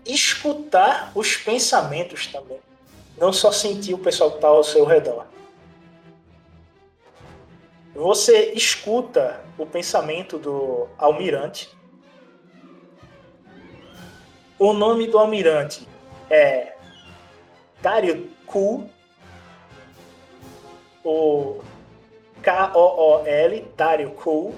escutar 0.06 1.12
os 1.14 1.36
pensamentos 1.36 2.28
também. 2.28 2.60
Não 3.18 3.34
só 3.34 3.52
sentir 3.52 3.94
o 3.94 3.98
pessoal 3.98 4.32
que 4.32 4.38
está 4.38 4.48
ao 4.48 4.64
seu 4.64 4.86
redor. 4.86 5.26
Você 7.94 8.54
escuta 8.54 9.44
o 9.58 9.66
pensamento 9.66 10.40
do 10.40 10.88
almirante. 10.98 11.70
O 14.58 14.74
nome 14.74 15.08
do 15.08 15.20
almirante 15.20 15.91
é 16.32 16.76
Dario 17.82 18.30
Ku, 18.46 18.90
o 21.04 21.62
K-O-O-L, 22.42 23.68
Dario 23.76 24.12
Ku. 24.12 24.56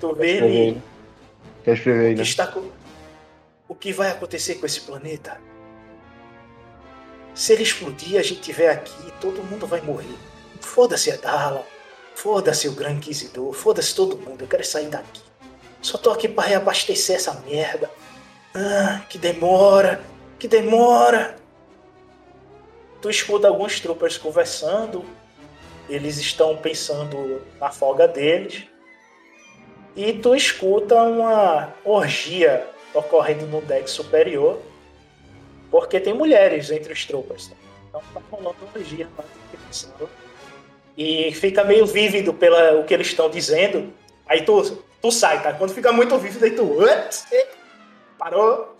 Tu 0.00 0.22
ele. 0.22 0.82
Quer 1.64 1.74
escrever 1.74 2.06
aí, 2.08 2.14
né? 2.14 2.22
está 2.22 2.46
com- 2.46 2.70
O 3.68 3.74
que 3.74 3.92
vai 3.92 4.10
acontecer 4.10 4.54
com 4.56 4.66
esse 4.66 4.80
planeta? 4.80 5.40
Se 7.34 7.52
ele 7.52 7.62
explodir, 7.62 8.18
a 8.18 8.22
gente 8.22 8.40
estiver 8.40 8.70
aqui, 8.70 9.12
todo 9.20 9.42
mundo 9.44 9.66
vai 9.66 9.80
morrer. 9.80 10.16
Foda-se 10.60 11.10
a 11.10 11.16
Darla, 11.16 11.64
foda-se 12.14 12.66
o 12.68 12.72
Gran 12.72 12.92
Inquisidor, 12.92 13.52
foda-se 13.52 13.94
todo 13.94 14.16
mundo, 14.18 14.42
eu 14.42 14.48
quero 14.48 14.64
sair 14.64 14.88
daqui. 14.88 15.22
Só 15.80 15.96
tô 15.96 16.10
aqui 16.10 16.28
para 16.28 16.48
reabastecer 16.48 17.16
essa 17.16 17.32
merda. 17.46 17.90
Ah, 18.54 19.02
que 19.08 19.18
demora, 19.18 20.00
que 20.38 20.48
demora. 20.48 21.36
Tu 23.00 23.08
escuta 23.08 23.48
alguns 23.48 23.80
troopers 23.80 24.18
conversando, 24.18 25.04
eles 25.88 26.18
estão 26.18 26.56
pensando 26.56 27.42
na 27.60 27.70
folga 27.70 28.06
deles. 28.06 28.64
E 29.96 30.12
tu 30.12 30.34
escuta 30.34 30.94
uma 30.96 31.74
orgia 31.84 32.66
ocorrendo 32.94 33.46
no 33.46 33.60
deck 33.60 33.90
superior, 33.90 34.60
porque 35.70 35.98
tem 35.98 36.12
mulheres 36.14 36.70
entre 36.70 36.92
os 36.92 37.04
troopers. 37.04 37.48
né? 37.48 37.56
Então 37.88 38.02
tá 38.14 38.20
rolando 38.30 38.56
uma 38.62 38.78
orgia 38.80 39.08
lá 39.16 39.24
sala. 39.70 40.08
E 40.96 41.32
fica 41.32 41.64
meio 41.64 41.86
vívido 41.86 42.34
pela 42.34 42.78
o 42.78 42.84
que 42.84 42.92
eles 42.94 43.08
estão 43.08 43.30
dizendo. 43.30 43.92
Aí 44.26 44.42
tu, 44.42 44.82
tu 45.00 45.10
sai, 45.10 45.42
tá? 45.42 45.52
Quando 45.52 45.72
fica 45.72 45.92
muito 45.92 46.16
vívido, 46.18 46.44
aí 46.44 46.50
tu. 46.50 46.76
"Ups, 48.20 48.26
eh, 48.26 48.30
Parou? 48.30 48.76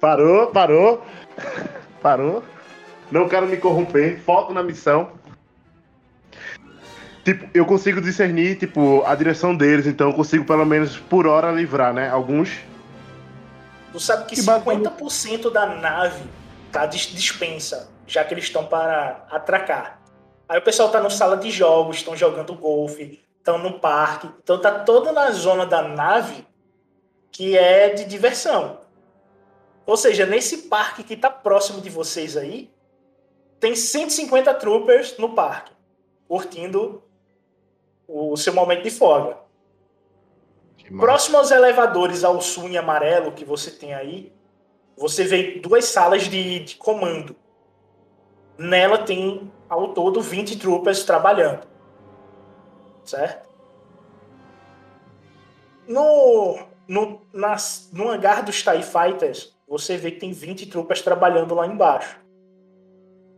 Parou, 0.00 0.46
parou. 0.48 1.02
Parou. 2.02 2.42
Não 3.10 3.28
quero 3.28 3.46
me 3.46 3.56
corromper. 3.56 4.20
Foco 4.20 4.52
na 4.52 4.62
missão. 4.62 5.10
Tipo, 7.24 7.48
eu 7.52 7.66
consigo 7.66 8.00
discernir, 8.00 8.56
tipo, 8.58 9.02
a 9.04 9.14
direção 9.14 9.54
deles, 9.54 9.86
então 9.86 10.08
eu 10.08 10.14
consigo 10.14 10.44
pelo 10.44 10.64
menos 10.64 10.96
por 10.96 11.26
hora 11.26 11.50
livrar, 11.50 11.92
né? 11.92 12.08
Alguns. 12.08 12.58
Tu 13.92 14.00
sabe 14.00 14.24
que 14.26 14.36
Que 14.36 14.42
bacana. 14.42 14.90
50% 14.90 15.50
da 15.50 15.66
nave 15.66 16.22
tá 16.72 16.86
dis- 16.86 17.06
dispensa, 17.12 17.90
já 18.06 18.24
que 18.24 18.32
eles 18.32 18.44
estão 18.44 18.64
para 18.64 19.26
atracar. 19.30 19.98
Aí 20.48 20.58
o 20.58 20.62
pessoal 20.62 20.88
tá 20.90 21.00
na 21.02 21.10
sala 21.10 21.36
de 21.36 21.50
jogos, 21.50 21.96
estão 21.96 22.16
jogando 22.16 22.54
golfe, 22.54 23.22
estão 23.38 23.58
no 23.58 23.78
parque, 23.78 24.30
então 24.42 24.58
tá 24.58 24.70
toda 24.78 25.12
na 25.12 25.30
zona 25.30 25.66
da 25.66 25.82
nave 25.82 26.46
que 27.30 27.56
é 27.56 27.90
de 27.90 28.04
diversão. 28.04 28.80
Ou 29.86 29.96
seja, 29.96 30.26
nesse 30.26 30.68
parque 30.68 31.02
que 31.02 31.16
tá 31.16 31.30
próximo 31.30 31.80
de 31.80 31.88
vocês 31.88 32.36
aí, 32.36 32.70
tem 33.58 33.74
150 33.74 34.54
troopers 34.54 35.16
no 35.18 35.34
parque, 35.34 35.72
curtindo 36.28 37.02
o 38.06 38.36
seu 38.36 38.52
momento 38.52 38.82
de 38.82 38.90
folga. 38.90 39.38
Próximo 40.96 41.36
aos 41.36 41.50
elevadores 41.50 42.24
ao 42.24 42.40
sul 42.40 42.68
em 42.68 42.78
amarelo 42.78 43.32
que 43.32 43.44
você 43.44 43.70
tem 43.70 43.94
aí, 43.94 44.32
você 44.96 45.24
vê 45.24 45.60
duas 45.60 45.84
salas 45.84 46.22
de, 46.24 46.60
de 46.60 46.76
comando. 46.76 47.36
Nela 48.56 48.98
tem 48.98 49.52
ao 49.68 49.92
todo 49.92 50.20
20 50.20 50.58
troopers 50.58 51.04
trabalhando. 51.04 51.66
Certo? 53.04 53.48
No, 55.86 56.58
no, 56.88 57.20
nas, 57.32 57.90
no 57.92 58.08
hangar 58.08 58.42
dos 58.42 58.62
TIE 58.62 58.82
Fighters, 58.82 59.54
você 59.68 59.98
vê 59.98 60.10
que 60.10 60.20
tem 60.20 60.32
20 60.32 60.66
troopers 60.66 61.02
trabalhando 61.02 61.54
lá 61.54 61.66
embaixo. 61.66 62.18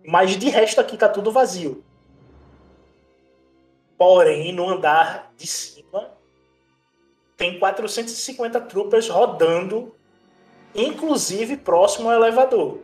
Mas 0.06 0.36
de 0.36 0.48
resto 0.48 0.80
aqui 0.80 0.96
tá 0.96 1.08
tudo 1.08 1.32
vazio. 1.32 1.84
Porém, 3.98 4.52
no 4.52 4.66
andar 4.68 5.32
de 5.36 5.46
cima, 5.46 6.12
tem 7.36 7.58
450 7.58 8.60
troopers 8.62 9.08
rodando, 9.08 9.94
inclusive 10.74 11.56
próximo 11.56 12.08
ao 12.08 12.14
elevador. 12.14 12.78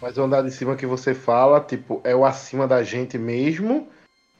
Mas 0.00 0.16
o 0.16 0.22
andar 0.22 0.42
de 0.42 0.52
cima 0.52 0.76
que 0.76 0.86
você 0.86 1.12
fala, 1.12 1.60
tipo, 1.60 2.00
é 2.04 2.14
o 2.14 2.24
acima 2.24 2.68
da 2.68 2.84
gente 2.84 3.18
mesmo? 3.18 3.88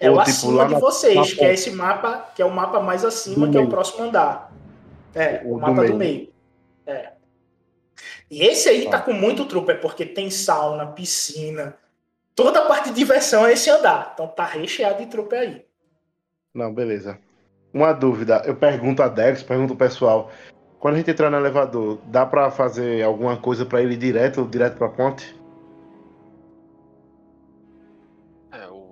É 0.01 0.09
Ou, 0.11 0.16
o 0.16 0.25
tipo, 0.25 0.31
acima 0.31 0.66
de 0.69 0.75
vocês, 0.81 1.15
na 1.16 1.23
que 1.25 1.45
é 1.45 1.53
esse 1.55 1.70
mapa, 1.73 2.29
que 2.35 2.41
é 2.41 2.45
o 2.45 2.51
mapa 2.51 2.81
mais 2.81 3.05
acima, 3.05 3.47
Do 3.47 3.51
que 3.53 3.57
é 3.57 3.61
o 3.61 3.65
meio. 3.65 3.70
próximo 3.70 4.05
andar. 4.05 4.53
É, 5.15 5.43
O 5.45 5.53
o 5.53 5.55
do 5.57 5.61
mapa 5.61 5.75
do 5.75 5.81
meio. 5.83 5.97
meio. 5.97 6.33
É. 6.87 7.12
E 8.31 8.43
esse 8.47 8.69
aí 8.69 8.85
tá 8.85 8.99
Tá. 8.99 9.01
com 9.01 9.12
muito 9.12 9.45
trooper, 9.47 9.81
porque 9.81 10.05
tem 10.07 10.31
sauna, 10.31 10.87
piscina, 10.87 11.75
toda 12.35 12.61
a 12.61 12.66
parte 12.66 12.91
de 12.91 12.95
diversão 12.95 13.45
é 13.47 13.53
esse 13.55 13.69
andar. 13.70 14.12
Então 14.15 14.29
tá 14.29 14.45
recheado 14.45 14.99
de 14.99 15.07
trooper 15.07 15.41
aí. 15.41 15.65
Não, 16.55 16.73
beleza. 16.73 17.19
Uma 17.73 17.93
dúvida, 17.93 18.43
eu 18.47 18.55
pergunto 18.55 19.03
a 19.03 19.09
Dex, 19.09 19.43
pergunto 19.43 19.75
o 19.75 19.77
pessoal. 19.77 20.31
Quando 20.79 20.95
a 20.95 20.99
gente 20.99 21.11
entrar 21.11 21.29
no 21.31 21.37
elevador, 21.37 21.99
dá 22.07 22.25
pra 22.25 22.51
fazer 22.51 23.03
alguma 23.03 23.37
coisa 23.37 23.66
pra 23.66 23.83
ele 23.83 23.97
direto, 23.97 24.45
direto 24.47 24.77
pra 24.79 24.89
ponte? 24.89 25.38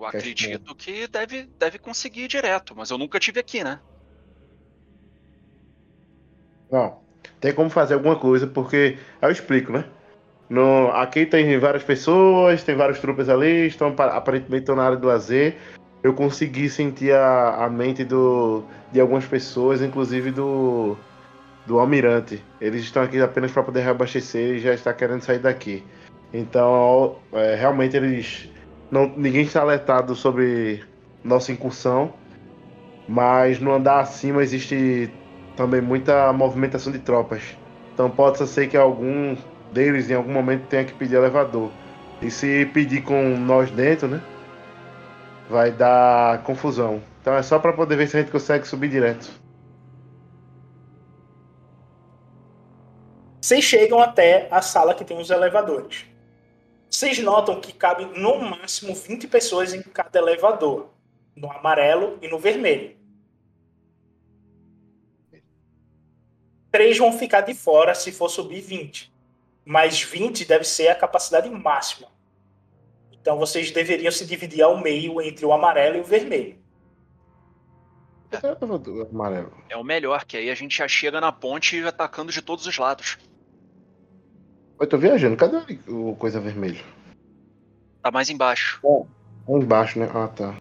Acredito 0.07 0.74
que 0.74 1.07
deve, 1.09 1.49
deve 1.59 1.78
conseguir 1.78 2.23
ir 2.23 2.28
direto, 2.28 2.74
mas 2.77 2.91
eu 2.91 2.99
nunca 2.99 3.19
tive 3.19 3.41
aqui, 3.41 3.62
né? 3.65 3.81
Não. 6.70 7.01
Tem 7.41 7.53
como 7.55 7.70
fazer 7.70 7.95
alguma 7.95 8.19
coisa, 8.19 8.47
porque. 8.47 8.99
Eu 9.20 9.31
explico, 9.31 9.73
né? 9.73 9.85
No, 10.49 10.89
aqui 10.93 11.27
tem 11.27 11.59
várias 11.59 11.83
pessoas, 11.83 12.62
tem 12.62 12.77
vários 12.77 13.01
troopers 13.01 13.28
ali, 13.28 13.66
estão 13.66 13.95
pa- 13.95 14.16
aparentemente 14.16 14.62
estão 14.62 14.77
na 14.77 14.85
área 14.85 14.97
do 14.97 15.07
lazer. 15.09 15.57
Eu 16.03 16.15
consegui 16.15 16.70
sentir 16.70 17.12
a, 17.12 17.65
a 17.65 17.69
mente 17.69 18.05
do, 18.05 18.62
de 18.93 19.01
algumas 19.01 19.24
pessoas, 19.24 19.83
inclusive 19.83 20.31
do, 20.31 20.97
do 21.66 21.81
almirante. 21.81 22.41
Eles 22.61 22.83
estão 22.83 23.03
aqui 23.03 23.20
apenas 23.20 23.51
para 23.51 23.65
poder 23.65 23.81
reabastecer 23.81 24.55
e 24.57 24.61
já 24.61 24.73
está 24.73 24.95
querendo 24.95 25.23
sair 25.23 25.41
daqui. 25.41 25.83
Então, 26.33 27.19
é, 27.33 27.57
realmente 27.57 27.97
eles. 27.97 28.49
Não, 28.90 29.12
ninguém 29.16 29.42
está 29.42 29.60
alertado 29.60 30.14
sobre 30.14 30.84
nossa 31.24 31.50
incursão, 31.50 32.12
mas 33.08 33.58
no 33.58 33.72
andar 33.72 34.00
acima 34.00 34.42
existe 34.42 35.10
também 35.56 35.80
muita 35.80 36.32
movimentação 36.32 36.92
de 36.92 36.98
tropas. 36.98 37.56
Então 37.92 38.10
pode 38.10 38.46
ser 38.46 38.68
que 38.68 38.76
algum 38.76 39.36
deles 39.72 40.10
em 40.10 40.14
algum 40.14 40.32
momento 40.32 40.66
tenha 40.68 40.84
que 40.84 40.92
pedir 40.92 41.16
elevador. 41.16 41.70
E 42.22 42.30
se 42.30 42.66
pedir 42.66 43.02
com 43.02 43.36
nós 43.36 43.70
dentro, 43.70 44.08
né? 44.08 44.22
Vai 45.50 45.70
dar 45.70 46.42
confusão. 46.42 47.02
Então 47.20 47.34
é 47.34 47.42
só 47.42 47.58
para 47.58 47.72
poder 47.72 47.96
ver 47.96 48.08
se 48.08 48.16
a 48.16 48.20
gente 48.20 48.30
consegue 48.30 48.66
subir 48.66 48.88
direto. 48.88 49.30
Vocês 53.40 53.62
chegam 53.62 54.00
até 54.00 54.48
a 54.50 54.60
sala 54.60 54.94
que 54.94 55.04
tem 55.04 55.20
os 55.20 55.30
elevadores. 55.30 56.04
Vocês 56.97 57.18
notam 57.18 57.60
que 57.60 57.74
cabe 57.74 58.06
no 58.18 58.39
máximo 58.39 58.94
20 58.94 59.28
pessoas 59.28 59.74
em 59.74 59.82
cada 59.82 60.18
elevador, 60.18 60.89
no 61.36 61.52
amarelo 61.52 62.18
e 62.23 62.28
no 62.28 62.39
vermelho. 62.39 62.97
Três 66.73 66.97
vão 66.97 67.12
ficar 67.12 67.43
de 67.43 67.52
fora 67.52 67.94
se 67.94 68.10
for 68.10 68.31
subir 68.31 68.62
20. 68.62 69.12
Mas 69.62 70.01
20 70.01 70.47
deve 70.47 70.64
ser 70.64 70.89
a 70.89 70.94
capacidade 70.94 71.51
máxima. 71.51 72.09
Então 73.12 73.36
vocês 73.36 73.70
deveriam 73.70 74.10
se 74.10 74.24
dividir 74.24 74.62
ao 74.62 74.81
meio 74.81 75.20
entre 75.20 75.44
o 75.44 75.52
amarelo 75.52 75.98
e 75.98 76.01
o 76.01 76.05
vermelho. 76.05 76.59
Amarelo. 79.12 79.52
É 79.68 79.77
o 79.77 79.85
melhor, 79.85 80.24
que 80.24 80.39
aí 80.39 80.48
a 80.48 80.55
gente 80.55 80.78
já 80.78 80.89
chega 80.89 81.20
na 81.20 81.31
ponte 81.31 81.78
atacando 81.85 82.32
de 82.32 82.40
todos 82.40 82.66
os 82.66 82.78
lados. 82.78 83.18
Eu 84.78 84.86
tô 84.86 84.98
viajando, 84.98 85.36
cadê 85.36 85.57
o 85.89 86.15
coisa 86.16 86.40
vermelho? 86.40 86.85
Tá 88.03 88.11
mais 88.11 88.28
embaixo. 88.28 88.81
Lá 88.85 89.59
embaixo, 89.59 89.98
né? 89.98 90.09
Ah, 90.15 90.28
tá. 90.28 90.55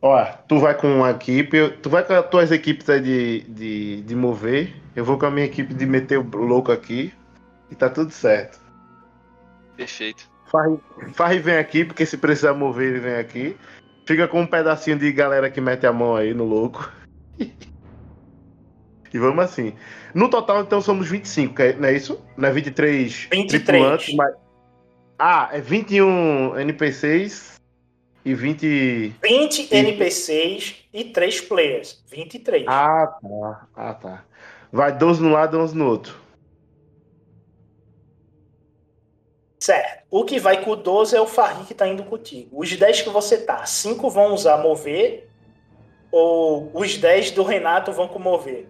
Ó, 0.00 0.24
tu 0.46 0.58
vai 0.58 0.76
com 0.76 0.86
uma 0.86 1.10
equipe, 1.10 1.70
tu 1.82 1.90
vai 1.90 2.04
com 2.04 2.12
as 2.12 2.28
tuas 2.28 2.52
equipes 2.52 2.88
aí 2.88 3.00
de, 3.00 3.40
de, 3.48 4.02
de 4.02 4.14
mover, 4.14 4.74
eu 4.94 5.04
vou 5.04 5.18
com 5.18 5.26
a 5.26 5.30
minha 5.30 5.46
equipe 5.46 5.74
de 5.74 5.84
meter 5.84 6.18
o 6.18 6.22
louco 6.22 6.70
aqui. 6.70 7.12
E 7.70 7.74
tá 7.74 7.90
tudo 7.90 8.10
certo. 8.10 8.60
Perfeito. 9.76 10.30
Farri, 10.46 10.78
Farri 11.12 11.38
vem 11.40 11.56
aqui, 11.56 11.84
porque 11.84 12.06
se 12.06 12.16
precisar 12.16 12.54
mover, 12.54 12.90
ele 12.90 13.00
vem 13.00 13.16
aqui. 13.16 13.56
Fica 14.06 14.28
com 14.28 14.40
um 14.40 14.46
pedacinho 14.46 14.98
de 14.98 15.10
galera 15.12 15.50
que 15.50 15.60
mete 15.60 15.86
a 15.86 15.92
mão 15.92 16.14
aí 16.14 16.32
no 16.32 16.44
louco. 16.44 16.90
e 19.16 19.18
vamos 19.18 19.44
assim. 19.44 19.74
No 20.14 20.28
total, 20.28 20.60
então, 20.62 20.80
somos 20.80 21.08
25, 21.08 21.54
que 21.54 21.62
é- 21.62 21.72
não 21.74 21.88
é 21.88 21.94
isso? 21.94 22.22
Não 22.36 22.48
é 22.48 22.52
23, 22.52 23.28
23. 23.30 23.64
tripulantes, 23.64 24.14
mas. 24.14 24.34
Ah, 25.18 25.48
é 25.52 25.60
21 25.60 26.58
NPCs 26.58 27.58
e 28.24 28.34
20. 28.34 29.14
20 29.22 29.74
NPCs 29.74 30.76
e 30.92 31.04
3 31.04 31.40
players. 31.40 32.04
23. 32.06 32.64
Ah, 32.68 33.18
tá. 33.20 33.68
Ah, 33.74 33.94
tá. 33.94 34.24
Vai 34.70 34.92
12 34.92 35.22
no 35.22 35.30
lado 35.30 35.56
e 35.56 35.60
11 35.60 35.76
no 35.76 35.86
outro. 35.86 36.14
Certo. 39.58 40.04
O 40.10 40.24
que 40.24 40.38
vai 40.38 40.62
com 40.62 40.72
o 40.72 40.76
12 40.76 41.16
é 41.16 41.20
o 41.20 41.26
Farri 41.26 41.64
que 41.64 41.74
tá 41.74 41.88
indo 41.88 42.04
contigo. 42.04 42.60
Os 42.60 42.76
10 42.76 43.02
que 43.02 43.08
você 43.08 43.38
tá, 43.38 43.64
5 43.64 44.08
vão 44.10 44.34
usar 44.34 44.58
mover. 44.58 45.28
Ou 46.12 46.70
os 46.74 46.96
10 46.96 47.30
do 47.32 47.42
Renato 47.42 47.90
vão 47.92 48.06
com 48.06 48.18
mover. 48.18 48.68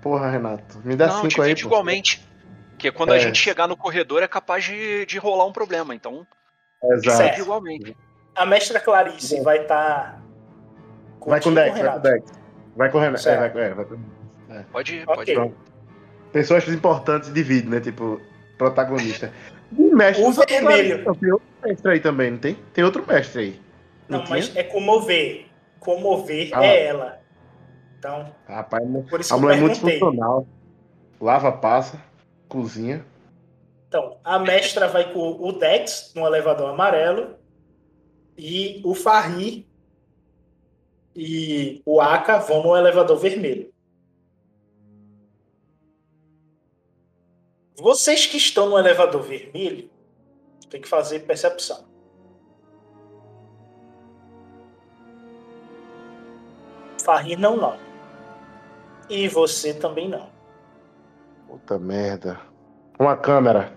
Porra, 0.00 0.30
Renato. 0.30 0.80
Me 0.84 0.94
dá 0.96 1.08
não, 1.08 1.22
5 1.22 1.42
aí, 1.42 1.52
igualmente. 1.52 2.26
Porque 2.70 2.92
quando 2.92 3.12
a 3.12 3.16
É. 3.16 3.20
gente 3.20 3.38
chegar 3.38 3.66
no 3.66 3.76
corredor 3.76 4.22
é 4.22 4.28
capaz 4.28 4.64
de, 4.64 5.04
de 5.06 5.18
rolar 5.18 5.46
um 5.46 5.52
problema. 5.52 5.94
Então, 5.94 6.26
Exato. 6.82 7.22
Divide 7.24 7.40
igualmente. 7.42 7.96
A 8.36 8.46
mestra 8.46 8.78
Clarice 8.78 9.40
vai 9.42 9.62
estar. 9.62 10.22
Vai 11.26 11.40
com 11.40 11.50
o 11.50 11.54
Dex, 11.54 11.76
vai 11.78 11.90
com 11.90 11.96
o 11.96 12.00
Dex. 12.00 12.32
Vai 12.76 12.90
com 12.90 12.98
o 12.98 13.00
Renato. 13.00 13.28
É, 13.28 13.36
vai, 13.48 13.62
é, 13.64 13.74
vai 13.74 13.84
com- 13.84 13.98
Pode 14.72 14.94
ir, 14.94 15.02
Ok. 15.02 15.14
pode 15.16 15.30
ir. 15.32 15.34
Pronto. 15.34 15.56
Pessoas 16.32 16.68
importantes 16.68 17.32
dividem, 17.34 17.68
né? 17.70 17.80
Tipo, 17.80 18.20
protagonista. 18.56 19.32
E 19.76 19.82
mestre. 19.82 20.22
O 20.24 20.28
não 20.28 20.34
tá 20.36 20.44
vermelho. 20.48 21.02
Clarice, 21.04 21.20
Tem 21.20 21.32
outro 21.32 21.48
mestre 21.64 21.90
aí 21.90 22.00
também, 22.00 22.30
não 22.30 22.38
tem? 22.38 22.54
Tem 22.72 22.84
outro 22.84 23.04
mestre 23.06 23.40
aí. 23.42 23.60
Não, 24.08 24.20
tinha? 24.24 24.36
mas 24.36 24.56
é 24.56 24.62
comover. 24.62 25.46
Comover 25.80 26.50
Ah. 26.52 26.64
é 26.64 26.86
ela. 26.86 27.20
Então, 27.98 28.32
Rapaz, 28.46 28.84
por 29.10 29.20
isso 29.20 29.34
a 29.34 29.38
mulher 29.38 29.58
é 29.58 29.60
muito 29.60 29.80
funcional. 29.80 30.46
Lava, 31.20 31.50
passa, 31.50 32.00
cozinha. 32.48 33.04
Então, 33.88 34.18
a 34.22 34.38
mestra 34.38 34.86
vai 34.86 35.12
com 35.12 35.32
o 35.40 35.52
Dex 35.52 36.12
no 36.14 36.24
elevador 36.24 36.70
amarelo 36.70 37.34
e 38.36 38.80
o 38.84 38.94
Farri 38.94 39.66
e 41.16 41.82
o 41.84 42.00
Aka 42.00 42.38
vão 42.38 42.62
no 42.62 42.76
elevador 42.76 43.18
vermelho. 43.18 43.72
Vocês 47.76 48.26
que 48.26 48.36
estão 48.36 48.68
no 48.68 48.78
elevador 48.78 49.22
vermelho 49.22 49.90
tem 50.70 50.80
que 50.80 50.88
fazer 50.88 51.20
percepção. 51.20 51.88
Farri 57.02 57.36
não, 57.36 57.56
não. 57.56 57.87
E 59.08 59.28
você 59.28 59.72
também 59.74 60.08
não. 60.08 60.28
Puta 61.46 61.78
merda. 61.78 62.38
Uma 62.98 63.16
câmera. 63.16 63.72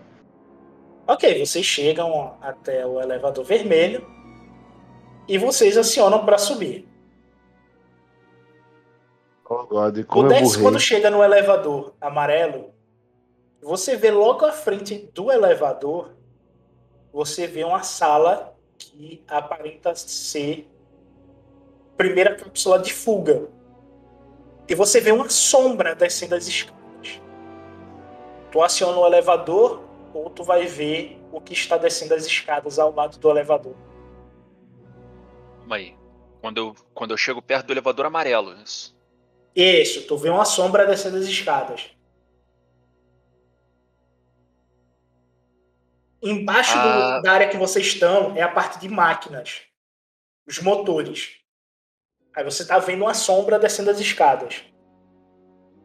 Ok, 1.07 1.45
vocês 1.45 1.65
chegam 1.65 2.37
até 2.41 2.85
o 2.85 2.99
elevador 3.01 3.43
vermelho 3.43 4.05
e 5.27 5.37
vocês 5.37 5.77
acionam 5.77 6.25
para 6.25 6.37
subir. 6.37 6.87
Oh, 9.49 9.65
God, 9.65 9.97
O 10.09 10.23
Dex, 10.23 10.49
burrei. 10.51 10.61
quando 10.63 10.79
chega 10.79 11.09
no 11.09 11.21
elevador 11.21 11.93
amarelo, 11.99 12.73
você 13.61 13.97
vê 13.97 14.09
logo 14.09 14.45
à 14.45 14.51
frente 14.51 15.09
do 15.13 15.29
elevador, 15.29 16.15
você 17.11 17.47
vê 17.47 17.63
uma 17.65 17.83
sala 17.83 18.55
que 18.77 19.23
aparenta 19.27 19.93
ser 19.93 20.69
primeira 21.97 22.35
cápsula 22.35 22.79
de 22.79 22.93
fuga. 22.93 23.49
E 24.71 24.75
você 24.75 25.01
vê 25.01 25.11
uma 25.11 25.27
sombra 25.29 25.93
descendo 25.93 26.33
as 26.33 26.47
escadas. 26.47 27.19
Tu 28.49 28.63
aciona 28.63 28.97
o 28.97 29.05
elevador 29.05 29.83
ou 30.13 30.29
tu 30.29 30.45
vai 30.45 30.65
ver 30.65 31.19
o 31.29 31.41
que 31.41 31.51
está 31.51 31.75
descendo 31.75 32.13
as 32.13 32.25
escadas 32.25 32.79
ao 32.79 32.93
lado 32.95 33.17
do 33.17 33.29
elevador. 33.29 33.75
Calma 35.59 35.75
aí. 35.75 35.97
Quando 36.39 36.57
eu, 36.57 36.75
quando 36.93 37.11
eu 37.11 37.17
chego 37.17 37.41
perto 37.41 37.67
do 37.67 37.73
elevador 37.73 38.05
amarelo. 38.05 38.53
Isso. 38.63 38.97
Isso, 39.53 40.07
tu 40.07 40.15
vê 40.17 40.29
uma 40.29 40.45
sombra 40.45 40.87
descendo 40.87 41.17
as 41.17 41.25
escadas. 41.25 41.91
Embaixo 46.23 46.73
do- 46.73 46.79
Ah. 46.79 47.19
da 47.21 47.31
área 47.33 47.49
que 47.49 47.57
vocês 47.57 47.87
estão 47.87 48.37
é 48.37 48.41
a 48.41 48.47
parte 48.47 48.79
de 48.79 48.87
máquinas, 48.87 49.63
os 50.47 50.59
motores. 50.59 51.40
Aí 52.35 52.43
você 52.43 52.65
tá 52.65 52.79
vendo 52.79 53.01
uma 53.03 53.13
sombra 53.13 53.59
descendo 53.59 53.89
as 53.89 53.99
escadas. 53.99 54.63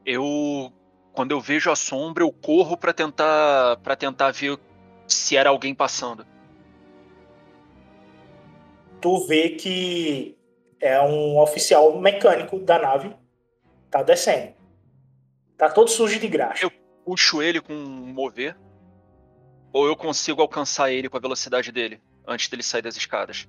Eu. 0.05 0.73
Quando 1.13 1.31
eu 1.33 1.41
vejo 1.41 1.71
a 1.71 1.77
sombra, 1.77 2.23
eu 2.23 2.31
corro 2.33 2.77
pra 2.77 2.93
tentar. 2.93 3.77
para 3.79 3.97
tentar 3.97 4.31
ver 4.33 4.59
se 5.09 5.37
era 5.37 5.51
alguém 5.51 5.75
passando. 5.75 6.27
Tu 9.01 9.27
vê 9.27 9.51
que 9.51 10.37
é 10.81 11.01
um 11.01 11.39
oficial 11.39 11.99
mecânico 12.01 12.59
da 12.59 12.79
nave, 12.79 13.15
tá 13.91 14.03
descendo. 14.03 14.55
Tá 15.57 15.71
todo 15.71 15.89
sujo 15.91 16.19
de 16.19 16.29
graxa. 16.29 16.65
Eu- 16.65 16.73
Puxo 17.05 17.41
ele 17.41 17.61
com 17.61 17.73
um 17.73 18.13
mover. 18.13 18.57
Ou 19.73 19.87
eu 19.87 19.95
consigo 19.95 20.43
alcançar 20.43 20.91
ele 20.91 21.09
com 21.09 21.17
a 21.17 21.21
velocidade 21.21 21.71
dele, 21.71 22.03
antes 22.27 22.49
dele 22.49 22.65
sair 22.65 22.83
das 22.83 22.97
escadas. 22.97 23.49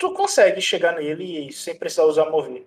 Tu 0.00 0.10
consegue 0.14 0.62
chegar 0.62 0.96
nele 0.96 1.52
sem 1.52 1.78
precisar 1.78 2.04
usar 2.04 2.30
mover. 2.30 2.66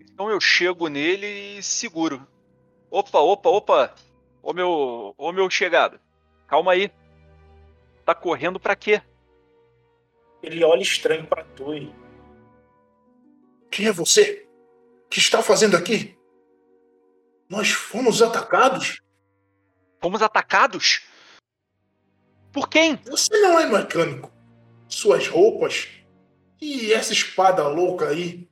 Então 0.00 0.30
eu 0.30 0.40
chego 0.40 0.88
nele 0.88 1.58
e 1.58 1.62
seguro. 1.62 2.26
Opa, 2.90 3.18
opa, 3.18 3.50
opa! 3.50 3.94
Ô 4.42 4.54
meu. 4.54 5.14
Ô 5.18 5.30
meu 5.30 5.50
chegado. 5.50 6.00
Calma 6.46 6.72
aí. 6.72 6.90
Tá 8.06 8.14
correndo 8.14 8.58
pra 8.58 8.74
quê? 8.74 9.02
Ele 10.42 10.64
olha 10.64 10.80
estranho 10.80 11.26
pra 11.26 11.44
tu 11.44 11.74
e 11.74 11.94
Quem 13.70 13.86
é 13.86 13.92
você? 13.92 14.48
O 15.04 15.08
que 15.10 15.18
está 15.18 15.42
fazendo 15.42 15.76
aqui? 15.76 16.16
Nós 17.50 17.68
fomos 17.68 18.22
atacados? 18.22 19.02
Fomos 20.00 20.22
atacados? 20.22 21.02
Por 22.50 22.66
quem? 22.66 22.96
Você 23.04 23.38
não 23.42 23.60
é 23.60 23.66
mecânico. 23.66 24.37
Suas 24.88 25.28
roupas 25.28 25.88
e 26.60 26.92
essa 26.92 27.12
espada 27.12 27.66
louca 27.68 28.08
aí. 28.08 28.48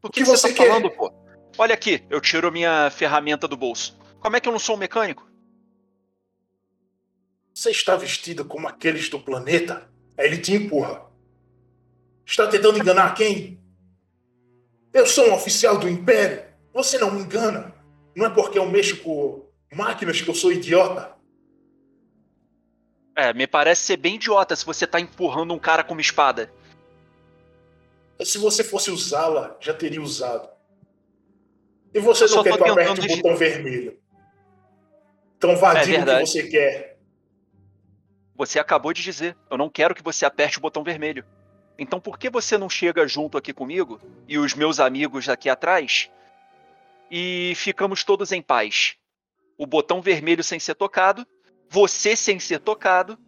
Por 0.00 0.10
que 0.10 0.20
que, 0.20 0.26
você 0.26 0.48
você 0.48 0.54
tá 0.54 0.62
quer? 0.62 0.68
falando, 0.68 0.90
pô? 0.90 1.12
Olha 1.58 1.74
aqui, 1.74 2.04
eu 2.08 2.20
tiro 2.20 2.52
minha 2.52 2.90
ferramenta 2.90 3.48
do 3.48 3.56
bolso. 3.56 3.98
Como 4.20 4.36
é 4.36 4.40
que 4.40 4.48
eu 4.48 4.52
não 4.52 4.58
sou 4.58 4.76
um 4.76 4.78
mecânico? 4.78 5.28
Você 7.52 7.70
está 7.70 7.96
vestido 7.96 8.44
como 8.44 8.68
aqueles 8.68 9.08
do 9.08 9.18
planeta? 9.18 9.90
Aí 10.16 10.26
ele 10.26 10.38
te 10.38 10.52
empurra. 10.52 11.06
Está 12.24 12.46
tentando 12.46 12.78
enganar 12.78 13.14
quem? 13.14 13.58
Eu 14.92 15.06
sou 15.06 15.28
um 15.28 15.34
oficial 15.34 15.78
do 15.78 15.88
Império. 15.88 16.44
Você 16.72 16.98
não 16.98 17.10
me 17.10 17.22
engana. 17.22 17.74
Não 18.14 18.26
é 18.26 18.30
porque 18.30 18.58
eu 18.58 18.68
mexo 18.68 18.98
com 18.98 19.46
máquinas 19.74 20.20
que 20.20 20.28
eu 20.28 20.34
sou 20.34 20.52
idiota. 20.52 21.14
É, 23.16 23.32
me 23.32 23.46
parece 23.46 23.80
ser 23.82 23.96
bem 23.96 24.16
idiota 24.16 24.54
se 24.54 24.64
você 24.64 24.86
tá 24.86 25.00
empurrando 25.00 25.54
um 25.54 25.58
cara 25.58 25.82
com 25.82 25.94
uma 25.94 26.02
espada. 26.02 26.52
Se 28.22 28.36
você 28.36 28.62
fosse 28.62 28.90
usá-la, 28.90 29.56
já 29.58 29.72
teria 29.72 30.02
usado. 30.02 30.48
E 31.94 31.98
você 31.98 32.24
Eu 32.24 32.28
não 32.28 32.34
só 32.34 32.42
quer 32.42 32.56
que 32.58 32.62
eu 32.62 32.72
aperte 32.72 33.00
o 33.00 33.16
botão 33.16 33.36
vermelho. 33.36 33.98
Tão 35.40 35.56
vadio 35.56 35.84
que 35.84 35.90
verdade. 35.92 36.28
você 36.28 36.42
quer. 36.46 36.98
Você 38.34 38.58
acabou 38.58 38.92
de 38.92 39.02
dizer, 39.02 39.34
eu 39.50 39.56
não 39.56 39.70
quero 39.70 39.94
que 39.94 40.02
você 40.02 40.26
aperte 40.26 40.58
o 40.58 40.60
botão 40.60 40.84
vermelho. 40.84 41.24
Então 41.78 41.98
por 41.98 42.18
que 42.18 42.28
você 42.28 42.58
não 42.58 42.68
chega 42.68 43.08
junto 43.08 43.38
aqui 43.38 43.52
comigo 43.52 43.98
e 44.28 44.38
os 44.38 44.52
meus 44.54 44.78
amigos 44.78 45.26
aqui 45.26 45.48
atrás 45.48 46.10
e 47.10 47.54
ficamos 47.56 48.04
todos 48.04 48.30
em 48.30 48.42
paz? 48.42 48.96
O 49.56 49.66
botão 49.66 50.02
vermelho 50.02 50.44
sem 50.44 50.58
ser 50.58 50.74
tocado, 50.74 51.26
você 51.68 52.16
sem 52.16 52.38
ser 52.38 52.60
tocado 52.60 53.18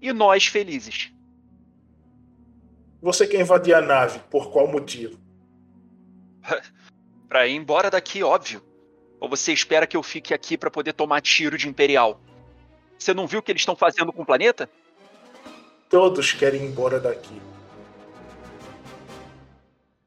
e 0.00 0.12
nós 0.12 0.46
felizes. 0.46 1.12
Você 3.00 3.26
quer 3.26 3.40
invadir 3.40 3.74
a 3.74 3.80
nave, 3.80 4.18
por 4.30 4.50
qual 4.50 4.66
motivo? 4.66 5.18
Pra 7.28 7.46
ir 7.46 7.54
embora 7.54 7.90
daqui, 7.90 8.22
óbvio. 8.22 8.62
Ou 9.18 9.28
você 9.28 9.52
espera 9.52 9.86
que 9.86 9.96
eu 9.96 10.02
fique 10.02 10.32
aqui 10.32 10.56
pra 10.56 10.70
poder 10.70 10.92
tomar 10.92 11.20
tiro 11.20 11.56
de 11.56 11.68
Imperial? 11.68 12.20
Você 12.98 13.12
não 13.12 13.26
viu 13.26 13.40
o 13.40 13.42
que 13.42 13.50
eles 13.50 13.62
estão 13.62 13.74
fazendo 13.74 14.12
com 14.12 14.22
o 14.22 14.26
planeta? 14.26 14.70
Todos 15.88 16.32
querem 16.32 16.62
ir 16.62 16.66
embora 16.66 17.00
daqui. 17.00 17.40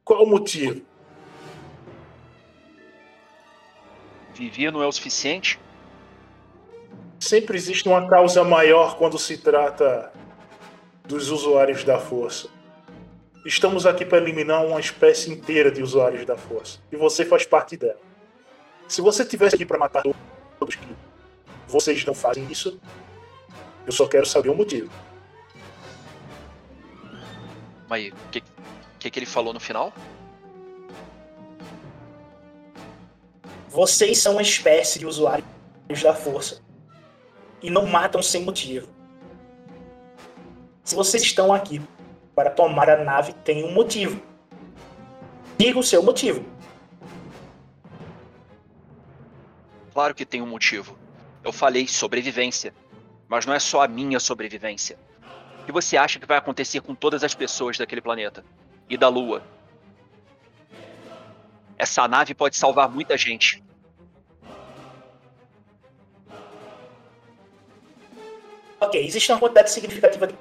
Qual 0.05 0.23
o 0.23 0.29
motivo? 0.29 0.85
viver 4.37 4.71
não 4.71 4.81
é 4.81 4.87
o 4.87 4.91
suficiente? 4.91 5.59
Sempre 7.19 7.57
existe 7.57 7.87
uma 7.87 8.07
causa 8.07 8.43
maior 8.43 8.97
quando 8.97 9.17
se 9.17 9.37
trata 9.37 10.11
dos 11.05 11.31
usuários 11.31 11.83
da 11.83 11.99
força. 11.99 12.47
Estamos 13.45 13.85
aqui 13.85 14.05
para 14.05 14.17
eliminar 14.17 14.65
uma 14.65 14.79
espécie 14.79 15.31
inteira 15.31 15.71
de 15.71 15.81
usuários 15.81 16.25
da 16.25 16.37
força. 16.37 16.79
E 16.91 16.95
você 16.95 17.25
faz 17.25 17.45
parte 17.45 17.77
dela. 17.77 17.99
Se 18.87 19.01
você 19.01 19.25
tivesse 19.25 19.55
aqui 19.55 19.65
para 19.65 19.77
matar 19.77 20.03
todos 20.59 20.75
que 20.75 20.87
vocês 21.67 22.05
não 22.05 22.13
fazem 22.13 22.45
isso, 22.51 22.79
eu 23.85 23.91
só 23.91 24.05
quero 24.07 24.25
saber 24.25 24.49
o 24.49 24.55
motivo. 24.55 24.91
Mas 27.89 28.09
o 28.11 28.29
que, 28.31 28.43
que, 28.99 29.09
que 29.09 29.19
ele 29.19 29.25
falou 29.25 29.53
no 29.53 29.59
final? 29.59 29.93
Vocês 33.69 34.19
são 34.19 34.33
uma 34.33 34.41
espécie 34.41 34.99
de 34.99 35.05
usuários 35.05 35.47
da 36.03 36.13
força. 36.13 36.66
E 37.61 37.69
não 37.69 37.85
matam 37.85 38.21
sem 38.21 38.43
motivo. 38.43 38.87
Se 40.83 40.95
vocês 40.95 41.23
estão 41.23 41.53
aqui 41.53 41.81
para 42.35 42.49
tomar 42.49 42.89
a 42.89 43.03
nave, 43.03 43.33
tem 43.33 43.63
um 43.63 43.73
motivo. 43.73 44.21
Diga 45.57 45.79
o 45.79 45.83
seu 45.83 46.03
motivo. 46.03 46.45
Claro 49.91 50.13
que 50.13 50.25
tem 50.25 50.41
um 50.41 50.47
motivo. 50.47 50.97
Eu 51.43 51.51
falei 51.51 51.87
sobrevivência. 51.87 52.73
Mas 53.27 53.45
não 53.45 53.53
é 53.53 53.59
só 53.59 53.81
a 53.81 53.87
minha 53.87 54.19
sobrevivência. 54.19 54.97
O 55.61 55.65
que 55.65 55.71
você 55.71 55.97
acha 55.97 56.19
que 56.19 56.25
vai 56.25 56.37
acontecer 56.37 56.79
com 56.81 56.95
todas 56.95 57.23
as 57.23 57.33
pessoas 57.33 57.77
daquele 57.77 57.99
planeta? 57.99 58.45
E 58.89 58.95
da 58.95 59.09
Lua? 59.09 59.43
Essa 61.77 62.07
nave 62.07 62.33
pode 62.33 62.55
salvar 62.55 62.89
muita 62.89 63.17
gente. 63.17 63.63
Ok, 68.87 69.05
existe 69.05 69.29
uma 69.33 69.39
quantidade 69.39 69.69
significativa 69.69 70.27
de 70.27 70.35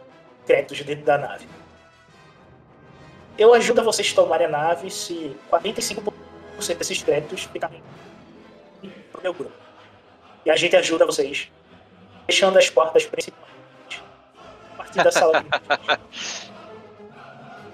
créditos 0.47 0.81
dentro 0.83 1.05
da 1.05 1.19
nave. 1.19 1.49
Eu 3.37 3.53
ajudo 3.53 3.81
a 3.81 3.85
vocês 3.85 4.13
a 4.13 4.15
tomarem 4.15 4.47
a 4.47 4.51
nave 4.51 4.89
se 4.89 5.37
45% 5.51 6.13
desses 6.79 7.03
créditos 7.03 7.43
ficarem 7.43 7.83
pro 9.11 9.21
meu 9.21 9.35
grupo. 9.35 9.53
E 10.45 10.51
a 10.51 10.55
gente 10.55 10.77
ajuda 10.77 11.05
vocês 11.05 11.51
fechando 12.25 12.57
as 12.57 12.71
portas 12.71 13.05
principais. 13.05 13.45
A 14.75 14.77
partir 14.77 14.99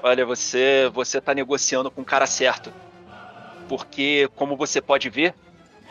Olha, 0.03 0.24
você 0.24 0.90
você 0.93 1.20
tá 1.20 1.35
negociando 1.35 1.90
com 1.90 2.01
o 2.01 2.05
cara 2.05 2.27
certo. 2.27 2.73
Porque, 3.69 4.27
como 4.36 4.57
você 4.57 4.81
pode 4.81 5.11
ver, 5.11 5.35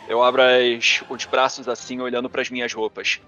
eu 0.08 0.24
abro 0.24 0.42
as, 0.42 1.04
os 1.08 1.24
braços 1.24 1.68
assim, 1.68 2.00
olhando 2.00 2.28
para 2.28 2.42
as 2.42 2.50
minhas 2.50 2.72
roupas. 2.72 3.20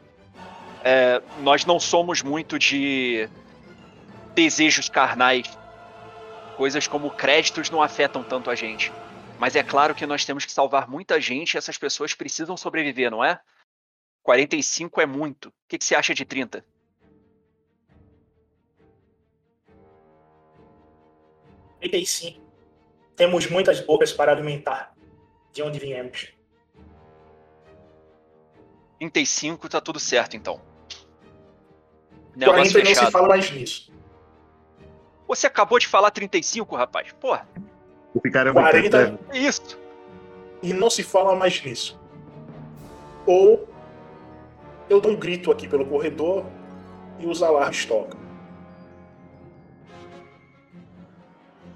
É, 0.87 1.23
nós 1.41 1.65
não 1.65 1.81
somos 1.81 2.23
muito 2.23 2.59
de 2.59 3.27
desejos 4.35 4.91
carnais. 4.91 5.47
Coisas 6.59 6.87
como 6.87 7.11
créditos 7.11 7.71
não 7.71 7.83
afetam 7.83 8.23
tanto 8.23 8.51
a 8.51 8.55
gente. 8.55 8.93
Mas 9.39 9.57
é 9.57 9.63
claro 9.63 9.95
que 9.95 10.07
nós 10.07 10.27
temos 10.27 10.45
que 10.45 10.53
salvar 10.53 10.87
muita 10.89 11.19
gente 11.19 11.55
e 11.55 11.59
essas 11.59 11.79
pessoas 11.79 12.13
precisam 12.13 12.55
sobreviver, 12.55 13.11
não 13.11 13.25
é? 13.25 13.41
45 14.23 15.01
é 15.01 15.07
muito. 15.07 15.49
O 15.49 15.53
que, 15.67 15.79
que 15.79 15.85
você 15.85 15.95
acha 15.95 16.15
de 16.15 16.27
30? 16.27 16.63
e 21.81 22.07
sim. 22.07 22.41
Temos 23.17 23.49
muitas 23.49 23.81
bocas 23.81 24.13
para 24.13 24.33
alimentar 24.33 24.95
de 25.53 25.63
onde 25.63 25.79
viemos. 25.79 26.33
35 28.99 29.69
tá 29.69 29.81
tudo 29.81 30.01
certo 30.01 30.37
então. 30.37 30.74
40 32.39 32.79
não 32.83 32.95
se 32.95 33.11
fala 33.11 33.29
mais 33.29 33.51
nisso. 33.51 33.93
Você 35.27 35.47
acabou 35.47 35.79
de 35.79 35.87
falar 35.87 36.11
35, 36.11 36.77
rapaz. 36.77 37.13
Porra. 37.13 37.49
O 38.15 38.21
cara 38.31 38.51
é 38.51 38.53
40 38.53 39.21
Isso. 39.33 39.79
E 40.63 40.73
não 40.73 40.89
se 40.89 41.03
fala 41.03 41.35
mais 41.35 41.63
nisso. 41.65 42.01
Ou 43.27 43.69
eu 44.89 45.01
dou 45.01 45.13
um 45.13 45.17
grito 45.17 45.51
aqui 45.51 45.67
pelo 45.67 45.87
corredor 45.87 46.45
e 47.19 47.27
os 47.27 47.43
alarmes 47.43 47.85
tocam. 47.87 48.21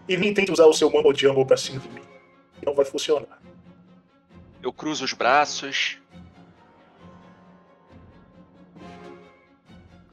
E 0.08 0.16
nem 0.16 0.32
tente 0.32 0.50
usar 0.50 0.66
o 0.66 0.72
seu 0.72 0.90
mambo 0.90 1.14
jumbo 1.14 1.44
pra 1.44 1.56
cima 1.56 1.80
de 1.80 1.88
mim. 1.88 2.02
Não 2.64 2.74
vai 2.74 2.84
funcionar. 2.84 3.40
Eu 4.62 4.72
cruzo 4.72 5.04
os 5.04 5.12
braços. 5.12 5.98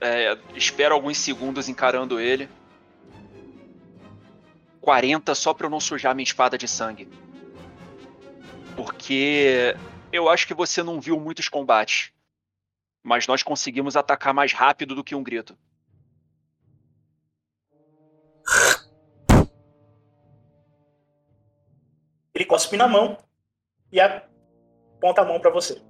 É, 0.08 0.38
espero 0.54 0.94
alguns 0.94 1.18
segundos 1.18 1.68
encarando 1.68 2.20
ele. 2.20 2.48
40 4.80 5.34
só 5.34 5.52
pra 5.52 5.66
eu 5.66 5.72
não 5.72 5.80
sujar 5.80 6.14
minha 6.14 6.24
espada 6.24 6.60
de 6.60 6.68
sangue. 6.68 7.10
Porque 8.76 9.76
eu 10.12 10.30
acho 10.30 10.46
que 10.46 10.54
você 10.54 10.84
não 10.84 11.02
viu 11.02 11.20
muitos 11.20 11.50
combates. 11.50 12.12
Mas 13.02 13.26
nós 13.26 13.42
conseguimos 13.42 13.96
atacar 13.98 14.32
mais 14.32 14.54
rápido 14.54 14.94
do 14.94 15.04
que 15.04 15.16
um 15.16 15.24
grito. 15.24 15.58
Ele 22.32 22.46
cospe 22.46 22.78
na 22.78 22.88
mão 22.88 23.18
e 23.92 24.00
aponta 24.00 25.24
a 25.24 25.26
mão 25.26 25.40
para 25.40 25.50
você. 25.50 25.82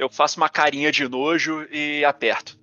Eu 0.00 0.08
faço 0.08 0.40
uma 0.40 0.48
carinha 0.48 0.90
de 0.90 1.06
nojo 1.06 1.68
e 1.70 2.02
aperto. 2.06 2.58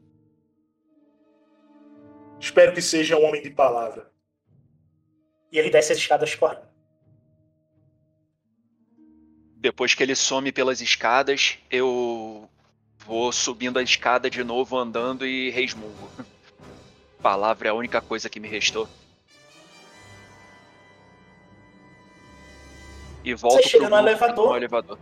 Espero 2.39 2.73
que 2.73 2.81
seja 2.81 3.15
um 3.15 3.23
homem 3.23 3.43
de 3.43 3.51
palavra. 3.51 4.11
E 5.51 5.59
ele 5.59 5.69
desce 5.69 5.93
as 5.93 5.99
escadas 5.99 6.33
correndo. 6.33 6.67
Depois 9.57 9.93
que 9.93 10.01
ele 10.01 10.15
some 10.15 10.51
pelas 10.51 10.81
escadas, 10.81 11.59
eu 11.69 12.49
vou 13.05 13.31
subindo 13.31 13.77
a 13.77 13.83
escada 13.83 14.31
de 14.31 14.43
novo, 14.43 14.75
andando 14.75 15.23
e 15.23 15.51
resmungo. 15.51 16.09
Palavra 17.21 17.67
é 17.67 17.71
a 17.71 17.75
única 17.75 18.01
coisa 18.01 18.31
que 18.31 18.39
me 18.39 18.47
restou. 18.47 18.89
E 23.23 23.35
volto 23.35 23.61
Você 23.61 23.69
chega 23.69 23.85
pro 23.85 23.95
no 23.95 24.01
elevador. 24.01 24.49
no 24.49 24.57
elevador. 24.57 24.99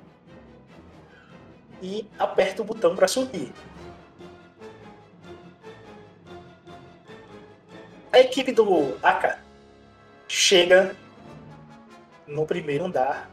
E 1.81 2.07
aperta 2.17 2.61
o 2.61 2.65
botão 2.65 2.95
para 2.95 3.07
subir. 3.07 3.51
A 8.11 8.19
equipe 8.19 8.51
do 8.53 8.97
AK 9.03 9.37
chega 10.27 10.95
no 12.27 12.45
primeiro 12.45 12.85
andar 12.85 13.29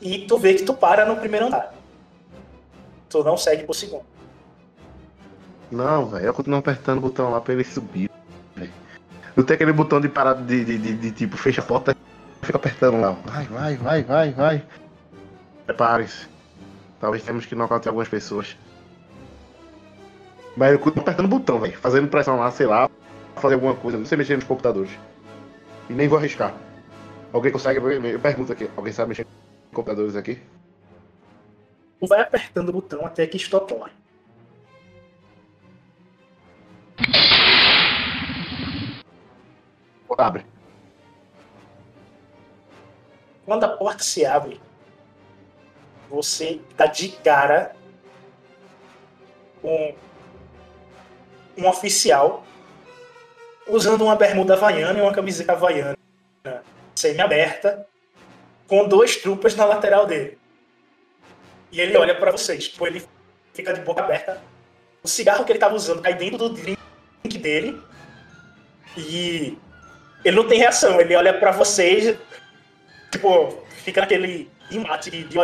e 0.00 0.26
tu 0.26 0.38
vê 0.38 0.54
que 0.54 0.64
tu 0.64 0.72
para 0.74 1.04
no 1.04 1.16
primeiro 1.16 1.46
andar. 1.46 1.74
Tu 3.08 3.22
não 3.22 3.36
segue 3.36 3.64
pro 3.64 3.74
segundo. 3.74 4.04
Não, 5.70 6.06
velho, 6.06 6.24
eu 6.26 6.34
continuo 6.34 6.58
apertando 6.58 6.98
o 6.98 7.02
botão 7.02 7.30
lá 7.30 7.40
pra 7.40 7.52
ele 7.52 7.64
subir. 7.64 8.10
Não 9.36 9.44
tem 9.44 9.54
aquele 9.54 9.72
botão 9.72 10.00
de 10.00 10.08
parar 10.08 10.34
de, 10.34 10.64
de, 10.64 10.78
de- 10.78 10.94
de, 10.96 11.12
tipo, 11.12 11.36
fecha 11.36 11.60
a 11.60 11.64
porta 11.64 11.96
fica 12.42 12.56
apertando 12.56 12.98
lá. 13.00 13.10
Vai, 13.12 13.44
vai, 13.46 13.76
vai, 13.76 14.02
vai, 14.02 14.32
vai. 14.32 14.64
Prepare-se. 15.70 16.26
Talvez 16.98 17.22
temos 17.22 17.46
que 17.46 17.54
nocautear 17.54 17.92
algumas 17.92 18.08
pessoas. 18.08 18.56
Mas 20.56 20.72
eu 20.72 20.80
continuo 20.80 21.02
apertando 21.02 21.26
o 21.26 21.28
botão, 21.28 21.60
velho. 21.60 21.78
Fazendo 21.78 22.08
pressão 22.08 22.36
lá, 22.36 22.50
sei 22.50 22.66
lá. 22.66 22.90
Fazer 23.36 23.54
alguma 23.54 23.76
coisa. 23.76 23.96
Não 23.96 24.04
sei 24.04 24.18
mexer 24.18 24.34
nos 24.34 24.44
computadores. 24.44 24.90
E 25.88 25.92
nem 25.92 26.08
vou 26.08 26.18
arriscar. 26.18 26.52
Alguém 27.32 27.52
consegue. 27.52 27.78
Eu 27.78 28.18
pergunto 28.18 28.52
aqui. 28.52 28.68
Alguém 28.76 28.92
sabe 28.92 29.10
mexer 29.10 29.24
nos 29.24 29.72
computadores 29.72 30.16
aqui? 30.16 30.42
Vai 32.02 32.20
apertando 32.20 32.70
o 32.70 32.72
botão 32.72 33.06
até 33.06 33.24
que 33.28 33.36
isto 33.36 33.56
ocorre. 33.56 33.92
Abre. 40.18 40.44
Quando 43.46 43.64
a 43.64 43.68
porta 43.68 44.02
se 44.02 44.26
abre, 44.26 44.60
você 46.10 46.60
tá 46.76 46.86
de 46.86 47.08
cara 47.08 47.74
com 49.62 49.94
um 51.56 51.68
oficial 51.68 52.44
usando 53.66 54.02
uma 54.02 54.16
bermuda 54.16 54.54
havaiana 54.54 54.98
e 54.98 55.02
uma 55.02 55.12
camiseta 55.12 55.52
havaiana 55.52 55.96
semi-aberta, 56.94 57.86
com 58.66 58.86
dois 58.86 59.16
trupas 59.16 59.54
na 59.54 59.64
lateral 59.64 60.06
dele. 60.06 60.38
E 61.70 61.80
ele 61.80 61.96
olha 61.96 62.14
pra 62.14 62.32
vocês, 62.32 62.68
tipo, 62.68 62.86
ele 62.86 63.02
fica 63.54 63.72
de 63.72 63.80
boca 63.80 64.02
aberta. 64.02 64.42
O 65.02 65.08
cigarro 65.08 65.44
que 65.44 65.52
ele 65.52 65.58
tava 65.58 65.74
usando 65.74 66.02
cai 66.02 66.14
dentro 66.14 66.36
do 66.36 66.50
drink 66.50 66.78
dele. 67.38 67.80
E 68.96 69.56
ele 70.24 70.36
não 70.36 70.46
tem 70.46 70.58
reação, 70.58 71.00
ele 71.00 71.14
olha 71.14 71.32
pra 71.32 71.52
vocês, 71.52 72.16
Tipo, 73.10 73.64
fica 73.84 74.00
naquele 74.00 74.48
embate 74.70 75.10
de, 75.10 75.24
de 75.24 75.38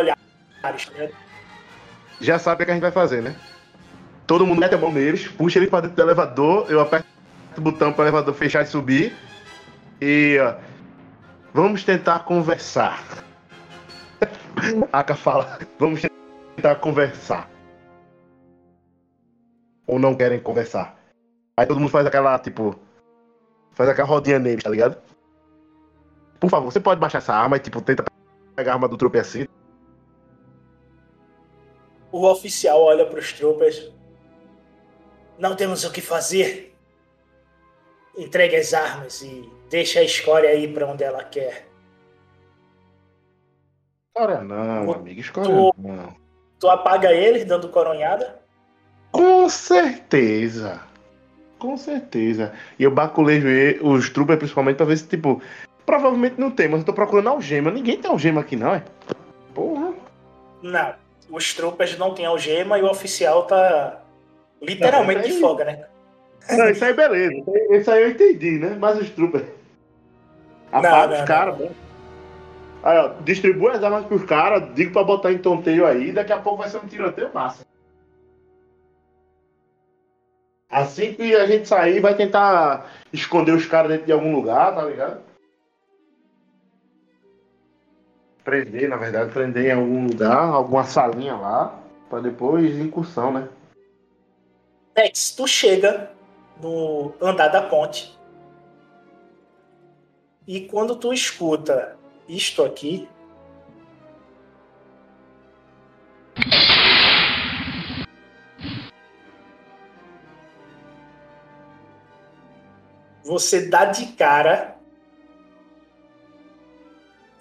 ligado? 0.71 1.13
Já 2.19 2.39
sabe 2.39 2.63
o 2.63 2.65
que 2.65 2.71
a 2.71 2.73
gente 2.73 2.83
vai 2.83 2.91
fazer, 2.91 3.21
né? 3.21 3.35
Todo 4.25 4.45
mundo 4.45 4.59
mete 4.59 4.75
a 4.75 4.77
mão 4.77 4.91
neles, 4.91 5.27
puxa 5.27 5.59
ele 5.59 5.67
pra 5.67 5.81
dentro 5.81 5.95
do 5.95 6.01
elevador, 6.01 6.65
eu 6.69 6.81
aperto 6.81 7.07
o 7.57 7.61
botão 7.61 7.93
para 7.93 8.01
o 8.01 8.05
elevador 8.05 8.33
fechar 8.33 8.63
e 8.63 8.67
subir. 8.67 9.15
E 10.01 10.37
ó, 10.39 10.55
vamos 11.53 11.83
tentar 11.83 12.19
conversar. 12.19 13.03
Aka 14.91 15.15
fala, 15.15 15.59
vamos 15.79 16.01
tentar 16.55 16.75
conversar. 16.75 17.49
Ou 19.85 19.97
não 19.97 20.15
querem 20.15 20.39
conversar. 20.39 20.97
Aí 21.55 21.65
todo 21.65 21.79
mundo 21.79 21.89
faz 21.89 22.05
aquela, 22.05 22.37
tipo. 22.37 22.77
Faz 23.71 23.89
aquela 23.89 24.07
rodinha 24.07 24.39
neles, 24.39 24.63
tá 24.63 24.69
ligado? 24.69 24.97
Por 26.39 26.49
favor, 26.49 26.71
você 26.71 26.79
pode 26.79 26.99
baixar 26.99 27.19
essa 27.19 27.33
arma 27.33 27.57
e, 27.57 27.59
tipo, 27.59 27.81
tenta 27.81 28.03
pegar 28.55 28.71
a 28.71 28.75
arma 28.75 28.87
do 28.87 28.97
trupe 28.97 29.17
assim. 29.17 29.47
O 32.17 32.25
oficial 32.31 32.81
olha 32.81 33.05
para 33.05 33.19
os 33.19 33.31
troopers. 33.31 33.91
Não 35.37 35.55
temos 35.55 35.83
o 35.83 35.91
que 35.91 36.01
fazer. 36.01 36.75
Entregue 38.17 38.55
as 38.55 38.73
armas 38.73 39.21
e 39.21 39.47
deixe 39.69 39.99
a 39.99 40.03
escória 40.03 40.49
aí 40.49 40.67
para 40.67 40.87
onde 40.87 41.03
ela 41.03 41.23
quer. 41.23 41.67
Escolha 44.17 44.41
não, 44.41 44.87
O- 44.87 44.93
amigo, 44.95 45.19
escolha 45.19 45.45
tu- 45.47 45.75
não. 45.77 46.15
Tu 46.59 46.67
apaga 46.67 47.13
ele 47.13 47.45
dando 47.45 47.69
coronhada? 47.69 48.41
Com 49.11 49.47
certeza. 49.47 50.81
Com 51.59 51.77
certeza. 51.77 52.51
E 52.79 52.83
eu 52.83 52.89
baculejo 52.89 53.47
os 53.87 54.09
troopers 54.09 54.39
principalmente 54.39 54.77
pra 54.77 54.87
ver 54.87 54.97
se, 54.97 55.07
tipo. 55.07 55.39
Provavelmente 55.85 56.39
não 56.39 56.49
tem, 56.49 56.67
mas 56.67 56.79
eu 56.79 56.85
tô 56.87 56.93
procurando 56.93 57.29
algema. 57.29 57.69
Ninguém 57.69 58.01
tem 58.01 58.09
algema 58.09 58.41
aqui, 58.41 58.55
não, 58.55 58.73
é? 58.73 58.83
Porra. 59.53 59.93
Não. 60.63 60.95
Os 61.29 61.53
troopers 61.53 61.97
não 61.97 62.13
têm 62.13 62.25
algema 62.25 62.77
e 62.79 62.81
o 62.81 62.89
oficial 62.89 63.43
tá 63.43 64.01
literalmente 64.61 65.19
Não, 65.19 65.25
isso 65.27 65.29
de 65.29 65.35
aí- 65.35 65.41
folga, 65.41 65.65
né? 65.65 65.85
Não, 66.49 66.69
isso 66.69 66.85
aí 66.85 66.93
beleza. 66.93 67.33
Isso 67.71 67.91
aí- 67.91 67.97
aí 67.97 68.03
eu 68.03 68.09
entendi, 68.11 68.51
né? 68.59 68.77
Mas 68.79 68.97
os. 68.99 69.17
Não, 69.17 69.41
Apaga 70.71 71.15
os 71.15 71.21
caras, 71.27 71.57
né? 71.57 71.69
Aí, 72.83 72.97
ó, 72.97 73.09
distribui 73.21 73.71
as 73.71 73.83
armas 73.83 74.05
pros 74.05 74.23
caras, 74.23 74.73
digo 74.73 74.93
pra 74.93 75.03
botar 75.03 75.31
em 75.31 75.37
tonteio 75.37 75.85
aí, 75.85 76.11
daqui 76.11 76.31
a 76.31 76.37
pouco 76.39 76.59
vai 76.59 76.69
ser 76.69 76.77
um 76.77 76.87
tiroteio 76.87 77.29
massa. 77.33 77.65
Assim 80.69 81.13
que 81.13 81.35
a 81.35 81.45
gente 81.45 81.67
sair, 81.67 81.99
vai 81.99 82.13
tentar 82.15 82.91
esconder 83.11 83.53
os 83.53 83.65
caras 83.65 83.89
dentro 83.89 84.05
de 84.05 84.11
algum 84.11 84.33
lugar, 84.35 84.75
tá 84.75 84.83
ligado? 84.83 85.21
Prender, 88.47 88.87
na 88.87 88.95
verdade, 88.95 89.29
prender 89.33 89.65
em 89.65 89.71
algum 89.73 90.07
lugar, 90.07 90.37
alguma 90.37 90.85
salinha 90.85 91.35
lá, 91.35 91.77
pra 92.09 92.21
depois 92.21 92.77
incursão, 92.77 93.33
né? 93.33 93.49
Tex, 94.93 95.35
tu 95.35 95.45
chega 95.45 96.09
no 96.63 97.13
andar 97.21 97.49
da 97.49 97.63
ponte. 97.63 98.17
E 100.47 100.61
quando 100.61 100.95
tu 100.95 101.11
escuta 101.11 101.97
isto 102.25 102.63
aqui. 102.63 103.09
Você 113.25 113.67
dá 113.67 113.83
de 113.83 114.13
cara 114.13 114.77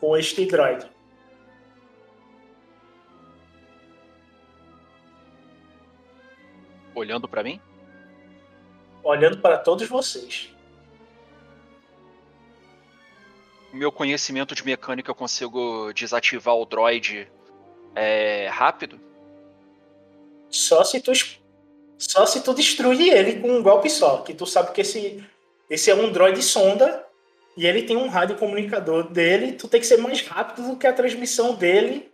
com 0.01 0.17
este 0.17 0.45
droid. 0.47 0.96
Olhando 6.97 7.29
pra 7.29 7.43
mim? 7.43 7.61
Olhando 9.05 9.37
para 9.37 9.59
todos 9.59 9.87
vocês. 9.87 10.51
Meu 13.71 13.93
conhecimento 13.93 14.55
de 14.55 14.65
mecânica 14.65 15.11
eu 15.11 15.15
consigo 15.15 15.93
desativar 15.93 16.57
o 16.57 16.65
droid 16.65 17.31
é, 17.95 18.49
rápido? 18.49 18.99
Só 20.49 20.83
se 20.85 20.99
tu 21.03 21.13
só 21.99 22.25
se 22.25 22.43
tu 22.43 22.55
destruir 22.55 23.13
ele 23.13 23.41
com 23.41 23.51
um 23.51 23.63
golpe 23.63 23.91
só, 23.91 24.23
que 24.23 24.33
tu 24.33 24.47
sabe 24.47 24.73
que 24.73 24.81
esse 24.81 25.23
esse 25.69 25.91
é 25.91 25.95
um 25.95 26.11
droid 26.11 26.43
sonda 26.43 27.07
e 27.59 27.67
ele 27.67 27.83
tem 27.83 27.97
um 27.97 28.09
rádio 28.09 28.39
comunicador 28.39 29.11
dele, 29.11 29.53
tu 29.53 29.69
tem 29.69 29.81
que 29.81 29.87
ser 29.87 29.99
mais 29.99 30.23
rápido 30.23 30.67
do 30.67 30.77
que 30.77 30.87
a 30.87 30.93
transmissão 30.95 31.55
dele 31.55 32.11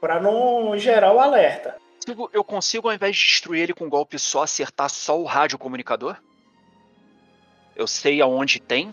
para 0.00 0.20
não 0.20 0.76
gerar 0.76 1.12
o 1.12 1.20
alerta. 1.20 1.81
Consigo- 2.04 2.30
Eu 2.32 2.42
consigo, 2.42 2.88
ao 2.88 2.94
invés 2.94 3.16
de 3.16 3.22
destruir 3.26 3.62
ele 3.62 3.74
com 3.74 3.84
um 3.84 3.88
golpe 3.88 4.18
só, 4.18 4.42
acertar 4.42 4.90
só 4.90 5.20
o 5.20 5.24
rádio 5.24 5.56
comunicador? 5.56 6.16
Eu 7.76 7.86
sei 7.86 8.20
aonde 8.20 8.60
tem? 8.60 8.92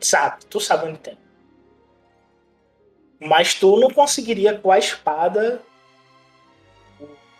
Sabe, 0.00 0.44
tu 0.46 0.60
sabe 0.60 0.88
onde 0.88 0.98
tem. 0.98 1.16
Mas 3.20 3.54
tu 3.54 3.78
não 3.78 3.88
conseguiria 3.90 4.58
com 4.58 4.70
a 4.70 4.78
espada 4.78 5.62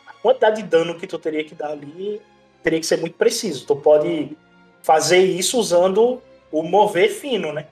a 0.06 0.12
quantidade 0.14 0.62
de 0.62 0.68
dano 0.68 0.98
que 0.98 1.06
tu 1.06 1.18
teria 1.18 1.44
que 1.44 1.54
dar 1.54 1.70
ali 1.72 2.22
teria 2.62 2.80
que 2.80 2.86
ser 2.86 2.98
muito 2.98 3.16
preciso. 3.16 3.66
Tu 3.66 3.76
pode 3.76 4.36
fazer 4.82 5.18
isso 5.18 5.58
usando 5.58 6.22
o 6.50 6.62
mover 6.62 7.10
fino, 7.10 7.52
né? 7.52 7.68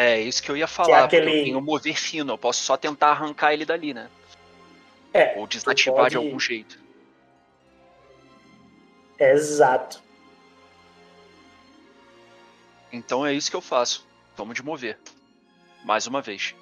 É, 0.00 0.20
isso 0.20 0.40
que 0.40 0.48
eu 0.48 0.56
ia 0.56 0.68
falar, 0.68 1.00
porque 1.02 1.16
aquele- 1.16 1.40
eu 1.40 1.44
tenho 1.44 1.60
mover 1.60 1.96
fino, 1.96 2.32
eu 2.32 2.38
posso 2.38 2.62
só 2.62 2.76
tentar 2.76 3.08
arrancar 3.08 3.52
ele 3.52 3.64
dali, 3.64 3.92
né? 3.92 4.08
É, 5.12 5.36
Ou 5.36 5.44
desativar 5.44 6.08
de 6.08 6.14
pode- 6.14 6.26
algum 6.28 6.38
jeito. 6.38 6.78
Exato. 9.18 10.00
Então 12.92 13.26
é 13.26 13.32
isso 13.34 13.50
que 13.50 13.56
eu 13.56 13.60
faço. 13.60 14.06
Vamos 14.36 14.54
de 14.54 14.62
mover. 14.62 14.96
Mais 15.84 16.06
uma 16.06 16.22
vez. 16.22 16.54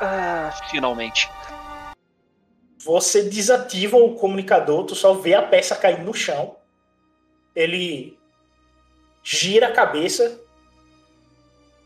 Ah, 0.00 0.50
finalmente. 0.70 1.30
Você 2.84 3.22
desativa 3.22 3.96
o 3.96 4.14
comunicador, 4.14 4.84
tu 4.84 4.94
só 4.94 5.14
vê 5.14 5.32
a 5.32 5.40
peça 5.40 5.74
cair 5.74 6.04
no 6.04 6.12
chão. 6.12 6.56
Ele 7.56 8.18
gira 9.22 9.68
a 9.68 9.72
cabeça. 9.72 10.38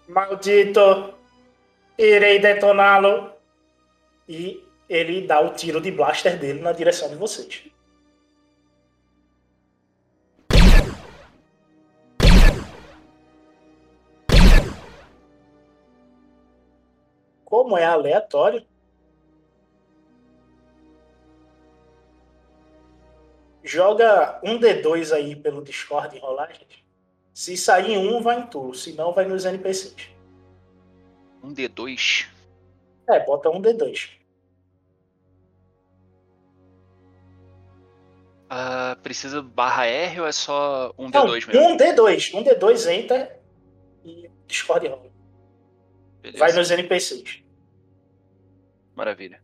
Maldito! 0.08 1.14
Irei 1.96 2.40
detoná-lo. 2.40 3.32
E 4.28 4.60
ele 4.88 5.24
dá 5.24 5.40
o 5.40 5.54
tiro 5.54 5.80
de 5.80 5.92
blaster 5.92 6.36
dele 6.36 6.60
na 6.60 6.72
direção 6.72 7.08
de 7.08 7.14
vocês. 7.14 7.62
Como 17.44 17.78
é 17.78 17.84
aleatório, 17.84 18.66
joga 23.68 24.40
um 24.42 24.58
D2 24.58 25.12
aí 25.12 25.36
pelo 25.36 25.62
Discord 25.62 26.16
em 26.16 26.20
rolagens. 26.20 26.66
Se 27.34 27.56
sair 27.56 27.92
em 27.92 27.98
um, 27.98 28.20
vai 28.20 28.40
em 28.40 28.46
tu. 28.46 28.72
Se 28.74 28.92
não, 28.92 29.12
vai 29.12 29.26
nos 29.26 29.44
NPCs. 29.44 30.10
Um 31.42 31.52
D2. 31.52 32.26
É, 33.08 33.24
bota 33.24 33.50
um 33.50 33.60
D2. 33.60 34.10
Ah, 38.50 38.96
precisa 39.02 39.42
barra 39.42 39.86
R 39.86 40.20
ou 40.22 40.26
é 40.26 40.32
só 40.32 40.92
um 40.98 41.10
Não, 41.10 41.26
D2 41.26 41.46
mesmo? 41.46 41.60
um 41.60 41.76
D2. 41.76 42.34
Um 42.34 42.42
D2 42.44 42.90
entra 42.90 43.40
e 44.04 44.30
Discord 44.46 44.88
rola. 44.88 45.10
Vai 46.38 46.52
nos 46.52 46.70
NPCs. 46.70 47.42
Maravilha. 48.96 49.40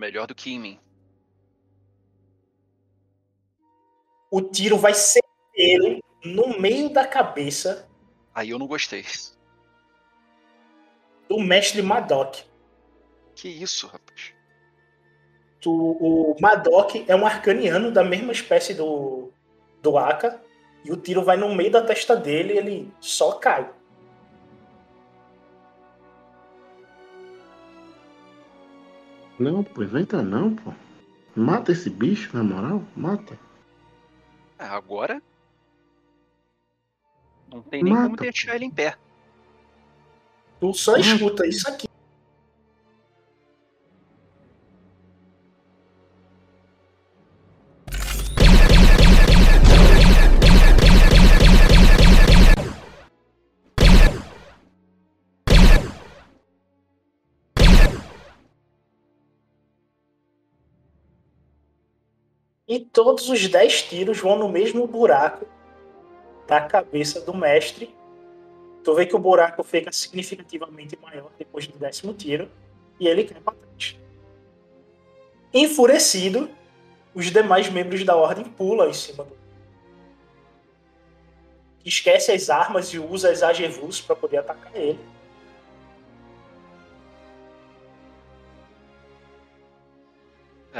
Melhor 0.00 0.26
do 0.26 0.34
que 0.34 0.50
em 0.50 0.58
mim. 0.58 0.80
O 4.30 4.40
tiro 4.40 4.78
vai 4.78 4.94
ser 4.94 5.22
ele 5.54 6.02
no 6.24 6.58
meio 6.58 6.88
da 6.88 7.06
cabeça 7.06 7.86
Aí 8.34 8.48
eu 8.48 8.58
não 8.58 8.66
gostei. 8.66 9.04
do 11.28 11.38
mestre 11.38 11.82
Madoc. 11.82 12.36
Que 13.34 13.48
isso, 13.48 13.86
rapaz? 13.88 14.32
Tu, 15.60 15.70
o 15.70 16.34
Madoc 16.40 16.94
é 17.06 17.14
um 17.14 17.26
arcaniano 17.26 17.92
da 17.92 18.02
mesma 18.02 18.32
espécie 18.32 18.72
do, 18.72 19.30
do 19.82 19.98
Aka. 19.98 20.42
E 20.82 20.90
o 20.90 20.96
tiro 20.96 21.22
vai 21.22 21.36
no 21.36 21.54
meio 21.54 21.70
da 21.70 21.82
testa 21.82 22.16
dele 22.16 22.54
e 22.54 22.56
ele 22.56 22.92
só 23.00 23.32
cai. 23.32 23.70
Não, 29.40 29.64
pô, 29.64 29.82
inventa 29.82 30.22
não, 30.22 30.54
pô. 30.54 30.74
Mata 31.34 31.72
esse 31.72 31.88
bicho, 31.88 32.36
na 32.36 32.44
moral, 32.44 32.84
mata. 32.94 33.38
É, 34.58 34.64
agora. 34.64 35.22
Não 37.50 37.62
tem 37.62 37.82
nem 37.82 37.94
como 37.94 38.10
Mata, 38.10 38.22
deixar 38.22 38.54
ele 38.54 38.66
em 38.66 38.70
pé. 38.70 38.98
Tu 40.60 40.74
só 40.74 40.94
escuta 40.98 41.46
isso 41.46 41.66
aqui. 41.66 41.88
E 62.70 62.78
todos 62.78 63.28
os 63.28 63.48
10 63.48 63.82
tiros 63.82 64.20
vão 64.20 64.38
no 64.38 64.48
mesmo 64.48 64.86
buraco 64.86 65.44
da 66.46 66.60
cabeça 66.60 67.20
do 67.20 67.34
mestre. 67.34 67.92
Tu 68.84 68.94
vê 68.94 69.04
que 69.04 69.16
o 69.16 69.18
buraco 69.18 69.64
fica 69.64 69.90
significativamente 69.90 70.96
maior 71.02 71.32
depois 71.36 71.66
do 71.66 71.76
décimo 71.76 72.14
tiro 72.14 72.48
e 73.00 73.08
ele 73.08 73.24
cai 73.24 73.40
para 73.40 73.54
trás. 73.54 73.98
Enfurecido, 75.52 76.48
os 77.12 77.28
demais 77.32 77.68
membros 77.68 78.04
da 78.04 78.14
ordem 78.14 78.44
pulam 78.44 78.88
em 78.88 78.94
cima 78.94 79.24
do. 79.24 79.36
Esquece 81.84 82.30
as 82.30 82.48
armas 82.48 82.94
e 82.94 83.00
usa 83.00 83.32
as 83.32 83.42
AGVs 83.42 84.00
para 84.00 84.14
poder 84.14 84.36
atacar 84.36 84.76
ele. 84.76 85.00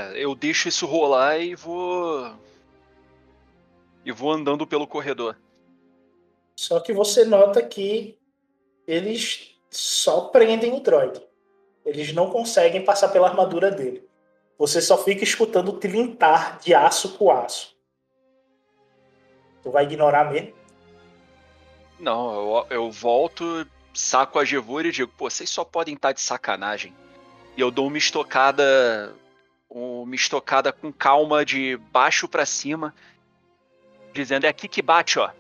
É, 0.01 0.25
eu 0.25 0.35
deixo 0.35 0.69
isso 0.69 0.87
rolar 0.87 1.39
e 1.39 1.55
vou. 1.55 2.33
E 4.05 4.11
vou 4.11 4.33
andando 4.33 4.67
pelo 4.67 4.87
corredor. 4.87 5.37
Só 6.57 6.81
que 6.81 6.93
você 6.93 7.25
nota 7.25 7.63
que 7.63 8.19
eles 8.87 9.55
só 9.69 10.23
prendem 10.23 10.73
o 10.73 10.81
droid. 10.81 11.21
Eles 11.85 12.13
não 12.13 12.31
conseguem 12.31 12.85
passar 12.85 13.09
pela 13.09 13.29
armadura 13.29 13.71
dele. 13.71 14.09
Você 14.59 14.81
só 14.81 14.99
fica 14.99 15.25
escutando 15.25 15.79
tilintar 15.79 16.59
de 16.61 16.75
aço 16.75 17.17
com 17.17 17.31
aço. 17.31 17.77
Tu 19.63 19.71
vai 19.71 19.85
ignorar 19.85 20.31
mesmo? 20.31 20.53
Não, 21.99 22.35
eu, 22.35 22.67
eu 22.71 22.91
volto, 22.91 23.67
saco 23.93 24.39
a 24.39 24.45
Gevura 24.45 24.89
e 24.89 24.93
digo, 24.93 25.13
pô, 25.17 25.29
vocês 25.29 25.49
só 25.51 25.65
podem 25.65 25.95
estar 25.95 26.13
de 26.13 26.21
sacanagem. 26.21 26.95
E 27.57 27.61
eu 27.61 27.71
dou 27.71 27.87
uma 27.87 27.99
estocada. 27.99 29.15
Uma 29.71 30.17
estocada 30.17 30.73
com 30.73 30.93
calma 30.93 31.45
de 31.45 31.77
baixo 31.93 32.27
pra 32.27 32.45
cima. 32.45 32.93
Dizendo, 34.13 34.45
é 34.45 34.49
aqui 34.49 34.67
que 34.67 34.83
bate, 34.83 35.19
ó. 35.19 35.31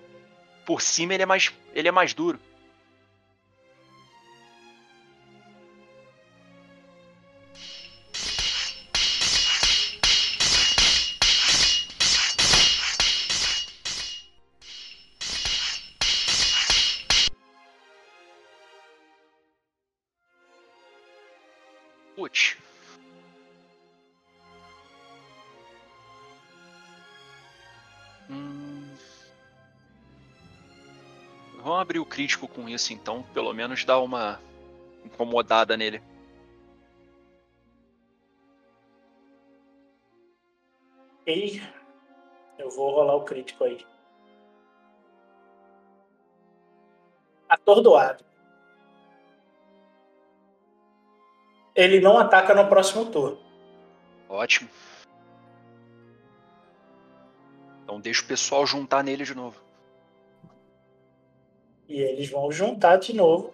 Por 0.65 0.81
cima 0.81 1.15
ele 1.15 1.25
é 1.25 1.27
mais. 1.27 1.53
ele 1.75 1.89
é 1.89 1.91
mais 1.91 2.15
duro. 2.15 2.39
Crítico 32.11 32.49
com 32.49 32.69
isso 32.69 32.93
então, 32.93 33.23
pelo 33.33 33.55
menos 33.55 33.85
dar 33.85 34.01
uma 34.01 34.41
incomodada 35.05 35.77
nele. 35.77 36.03
E 41.27 41.63
eu 42.59 42.69
vou 42.71 42.91
rolar 42.91 43.15
o 43.15 43.25
crítico 43.25 43.65
aí. 43.65 43.87
Atordoado. 47.49 48.25
Ele 51.75 52.01
não 52.01 52.19
ataca 52.19 52.53
no 52.55 52.69
próximo 52.69 53.07
turno. 53.11 53.39
Ótimo. 54.29 54.69
Então 57.85 58.01
deixa 58.01 58.23
o 58.23 58.27
pessoal 58.27 58.67
juntar 58.67 59.03
nele 59.03 59.25
de 59.25 59.35
novo. 59.35 59.70
E 61.91 62.01
eles 62.01 62.31
vão 62.31 62.53
juntar 62.53 62.99
de 62.99 63.13
novo. 63.13 63.53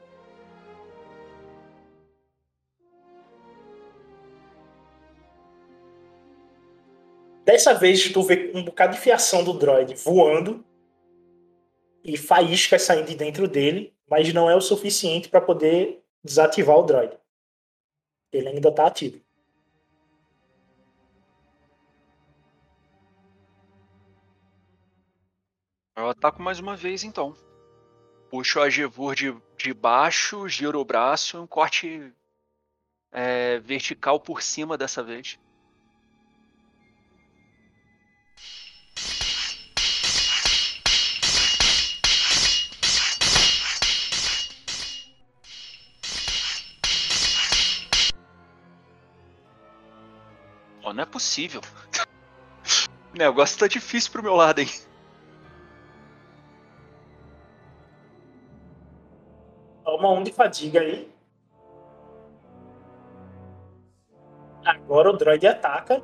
Dessa 7.47 7.73
vez 7.73 8.13
tu 8.13 8.23
vê 8.23 8.53
um 8.55 8.63
bocado 8.63 8.93
de 8.95 9.01
fiação 9.01 9.43
do 9.43 9.55
droid 9.55 9.95
voando 9.95 10.63
e 12.05 12.15
faíscas 12.19 12.83
saindo 12.83 13.07
de 13.07 13.15
dentro 13.15 13.49
dele, 13.49 13.97
mas 14.07 14.31
não 14.35 14.51
é 14.51 14.55
o 14.55 14.61
suficiente 14.61 15.31
para 15.31 15.41
poder 15.41 16.05
desativar 16.23 16.77
o 16.77 16.83
droid. 16.83 17.17
Ele 18.31 18.49
ainda 18.49 18.71
tá 18.71 18.87
ativo. 18.87 19.25
Eu 25.97 26.11
ataco 26.11 26.43
mais 26.43 26.61
uma 26.61 26.77
vez 26.77 27.03
então. 27.03 27.35
Puxo 28.37 28.61
a 28.61 28.69
Gevur 28.69 29.15
de, 29.15 29.35
de 29.57 29.73
baixo, 29.73 30.47
giro 30.47 30.79
o 30.79 30.85
braço, 30.85 31.43
um 31.43 31.47
corte 31.47 32.13
é, 33.11 33.59
vertical 33.61 34.21
por 34.21 34.43
cima 34.43 34.77
dessa 34.77 35.03
vez. 35.03 35.39
Pô, 50.83 50.93
não 50.93 51.03
é 51.03 51.07
possível. 51.07 51.63
O 53.15 53.19
negócio 53.19 53.59
tá 53.59 53.67
difícil 53.67 54.13
pro 54.13 54.23
meu 54.23 54.35
lado, 54.35 54.59
hein? 54.59 54.69
Um 60.13 60.23
de 60.23 60.33
fadiga 60.33 60.81
aí. 60.81 61.11
Agora 64.65 65.11
o 65.11 65.17
droid 65.17 65.47
ataca. 65.47 66.03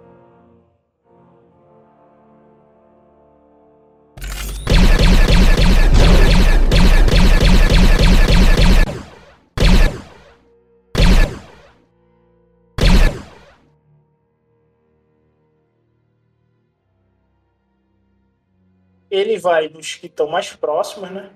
Ele 19.10 19.38
vai 19.38 19.68
nos 19.68 19.94
que 19.94 20.06
estão 20.06 20.26
mais 20.28 20.54
próximos, 20.56 21.10
né? 21.10 21.30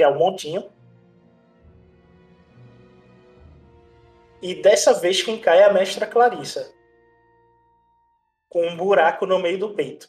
Que 0.00 0.04
é 0.04 0.08
o 0.08 0.18
montinho. 0.18 0.64
E 4.40 4.54
dessa 4.54 4.94
vez 4.98 5.22
quem 5.22 5.38
cai 5.38 5.58
é 5.58 5.64
a 5.64 5.72
mestra 5.74 6.06
Clarissa. 6.06 6.72
Com 8.48 8.66
um 8.66 8.78
buraco 8.78 9.26
no 9.26 9.38
meio 9.38 9.58
do 9.58 9.74
peito. 9.74 10.08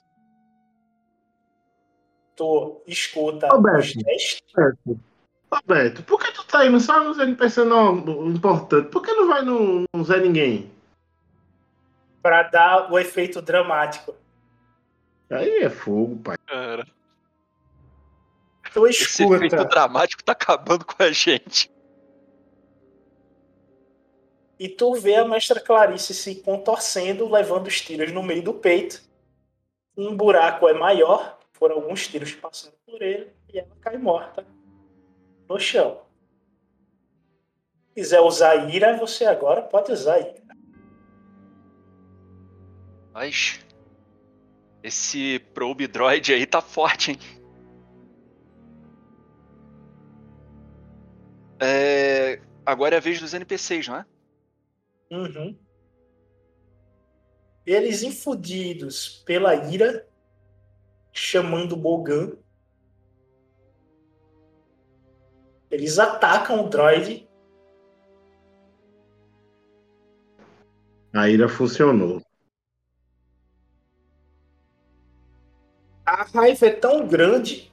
Tu 2.38 2.82
escuta 2.88 3.50
Roberto. 3.50 3.80
os 3.80 3.94
testes. 3.96 4.42
Roberto, 4.56 5.00
Roberto, 5.52 6.04
por 6.04 6.24
que 6.24 6.32
tu 6.32 6.48
tá 6.48 6.66
indo 6.66 6.80
só 6.80 7.04
nos 7.04 7.20
NPC 7.20 7.66
não 7.66 7.98
importante? 8.30 8.88
Por 8.88 9.02
que 9.02 9.12
não 9.12 9.28
vai 9.28 9.42
no, 9.42 9.84
no 9.94 10.04
Zé 10.06 10.22
Ninguém? 10.22 10.72
Pra 12.22 12.44
dar 12.44 12.90
o 12.90 12.98
efeito 12.98 13.42
dramático. 13.42 14.16
Aí 15.30 15.64
é 15.64 15.70
fogo, 15.70 16.16
pai. 16.24 16.38
Cara, 16.48 16.88
Tu 18.74 18.88
esse 18.88 19.24
efeito 19.24 19.46
escuta. 19.46 19.66
dramático 19.66 20.24
tá 20.24 20.32
acabando 20.32 20.86
com 20.86 21.04
a 21.04 21.12
gente. 21.12 21.70
E 24.58 24.70
tu 24.70 24.94
vê 24.94 25.16
a 25.16 25.26
mestra 25.26 25.60
Clarice 25.60 26.14
se 26.14 26.36
contorcendo, 26.36 27.30
levando 27.30 27.68
os 27.68 27.82
tiros 27.82 28.12
no 28.12 28.22
meio 28.22 28.44
do 28.44 28.54
peito. 28.54 29.02
Um 29.98 30.16
buraco 30.16 30.68
é 30.70 30.74
maior, 30.74 31.40
foram 31.52 31.76
alguns 31.76 32.08
tiros 32.08 32.32
passaram 32.34 32.78
por 32.86 33.02
ele, 33.02 33.32
e 33.52 33.58
ela 33.58 33.76
cai 33.82 33.98
morta 33.98 34.46
no 35.50 35.60
chão. 35.60 36.02
quiser 37.94 38.22
usar 38.22 38.70
ira, 38.70 38.96
você 38.98 39.26
agora 39.26 39.64
pode 39.64 39.92
usar 39.92 40.20
ira. 40.20 40.42
Mas. 43.12 43.60
Esse 44.84 45.40
probe 45.54 45.88
droid 45.88 46.34
aí 46.34 46.46
tá 46.46 46.62
forte, 46.62 47.12
hein? 47.12 47.41
É, 51.64 52.42
agora 52.66 52.96
é 52.96 52.98
a 52.98 53.02
vez 53.02 53.22
dos 53.22 53.36
NPCs, 53.36 53.88
não 53.88 53.98
é? 53.98 54.06
Uhum. 55.12 55.56
Eles 57.64 58.02
infundidos 58.02 59.24
pela 59.26 59.54
ira, 59.54 60.08
chamando 61.14 61.78
Bogan, 61.78 62.36
eles 65.70 66.00
atacam 66.00 66.66
o 66.66 66.70
droid. 66.70 67.30
A 71.14 71.30
ira 71.30 71.48
funcionou. 71.48 72.22
A 76.04 76.24
raiva 76.24 76.66
é 76.66 76.72
tão 76.72 77.08
grande 77.08 77.71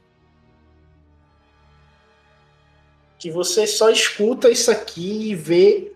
que 3.19 3.31
você 3.31 3.67
só 3.67 3.91
escuta 3.91 4.49
isso 4.49 4.71
aqui 4.71 5.31
e 5.31 5.35
vê 5.35 5.93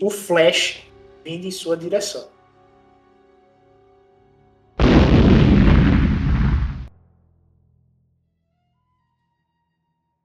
o 0.00 0.10
flash 0.10 0.84
vindo 1.22 1.46
em 1.46 1.50
sua 1.50 1.76
direção. 1.76 2.30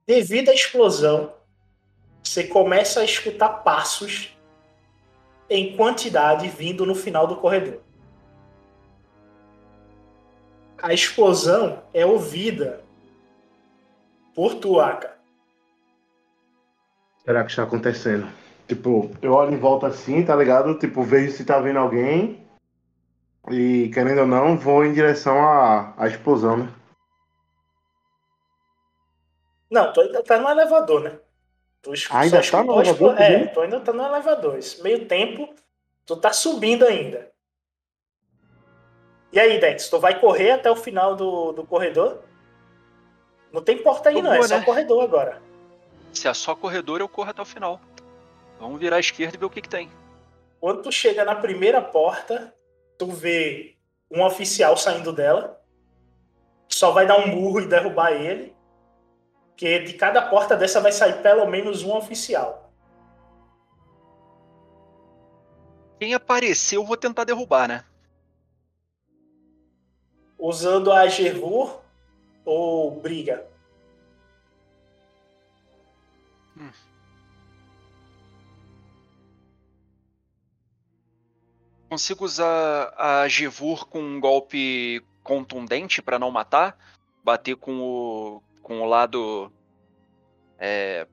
Devido 0.06 0.50
à 0.50 0.54
explosão, 0.54 1.34
você 2.22 2.44
começa 2.44 3.00
a 3.00 3.04
escutar 3.04 3.48
passos 3.48 4.36
em 5.48 5.76
quantidade 5.76 6.48
vindo 6.48 6.86
no 6.86 6.94
final 6.94 7.26
do 7.26 7.36
corredor. 7.36 7.80
A 10.82 10.92
explosão 10.92 11.82
é 11.94 12.04
ouvida 12.04 12.84
por 14.34 14.56
Tuaca. 14.56 15.13
Será 17.24 17.42
que 17.44 17.50
está 17.50 17.62
acontecendo? 17.62 18.26
Tipo, 18.68 19.10
eu 19.22 19.32
olho 19.32 19.52
em 19.54 19.58
volta 19.58 19.86
assim, 19.86 20.24
tá 20.24 20.36
ligado? 20.36 20.78
Tipo, 20.78 21.02
vejo 21.02 21.32
se 21.32 21.44
tá 21.44 21.58
vendo 21.58 21.78
alguém. 21.78 22.46
E, 23.50 23.90
querendo 23.92 24.20
ou 24.22 24.26
não, 24.26 24.56
vou 24.56 24.84
em 24.84 24.92
direção 24.92 25.38
à, 25.38 25.94
à 25.96 26.06
explosão, 26.06 26.56
né? 26.56 26.68
Não, 29.70 29.92
tu 29.92 30.00
ainda 30.00 30.22
tá 30.22 30.38
no 30.38 30.48
elevador, 30.48 31.02
né? 31.02 31.18
Tu 31.82 31.92
es- 31.92 32.08
Ainda 32.10 32.42
tá 32.42 32.62
no 32.62 32.80
elevador, 32.80 33.20
É, 33.20 33.46
tu 33.46 33.60
ainda 33.60 33.80
tá 33.80 33.92
no 33.92 34.02
elevador. 34.04 34.58
Esse 34.58 34.82
meio 34.82 35.06
tempo, 35.06 35.52
tu 36.06 36.16
tá 36.16 36.32
subindo 36.32 36.86
ainda. 36.86 37.30
E 39.32 39.40
aí, 39.40 39.58
Dex, 39.58 39.88
tu 39.88 39.98
vai 39.98 40.18
correr 40.20 40.52
até 40.52 40.70
o 40.70 40.76
final 40.76 41.16
do, 41.16 41.52
do 41.52 41.66
corredor? 41.66 42.22
Não 43.52 43.62
tem 43.62 43.78
porta 43.78 44.08
aí, 44.08 44.22
não, 44.22 44.32
é 44.32 44.38
vou, 44.38 44.48
só 44.48 44.58
né? 44.58 44.64
corredor 44.64 45.02
agora. 45.02 45.42
Se 46.14 46.28
é 46.28 46.34
só 46.34 46.54
corredor, 46.54 47.00
eu 47.00 47.08
corro 47.08 47.30
até 47.30 47.42
o 47.42 47.44
final. 47.44 47.80
Vamos 48.60 48.78
virar 48.78 48.96
à 48.96 49.00
esquerda 49.00 49.36
e 49.36 49.38
ver 49.38 49.46
o 49.46 49.50
que, 49.50 49.60
que 49.60 49.68
tem. 49.68 49.90
Quando 50.60 50.82
tu 50.82 50.92
chega 50.92 51.24
na 51.24 51.34
primeira 51.34 51.82
porta, 51.82 52.54
tu 52.96 53.08
vê 53.08 53.76
um 54.10 54.24
oficial 54.24 54.76
saindo 54.76 55.12
dela. 55.12 55.60
Só 56.68 56.92
vai 56.92 57.06
dar 57.06 57.18
um 57.18 57.30
burro 57.30 57.60
e 57.60 57.66
derrubar 57.66 58.12
ele. 58.12 58.54
Porque 59.48 59.80
de 59.80 59.94
cada 59.94 60.22
porta 60.22 60.56
dessa 60.56 60.80
vai 60.80 60.92
sair 60.92 61.20
pelo 61.20 61.46
menos 61.46 61.82
um 61.82 61.94
oficial. 61.94 62.72
Quem 65.98 66.14
aparecer, 66.14 66.76
eu 66.76 66.84
vou 66.84 66.96
tentar 66.96 67.24
derrubar, 67.24 67.68
né? 67.68 67.84
Usando 70.38 70.92
a 70.92 71.06
Gervur 71.06 71.80
ou 72.44 72.90
Briga. 73.00 73.53
Consigo 81.94 82.24
usar 82.24 82.92
a 82.98 83.28
Gevur 83.28 83.86
com 83.86 84.00
um 84.00 84.18
golpe 84.18 85.00
contundente 85.22 86.02
pra 86.02 86.18
não 86.18 86.28
matar? 86.28 86.76
Bater 87.22 87.54
com 87.54 87.80
o, 87.80 88.42
com 88.60 88.80
o 88.80 88.84
lado 88.84 89.52
é, 90.58 91.06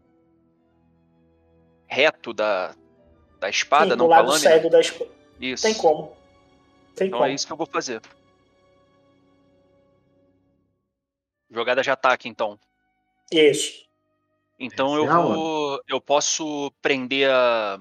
reto 1.86 2.34
da, 2.34 2.74
da 3.40 3.48
espada, 3.48 3.92
Sim, 3.92 3.96
não 3.96 3.98
do 3.98 4.08
com 4.08 4.14
a 4.14 4.18
lado 4.18 4.30
lâmina? 4.30 4.50
cego 4.50 4.70
da 4.72 4.80
espada. 4.80 5.12
Isso. 5.40 5.62
Tem 5.62 5.76
como. 5.76 6.18
Tem 6.96 7.08
Então 7.10 7.20
como. 7.20 7.30
é 7.30 7.36
isso 7.36 7.46
que 7.46 7.54
eu 7.54 7.58
vou 7.58 7.68
fazer. 7.68 8.02
Jogada 11.52 11.84
de 11.84 11.92
ataque, 11.92 12.28
então. 12.28 12.60
Isso. 13.32 13.88
Então 14.60 14.96
eu 14.96 15.06
é 15.06 15.14
vou. 15.14 15.80
Eu 15.88 16.02
posso 16.02 16.72
prender 16.82 17.30
a. 17.30 17.80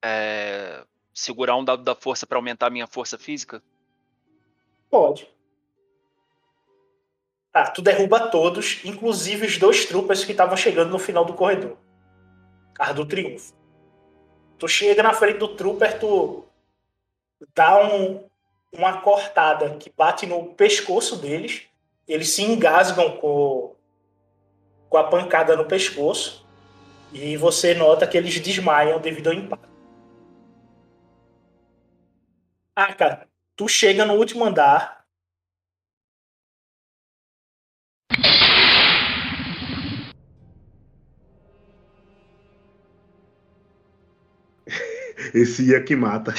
é, 0.00 0.84
segurar 1.20 1.56
um 1.56 1.64
dado 1.64 1.82
da 1.82 1.94
força 1.94 2.26
pra 2.26 2.38
aumentar 2.38 2.66
a 2.66 2.70
minha 2.70 2.86
força 2.86 3.18
física? 3.18 3.62
Pode. 4.90 5.28
Tá, 7.52 7.70
tu 7.70 7.82
derruba 7.82 8.28
todos, 8.28 8.80
inclusive 8.84 9.46
os 9.46 9.58
dois 9.58 9.84
troopers 9.84 10.24
que 10.24 10.32
estavam 10.32 10.56
chegando 10.56 10.90
no 10.90 10.98
final 10.98 11.24
do 11.24 11.34
corredor. 11.34 11.76
Carro 12.74 12.94
do 12.94 13.06
triunfo. 13.06 13.52
Tu 14.58 14.68
chega 14.68 15.02
na 15.02 15.12
frente 15.12 15.38
do 15.38 15.48
trooper, 15.48 15.98
tu 15.98 16.44
dá 17.54 17.84
um, 17.84 18.24
uma 18.72 19.00
cortada 19.00 19.76
que 19.76 19.90
bate 19.90 20.26
no 20.26 20.54
pescoço 20.54 21.16
deles. 21.16 21.62
Eles 22.06 22.30
se 22.30 22.42
engasgam 22.42 23.16
com, 23.16 23.74
com 24.88 24.96
a 24.96 25.04
pancada 25.04 25.56
no 25.56 25.64
pescoço. 25.64 26.46
E 27.12 27.36
você 27.36 27.74
nota 27.74 28.06
que 28.06 28.16
eles 28.16 28.38
desmaiam 28.38 29.00
devido 29.00 29.28
ao 29.28 29.34
impacto. 29.34 29.69
Ah, 32.82 32.94
cara, 32.94 33.28
tu 33.54 33.68
chega 33.68 34.06
no 34.06 34.14
último 34.14 34.42
andar, 34.42 35.04
Esse 45.34 45.68
ia 45.68 45.84
que 45.84 45.94
mata. 45.94 46.32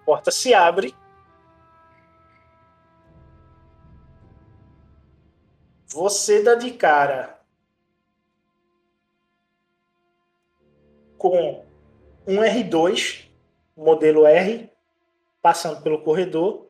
a 0.00 0.04
porta 0.06 0.30
se 0.30 0.54
abre. 0.54 0.94
Você 5.88 6.40
dá 6.44 6.54
de 6.54 6.70
cara 6.70 7.41
com 11.22 11.64
um 12.26 12.38
R2, 12.40 13.28
modelo 13.76 14.26
R, 14.26 14.68
passando 15.40 15.80
pelo 15.80 16.02
corredor. 16.02 16.66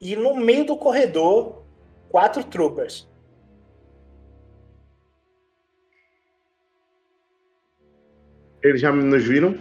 E 0.00 0.14
no 0.14 0.36
meio 0.36 0.64
do 0.64 0.76
corredor, 0.76 1.64
quatro 2.08 2.44
troopers. 2.44 3.10
Eles 8.62 8.80
já 8.80 8.92
nos 8.92 9.24
viram? 9.24 9.58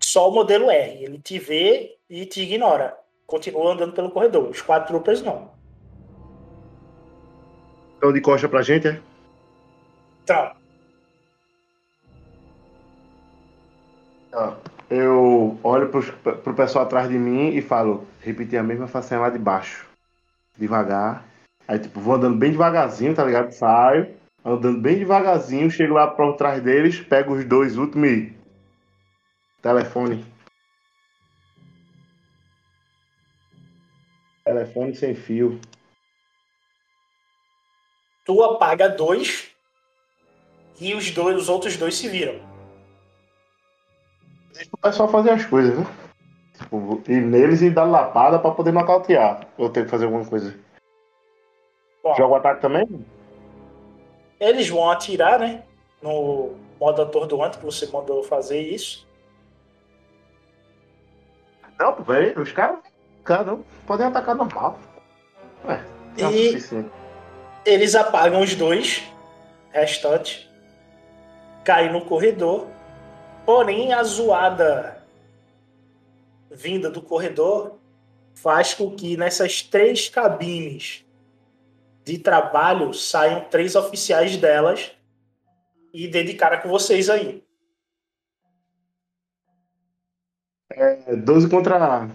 Só 0.00 0.28
o 0.28 0.32
modelo 0.32 0.70
R. 0.70 1.04
Ele 1.04 1.18
te 1.18 1.40
vê 1.40 1.98
e 2.08 2.24
te 2.24 2.42
ignora. 2.42 2.96
Continua 3.26 3.72
andando 3.72 3.94
pelo 3.94 4.12
corredor. 4.12 4.48
Os 4.48 4.62
quatro 4.62 4.86
troopers 4.90 5.22
não. 5.22 5.50
Estão 7.94 8.12
de 8.12 8.20
costa 8.20 8.48
pra 8.48 8.62
gente, 8.62 8.86
é? 8.86 9.02
Então, 10.22 10.59
Eu 14.88 15.58
olho 15.62 15.88
pros, 15.88 16.10
pro 16.10 16.54
pessoal 16.54 16.84
atrás 16.84 17.08
de 17.08 17.18
mim 17.18 17.50
e 17.50 17.62
falo, 17.62 18.06
repetir 18.20 18.58
a 18.58 18.62
mesma 18.62 18.88
façanha 18.88 19.20
lá 19.20 19.30
de 19.30 19.38
baixo. 19.38 19.86
Devagar. 20.56 21.24
Aí, 21.66 21.78
tipo, 21.78 22.00
vou 22.00 22.14
andando 22.14 22.36
bem 22.36 22.50
devagarzinho, 22.50 23.14
tá 23.14 23.24
ligado? 23.24 23.52
Saio, 23.52 24.14
andando 24.44 24.80
bem 24.80 24.98
devagarzinho, 24.98 25.70
chego 25.70 25.94
lá 25.94 26.08
por 26.08 26.36
trás 26.36 26.60
deles, 26.62 27.00
pego 27.00 27.34
os 27.34 27.44
dois 27.44 27.76
últimos 27.76 28.10
e. 28.10 28.36
Telefone. 29.62 30.24
Telefone 34.44 34.94
sem 34.94 35.14
fio. 35.14 35.60
tu 38.30 38.44
apaga 38.44 38.88
dois 38.88 39.48
e 40.80 40.94
os 40.94 41.10
dois, 41.10 41.36
os 41.36 41.48
outros 41.48 41.76
dois 41.76 41.96
se 41.96 42.08
viram. 42.08 42.49
Deixa 44.54 44.70
o 44.72 44.78
pessoal 44.78 45.08
fazer 45.08 45.30
as 45.30 45.44
coisas, 45.44 45.78
né? 45.78 45.86
Tipo, 46.58 47.02
ir 47.08 47.22
neles 47.22 47.62
e 47.62 47.70
dar 47.70 47.84
lapada 47.84 48.38
pra 48.38 48.50
poder 48.50 48.72
nocautear. 48.72 49.46
Eu 49.58 49.70
tenho 49.70 49.86
que 49.86 49.90
fazer 49.90 50.04
alguma 50.04 50.24
coisa. 50.24 50.54
Bom. 52.02 52.14
Joga 52.14 52.32
o 52.32 52.36
ataque 52.36 52.60
também? 52.60 53.06
Eles 54.38 54.68
vão 54.68 54.90
atirar, 54.90 55.38
né? 55.38 55.62
No 56.02 56.54
modo 56.78 57.02
atordoante 57.02 57.58
que 57.58 57.64
você 57.64 57.86
mandou 57.86 58.22
fazer 58.22 58.60
isso. 58.60 59.06
Não, 61.78 61.94
velho, 62.02 62.40
os 62.40 62.52
caras. 62.52 62.78
Cara, 63.24 63.44
não 63.44 63.64
podem 63.86 64.06
atacar 64.06 64.34
normal. 64.34 64.78
Ué, 65.66 65.84
é 66.18 66.30
E-. 66.30 66.90
Eles 67.64 67.94
apagam 67.94 68.40
os 68.40 68.54
dois 68.54 69.02
restantes. 69.70 70.48
Caem 71.64 71.92
no 71.92 72.04
corredor. 72.04 72.66
Porém, 73.44 73.92
a 73.92 74.02
zoada 74.02 75.02
vinda 76.50 76.90
do 76.90 77.00
corredor 77.00 77.78
faz 78.34 78.74
com 78.74 78.94
que 78.94 79.16
nessas 79.16 79.62
três 79.62 80.08
cabines 80.08 81.04
de 82.04 82.18
trabalho 82.18 82.92
saiam 82.94 83.42
três 83.42 83.74
oficiais 83.76 84.36
delas 84.36 84.92
e 85.92 86.08
dê 86.08 86.24
de 86.24 86.34
cara 86.34 86.58
com 86.58 86.68
vocês 86.68 87.10
aí. 87.10 87.44
É 90.72 91.16
12 91.16 91.48
contra. 91.48 92.08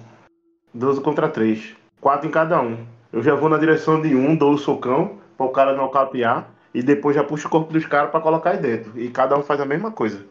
12 0.73 1.01
contra 1.01 1.29
3. 1.29 1.75
4 2.01 2.27
em 2.27 2.31
cada 2.31 2.61
um. 2.61 2.85
Eu 3.11 3.21
já 3.21 3.35
vou 3.35 3.49
na 3.49 3.57
direção 3.57 4.01
de 4.01 4.15
um, 4.15 4.35
dou 4.35 4.53
o 4.53 4.57
socão 4.57 5.19
para 5.37 5.45
o 5.45 5.51
cara 5.51 5.73
nocautear. 5.73 6.49
E 6.73 6.81
depois 6.81 7.15
já 7.15 7.23
puxo 7.23 7.47
o 7.47 7.51
corpo 7.51 7.71
dos 7.71 7.85
caras 7.85 8.11
para 8.11 8.19
colocar 8.19 8.51
aí 8.51 8.57
dentro. 8.57 8.99
E 8.99 9.09
cada 9.09 9.37
um 9.37 9.43
faz 9.43 9.61
a 9.61 9.65
mesma 9.65 9.91
coisa. 9.91 10.25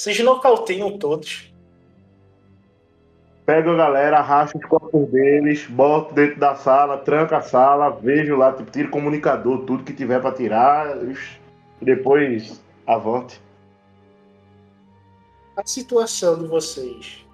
Vocês 0.00 0.18
nocauteiam 0.20 0.96
todos. 0.96 1.52
Pego 3.44 3.72
a 3.72 3.76
galera, 3.76 4.16
arrasto 4.16 4.56
os 4.56 4.64
corpos 4.64 5.10
deles, 5.10 5.66
boto 5.66 6.14
dentro 6.14 6.40
da 6.40 6.54
sala, 6.54 6.96
tranca 6.96 7.36
a 7.36 7.42
sala, 7.42 7.90
vejo 7.90 8.34
lá, 8.34 8.50
tipo, 8.50 8.70
tiro 8.70 8.88
comunicador, 8.88 9.66
tudo 9.66 9.84
que 9.84 9.92
tiver 9.92 10.18
para 10.18 10.34
tirar. 10.34 10.96
E 11.06 11.84
depois 11.84 12.64
avante. 12.86 13.42
A 15.54 15.66
situação 15.66 16.38
de 16.38 16.46
vocês 16.46 17.26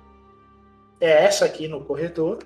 é 1.00 1.24
essa 1.24 1.44
aqui 1.44 1.68
no 1.68 1.84
corredor. 1.84 2.38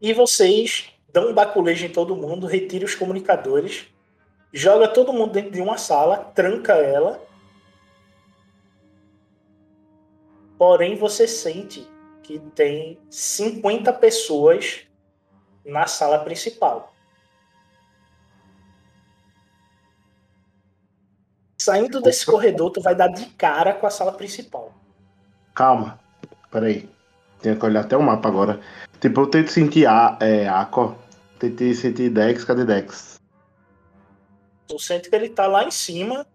E 0.00 0.12
vocês 0.12 0.90
dão 1.12 1.30
um 1.30 1.34
baculejo 1.34 1.86
em 1.86 1.90
todo 1.90 2.16
mundo, 2.16 2.46
retira 2.46 2.84
os 2.84 2.94
comunicadores, 2.94 3.86
joga 4.52 4.88
todo 4.88 5.12
mundo 5.12 5.32
dentro 5.32 5.52
de 5.52 5.60
uma 5.60 5.78
sala, 5.78 6.18
tranca 6.34 6.74
ela. 6.74 7.22
Porém, 10.58 10.96
você 10.96 11.26
sente 11.26 11.88
que 12.22 12.38
tem 12.38 12.98
50 13.10 13.92
pessoas 13.92 14.86
na 15.64 15.86
sala 15.86 16.18
principal. 16.20 16.94
Saindo 21.58 22.00
desse 22.00 22.26
corredor, 22.26 22.70
tu 22.70 22.80
vai 22.80 22.94
dar 22.94 23.08
de 23.08 23.26
cara 23.30 23.72
com 23.72 23.86
a 23.86 23.90
sala 23.90 24.12
principal. 24.12 24.74
Calma. 25.54 25.98
Peraí. 26.50 26.88
Tenho 27.44 27.58
que 27.58 27.66
olhar 27.66 27.82
até 27.82 27.94
o 27.94 28.02
mapa 28.02 28.26
agora. 28.26 28.58
Tipo, 28.98 29.20
eu 29.20 29.26
tento 29.26 29.50
sentir 29.52 29.86
a, 29.86 30.16
é, 30.18 30.48
Aqua. 30.48 30.96
Tentei 31.38 31.74
sentir 31.74 32.08
Dex, 32.08 32.42
cadê 32.42 32.64
Dex? 32.64 33.20
Tu 34.66 34.78
sente 34.78 35.10
que 35.10 35.14
ele 35.14 35.28
tá 35.28 35.46
lá 35.46 35.62
em 35.62 35.70
cima, 35.70 36.26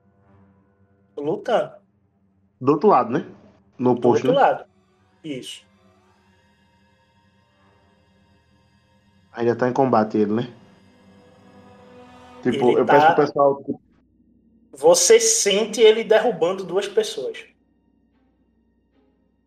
lutando. 1.18 1.72
Do 2.62 2.74
outro 2.74 2.90
lado, 2.90 3.12
né? 3.12 3.26
No 3.76 3.96
Do 3.96 3.98
oposto, 3.98 4.28
outro 4.28 4.40
né? 4.40 4.48
lado. 4.48 4.66
Isso. 5.24 5.66
Ainda 9.34 9.56
tá 9.56 9.68
em 9.68 9.74
combate 9.74 10.16
ele, 10.20 10.34
né? 10.34 10.54
Tipo, 12.44 12.70
Ele 12.70 12.82
eu 12.82 12.86
tá- 12.86 12.94
peço 12.94 13.08
pro 13.08 13.26
pessoal. 13.26 13.66
Você 14.74 15.20
sente 15.20 15.82
ele 15.82 16.04
derrubando 16.04 16.64
duas 16.64 16.88
pessoas. 16.88 17.49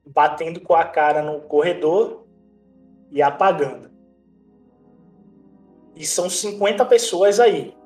Batendo 0.05 0.61
com 0.61 0.75
a 0.75 0.85
cara 0.85 1.23
no 1.23 1.41
corredor 1.43 2.27
e 3.11 3.23
apagando. 3.23 3.91
E 5.95 6.07
são 6.07 6.29
50 6.29 6.85
pessoas 6.87 7.39
aí. 7.39 7.77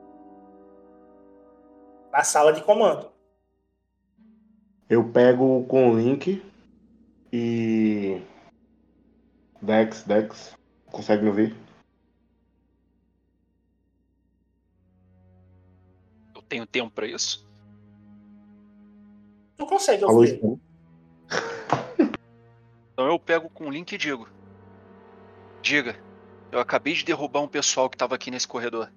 Na 2.13 2.23
sala 2.23 2.53
de 2.53 2.63
comando. 2.63 3.11
Eu 4.89 5.11
pego 5.11 5.65
com 5.65 5.91
o 5.91 5.99
link 5.99 6.43
e. 7.33 8.23
Dex, 9.61 10.05
Dex. 10.05 10.57
Consegue 10.87 11.23
me 11.25 11.29
ouvir? 11.29 11.57
Eu 16.35 16.43
tenho 16.43 16.65
tempo 16.65 16.91
pra 16.91 17.07
isso. 17.07 17.45
Tu 19.57 19.67
consegue 19.67 20.05
ouvir. 20.05 20.37
isso. 20.37 20.61
Então 22.97 23.09
eu 23.09 23.19
pego 23.19 23.51
com 23.51 23.67
o 23.67 23.71
link 23.71 23.93
e 23.93 23.99
digo. 23.99 24.27
Diga, 25.61 25.95
eu 26.51 26.59
acabei 26.59 26.95
de 26.95 27.05
derrubar 27.05 27.43
um 27.43 27.49
pessoal 27.49 27.91
que 27.91 27.97
tava 27.97 28.15
aqui 28.15 28.31
nesse 28.31 28.49
corredor. 28.49 28.91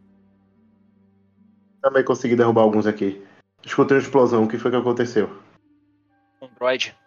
Também 1.81 2.05
consegui 2.05 2.33
derrubar 2.33 2.61
alguns 2.61 2.87
aqui. 2.87 3.21
Escutei 3.61 3.97
uma 3.97 4.01
explosão. 4.01 4.45
O 4.45 4.47
que 4.47 4.57
foi 4.57 4.71
que 4.71 4.77
aconteceu? 4.77 5.29
Um 6.41 6.47
droid. 6.47 6.97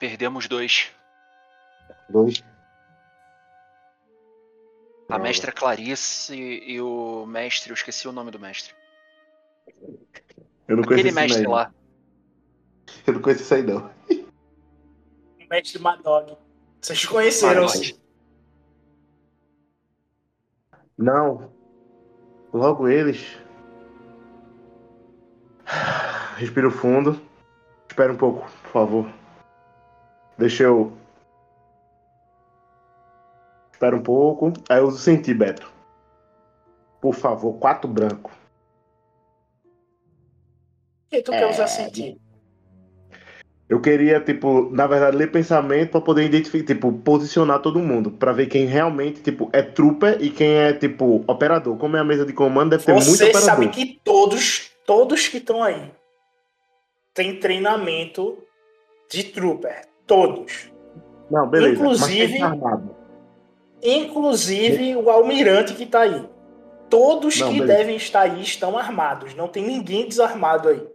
Perdemos 0.00 0.48
dois. 0.48 0.90
Dois. 2.08 2.42
A 5.10 5.18
mestra 5.18 5.52
Clarice 5.52 6.34
e 6.34 6.80
o 6.80 7.26
mestre, 7.26 7.70
eu 7.70 7.74
esqueci 7.74 8.08
o 8.08 8.12
nome 8.12 8.30
do 8.30 8.40
mestre. 8.40 8.74
Eu 10.66 10.78
não 10.78 10.84
conheço 10.84 11.06
Aquele 11.06 11.08
esse 11.08 11.14
mestre 11.14 11.46
lá. 11.46 11.70
Eu 13.06 13.12
não 13.12 13.20
conheço 13.20 13.42
isso 13.42 13.54
aí, 13.54 13.62
não. 13.62 13.93
O 15.44 15.48
mestre 15.48 15.78
Madog. 15.80 16.36
Vocês 16.80 17.04
conheceram 17.04 17.62
Madog. 17.62 17.86
sim. 17.86 18.00
Não. 20.96 21.50
Logo 22.52 22.88
eles. 22.88 23.38
Respiro 26.36 26.70
fundo. 26.70 27.20
Espera 27.88 28.12
um 28.12 28.16
pouco, 28.16 28.48
por 28.62 28.70
favor. 28.70 29.12
Deixa 30.38 30.64
eu. 30.64 30.96
Espera 33.72 33.96
um 33.96 34.02
pouco. 34.02 34.52
Aí 34.68 34.78
eu 34.78 34.86
uso 34.86 34.98
sentir, 34.98 35.34
Beto. 35.34 35.72
Por 37.00 37.14
favor, 37.14 37.54
quatro 37.58 37.88
branco. 37.88 38.30
O 41.06 41.10
que 41.10 41.22
tu 41.22 41.30
quer 41.32 41.48
usar 41.48 41.66
sentir? 41.66 42.18
Eu 43.68 43.80
queria, 43.80 44.20
tipo, 44.20 44.68
na 44.70 44.86
verdade, 44.86 45.16
ler 45.16 45.30
pensamento 45.30 45.92
pra 45.92 46.00
poder 46.00 46.24
identificar, 46.24 46.66
tipo, 46.66 46.92
posicionar 46.92 47.60
todo 47.60 47.78
mundo. 47.78 48.10
Pra 48.10 48.30
ver 48.32 48.46
quem 48.46 48.66
realmente, 48.66 49.22
tipo, 49.22 49.48
é 49.52 49.62
trooper 49.62 50.18
e 50.20 50.28
quem 50.30 50.48
é, 50.48 50.72
tipo, 50.74 51.24
operador. 51.26 51.76
Como 51.78 51.96
é 51.96 52.00
a 52.00 52.04
mesa 52.04 52.26
de 52.26 52.32
comando, 52.34 52.70
deve 52.70 52.84
ter 52.84 52.92
muito 52.92 53.06
Você 53.06 53.24
operador. 53.24 53.48
sabe 53.48 53.68
que 53.68 54.00
todos, 54.04 54.70
todos 54.86 55.28
que 55.28 55.38
estão 55.38 55.62
aí 55.62 55.90
têm 57.14 57.38
treinamento 57.40 58.36
de 59.10 59.24
trooper. 59.24 59.86
Todos. 60.06 60.70
Não, 61.30 61.48
beleza. 61.48 61.74
Inclusive-? 61.74 62.38
Inclusive 63.82 64.96
o 64.96 65.10
almirante 65.10 65.74
que 65.74 65.86
tá 65.86 66.00
aí. 66.00 66.28
Todos 66.90 67.38
Não, 67.40 67.48
que 67.48 67.60
beleza. 67.60 67.78
devem 67.78 67.96
estar 67.96 68.20
aí 68.22 68.42
estão 68.42 68.78
armados. 68.78 69.34
Não 69.34 69.48
tem 69.48 69.64
ninguém 69.66 70.06
desarmado 70.06 70.68
aí. 70.68 70.86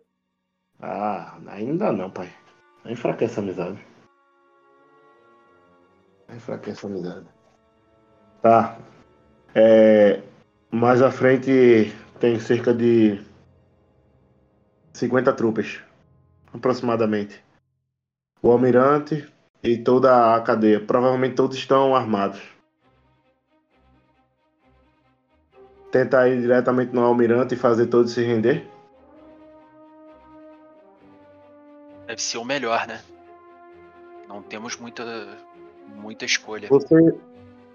Ah, 0.79 1.37
ainda 1.47 1.91
não, 1.91 2.09
pai. 2.09 2.29
Enfraquece 2.89 3.39
a 3.39 3.43
amizade. 3.43 3.77
Enfraquece 6.27 6.85
a 6.85 6.89
amizade. 6.89 7.27
Tá. 8.41 8.77
É, 9.53 10.23
Mais 10.71 10.99
à 11.01 11.11
frente 11.11 11.93
tem 12.19 12.39
cerca 12.39 12.73
de 12.73 13.21
50 14.93 15.33
tropas, 15.33 15.79
aproximadamente. 16.51 17.43
O 18.41 18.51
almirante 18.51 19.31
e 19.63 19.77
toda 19.77 20.35
a 20.35 20.41
cadeia. 20.41 20.79
Provavelmente 20.79 21.35
todos 21.35 21.57
estão 21.57 21.95
armados. 21.95 22.41
Tenta 25.91 26.27
ir 26.27 26.41
diretamente 26.41 26.93
no 26.93 27.03
almirante 27.03 27.53
e 27.53 27.57
fazer 27.57 27.85
todos 27.87 28.13
se 28.13 28.23
render. 28.23 28.67
Deve 32.09 32.23
ser 32.23 32.39
o 32.39 32.43
melhor, 32.43 32.87
né? 32.87 33.03
Não 34.27 34.41
temos 34.41 34.75
muita, 34.75 35.05
muita 35.85 36.25
escolha. 36.25 36.67
Você, 36.67 36.95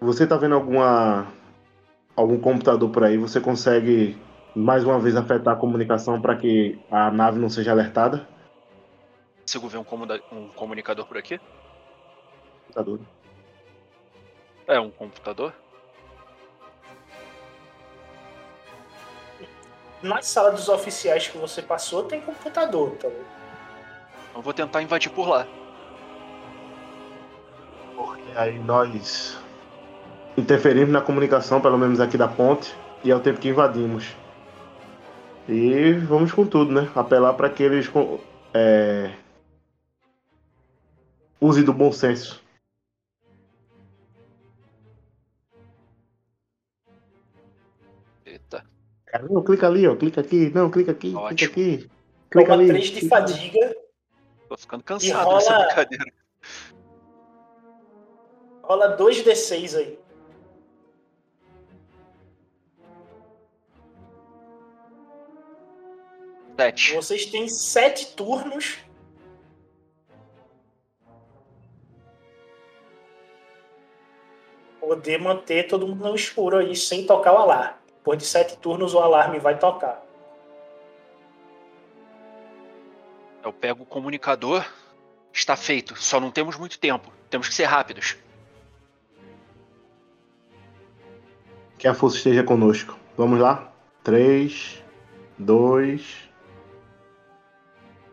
você 0.01 0.27
tá 0.27 0.36
vendo 0.36 0.56
alguma 0.56 1.28
algum 2.16 2.40
computador 2.40 2.90
por 2.90 3.05
aí? 3.05 3.16
Você 3.16 3.40
consegue 3.40 4.20
mais 4.52 4.82
uma 4.82 4.98
vez 4.98 5.15
afetar 5.15 5.55
a 5.55 5.56
comunicação 5.56 6.20
para 6.20 6.35
que 6.35 6.77
a 6.90 7.12
nave 7.12 7.39
não 7.39 7.48
seja 7.48 7.70
alertada? 7.70 8.27
Consigo 9.43 9.69
ver 9.69 9.78
um, 9.78 9.85
comuda- 9.85 10.20
um 10.32 10.48
comunicador 10.48 11.06
por 11.06 11.16
aqui? 11.16 11.40
Computador. 12.62 13.01
É 14.66 14.81
um 14.81 14.90
computador? 14.90 15.55
Na 20.02 20.20
sala 20.23 20.51
dos 20.51 20.69
oficiais 20.69 21.28
que 21.28 21.39
você 21.39 21.62
passou 21.62 22.02
tem 22.02 22.20
computador, 22.20 22.97
tá 22.97 23.06
ligado? 23.06 23.44
Eu 24.35 24.43
vou 24.43 24.52
tentar 24.52 24.82
invadir 24.82 25.11
por 25.11 25.28
lá. 25.28 25.47
Porque 27.94 28.23
aí 28.36 28.59
nós 28.59 29.39
interferimos 30.36 30.90
na 30.90 31.01
comunicação, 31.01 31.61
pelo 31.61 31.78
menos 31.78 32.01
aqui 32.01 32.19
da 32.19 32.27
ponte, 32.27 32.74
e 33.05 33.11
é 33.11 33.16
o 33.16 33.20
tempo 33.20 33.40
que 33.40 33.48
invadimos. 33.48 34.15
E 35.48 35.93
vamos 35.93 36.32
com 36.32 36.47
tudo, 36.47 36.73
né? 36.73 36.90
Apelar 36.94 37.35
para 37.35 37.51
que 37.51 37.62
eles 37.62 37.90
é, 38.52 39.11
usem 41.40 41.62
do 41.62 41.73
bom 41.73 41.93
senso. 41.93 42.43
Eita. 48.24 48.65
Não, 49.31 49.44
clica 49.44 49.66
ali, 49.66 49.86
ó, 49.86 49.94
clica 49.94 50.23
aqui, 50.23 50.51
não, 50.55 50.70
clica 50.70 50.90
aqui, 50.90 51.15
Ótimo. 51.15 51.28
clica 51.28 51.44
aqui. 51.44 51.90
Clica 52.31 52.51
Toma 52.51 52.62
ali. 52.62 52.69
3 52.69 52.86
de 52.86 53.09
fadiga, 53.09 53.77
Tô 54.55 54.59
ficando 54.59 54.85
cansado 54.85 55.24
rola- 55.24 55.39
dessa 55.39 55.59
brincadeira. 55.66 56.12
rola 58.62 58.97
2d6 58.97 59.74
aí. 59.76 59.98
Sete. 66.56 66.94
Vocês 66.94 67.26
têm 67.26 67.48
7 67.48 68.14
turnos. 68.14 68.78
Poder 74.81 75.18
manter 75.18 75.66
todo 75.66 75.86
mundo 75.86 76.05
no 76.09 76.14
escuro 76.14 76.59
aí 76.59 76.76
sem 76.76 77.06
tocar 77.06 77.32
o 77.32 77.39
alarme. 77.39 77.78
Depois 77.97 78.18
de 78.18 78.26
7 78.26 78.59
turnos 78.59 78.93
o 78.94 78.98
alarme 78.98 79.39
vai 79.39 79.59
tocar. 79.59 80.03
Eu 83.45 83.53
pego 83.53 83.83
o 83.83 83.87
comunicador. 83.87 84.65
Está 85.31 85.55
feito. 85.55 85.95
Só 86.01 86.19
não 86.19 86.31
temos 86.31 86.57
muito 86.57 86.79
tempo. 86.79 87.12
Temos 87.29 87.47
que 87.49 87.55
ser 87.55 87.65
rápidos. 87.65 88.16
Que 91.77 91.87
a 91.87 91.93
força 91.93 92.16
esteja 92.16 92.43
conosco. 92.43 92.97
Vamos 93.16 93.39
lá? 93.39 93.71
3, 94.03 94.83
2. 95.39 96.31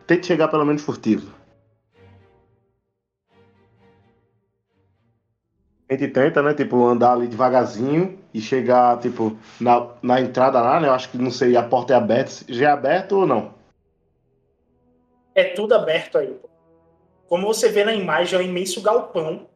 Tente 0.06 0.26
chegar 0.26 0.48
pelo 0.48 0.66
menos 0.66 0.82
furtivo. 0.82 1.32
A 5.88 5.94
gente 5.94 6.08
tenta, 6.08 6.42
né? 6.42 6.52
Tipo, 6.52 6.86
andar 6.86 7.12
ali 7.12 7.26
devagarzinho 7.26 8.18
e 8.34 8.40
chegar, 8.40 8.98
tipo, 8.98 9.36
na, 9.60 9.88
na 10.02 10.20
entrada 10.20 10.60
lá, 10.60 10.80
né? 10.80 10.88
Eu 10.88 10.92
acho 10.92 11.10
que 11.10 11.18
não 11.18 11.30
sei, 11.30 11.56
a 11.56 11.62
porta 11.62 11.94
é 11.94 11.96
aberta. 11.96 12.44
Já 12.48 12.70
é 12.70 12.72
aberto 12.72 13.12
ou 13.12 13.26
não? 13.26 13.61
É 15.34 15.44
tudo 15.44 15.74
aberto 15.74 16.18
aí. 16.18 16.36
Como 17.26 17.46
você 17.46 17.68
vê 17.68 17.84
na 17.84 17.94
imagem, 17.94 18.38
é 18.38 18.42
um 18.42 18.44
imenso 18.44 18.82
galpão 18.82 19.48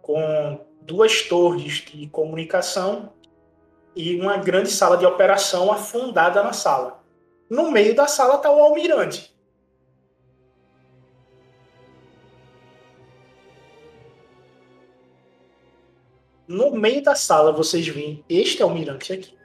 com 0.00 0.60
duas 0.80 1.22
torres 1.22 1.84
de 1.84 2.08
comunicação 2.08 3.12
e 3.94 4.16
uma 4.20 4.36
grande 4.38 4.70
sala 4.70 4.96
de 4.96 5.06
operação 5.06 5.70
afundada 5.70 6.42
na 6.42 6.52
sala. 6.52 7.02
No 7.48 7.70
meio 7.70 7.94
da 7.94 8.06
sala 8.06 8.36
está 8.36 8.50
o 8.50 8.58
almirante. 8.58 9.32
No 16.48 16.72
meio 16.72 17.02
da 17.02 17.14
sala 17.14 17.52
vocês 17.52 17.86
veem 17.86 18.24
este 18.28 18.62
almirante 18.62 19.12
aqui. 19.12 19.41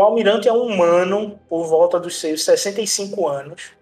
O 0.00 0.02
almirante 0.02 0.48
é 0.48 0.52
um 0.54 0.62
humano 0.62 1.38
por 1.46 1.66
volta 1.66 2.00
dos 2.00 2.18
seus 2.18 2.42
65 2.42 3.28
anos. 3.28 3.72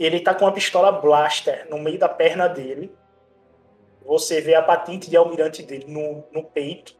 Ele 0.00 0.18
tá 0.18 0.34
com 0.34 0.46
uma 0.46 0.52
pistola 0.52 0.90
blaster 0.90 1.68
no 1.68 1.78
meio 1.78 1.98
da 1.98 2.08
perna 2.08 2.48
dele. 2.48 2.90
Você 4.06 4.40
vê 4.40 4.54
a 4.54 4.62
patente 4.62 5.10
de 5.10 5.18
almirante 5.18 5.62
dele 5.62 5.84
no, 5.86 6.24
no 6.32 6.42
peito. 6.42 6.96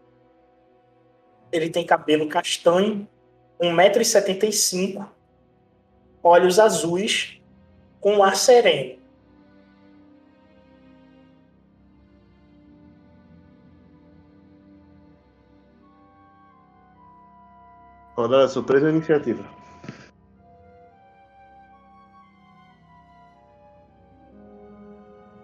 Ele 1.50 1.70
tem 1.70 1.86
cabelo 1.86 2.28
castanho, 2.28 3.08
1,75m, 3.58 5.08
olhos 6.22 6.58
azuis, 6.58 7.40
com 7.98 8.16
um 8.16 8.22
ar 8.22 8.36
sereno. 8.36 8.98
Rodada 18.24 18.48
surpresa 18.48 18.86
ou 18.86 18.90
iniciativa? 18.90 19.44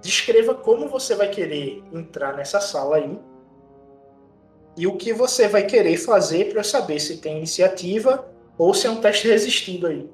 Descreva 0.01 0.55
como 0.55 0.89
você 0.89 1.15
vai 1.15 1.29
querer 1.29 1.85
entrar 1.93 2.35
nessa 2.35 2.59
sala 2.59 2.97
aí. 2.97 3.21
E 4.79 4.87
o 4.87 4.97
que 4.97 5.13
você 5.13 5.47
vai 5.47 5.65
querer 5.65 5.99
fazer 5.99 6.49
para 6.49 6.61
eu 6.61 6.65
saber 6.65 6.99
se 7.01 7.19
tem 7.19 7.37
iniciativa 7.37 8.27
ou 8.57 8.73
se 8.73 8.87
é 8.87 8.91
um 8.91 8.99
teste 8.99 9.29
resistido 9.29 9.87
aí. 9.87 10.11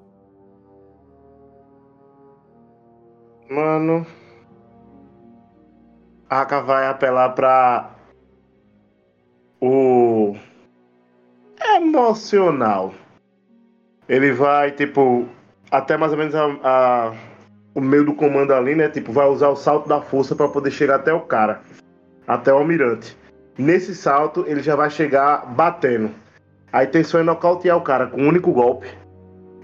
Mano. 3.48 4.04
A 6.28 6.40
Aka 6.40 6.60
vai 6.62 6.88
apelar 6.88 7.28
pra. 7.32 7.94
O. 9.60 10.15
Emocional. 11.86 12.92
Ele 14.08 14.32
vai, 14.32 14.72
tipo. 14.72 15.26
Até 15.70 15.96
mais 15.96 16.12
ou 16.12 16.18
menos 16.18 16.34
a, 16.34 16.44
a- 16.62 17.12
o 17.74 17.80
meio 17.80 18.04
do 18.04 18.14
comando 18.14 18.52
ali, 18.52 18.74
né? 18.74 18.88
Tipo, 18.88 19.12
vai 19.12 19.26
usar 19.28 19.48
o 19.48 19.56
salto 19.56 19.88
da 19.88 20.00
força 20.00 20.34
pra 20.34 20.48
poder 20.48 20.70
chegar 20.70 20.96
até 20.96 21.12
o 21.12 21.20
cara. 21.20 21.60
Até 22.26 22.52
o 22.52 22.56
almirante. 22.58 23.16
Nesse 23.58 23.94
salto, 23.94 24.44
ele 24.46 24.62
já 24.62 24.74
vai 24.76 24.90
chegar 24.90 25.46
batendo. 25.54 26.10
A 26.72 26.84
intenção 26.84 27.20
é 27.20 27.22
nocautear 27.22 27.76
o 27.76 27.82
cara 27.82 28.06
com 28.06 28.20
um 28.22 28.28
único 28.28 28.52
golpe. 28.52 28.88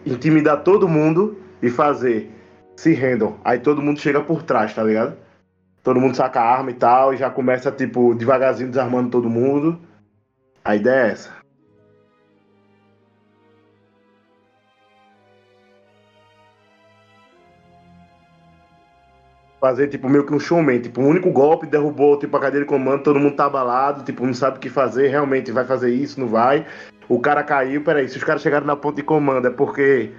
Intimidar 0.07 0.62
todo 0.62 0.89
mundo 0.89 1.39
e 1.61 1.70
fazer 1.70 2.31
se 2.77 2.93
rendam. 2.93 3.36
Aí 3.44 3.59
todo 3.59 3.82
mundo 3.82 4.01
chega 4.01 4.20
por 4.20 4.43
trás, 4.43 4.74
tá 4.74 4.82
ligado? 4.82 5.16
Todo 5.82 6.01
mundo 6.01 6.16
saca 6.16 6.40
a 6.40 6.51
arma 6.57 6.70
e 6.70 6.74
tal, 6.74 7.12
e 7.12 7.16
já 7.16 7.28
começa, 7.31 7.70
tipo, 7.70 8.15
devagarzinho 8.15 8.70
desarmando 8.70 9.11
todo 9.11 9.28
mundo. 9.28 9.78
A 10.65 10.74
ideia 10.77 11.09
é 11.09 11.11
essa. 11.12 11.41
Fazer, 19.62 19.86
tipo, 19.86 20.09
meio 20.09 20.26
que 20.26 20.34
um 20.34 20.40
showman. 20.40 20.80
Tipo, 20.80 21.01
um 21.01 21.06
único 21.06 21.30
golpe 21.30 21.68
derrubou, 21.68 22.18
tipo, 22.18 22.36
a 22.36 22.40
cadeira 22.40 22.66
de 22.66 22.68
comando, 22.68 23.05
todo 23.05 23.20
mundo 23.20 23.36
tá 23.36 23.44
abalado, 23.44 24.02
tipo, 24.02 24.26
não 24.26 24.34
sabe 24.34 24.56
o 24.56 24.60
que 24.60 24.68
fazer, 24.68 25.06
realmente 25.06 25.52
vai 25.52 25.64
fazer 25.64 25.94
isso, 25.94 26.18
não 26.18 26.26
vai. 26.26 26.66
O 27.09 27.20
cara 27.20 27.44
caiu, 27.44 27.80
peraí, 27.84 28.09
se 28.09 28.16
os 28.16 28.24
caras 28.24 28.43
chegaram 28.43 28.66
na 28.66 28.74
ponta 28.74 28.97
de 28.97 29.05
comando 29.05 29.47
é 29.47 29.51
porque 29.52 30.10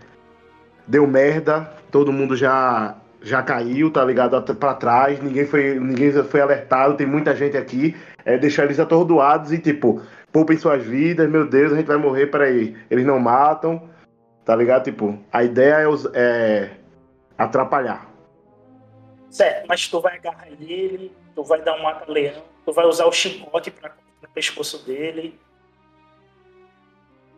deu 0.87 1.05
merda, 1.05 1.69
todo 1.91 2.13
mundo 2.13 2.37
já 2.37 2.95
já 3.21 3.43
caiu, 3.43 3.91
tá 3.91 4.05
ligado? 4.05 4.41
Pra 4.55 4.75
trás, 4.75 5.21
ninguém 5.21 5.45
foi, 5.45 5.77
ninguém 5.77 6.11
foi 6.23 6.39
alertado, 6.39 6.95
tem 6.95 7.05
muita 7.05 7.35
gente 7.35 7.57
aqui. 7.57 7.97
É 8.23 8.37
deixar 8.37 8.63
eles 8.63 8.79
atordoados 8.79 9.51
e, 9.51 9.57
tipo, 9.57 10.01
poupem 10.31 10.57
suas 10.57 10.83
vidas, 10.85 11.29
meu 11.29 11.45
Deus, 11.45 11.73
a 11.73 11.75
gente 11.75 11.87
vai 11.87 11.97
morrer, 11.97 12.27
peraí. 12.27 12.77
Eles 12.89 13.05
não 13.05 13.19
matam, 13.19 13.89
tá 14.45 14.55
ligado? 14.55 14.85
Tipo, 14.85 15.19
a 15.33 15.43
ideia 15.43 15.85
é, 15.85 15.87
é 16.13 16.69
atrapalhar. 17.37 18.12
Certo, 19.33 19.65
mas 19.67 19.87
tu 19.87 19.99
vai 19.99 20.15
agarrar 20.15 20.47
ele, 20.47 21.11
tu 21.33 21.43
vai 21.43 21.59
dar 21.59 21.73
um 21.75 21.81
mata-leão. 21.81 22.43
Tu 22.63 22.71
vai 22.71 22.85
usar 22.85 23.07
o 23.07 23.11
chicote 23.11 23.71
pra 23.71 23.91
no 24.21 24.29
pescoço 24.29 24.85
dele. 24.85 25.39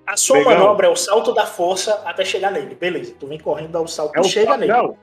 A 0.05 0.17
sua 0.17 0.39
Legal. 0.39 0.59
manobra 0.59 0.87
é 0.87 0.89
o 0.89 0.95
salto 0.97 1.33
da 1.33 1.45
força 1.45 2.01
até 2.03 2.25
chegar 2.25 2.51
nele. 2.51 2.75
Beleza, 2.75 3.15
tu 3.17 3.27
vem 3.27 3.39
correndo, 3.39 3.71
dá 3.71 3.79
o 3.79 3.87
salto 3.87 4.13
É 4.13 4.19
e 4.19 4.21
o 4.21 4.23
chega 4.25 4.57
nele. 4.57 4.73
Não. 4.73 4.97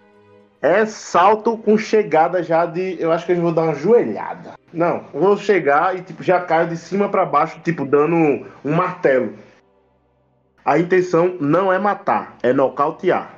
É 0.60 0.84
salto 0.84 1.56
com 1.56 1.78
chegada 1.78 2.42
já 2.42 2.66
de. 2.66 3.00
Eu 3.00 3.10
acho 3.10 3.24
que 3.24 3.32
eu 3.32 3.40
vou 3.40 3.52
dar 3.52 3.62
uma 3.62 3.74
joelhada. 3.74 4.52
Não, 4.70 5.06
vou 5.14 5.34
chegar 5.38 5.96
e 5.96 6.02
tipo, 6.02 6.22
já 6.22 6.42
caio 6.42 6.68
de 6.68 6.76
cima 6.76 7.08
pra 7.08 7.24
baixo, 7.24 7.58
tipo, 7.60 7.86
dando 7.86 8.14
um 8.62 8.72
martelo. 8.74 9.34
A 10.62 10.78
intenção 10.78 11.38
não 11.40 11.72
é 11.72 11.78
matar, 11.78 12.36
é 12.42 12.52
nocautear. 12.52 13.34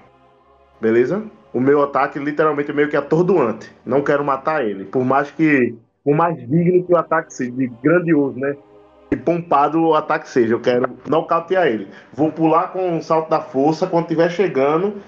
Beleza? 0.80 1.24
O 1.54 1.60
meu 1.60 1.82
ataque 1.82 2.18
literalmente 2.18 2.72
meio 2.72 2.90
que 2.90 2.96
atordoante. 2.96 3.72
Não 3.86 4.02
quero 4.02 4.22
matar 4.22 4.62
ele. 4.62 4.84
Por 4.84 5.04
mais 5.04 5.30
que. 5.30 5.74
Por 6.04 6.14
mais 6.14 6.36
digno 6.36 6.84
que 6.84 6.92
o 6.92 6.98
ataque 6.98 7.32
seja, 7.32 7.52
de 7.52 7.68
grandioso, 7.82 8.38
né? 8.38 8.54
E 9.10 9.16
pompado 9.16 9.80
o 9.80 9.94
ataque 9.94 10.28
seja. 10.28 10.52
Eu 10.52 10.60
quero 10.60 10.90
nocautear 11.08 11.68
ele. 11.68 11.88
Vou 12.12 12.30
pular 12.30 12.72
com 12.72 12.98
o 12.98 13.02
salto 13.02 13.30
da 13.30 13.40
força 13.40 13.86
quando 13.86 14.04
estiver 14.04 14.30
chegando 14.30 15.00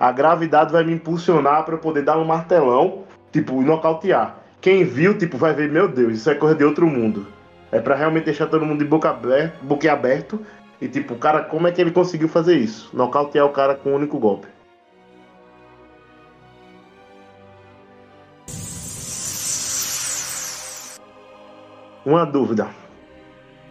a 0.00 0.10
gravidade 0.10 0.72
vai 0.72 0.82
me 0.82 0.94
impulsionar 0.94 1.62
para 1.62 1.74
eu 1.74 1.78
poder 1.78 2.00
dar 2.02 2.16
um 2.16 2.24
martelão, 2.24 3.04
tipo, 3.30 3.60
nocautear. 3.60 4.38
Quem 4.58 4.82
viu, 4.82 5.16
tipo, 5.18 5.36
vai 5.36 5.52
ver, 5.52 5.70
meu 5.70 5.86
Deus, 5.86 6.14
isso 6.14 6.30
é 6.30 6.34
coisa 6.34 6.54
de 6.54 6.64
outro 6.64 6.86
mundo. 6.86 7.26
É 7.70 7.78
para 7.80 7.94
realmente 7.94 8.24
deixar 8.24 8.46
todo 8.46 8.64
mundo 8.64 8.78
de 8.78 8.86
boca 8.86 9.10
aberta, 9.10 9.58
boquiaberto. 9.60 10.40
E 10.80 10.88
tipo, 10.88 11.14
cara, 11.16 11.42
como 11.42 11.68
é 11.68 11.72
que 11.72 11.78
ele 11.78 11.90
conseguiu 11.90 12.28
fazer 12.28 12.56
isso? 12.56 12.88
Nocautear 12.94 13.44
o 13.44 13.50
cara 13.50 13.74
com 13.74 13.90
um 13.90 13.94
único 13.94 14.18
golpe. 14.18 14.46
Uma 22.10 22.26
dúvida. 22.26 22.68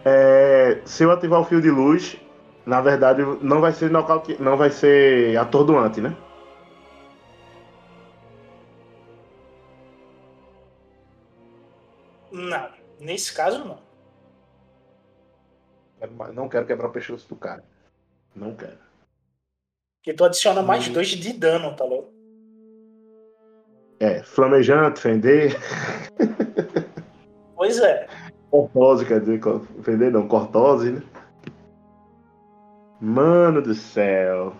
É, 0.05 0.79
se 0.85 1.03
eu 1.03 1.11
ativar 1.11 1.41
o 1.41 1.43
fio 1.43 1.61
de 1.61 1.69
luz, 1.69 2.15
na 2.65 2.79
verdade, 2.79 3.21
não 3.41 3.59
vai 3.59 3.73
ser 3.73 3.91
nocaute, 3.91 4.41
não 4.41 4.55
vai 4.55 4.69
ser 4.69 5.37
atordoante, 5.37 5.99
né? 5.99 6.15
Não, 12.31 12.69
nesse 12.97 13.33
caso 13.33 13.65
não. 13.65 13.81
Não 16.33 16.47
quero 16.47 16.65
quebrar 16.65 16.87
o 16.87 16.93
pescoço 16.93 17.27
do 17.27 17.35
cara. 17.35 17.61
Não 18.33 18.55
quero. 18.55 18.77
Porque 19.97 20.13
tu 20.13 20.23
adiciona 20.23 20.61
mais 20.61 20.87
Hum. 20.87 20.93
dois 20.93 21.09
de 21.09 21.33
dano, 21.33 21.75
tá 21.75 21.83
louco? 21.83 22.13
É, 23.99 24.23
flamejante, 24.23 25.01
fender, 25.01 25.57
Pois 27.59 27.77
é. 27.81 28.07
Cortose, 28.49 29.05
quer 29.05 29.19
dizer, 29.19 29.39
fender 29.83 30.11
não, 30.11 30.27
cortose, 30.27 30.91
né? 30.91 31.01
Mano 32.99 33.61
do 33.61 33.73
céu. 33.73 34.53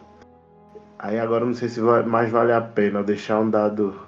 Aí 0.98 1.20
agora 1.20 1.44
eu 1.44 1.48
não 1.48 1.54
sei 1.54 1.70
se 1.70 1.80
vai- 1.80 2.04
mais 2.04 2.30
vale 2.32 2.52
a 2.52 2.62
pena 2.62 3.04
deixar 3.04 3.40
um 3.40 3.50
dado. 3.50 4.00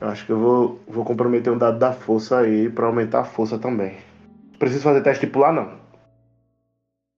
Eu 0.00 0.08
acho 0.08 0.26
que 0.26 0.32
eu 0.32 0.38
vou, 0.38 0.80
vou 0.86 1.04
comprometer 1.04 1.52
um 1.52 1.58
dado 1.58 1.78
da 1.78 1.92
força 1.92 2.38
aí 2.38 2.68
pra 2.70 2.86
aumentar 2.86 3.20
a 3.20 3.24
força 3.24 3.58
também. 3.58 3.98
Preciso 4.58 4.82
fazer 4.82 5.02
teste 5.02 5.26
de 5.26 5.32
pular, 5.32 5.52
não. 5.52 5.78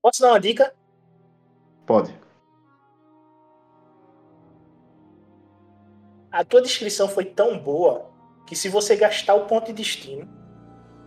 Posso 0.02 0.22
dar 0.22 0.30
uma 0.30 0.40
dica? 0.40 0.72
Pode. 1.86 2.14
A 6.30 6.44
tua 6.44 6.62
descrição 6.62 7.08
foi 7.08 7.24
tão 7.24 7.58
boa 7.58 8.10
que 8.46 8.54
se 8.54 8.68
você 8.68 8.96
gastar 8.96 9.34
o 9.34 9.46
ponto 9.46 9.66
de 9.66 9.72
destino 9.72 10.37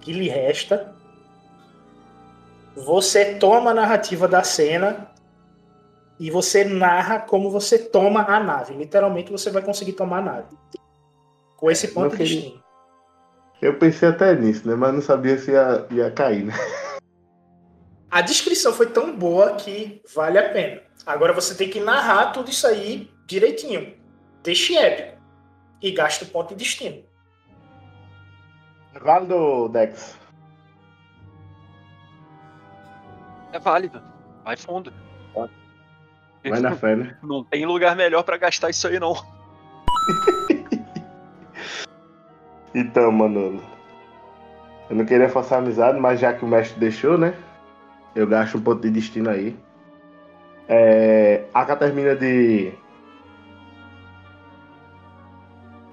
que 0.02 0.12
lhe 0.12 0.28
resta, 0.28 0.94
você 2.76 3.36
toma 3.36 3.72
a 3.72 3.74
narrativa 3.74 4.28
da 4.28 4.44
cena 4.44 5.12
e 6.20 6.30
você 6.30 6.64
narra 6.64 7.20
como 7.20 7.50
você 7.50 7.78
toma 7.78 8.24
a 8.24 8.40
nave. 8.40 8.74
Literalmente 8.74 9.32
você 9.32 9.50
vai 9.50 9.62
conseguir 9.62 9.94
tomar 9.94 10.20
a 10.20 10.22
nave. 10.22 10.58
Com 11.58 11.70
esse 11.70 11.90
ponto 11.90 12.16
de 12.16 12.24
destino. 12.24 12.62
Eu 13.62 13.78
pensei 13.78 14.10
até 14.10 14.36
nisso, 14.36 14.68
né? 14.68 14.76
Mas 14.76 14.94
não 14.94 15.02
sabia 15.02 15.38
se 15.38 15.52
ia, 15.52 15.86
ia 15.92 16.12
cair, 16.12 16.46
né? 16.46 16.54
A 18.10 18.22
descrição 18.22 18.74
foi 18.74 18.88
tão 18.88 19.16
boa 19.16 19.54
que 19.56 20.02
vale 20.14 20.38
a 20.38 20.50
pena. 20.50 20.82
Agora 21.06 21.32
você 21.32 21.56
tem 21.56 21.70
que 21.70 21.80
narrar 21.80 22.32
tudo 22.32 22.50
isso 22.50 22.68
aí 22.68 23.10
direitinho. 23.26 23.96
Deixe 24.44 24.76
épico. 24.76 25.22
E 25.82 25.92
gasta 25.92 26.26
o 26.26 26.28
ponto 26.28 26.50
de 26.50 26.56
destino. 26.56 27.04
Válido, 29.00 29.70
Dex. 29.70 30.20
É 33.54 33.60
válido. 33.60 34.02
Vai 34.44 34.58
fundo. 34.58 34.92
Vai 36.44 36.60
na 36.60 36.76
fé, 36.76 36.96
né? 36.96 37.18
Não 37.22 37.44
tem 37.44 37.66
lugar 37.66 37.96
melhor 37.96 38.24
pra 38.24 38.38
gastar 38.38 38.70
isso 38.70 38.88
aí, 38.88 39.00
não. 39.00 39.14
Então, 42.74 43.12
Manolo. 43.12 43.62
Eu 44.90 44.96
não 44.96 45.06
queria 45.06 45.30
forçar 45.30 45.60
a 45.60 45.62
amizade, 45.62 46.00
mas 46.00 46.20
já 46.20 46.34
que 46.34 46.44
o 46.44 46.48
mestre 46.48 46.80
deixou, 46.80 47.18
né? 47.18 47.34
Eu 48.16 48.28
gasto 48.28 48.58
um 48.58 48.62
ponto 48.62 48.82
de 48.82 48.90
destino 48.90 49.30
aí. 49.30 49.58
É, 50.68 51.46
Aka 51.54 51.76
termina 51.76 52.16
de. 52.16 52.74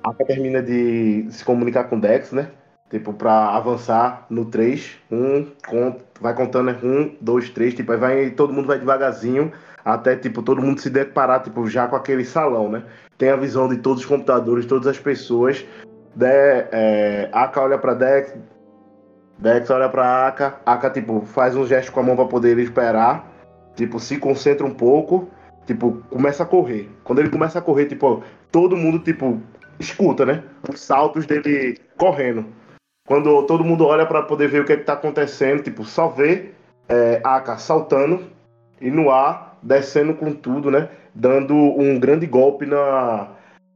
Aka 0.02 0.24
termina 0.24 0.62
de 0.62 1.26
se 1.30 1.44
comunicar 1.44 1.84
com 1.84 1.96
o 1.96 2.00
Dex, 2.00 2.32
né? 2.32 2.50
Tipo, 2.90 3.12
pra 3.12 3.50
avançar 3.50 4.26
no 4.30 4.46
3. 4.46 4.96
Um, 5.10 5.46
con- 5.66 5.96
vai 6.20 6.34
contando, 6.34 6.66
né? 6.72 6.78
Um, 6.82 7.14
dois, 7.20 7.50
três. 7.50 7.74
Tipo, 7.74 7.92
aí 7.92 7.98
vai, 7.98 8.30
todo 8.30 8.52
mundo 8.52 8.66
vai 8.66 8.78
devagarzinho. 8.78 9.52
Até, 9.84 10.16
tipo, 10.16 10.42
todo 10.42 10.60
mundo 10.62 10.80
se 10.80 10.88
deparar, 10.90 11.42
tipo, 11.42 11.66
já 11.68 11.86
com 11.86 11.96
aquele 11.96 12.24
salão, 12.24 12.70
né? 12.70 12.82
Tem 13.16 13.30
a 13.30 13.36
visão 13.36 13.68
de 13.68 13.76
todos 13.78 14.00
os 14.00 14.06
computadores, 14.06 14.64
todas 14.66 14.86
as 14.86 14.98
pessoas. 14.98 15.64
De, 16.14 16.26
é, 16.26 17.28
Aka 17.32 17.60
olha 17.62 17.78
pra 17.78 17.94
Dex, 17.94 18.34
Dex 19.38 19.70
olha 19.70 19.88
pra 19.88 20.26
Aka, 20.26 20.58
Aka, 20.66 20.90
tipo, 20.90 21.20
faz 21.26 21.54
um 21.56 21.66
gesto 21.66 21.92
com 21.92 22.00
a 22.00 22.02
mão 22.02 22.16
pra 22.16 22.24
poder 22.24 22.58
esperar, 22.58 23.30
tipo, 23.76 24.00
se 24.00 24.18
concentra 24.18 24.66
um 24.66 24.74
pouco, 24.74 25.28
tipo, 25.66 26.02
começa 26.10 26.42
a 26.42 26.46
correr. 26.46 26.90
Quando 27.04 27.20
ele 27.20 27.30
começa 27.30 27.58
a 27.58 27.62
correr, 27.62 27.86
tipo, 27.86 28.22
todo 28.50 28.76
mundo, 28.76 28.98
tipo, 28.98 29.40
escuta, 29.78 30.26
né? 30.26 30.42
Os 30.68 30.80
saltos 30.80 31.24
dele 31.24 31.78
correndo. 31.96 32.46
Quando 33.08 33.42
todo 33.44 33.64
mundo 33.64 33.86
olha 33.86 34.04
pra 34.04 34.22
poder 34.22 34.48
ver 34.48 34.60
o 34.60 34.64
que, 34.66 34.74
é 34.74 34.76
que 34.76 34.84
tá 34.84 34.92
acontecendo, 34.92 35.62
tipo, 35.62 35.82
só 35.82 36.08
vê 36.08 36.50
é, 36.86 37.22
Aka 37.24 37.56
saltando 37.56 38.22
e 38.82 38.90
no 38.90 39.10
ar, 39.10 39.58
descendo 39.62 40.12
com 40.12 40.30
tudo, 40.30 40.70
né? 40.70 40.90
Dando 41.14 41.54
um 41.54 41.98
grande 41.98 42.26
golpe 42.26 42.66
na, 42.66 43.30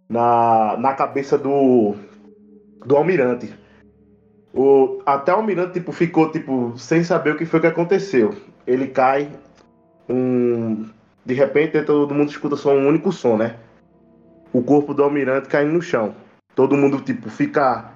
na, 0.06 0.76
na 0.76 0.92
cabeça 0.92 1.38
do, 1.38 1.94
do 2.84 2.94
almirante. 2.94 3.54
O, 4.52 5.00
até 5.06 5.32
o 5.32 5.36
almirante 5.36 5.72
tipo, 5.72 5.92
ficou 5.92 6.30
tipo, 6.30 6.74
sem 6.76 7.02
saber 7.02 7.30
o 7.30 7.38
que 7.38 7.46
foi 7.46 7.58
que 7.58 7.66
aconteceu. 7.66 8.34
Ele 8.66 8.86
cai, 8.88 9.30
um, 10.10 10.90
de 11.24 11.32
repente 11.32 11.80
todo 11.84 12.14
mundo 12.14 12.28
escuta 12.28 12.54
só 12.54 12.74
um 12.74 12.86
único 12.86 13.10
som, 13.10 13.38
né? 13.38 13.56
O 14.52 14.62
corpo 14.62 14.92
do 14.92 15.02
almirante 15.02 15.48
caindo 15.48 15.72
no 15.72 15.80
chão. 15.80 16.14
Todo 16.54 16.76
mundo 16.76 17.00
tipo 17.00 17.30
fica 17.30 17.92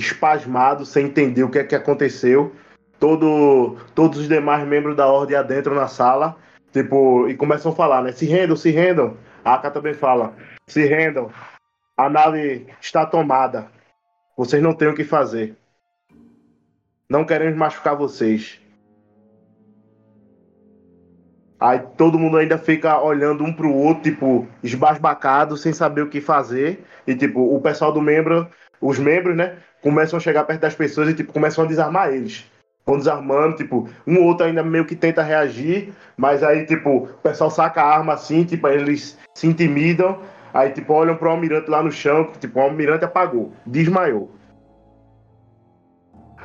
espasmado, 0.00 0.84
sem 0.84 1.06
entender 1.06 1.42
o 1.42 1.50
que 1.50 1.58
é 1.58 1.64
que 1.64 1.74
aconteceu. 1.74 2.54
Todo, 2.98 3.76
todos 3.94 4.18
os 4.18 4.28
demais 4.28 4.66
membros 4.66 4.96
da 4.96 5.06
ordem 5.06 5.36
adentram 5.36 5.74
na 5.74 5.88
sala, 5.88 6.36
tipo, 6.72 7.28
e 7.28 7.36
começam 7.36 7.72
a 7.72 7.74
falar, 7.74 8.02
né? 8.02 8.12
Se 8.12 8.26
rendam, 8.26 8.56
se 8.56 8.70
rendam. 8.70 9.16
A 9.44 9.54
Aka 9.54 9.70
também 9.70 9.94
fala, 9.94 10.34
se 10.66 10.84
rendam. 10.84 11.30
A 11.96 12.08
nave 12.08 12.66
está 12.80 13.06
tomada. 13.06 13.68
Vocês 14.36 14.62
não 14.62 14.74
têm 14.74 14.88
o 14.88 14.94
que 14.94 15.04
fazer. 15.04 15.56
Não 17.08 17.24
queremos 17.24 17.58
machucar 17.58 17.96
vocês. 17.96 18.60
Aí 21.58 21.78
todo 21.96 22.18
mundo 22.18 22.38
ainda 22.38 22.56
fica 22.56 22.98
olhando 23.02 23.44
um 23.44 23.52
pro 23.52 23.70
outro, 23.70 24.04
tipo, 24.04 24.48
esbasbacado, 24.62 25.58
sem 25.58 25.74
saber 25.74 26.00
o 26.02 26.08
que 26.08 26.20
fazer. 26.20 26.82
E, 27.06 27.14
tipo, 27.14 27.54
o 27.54 27.60
pessoal 27.60 27.92
do 27.92 28.00
membro, 28.00 28.48
os 28.80 28.98
membros, 28.98 29.36
né, 29.36 29.56
começam 29.82 30.16
a 30.16 30.20
chegar 30.20 30.44
perto 30.44 30.60
das 30.60 30.74
pessoas 30.74 31.08
e, 31.10 31.14
tipo, 31.14 31.32
começam 31.32 31.64
a 31.64 31.66
desarmar 31.66 32.12
eles. 32.12 32.44
Vão 32.86 32.98
desarmando, 32.98 33.56
tipo, 33.56 33.88
um 34.06 34.18
ou 34.18 34.24
outro 34.24 34.46
ainda 34.46 34.62
meio 34.62 34.84
que 34.84 34.96
tenta 34.96 35.22
reagir, 35.22 35.92
mas 36.16 36.42
aí, 36.42 36.64
tipo, 36.64 37.04
o 37.04 37.06
pessoal 37.22 37.50
saca 37.50 37.82
a 37.82 37.96
arma 37.98 38.14
assim, 38.14 38.44
tipo, 38.44 38.66
eles 38.68 39.18
se 39.34 39.46
intimidam. 39.46 40.18
Aí, 40.52 40.70
tipo, 40.70 40.92
olham 40.92 41.14
pro 41.14 41.30
almirante 41.30 41.70
lá 41.70 41.82
no 41.82 41.92
chão, 41.92 42.28
tipo, 42.40 42.58
o 42.58 42.62
almirante 42.62 43.04
apagou, 43.04 43.52
desmaiou. 43.64 44.30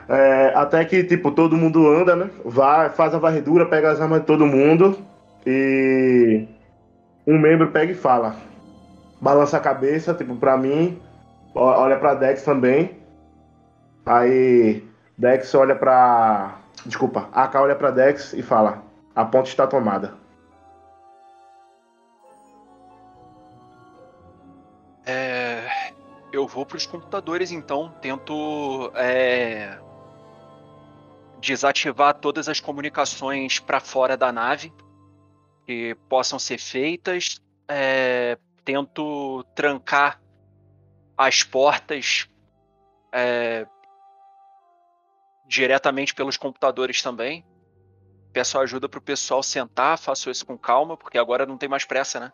É, 0.07 0.51
até 0.53 0.85
que, 0.85 1.03
tipo, 1.03 1.31
todo 1.31 1.57
mundo 1.57 1.87
anda, 1.87 2.15
né? 2.15 2.29
Vai, 2.43 2.89
faz 2.91 3.13
a 3.15 3.17
varredura, 3.17 3.65
pega 3.65 3.91
as 3.91 3.99
armas 3.99 4.19
de 4.19 4.27
todo 4.27 4.45
mundo. 4.45 4.99
E 5.45 6.47
um 7.25 7.39
membro 7.39 7.71
pega 7.71 7.91
e 7.91 7.95
fala. 7.95 8.35
Balança 9.19 9.57
a 9.57 9.61
cabeça, 9.61 10.13
tipo, 10.13 10.35
pra 10.35 10.57
mim. 10.57 11.01
Olha 11.55 11.97
pra 11.97 12.13
Dex 12.13 12.43
também. 12.43 13.01
Aí 14.05 14.85
Dex 15.17 15.55
olha 15.55 15.75
pra. 15.75 16.59
Desculpa, 16.85 17.29
AK 17.31 17.55
olha 17.55 17.75
pra 17.75 17.91
Dex 17.91 18.33
e 18.33 18.43
fala: 18.43 18.83
A 19.15 19.23
ponte 19.23 19.47
está 19.47 19.65
tomada. 19.65 20.13
É, 25.05 25.93
eu 26.33 26.45
vou 26.45 26.65
para 26.65 26.77
os 26.77 26.85
computadores 26.85 27.51
então, 27.51 27.93
tento 28.01 28.91
é, 28.95 29.77
desativar 31.39 32.15
todas 32.15 32.49
as 32.49 32.59
comunicações 32.59 33.59
para 33.59 33.79
fora 33.79 34.17
da 34.17 34.31
nave 34.31 34.73
que 35.65 35.95
possam 36.09 36.37
ser 36.37 36.59
feitas. 36.59 37.39
É, 37.67 38.37
tento 38.63 39.43
trancar 39.55 40.19
as 41.17 41.43
portas 41.43 42.27
é, 43.13 43.65
diretamente 45.47 46.13
pelos 46.13 46.37
computadores 46.37 47.01
também. 47.01 47.45
Peço 48.33 48.59
ajuda 48.59 48.89
para 48.89 48.99
o 48.99 49.03
pessoal 49.03 49.41
sentar, 49.41 49.97
faço 49.97 50.29
isso 50.29 50.45
com 50.45 50.57
calma, 50.57 50.97
porque 50.97 51.17
agora 51.17 51.45
não 51.45 51.57
tem 51.57 51.69
mais 51.69 51.85
pressa, 51.85 52.19
né? 52.19 52.33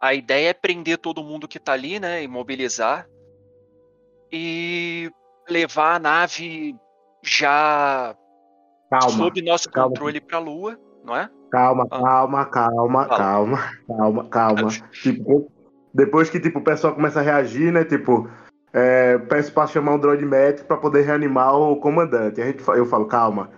A 0.00 0.14
ideia 0.14 0.48
é 0.48 0.52
prender 0.54 0.98
todo 0.98 1.22
mundo 1.22 1.46
que 1.46 1.60
tá 1.60 1.74
ali, 1.74 2.00
né? 2.00 2.24
Imobilizar. 2.24 3.06
E 4.32 5.12
levar 5.48 5.94
a 5.94 5.98
nave 5.98 6.74
já 7.22 8.16
Calma. 9.00 9.10
sob 9.16 9.42
nosso 9.42 9.70
calma. 9.70 9.88
controle 9.88 10.20
pra 10.20 10.38
Lua, 10.38 10.78
não 11.04 11.16
é? 11.16 11.28
Calma, 11.50 11.86
Ah. 11.90 12.00
calma, 12.00 12.44
calma, 12.46 13.04
Fala. 13.04 13.18
calma, 13.18 13.58
calma, 13.88 14.24
calma. 14.28 14.68
Tipo, 14.90 15.50
depois 15.94 16.30
que 16.30 16.40
tipo, 16.40 16.58
o 16.58 16.64
pessoal 16.64 16.94
começa 16.94 17.20
a 17.20 17.22
reagir, 17.22 17.72
né? 17.72 17.84
Tipo, 17.84 18.28
é, 18.72 19.18
peço 19.18 19.52
pra 19.52 19.66
chamar 19.66 19.94
um 19.94 19.98
droid 19.98 20.24
médico 20.24 20.66
pra 20.68 20.76
poder 20.76 21.02
reanimar 21.02 21.54
o 21.54 21.76
comandante. 21.76 22.40
A 22.40 22.46
gente, 22.46 22.66
eu 22.68 22.86
falo, 22.86 23.06
calma. 23.06 23.50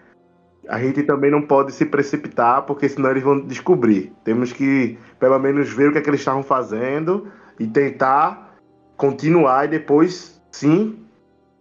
A 0.68 0.80
gente 0.80 1.02
também 1.02 1.30
não 1.30 1.42
pode 1.42 1.72
se 1.72 1.84
precipitar, 1.84 2.62
porque 2.62 2.88
senão 2.88 3.10
eles 3.10 3.22
vão 3.22 3.38
descobrir. 3.38 4.12
Temos 4.24 4.50
que, 4.52 4.98
pelo 5.20 5.38
menos, 5.38 5.70
ver 5.70 5.88
o 5.90 5.92
que, 5.92 5.98
é 5.98 6.00
que 6.00 6.08
eles 6.08 6.20
estavam 6.20 6.42
fazendo 6.42 7.28
e 7.60 7.66
tentar 7.66 8.54
continuar 8.96 9.66
e 9.66 9.68
depois, 9.68 10.40
sim, 10.50 11.04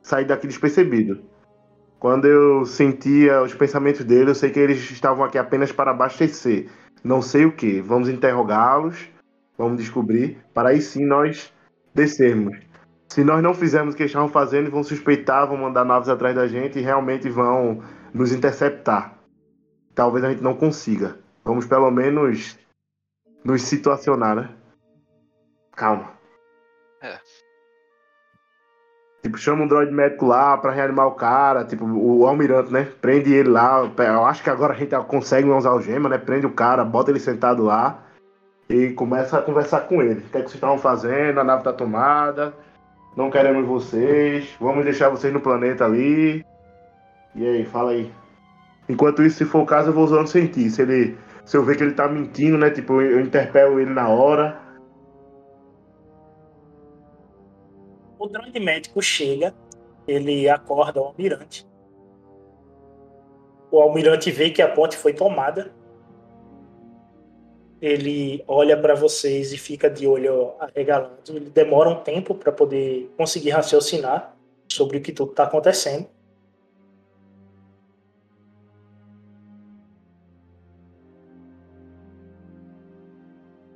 sair 0.02 0.26
daqui 0.26 0.48
despercebido. 0.48 1.20
Quando 2.04 2.26
eu 2.26 2.66
sentia 2.66 3.42
os 3.42 3.54
pensamentos 3.54 4.04
dele, 4.04 4.32
eu 4.32 4.36
sei 4.36 4.52
que 4.52 4.60
eles 4.60 4.92
estavam 4.92 5.24
aqui 5.24 5.38
apenas 5.38 5.72
para 5.72 5.92
abastecer. 5.92 6.70
Não 7.02 7.22
sei 7.22 7.46
o 7.46 7.56
que. 7.56 7.80
Vamos 7.80 8.10
interrogá-los, 8.10 9.08
vamos 9.58 9.78
descobrir, 9.78 10.38
para 10.54 10.68
aí 10.68 10.82
sim 10.82 11.06
nós 11.06 11.54
descermos. 11.96 12.60
Se 13.08 13.24
nós 13.24 13.42
não 13.42 13.54
fizermos 13.54 13.94
o 13.94 13.98
que 13.98 14.04
estavam 14.04 14.28
fazendo, 14.28 14.70
vão 14.70 14.84
suspeitar, 14.84 15.48
vão 15.48 15.56
mandar 15.56 15.86
naves 15.86 16.10
atrás 16.10 16.36
da 16.36 16.46
gente 16.46 16.78
e 16.78 16.82
realmente 16.82 17.30
vão 17.30 17.82
nos 18.14 18.34
interceptar. 18.34 19.18
Talvez 19.96 20.26
a 20.26 20.30
gente 20.32 20.44
não 20.44 20.56
consiga. 20.56 21.18
Vamos 21.46 21.66
pelo 21.66 21.90
menos 21.90 22.60
nos 23.46 23.62
situacionar, 23.62 24.36
né? 24.36 24.50
Calma. 25.74 26.13
Tipo, 29.24 29.38
chama 29.38 29.64
um 29.64 29.68
droid 29.68 29.90
médico 29.90 30.26
lá 30.26 30.58
pra 30.58 30.72
reanimar 30.72 31.08
o 31.08 31.12
cara, 31.12 31.64
tipo, 31.64 31.86
o 31.86 32.28
almirante, 32.28 32.74
né? 32.74 32.90
Prende 33.00 33.34
ele 33.34 33.50
lá. 33.50 33.90
Eu 33.98 34.26
acho 34.26 34.44
que 34.44 34.50
agora 34.50 34.74
a 34.74 34.76
gente 34.76 34.94
consegue 35.08 35.50
usar 35.50 35.70
algema, 35.70 36.10
né? 36.10 36.18
Prende 36.18 36.46
o 36.46 36.52
cara, 36.52 36.84
bota 36.84 37.10
ele 37.10 37.22
sentado 37.22 37.64
lá 37.64 38.04
e 38.70 38.90
começa 38.90 39.38
a 39.38 39.42
conversar 39.42 39.82
com 39.88 40.02
ele. 40.02 40.20
O 40.20 40.24
que 40.24 40.38
é 40.38 40.42
que 40.42 40.48
vocês 40.50 40.56
estavam 40.56 40.78
fazendo? 40.78 41.40
A 41.40 41.44
nave 41.44 41.64
tá 41.64 41.72
tomada. 41.72 42.54
Não 43.16 43.32
queremos 43.32 43.66
vocês. 43.66 44.50
Vamos 44.60 44.84
deixar 44.84 45.08
vocês 45.08 45.34
no 45.34 45.40
planeta 45.40 45.86
ali. 45.86 46.46
E 47.34 47.48
aí, 47.48 47.66
fala 47.66 47.92
aí. 47.92 48.12
Enquanto 48.90 49.24
isso, 49.24 49.38
se 49.38 49.46
for 49.46 49.62
o 49.62 49.66
caso, 49.66 49.90
eu 49.90 49.94
vou 49.94 50.04
usando 50.04 50.28
sentir. 50.28 50.70
Se 50.70 50.82
ele. 50.82 51.18
Se 51.46 51.56
eu 51.56 51.64
ver 51.64 51.78
que 51.78 51.84
ele 51.84 51.94
tá 51.94 52.10
mentindo, 52.10 52.58
né? 52.58 52.70
Tipo, 52.70 53.02
eu 53.02 53.22
interpelo 53.22 53.80
ele 53.80 53.94
na 53.94 54.10
hora. 54.10 54.60
O 58.24 58.28
droid 58.30 58.58
médico 58.58 59.02
chega, 59.02 59.54
ele 60.08 60.48
acorda 60.48 61.02
o 61.02 61.08
almirante. 61.08 61.68
O 63.70 63.82
almirante 63.82 64.32
vê 64.32 64.50
que 64.50 64.62
a 64.62 64.74
ponte 64.74 64.96
foi 64.96 65.14
tomada. 65.14 65.74
Ele 67.82 68.42
olha 68.48 68.80
para 68.80 68.96
vocês 68.96 69.52
e 69.52 69.58
fica 69.58 69.90
de 69.90 70.08
olho 70.08 70.54
arregalado. 70.58 71.18
Ele 71.28 71.50
demora 71.50 71.90
um 71.90 72.02
tempo 72.02 72.34
para 72.34 72.50
poder 72.50 73.14
conseguir 73.18 73.50
raciocinar 73.50 74.34
sobre 74.72 75.00
o 75.00 75.02
que 75.02 75.12
tudo 75.12 75.32
está 75.32 75.44
acontecendo. 75.44 76.08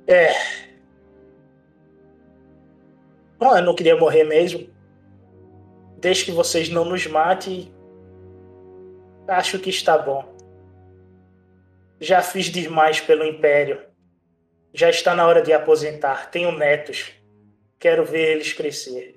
É. 0.06 0.67
Bom, 3.38 3.56
eu 3.56 3.62
não 3.62 3.74
queria 3.74 3.96
morrer 3.96 4.24
mesmo. 4.24 4.68
Desde 5.96 6.24
que 6.24 6.32
vocês 6.32 6.68
não 6.68 6.84
nos 6.84 7.06
matem, 7.06 7.72
acho 9.28 9.60
que 9.60 9.70
está 9.70 9.96
bom. 9.96 10.34
Já 12.00 12.20
fiz 12.20 12.46
demais 12.46 13.00
pelo 13.00 13.24
Império. 13.24 13.80
Já 14.74 14.90
está 14.90 15.14
na 15.14 15.24
hora 15.24 15.40
de 15.40 15.52
aposentar. 15.52 16.30
Tenho 16.30 16.50
netos. 16.50 17.12
Quero 17.78 18.04
ver 18.04 18.32
eles 18.32 18.52
crescer. 18.52 19.16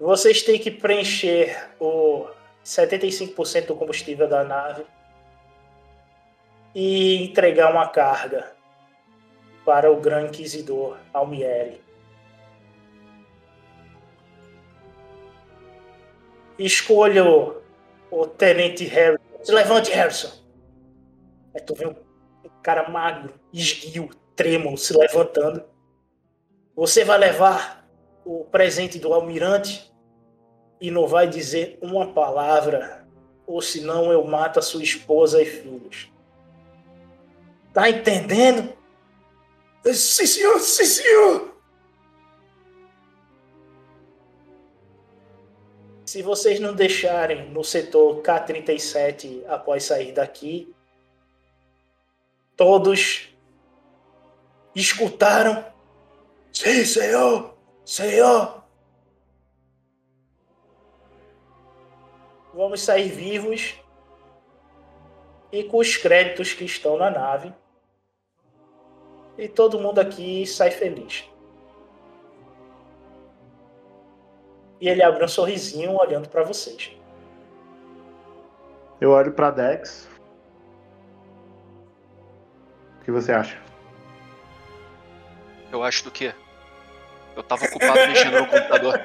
Vocês 0.00 0.42
têm 0.42 0.58
que 0.58 0.70
preencher 0.70 1.68
o 1.78 2.26
75% 2.64 3.66
do 3.66 3.76
combustível 3.76 4.26
da 4.26 4.42
nave 4.42 4.84
e 6.74 7.22
entregar 7.22 7.70
uma 7.70 7.88
carga 7.88 8.52
para 9.64 9.90
o 9.90 10.00
Gran 10.00 10.26
Inquisidor 10.26 10.98
Almieri. 11.12 11.80
Escolha 16.58 17.24
o, 17.24 18.26
Tenente 18.26 18.84
Harrison. 18.84 19.22
Se 19.42 19.52
levante, 19.52 19.90
Harrison. 19.90 20.30
Aí 21.54 21.60
tu 21.60 21.74
vê 21.74 21.86
um 21.86 21.94
cara 22.62 22.88
magro, 22.88 23.34
esguio, 23.52 24.10
trêmulo, 24.36 24.78
se 24.78 24.96
levantando. 24.96 25.64
Você 26.76 27.04
vai 27.04 27.18
levar 27.18 27.86
o 28.24 28.44
presente 28.44 28.98
do 28.98 29.12
almirante 29.12 29.92
e 30.80 30.90
não 30.90 31.06
vai 31.06 31.26
dizer 31.26 31.78
uma 31.80 32.12
palavra, 32.12 33.06
ou 33.46 33.60
senão 33.60 34.12
eu 34.12 34.24
mato 34.24 34.58
a 34.58 34.62
sua 34.62 34.82
esposa 34.82 35.42
e 35.42 35.46
filhos. 35.46 36.10
Tá 37.72 37.88
entendendo? 37.88 38.72
Sim, 39.84 40.26
senhor, 40.26 40.60
sim, 40.60 40.84
senhor. 40.84 41.52
Se 46.06 46.22
vocês 46.22 46.60
não 46.60 46.74
deixarem 46.74 47.50
no 47.50 47.64
setor 47.64 48.22
K37 48.22 49.44
após 49.48 49.84
sair 49.84 50.12
daqui, 50.12 50.72
todos 52.56 53.34
escutaram. 54.74 55.64
Sim, 56.52 56.84
senhor, 56.84 57.56
senhor. 57.84 58.62
Vamos 62.54 62.82
sair 62.82 63.08
vivos 63.08 63.74
e 65.50 65.64
com 65.64 65.78
os 65.78 65.96
créditos 65.96 66.52
que 66.52 66.64
estão 66.64 66.98
na 66.98 67.10
nave. 67.10 67.52
E 69.38 69.48
todo 69.48 69.80
mundo 69.80 69.98
aqui 69.98 70.46
sai 70.46 70.70
feliz. 70.70 71.28
E 74.80 74.88
ele 74.88 75.02
abre 75.02 75.24
um 75.24 75.28
sorrisinho 75.28 75.96
olhando 75.96 76.28
para 76.28 76.42
vocês. 76.42 76.94
Eu 79.00 79.10
olho 79.10 79.32
pra 79.32 79.50
Dex. 79.50 80.08
O 83.00 83.04
que 83.04 83.10
você 83.10 83.32
acha? 83.32 83.60
Eu 85.70 85.82
acho 85.82 86.04
do 86.04 86.10
quê? 86.10 86.34
Eu 87.34 87.42
tava 87.42 87.64
ocupado 87.64 87.98
mexendo 88.06 88.40
no 88.40 88.46
computador. 88.46 89.00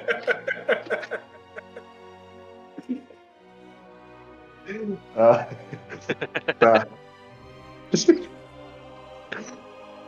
Ah, 5.15 5.47
tá. 6.59 6.87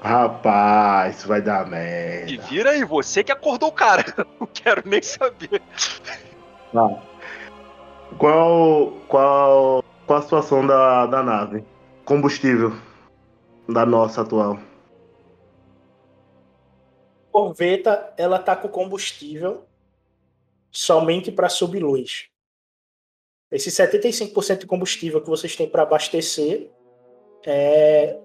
Rapaz, 0.01 1.17
isso 1.17 1.27
vai 1.27 1.41
dar 1.41 1.67
E 1.67 1.69
merda. 1.69 2.43
vira 2.43 2.69
aí, 2.71 2.83
você 2.85 3.23
que 3.23 3.31
acordou 3.31 3.69
o 3.69 3.73
cara. 3.73 4.03
Não 4.39 4.47
quero 4.47 4.81
nem 4.87 5.01
saber. 5.01 5.61
Tá. 6.71 7.03
Qual, 8.17 8.91
qual, 9.07 9.83
qual 10.07 10.19
a 10.19 10.21
situação 10.21 10.65
da, 10.65 11.05
da 11.05 11.21
nave? 11.21 11.65
Combustível. 12.05 12.73
da 13.67 13.85
nossa 13.85 14.21
atual? 14.21 14.57
Corveta, 17.31 18.13
ela 18.17 18.39
tá 18.39 18.55
com 18.55 18.67
combustível 18.67 19.65
somente 20.71 21.31
para 21.31 21.49
subluz. 21.49 22.27
Esse 23.51 23.69
75% 23.69 24.59
de 24.59 24.65
combustível 24.67 25.21
que 25.21 25.29
vocês 25.29 25.55
têm 25.55 25.69
para 25.69 25.83
abastecer 25.83 26.69
é 27.45 28.19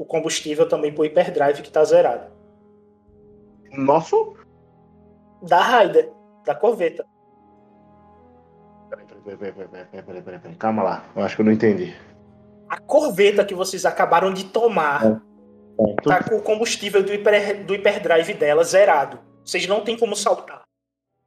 o 0.00 0.04
combustível 0.06 0.66
também 0.66 0.90
para 0.90 1.02
o 1.02 1.04
hyperdrive 1.04 1.60
que 1.60 1.68
está 1.68 1.84
zerado. 1.84 2.32
Nosso? 3.72 4.34
Da 5.42 5.60
Raider, 5.60 6.10
da 6.46 6.54
Corveta. 6.54 7.04
Peraí, 8.88 9.04
peraí, 9.06 9.36
peraí, 9.36 9.52
peraí, 9.52 10.02
peraí, 10.02 10.22
peraí, 10.22 10.38
peraí. 10.40 10.56
Calma 10.56 10.82
lá, 10.82 11.04
eu 11.14 11.22
acho 11.22 11.36
que 11.36 11.42
eu 11.42 11.44
não 11.44 11.52
entendi. 11.52 11.94
A 12.66 12.80
Corveta 12.80 13.44
que 13.44 13.54
vocês 13.54 13.84
acabaram 13.84 14.32
de 14.32 14.44
tomar 14.46 15.04
É. 15.04 16.02
tá 16.02 16.24
com 16.24 16.36
o 16.36 16.42
combustível 16.42 17.02
do, 17.02 17.12
hiper, 17.12 17.62
do 17.66 17.74
hyperdrive 17.74 18.32
dela 18.32 18.64
zerado. 18.64 19.18
Vocês 19.44 19.66
não 19.66 19.84
tem 19.84 19.98
como 19.98 20.16
saltar. 20.16 20.59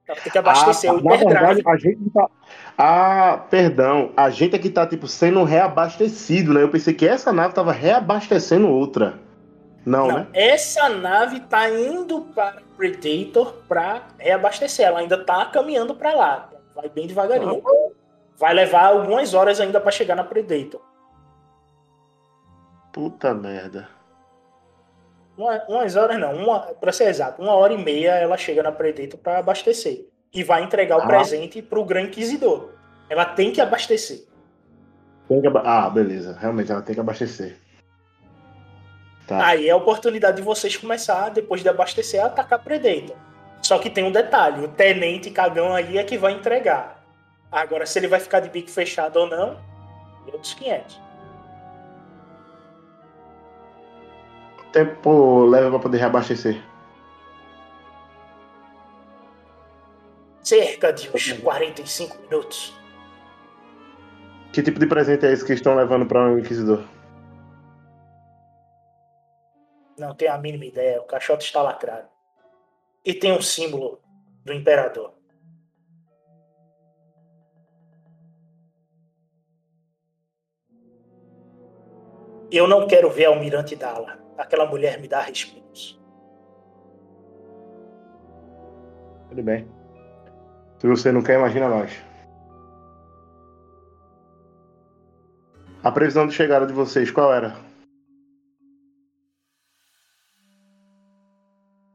Ela 0.07 0.19
tem 0.19 0.31
que 0.31 0.37
abastecer 0.37 0.89
Ah, 0.89 0.93
o 0.93 1.01
na 1.01 1.15
verdade, 1.15 1.61
a 1.65 1.77
gente 1.77 2.09
tá. 2.09 2.27
Ah, 2.77 3.45
perdão. 3.49 4.11
A 4.17 4.29
gente 4.29 4.55
aqui 4.55 4.69
tá, 4.69 4.85
tipo, 4.85 5.07
sendo 5.07 5.43
reabastecido, 5.43 6.53
né? 6.53 6.61
Eu 6.61 6.69
pensei 6.69 6.93
que 6.93 7.07
essa 7.07 7.31
nave 7.31 7.53
tava 7.53 7.71
reabastecendo 7.71 8.67
outra. 8.67 9.19
Não, 9.85 10.07
Não, 10.07 10.17
né? 10.19 10.27
essa 10.33 10.87
nave 10.89 11.41
tá 11.41 11.69
indo 11.69 12.21
para 12.33 12.61
Predator 12.77 13.53
para 13.67 14.03
reabastecer. 14.17 14.85
Ela 14.85 14.99
ainda 14.99 15.23
tá 15.23 15.45
caminhando 15.45 15.95
para 15.95 16.13
lá. 16.13 16.49
Vai 16.75 16.89
bem 16.89 17.07
devagarinho. 17.07 17.61
Vai 18.37 18.53
levar 18.53 18.87
algumas 18.87 19.33
horas 19.33 19.59
ainda 19.59 19.79
para 19.79 19.91
chegar 19.91 20.15
na 20.15 20.23
Predator. 20.23 20.81
Puta 22.91 23.33
merda. 23.33 23.87
Uma, 25.37 25.63
umas 25.67 25.95
horas 25.95 26.19
não, 26.19 26.33
uma, 26.35 26.59
para 26.59 26.91
ser 26.91 27.05
exato, 27.05 27.41
uma 27.41 27.53
hora 27.53 27.73
e 27.73 27.77
meia 27.77 28.11
ela 28.11 28.37
chega 28.37 28.61
na 28.61 28.71
Predator 28.71 29.19
para 29.19 29.39
abastecer. 29.39 30.05
E 30.33 30.43
vai 30.43 30.63
entregar 30.63 30.97
o 30.97 31.01
Ah. 31.01 31.07
presente 31.07 31.61
pro 31.61 31.83
Gran 31.85 32.01
Inquisidor. 32.03 32.69
Ela 33.09 33.25
tem 33.25 33.51
que 33.51 33.61
abastecer. 33.61 34.23
Tem 35.27 35.41
que 35.41 35.47
aba- 35.47 35.63
Ah, 35.65 35.89
beleza. 35.89 36.35
Realmente, 36.39 36.71
ela 36.71 36.81
tem 36.81 36.93
que 36.95 37.01
abastecer. 37.01 37.57
Tá. 39.27 39.45
Aí 39.47 39.67
é 39.69 39.71
a 39.71 39.75
oportunidade 39.75 40.37
de 40.37 40.43
vocês 40.43 40.75
começar, 40.75 41.29
depois 41.29 41.61
de 41.61 41.69
abastecer, 41.69 42.21
a 42.21 42.25
atacar 42.27 42.59
Predator. 42.63 43.15
Só 43.61 43.79
que 43.79 43.89
tem 43.89 44.03
um 44.03 44.11
detalhe: 44.11 44.63
o 44.65 44.67
tenente 44.67 45.29
cagão 45.31 45.73
aí 45.73 45.97
é 45.97 46.03
que 46.03 46.17
vai 46.17 46.33
entregar. 46.33 47.01
Agora, 47.51 47.85
se 47.85 47.99
ele 47.99 48.07
vai 48.07 48.19
ficar 48.19 48.39
de 48.41 48.49
bico 48.49 48.69
fechado 48.69 49.17
ou 49.17 49.27
não, 49.27 49.57
é 50.27 50.31
outros 50.33 50.53
500. 50.55 50.99
Tempo 54.73 55.45
leva 55.45 55.69
pra 55.69 55.79
poder 55.79 55.99
reabastecer? 55.99 56.61
Cerca 60.41 60.91
de 60.91 61.09
uns 61.09 61.31
45 61.31 62.21
minutos. 62.23 62.77
Que 64.51 64.61
tipo 64.61 64.79
de 64.79 64.87
presente 64.87 65.25
é 65.25 65.31
esse 65.31 65.45
que 65.45 65.53
estão 65.53 65.75
levando 65.75 66.05
para 66.05 66.25
o 66.25 66.37
Inquisidor? 66.37 66.83
Não 69.97 70.13
tenho 70.13 70.33
a 70.33 70.37
mínima 70.37 70.65
ideia. 70.65 70.99
O 70.99 71.05
caixote 71.05 71.45
está 71.45 71.61
lacrado. 71.61 72.07
E 73.05 73.13
tem 73.13 73.31
um 73.31 73.41
símbolo 73.41 74.01
do 74.43 74.51
imperador. 74.51 75.13
Eu 82.51 82.67
não 82.67 82.85
quero 82.85 83.09
ver 83.09 83.25
Almirante 83.25 83.75
Dala. 83.75 84.22
Aquela 84.37 84.65
mulher 84.65 84.99
me 84.99 85.07
dá 85.07 85.21
respeitos. 85.21 85.99
Tudo 89.29 89.43
bem. 89.43 89.67
Se 90.79 90.87
você 90.87 91.11
não 91.11 91.23
quer, 91.23 91.39
imagina 91.39 91.69
nós. 91.69 91.91
A 95.83 95.91
previsão 95.91 96.27
de 96.27 96.33
chegada 96.33 96.65
de 96.65 96.73
vocês, 96.73 97.09
qual 97.09 97.33
era? 97.33 97.55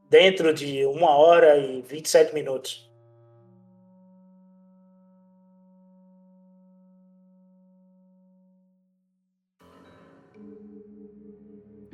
Dentro 0.09 0.53
de 0.53 0.85
uma 0.85 1.11
hora 1.11 1.57
e 1.57 1.81
27 1.81 2.33
minutos. 2.33 2.88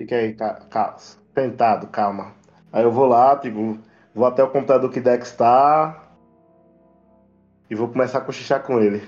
Fica 0.06 0.18
aí, 0.18 0.36
ca- 0.36 0.60
ca- 0.70 0.98
sentado, 1.34 1.88
calma. 1.88 2.36
Aí 2.72 2.84
eu 2.84 2.92
vou 2.92 3.08
lá, 3.08 3.36
tipo, 3.40 3.80
vou 4.14 4.28
até 4.28 4.44
o 4.44 4.52
computador 4.52 4.92
que 4.92 5.02
Dex 5.02 5.32
tá. 5.32 6.00
E 7.68 7.74
vou 7.74 7.88
começar 7.88 8.20
a 8.20 8.22
cochichar 8.22 8.62
com 8.62 8.80
ele. 8.80 9.02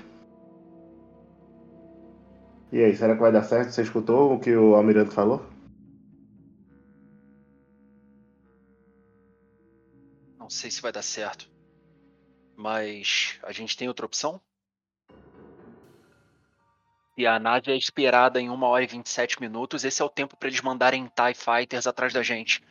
E 2.72 2.82
aí, 2.82 2.96
será 2.96 3.14
que 3.14 3.20
vai 3.20 3.30
dar 3.30 3.44
certo? 3.44 3.70
Você 3.70 3.82
escutou 3.82 4.34
o 4.34 4.40
que 4.40 4.56
o 4.56 4.74
Almirante 4.74 5.14
falou? 5.14 5.40
Não 10.36 10.50
sei 10.50 10.68
se 10.68 10.82
vai 10.82 10.90
dar 10.90 11.02
certo. 11.02 11.48
Mas 12.56 13.38
a 13.44 13.52
gente 13.52 13.76
tem 13.76 13.86
outra 13.86 14.04
opção? 14.04 14.40
E 17.18 17.26
a 17.26 17.36
nave 17.36 17.72
é 17.72 17.76
esperada 17.76 18.40
em 18.40 18.48
1 18.48 18.62
hora 18.62 18.84
e 18.84 18.86
27 18.86 19.40
minutos. 19.40 19.84
Esse 19.84 20.00
é 20.00 20.04
o 20.04 20.08
tempo 20.08 20.36
para 20.36 20.48
eles 20.48 20.60
mandarem 20.60 21.04
TIE 21.06 21.34
Fighters 21.34 21.88
atrás 21.88 22.12
da 22.12 22.22
gente. 22.22 22.62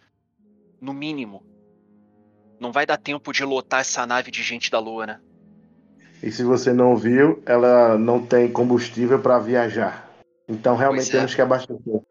No 0.79 0.93
mínimo. 0.93 1.45
Não 2.57 2.71
vai 2.71 2.85
dar 2.85 2.95
tempo 2.95 3.33
de 3.33 3.43
lotar 3.43 3.81
essa 3.81 4.07
nave 4.07 4.31
de 4.31 4.41
gente 4.41 4.71
da 4.71 4.79
Lua, 4.79 5.05
né? 5.05 5.21
E 6.23 6.31
se 6.31 6.45
você 6.45 6.71
não 6.71 6.95
viu, 6.95 7.43
ela 7.45 7.97
não 7.97 8.25
tem 8.25 8.49
combustível 8.49 9.21
para 9.21 9.37
viajar. 9.37 10.09
Então 10.47 10.77
realmente 10.77 11.09
é. 11.09 11.11
temos 11.11 11.35
que 11.35 11.41
abastecer. 11.41 12.01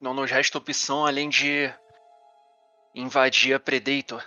Não 0.00 0.14
nos 0.14 0.30
resta 0.30 0.56
opção 0.56 1.04
além 1.04 1.28
de 1.28 1.68
invadir 2.94 3.54
a 3.54 3.58
Predator. 3.58 4.22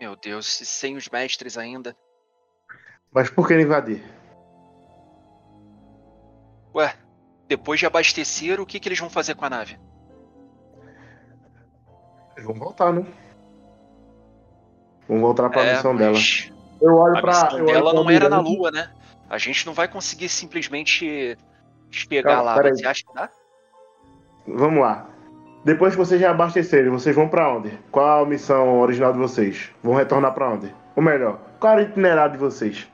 Meu 0.00 0.16
Deus, 0.16 0.58
e 0.62 0.64
sem 0.64 0.96
os 0.96 1.06
mestres 1.10 1.58
ainda. 1.58 1.94
Mas 3.16 3.30
por 3.30 3.48
que 3.48 3.58
invadir? 3.58 4.04
Ué, 6.74 6.92
depois 7.48 7.80
de 7.80 7.86
abastecer, 7.86 8.60
o 8.60 8.66
que, 8.66 8.78
que 8.78 8.90
eles 8.90 8.98
vão 9.00 9.08
fazer 9.08 9.34
com 9.34 9.46
a 9.46 9.48
nave? 9.48 9.80
Eles 12.36 12.44
vão 12.46 12.54
voltar, 12.56 12.92
né? 12.92 13.06
Vão 15.08 15.18
voltar 15.18 15.48
para 15.48 15.62
a 15.62 15.64
É, 15.64 15.76
missão 15.76 15.96
dela. 15.96 16.12
mas 16.12 16.52
Eu 16.78 16.94
olho 16.94 17.16
A 17.16 17.20
para. 17.22 17.32
missão 17.32 17.64
dela 17.64 17.94
não 17.94 18.10
era 18.10 18.28
na 18.28 18.38
Lua, 18.38 18.70
né? 18.70 18.92
A 19.30 19.38
gente 19.38 19.64
não 19.64 19.72
vai 19.72 19.88
conseguir 19.88 20.28
simplesmente 20.28 21.38
Calma, 22.22 22.42
lá. 22.42 22.62
Você 22.62 22.86
acha 22.86 23.02
que 23.02 23.14
dá? 23.14 23.30
Vamos 24.46 24.80
lá. 24.82 25.08
Depois 25.64 25.94
que 25.94 25.98
vocês 25.98 26.20
já 26.20 26.32
abastecerem, 26.32 26.90
vocês 26.90 27.16
vão 27.16 27.30
pra 27.30 27.50
onde? 27.50 27.70
Qual 27.90 28.24
a 28.24 28.28
missão 28.28 28.78
original 28.78 29.14
de 29.14 29.18
vocês? 29.18 29.70
Vão 29.82 29.94
retornar 29.94 30.34
pra 30.34 30.50
onde? 30.50 30.74
Ou 30.94 31.02
melhor, 31.02 31.40
qual 31.58 31.78
é 31.78 31.84
o 31.84 31.88
itinerário 31.88 32.32
de 32.32 32.38
vocês? 32.38 32.86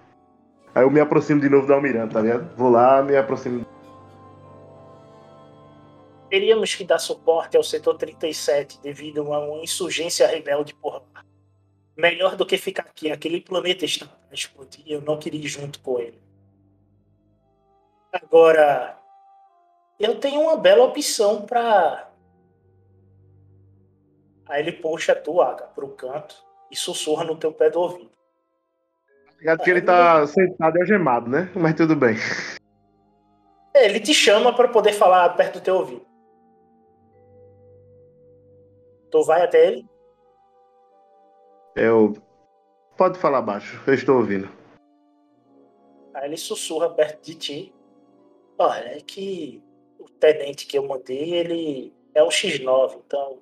Aí 0.75 0.83
eu 0.83 0.91
me 0.91 1.01
aproximo 1.01 1.41
de 1.41 1.49
novo 1.49 1.67
do 1.67 1.75
Almirante, 1.75 2.15
tá 2.15 2.21
ligado? 2.21 2.55
Vou 2.57 2.71
lá, 2.71 3.03
me 3.03 3.17
aproximo. 3.17 3.67
Teríamos 6.31 6.75
que 6.75 6.83
dar 6.83 6.99
suporte 6.99 7.59
ao 7.59 7.63
setor 7.63 7.97
37 7.99 8.81
devido 8.81 9.33
a 9.33 9.39
uma 9.39 9.63
insurgência 9.63 10.27
rebelde 10.27 10.75
por 10.75 10.95
lá. 10.95 11.23
Melhor 11.95 12.37
do 12.37 12.47
que 12.47 12.57
ficar 12.57 12.85
aqui. 12.85 13.11
Aquele 13.11 13.41
planeta 13.41 13.85
está 13.85 14.07
para 14.07 14.35
explodir. 14.35 14.83
Eu 14.87 15.03
não 15.03 15.19
queria 15.19 15.41
ir 15.41 15.47
junto 15.47 15.79
com 15.81 15.99
ele. 15.99 16.19
Agora, 18.11 18.99
eu 19.99 20.19
tenho 20.19 20.41
uma 20.41 20.57
bela 20.57 20.85
opção 20.85 21.43
para. 21.43 22.11
Aí 24.47 24.63
ele 24.63 24.73
puxa 24.73 25.13
a 25.13 25.17
tua 25.17 25.55
para 25.55 25.85
o 25.85 25.91
canto 25.91 26.35
e 26.71 26.77
sussurra 26.77 27.25
no 27.25 27.37
teu 27.37 27.53
pé 27.53 27.69
do 27.69 27.79
ouvido. 27.79 28.11
Ligado 29.43 29.65
que 29.65 29.71
ele 29.71 29.83
tá 29.83 30.25
sentado 30.25 30.77
e 30.77 30.81
algemado, 30.83 31.29
né? 31.29 31.51
Mas 31.57 31.75
tudo 31.75 31.97
bem. 31.97 32.15
Ele 33.75 33.99
te 33.99 34.15
chama 34.15 34.55
para 34.55 34.69
poder 34.69 34.93
falar 34.93 35.29
perto 35.31 35.55
do 35.55 35.61
teu 35.61 35.75
ouvido. 35.75 36.07
Tu 39.11 39.23
vai 39.25 39.43
até 39.43 39.67
ele? 39.67 39.85
Eu. 41.75 42.13
Pode 42.97 43.19
falar 43.19 43.43
baixo, 43.43 43.83
eu 43.85 43.95
estou 43.95 44.19
ouvindo. 44.19 44.49
Aí 46.15 46.29
ele 46.29 46.37
sussurra 46.37 46.91
perto 46.91 47.25
de 47.25 47.35
ti. 47.35 47.75
Olha, 48.57 48.97
é 48.97 49.01
que 49.01 49.61
o 49.99 50.09
tenente 50.09 50.67
que 50.67 50.79
eu 50.79 50.87
mandei, 50.87 51.35
ele 51.35 51.93
é 52.15 52.23
um 52.23 52.29
X9, 52.29 53.01
então 53.05 53.41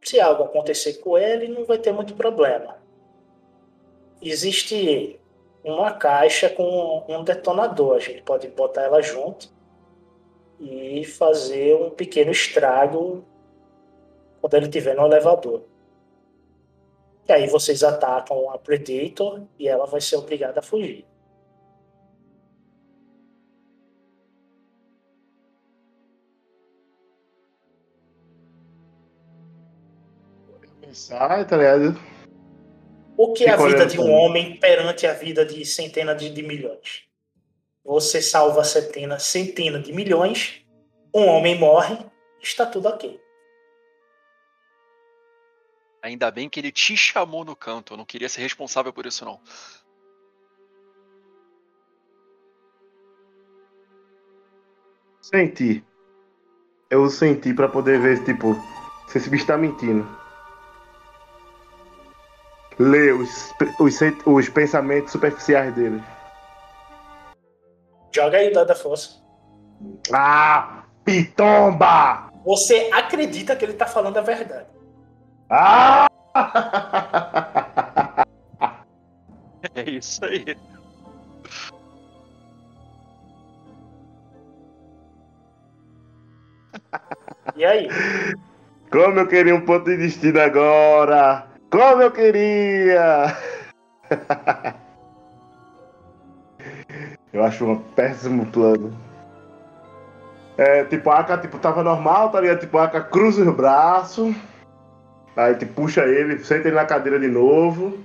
se 0.00 0.20
algo 0.20 0.44
acontecer 0.44 0.94
com 1.00 1.18
ele, 1.18 1.48
não 1.48 1.64
vai 1.64 1.78
ter 1.78 1.90
muito 1.90 2.14
problema. 2.14 2.81
Existe 4.22 5.18
uma 5.64 5.92
caixa 5.92 6.48
com 6.48 7.04
um 7.08 7.24
detonador. 7.24 7.96
A 7.96 7.98
gente 7.98 8.22
pode 8.22 8.46
botar 8.48 8.82
ela 8.82 9.02
junto 9.02 9.50
e 10.60 11.04
fazer 11.04 11.74
um 11.74 11.90
pequeno 11.90 12.30
estrago 12.30 13.24
quando 14.40 14.54
ele 14.54 14.66
estiver 14.66 14.94
no 14.94 15.06
elevador. 15.06 15.64
E 17.28 17.32
aí 17.32 17.48
vocês 17.48 17.82
atacam 17.82 18.48
a 18.50 18.58
Predator 18.58 19.42
e 19.58 19.66
ela 19.66 19.86
vai 19.86 20.00
ser 20.00 20.16
obrigada 20.16 20.60
a 20.60 20.62
fugir. 20.62 21.04
Sai, 30.92 31.46
tá 31.46 31.56
ligado? 31.56 32.11
O 33.16 33.32
que 33.32 33.44
é 33.44 33.50
a 33.50 33.56
vida 33.56 33.86
de 33.86 34.00
um 34.00 34.10
homem 34.10 34.56
perante 34.58 35.06
a 35.06 35.12
vida 35.12 35.44
de 35.44 35.64
centenas 35.64 36.20
de, 36.20 36.30
de 36.30 36.42
milhões? 36.42 37.04
Você 37.84 38.22
salva 38.22 38.64
centenas, 38.64 39.24
centenas 39.24 39.82
de 39.82 39.92
milhões, 39.92 40.64
um 41.14 41.26
homem 41.26 41.58
morre, 41.58 41.98
está 42.40 42.64
tudo 42.64 42.88
ok. 42.88 43.20
Ainda 46.02 46.30
bem 46.30 46.48
que 46.48 46.58
ele 46.58 46.72
te 46.72 46.96
chamou 46.96 47.44
no 47.44 47.54
canto. 47.54 47.92
Eu 47.92 47.96
não 47.96 48.04
queria 48.04 48.28
ser 48.28 48.40
responsável 48.40 48.92
por 48.92 49.06
isso, 49.06 49.24
não. 49.24 49.40
Senti. 55.20 55.84
Eu 56.90 57.08
senti 57.08 57.54
pra 57.54 57.68
poder 57.68 58.00
ver, 58.00 58.24
tipo, 58.24 58.56
se 59.06 59.18
esse 59.18 59.30
bicho 59.30 59.46
tá 59.46 59.56
mentindo. 59.56 60.21
Ler 62.78 63.14
os, 63.14 63.52
os, 63.78 64.00
os 64.26 64.48
pensamentos 64.48 65.12
superficiais 65.12 65.74
dele. 65.74 66.02
Joga 68.14 68.38
aí 68.38 68.50
o 68.50 68.54
dado 68.54 68.68
da 68.68 68.74
força. 68.74 69.22
Ah! 70.12 70.84
Pitomba! 71.04 72.30
Você 72.44 72.90
acredita 72.92 73.56
que 73.56 73.64
ele 73.64 73.72
está 73.72 73.86
falando 73.86 74.16
a 74.18 74.22
verdade. 74.22 74.66
Ah! 75.50 76.08
É 79.76 79.88
isso 79.88 80.24
aí. 80.24 80.56
E 87.54 87.64
aí? 87.64 87.88
Como 88.90 89.20
eu 89.20 89.28
queria 89.28 89.54
um 89.54 89.64
ponto 89.64 89.84
de 89.84 89.96
destino 89.96 90.40
agora! 90.40 91.51
Como 91.72 92.02
eu 92.02 92.10
queria! 92.10 93.34
eu 97.32 97.42
acho 97.42 97.64
um 97.64 97.78
péssimo 97.78 98.44
plano. 98.44 98.94
É, 100.58 100.84
tipo, 100.84 101.08
a 101.08 101.20
Aka 101.20 101.38
tipo, 101.38 101.58
tava 101.58 101.82
normal, 101.82 102.28
tá 102.30 102.42
ligado? 102.42 102.60
Tipo, 102.60 102.76
a 102.76 102.84
Aka 102.84 103.00
cruza 103.00 103.42
os 103.42 103.56
braços. 103.56 104.36
Aí 105.34 105.54
tipo, 105.54 105.72
puxa 105.72 106.04
ele, 106.04 106.44
senta 106.44 106.68
ele 106.68 106.76
na 106.76 106.84
cadeira 106.84 107.18
de 107.18 107.28
novo. 107.28 107.98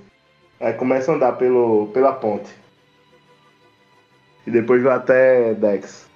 Aí 0.58 0.72
começa 0.72 1.12
a 1.12 1.16
andar 1.16 1.32
pelo, 1.32 1.88
pela 1.88 2.14
ponte. 2.14 2.50
E 4.46 4.50
depois 4.50 4.82
vai 4.82 4.96
até 4.96 5.52
Dex. 5.52 6.07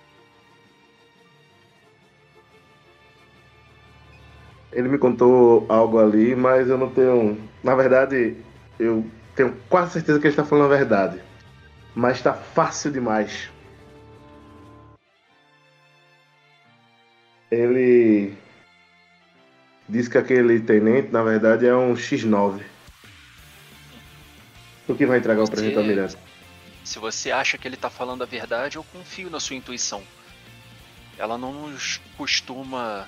Ele 4.72 4.88
me 4.88 4.98
contou 4.98 5.66
algo 5.68 5.98
ali, 5.98 6.34
mas 6.34 6.68
eu 6.68 6.78
não 6.78 6.88
tenho. 6.90 7.38
Na 7.62 7.74
verdade, 7.74 8.36
eu 8.78 9.04
tenho 9.36 9.54
quase 9.68 9.92
certeza 9.92 10.18
que 10.18 10.26
ele 10.26 10.32
está 10.32 10.44
falando 10.44 10.72
a 10.72 10.76
verdade. 10.76 11.20
Mas 11.94 12.16
está 12.16 12.32
fácil 12.32 12.90
demais. 12.90 13.50
Ele 17.50 18.34
disse 19.88 20.08
que 20.08 20.16
aquele 20.16 20.58
tenente, 20.60 21.12
na 21.12 21.22
verdade, 21.22 21.66
é 21.66 21.74
um 21.74 21.94
X9. 21.94 22.62
O 24.88 24.94
que 24.94 25.04
vai 25.06 25.18
entregar 25.18 25.42
o 25.42 25.46
Você- 25.46 25.52
presente 25.52 25.74
ao 25.76 25.82
Almirante? 25.82 26.16
Se 26.82 26.98
você 26.98 27.30
acha 27.30 27.56
que 27.58 27.68
ele 27.68 27.76
tá 27.76 27.88
falando 27.90 28.22
a 28.22 28.26
verdade, 28.26 28.76
eu 28.76 28.84
confio 28.84 29.30
na 29.30 29.38
sua 29.38 29.54
intuição. 29.54 30.02
Ela 31.18 31.36
não 31.38 31.52
nos 31.68 32.00
costuma 32.16 33.06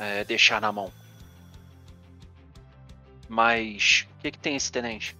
é, 0.00 0.24
deixar 0.24 0.60
na 0.60 0.72
mão. 0.72 0.90
Mas 3.28 4.08
o 4.18 4.22
que, 4.22 4.32
que 4.32 4.38
tem 4.38 4.56
esse 4.56 4.72
tenente? 4.72 5.16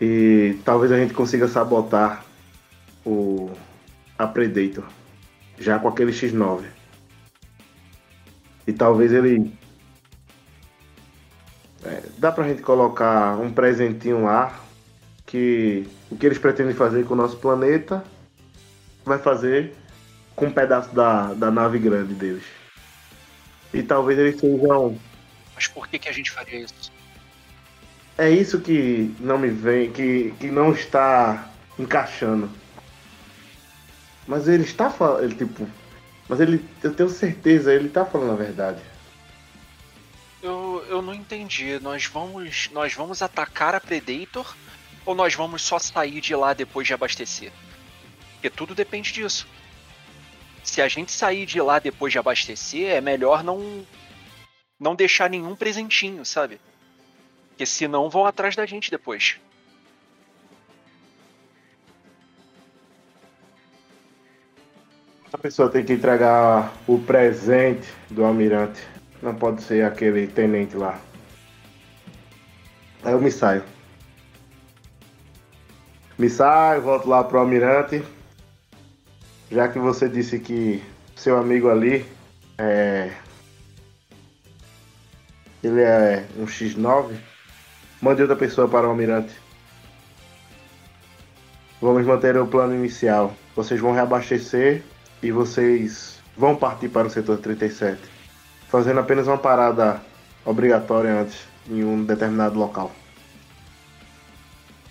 E 0.00 0.58
talvez 0.64 0.90
a 0.90 0.98
gente 0.98 1.14
consiga 1.14 1.46
sabotar 1.46 2.24
o 3.04 3.50
a 4.18 4.26
Predator 4.26 4.84
já 5.58 5.78
com 5.78 5.88
aquele 5.88 6.12
X9. 6.12 6.64
E 8.66 8.72
talvez 8.72 9.12
ele 9.12 9.56
é, 11.84 12.02
dá 12.18 12.32
pra 12.32 12.48
gente 12.48 12.62
colocar 12.62 13.38
um 13.38 13.52
presentinho 13.52 14.24
lá 14.24 14.58
que 15.24 15.86
o 16.10 16.16
que 16.16 16.26
eles 16.26 16.38
pretendem 16.38 16.74
fazer 16.74 17.04
com 17.04 17.14
o 17.14 17.16
nosso 17.16 17.36
planeta 17.36 18.04
vai 19.04 19.18
fazer 19.18 19.74
com 20.36 20.46
um 20.46 20.52
pedaço 20.52 20.94
da, 20.94 21.32
da 21.34 21.50
nave 21.50 21.78
grande 21.78 22.14
deles. 22.14 22.44
E 23.72 23.82
talvez 23.82 24.18
eles 24.18 24.38
sejam 24.38 24.96
Mas 25.54 25.66
por 25.66 25.88
que, 25.88 25.98
que 25.98 26.08
a 26.08 26.12
gente 26.12 26.30
faria 26.30 26.60
isso? 26.60 26.92
É 28.18 28.30
isso 28.30 28.60
que 28.60 29.14
não 29.18 29.38
me 29.38 29.48
vem, 29.48 29.90
que, 29.90 30.32
que 30.38 30.50
não 30.50 30.72
está 30.72 31.50
encaixando. 31.78 32.50
Mas 34.26 34.46
ele 34.46 34.64
está 34.64 34.90
falando, 34.90 35.24
ele 35.24 35.34
tipo, 35.34 35.68
mas 36.28 36.40
ele, 36.40 36.64
eu 36.82 36.94
tenho 36.94 37.08
certeza, 37.08 37.72
ele 37.72 37.88
está 37.88 38.04
falando 38.04 38.32
a 38.32 38.36
verdade. 38.36 38.80
Eu, 40.42 40.84
eu 40.88 41.02
não 41.02 41.14
entendi. 41.14 41.78
Nós 41.80 42.06
vamos, 42.06 42.70
nós 42.72 42.94
vamos 42.94 43.22
atacar 43.22 43.74
a 43.74 43.80
Predator 43.80 44.54
ou 45.04 45.14
nós 45.14 45.34
vamos 45.34 45.62
só 45.62 45.78
sair 45.78 46.20
de 46.20 46.34
lá 46.34 46.52
depois 46.52 46.86
de 46.86 46.94
abastecer? 46.94 47.52
Porque 48.34 48.50
tudo 48.50 48.74
depende 48.74 49.12
disso. 49.12 49.46
Se 50.66 50.82
a 50.82 50.88
gente 50.88 51.12
sair 51.12 51.46
de 51.46 51.60
lá 51.60 51.78
depois 51.78 52.12
de 52.12 52.18
abastecer, 52.18 52.90
é 52.90 53.00
melhor 53.00 53.42
não 53.42 53.86
não 54.78 54.94
deixar 54.94 55.30
nenhum 55.30 55.56
presentinho, 55.56 56.22
sabe? 56.22 56.60
Porque 57.48 57.64
senão 57.64 58.10
vão 58.10 58.26
atrás 58.26 58.54
da 58.54 58.66
gente 58.66 58.90
depois. 58.90 59.40
A 65.32 65.38
pessoa 65.38 65.70
tem 65.70 65.84
que 65.84 65.94
entregar 65.94 66.74
o 66.86 66.98
presente 66.98 67.88
do 68.10 68.24
almirante. 68.24 68.82
Não 69.22 69.34
pode 69.34 69.62
ser 69.62 69.84
aquele 69.84 70.26
tenente 70.26 70.76
lá. 70.76 71.00
Aí 73.02 73.12
eu 73.12 73.20
me 73.20 73.30
saio. 73.30 73.64
Me 76.18 76.28
saio, 76.28 76.82
volto 76.82 77.08
lá 77.08 77.24
pro 77.24 77.38
almirante. 77.38 78.04
Já 79.50 79.68
que 79.68 79.78
você 79.78 80.08
disse 80.08 80.38
que 80.38 80.82
seu 81.14 81.38
amigo 81.38 81.70
ali 81.70 82.04
é. 82.58 83.10
Ele 85.62 85.80
é 85.80 86.26
um 86.36 86.44
X9, 86.44 87.16
mande 88.00 88.22
outra 88.22 88.36
pessoa 88.36 88.68
para 88.68 88.86
o 88.86 88.90
almirante. 88.90 89.34
Vamos 91.80 92.06
manter 92.06 92.36
o 92.36 92.46
plano 92.46 92.74
inicial. 92.74 93.34
Vocês 93.54 93.80
vão 93.80 93.92
reabastecer 93.92 94.82
e 95.22 95.32
vocês 95.32 96.20
vão 96.36 96.54
partir 96.54 96.88
para 96.88 97.06
o 97.06 97.10
setor 97.10 97.38
37, 97.38 98.00
fazendo 98.68 99.00
apenas 99.00 99.26
uma 99.26 99.38
parada 99.38 100.00
obrigatória 100.44 101.20
antes 101.20 101.38
em 101.68 101.82
um 101.82 102.04
determinado 102.04 102.58
local. 102.58 102.92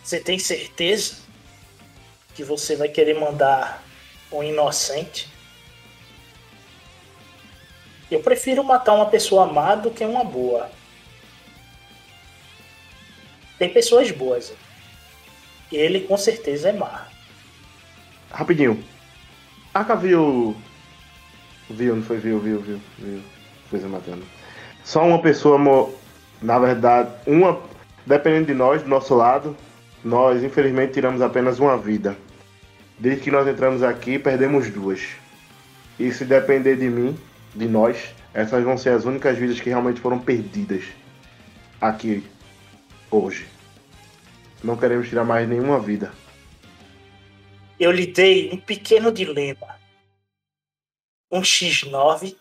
Você 0.03 0.19
tem 0.19 0.37
certeza 0.37 1.15
que 2.33 2.43
você 2.43 2.75
vai 2.75 2.89
querer 2.89 3.19
mandar 3.19 3.84
um 4.37 4.43
inocente? 4.43 5.29
Eu 8.09 8.19
prefiro 8.19 8.63
matar 8.63 8.93
uma 8.93 9.07
pessoa 9.07 9.45
má 9.45 9.75
do 9.75 9.89
que 9.89 10.05
uma 10.05 10.23
boa. 10.23 10.69
Tem 13.57 13.69
pessoas 13.69 14.11
boas. 14.11 14.53
Ele 15.71 16.01
com 16.01 16.17
certeza 16.17 16.69
é 16.69 16.73
má. 16.73 17.07
Rapidinho. 18.31 18.83
Aka 19.73 19.95
viu. 19.95 20.55
Viu, 21.69 21.95
não 21.95 22.03
foi? 22.03 22.17
Viu, 22.17 22.39
viu, 22.39 22.59
viu, 22.59 22.81
viu. 22.97 23.21
Coisa 23.69 23.87
matando. 23.87 24.23
Só 24.83 25.03
uma 25.05 25.21
pessoa, 25.21 25.57
na 26.41 26.59
verdade, 26.59 27.09
uma. 27.25 27.59
Dependendo 28.05 28.47
de 28.47 28.53
nós, 28.53 28.83
do 28.83 28.89
nosso 28.89 29.15
lado, 29.15 29.57
nós 30.03 30.43
infelizmente 30.43 30.93
tiramos 30.93 31.21
apenas 31.21 31.59
uma 31.59 31.75
vida. 31.75 32.15
Desde 32.97 33.23
que 33.23 33.31
nós 33.31 33.47
entramos 33.47 33.83
aqui, 33.83 34.17
perdemos 34.17 34.69
duas. 34.69 35.01
E 35.99 36.11
se 36.11 36.25
depender 36.25 36.75
de 36.77 36.89
mim, 36.89 37.17
de 37.53 37.67
nós, 37.67 38.13
essas 38.33 38.63
vão 38.63 38.77
ser 38.77 38.89
as 38.89 39.05
únicas 39.05 39.37
vidas 39.37 39.59
que 39.59 39.69
realmente 39.69 40.01
foram 40.01 40.19
perdidas 40.19 40.83
aqui 41.79 42.23
Hoje. 43.11 43.47
Não 44.63 44.75
queremos 44.75 45.07
tirar 45.07 45.23
mais 45.23 45.47
nenhuma 45.47 45.79
vida. 45.79 46.11
Eu 47.79 47.91
lhe 47.91 48.07
dei 48.07 48.51
um 48.51 48.57
pequeno 48.57 49.11
dilema. 49.11 49.79
Um 51.31 51.41
X9 51.41 52.35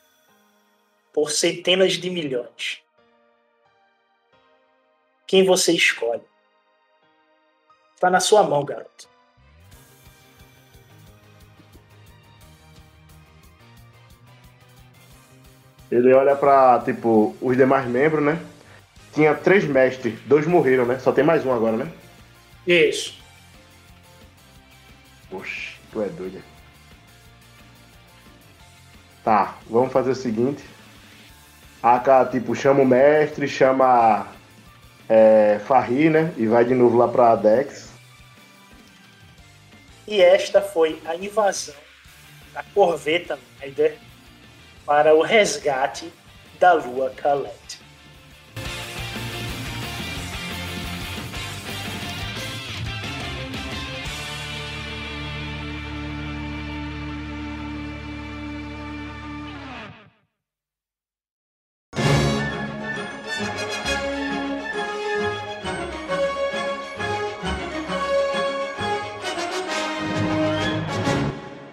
por 1.12 1.30
centenas 1.30 1.92
de 1.92 2.10
milhões. 2.10 2.82
Quem 5.26 5.44
você 5.44 5.72
escolhe? 5.72 6.22
Está 7.94 8.10
na 8.10 8.20
sua 8.20 8.42
mão, 8.42 8.64
garoto. 8.64 9.13
Ele 15.94 16.12
olha 16.12 16.34
pra, 16.34 16.80
tipo, 16.84 17.36
os 17.40 17.56
demais 17.56 17.86
membros, 17.86 18.24
né? 18.24 18.36
Tinha 19.12 19.32
três 19.32 19.62
mestres, 19.62 20.18
dois 20.26 20.44
morreram, 20.44 20.84
né? 20.84 20.98
Só 20.98 21.12
tem 21.12 21.22
mais 21.22 21.46
um 21.46 21.52
agora, 21.52 21.76
né? 21.76 21.86
Isso. 22.66 23.16
Poxa, 25.30 25.76
tu 25.92 26.02
é 26.02 26.08
doido. 26.08 26.42
Tá, 29.22 29.56
vamos 29.70 29.92
fazer 29.92 30.10
o 30.10 30.16
seguinte. 30.16 30.64
Aka, 31.80 32.26
tipo, 32.26 32.56
chama 32.56 32.82
o 32.82 32.86
mestre, 32.86 33.46
chama 33.46 34.26
é, 35.08 35.60
Farri, 35.64 36.10
né? 36.10 36.34
E 36.36 36.44
vai 36.48 36.64
de 36.64 36.74
novo 36.74 36.96
lá 36.96 37.06
pra 37.06 37.36
Dex. 37.36 37.92
E 40.08 40.20
esta 40.20 40.60
foi 40.60 41.00
a 41.04 41.14
invasão 41.14 41.76
da 42.52 42.64
corveta 42.74 43.38
Ryder 43.60 43.96
para 44.84 45.14
o 45.14 45.22
resgate 45.22 46.12
da 46.58 46.72
Lua 46.72 47.10
Calete. 47.10 47.83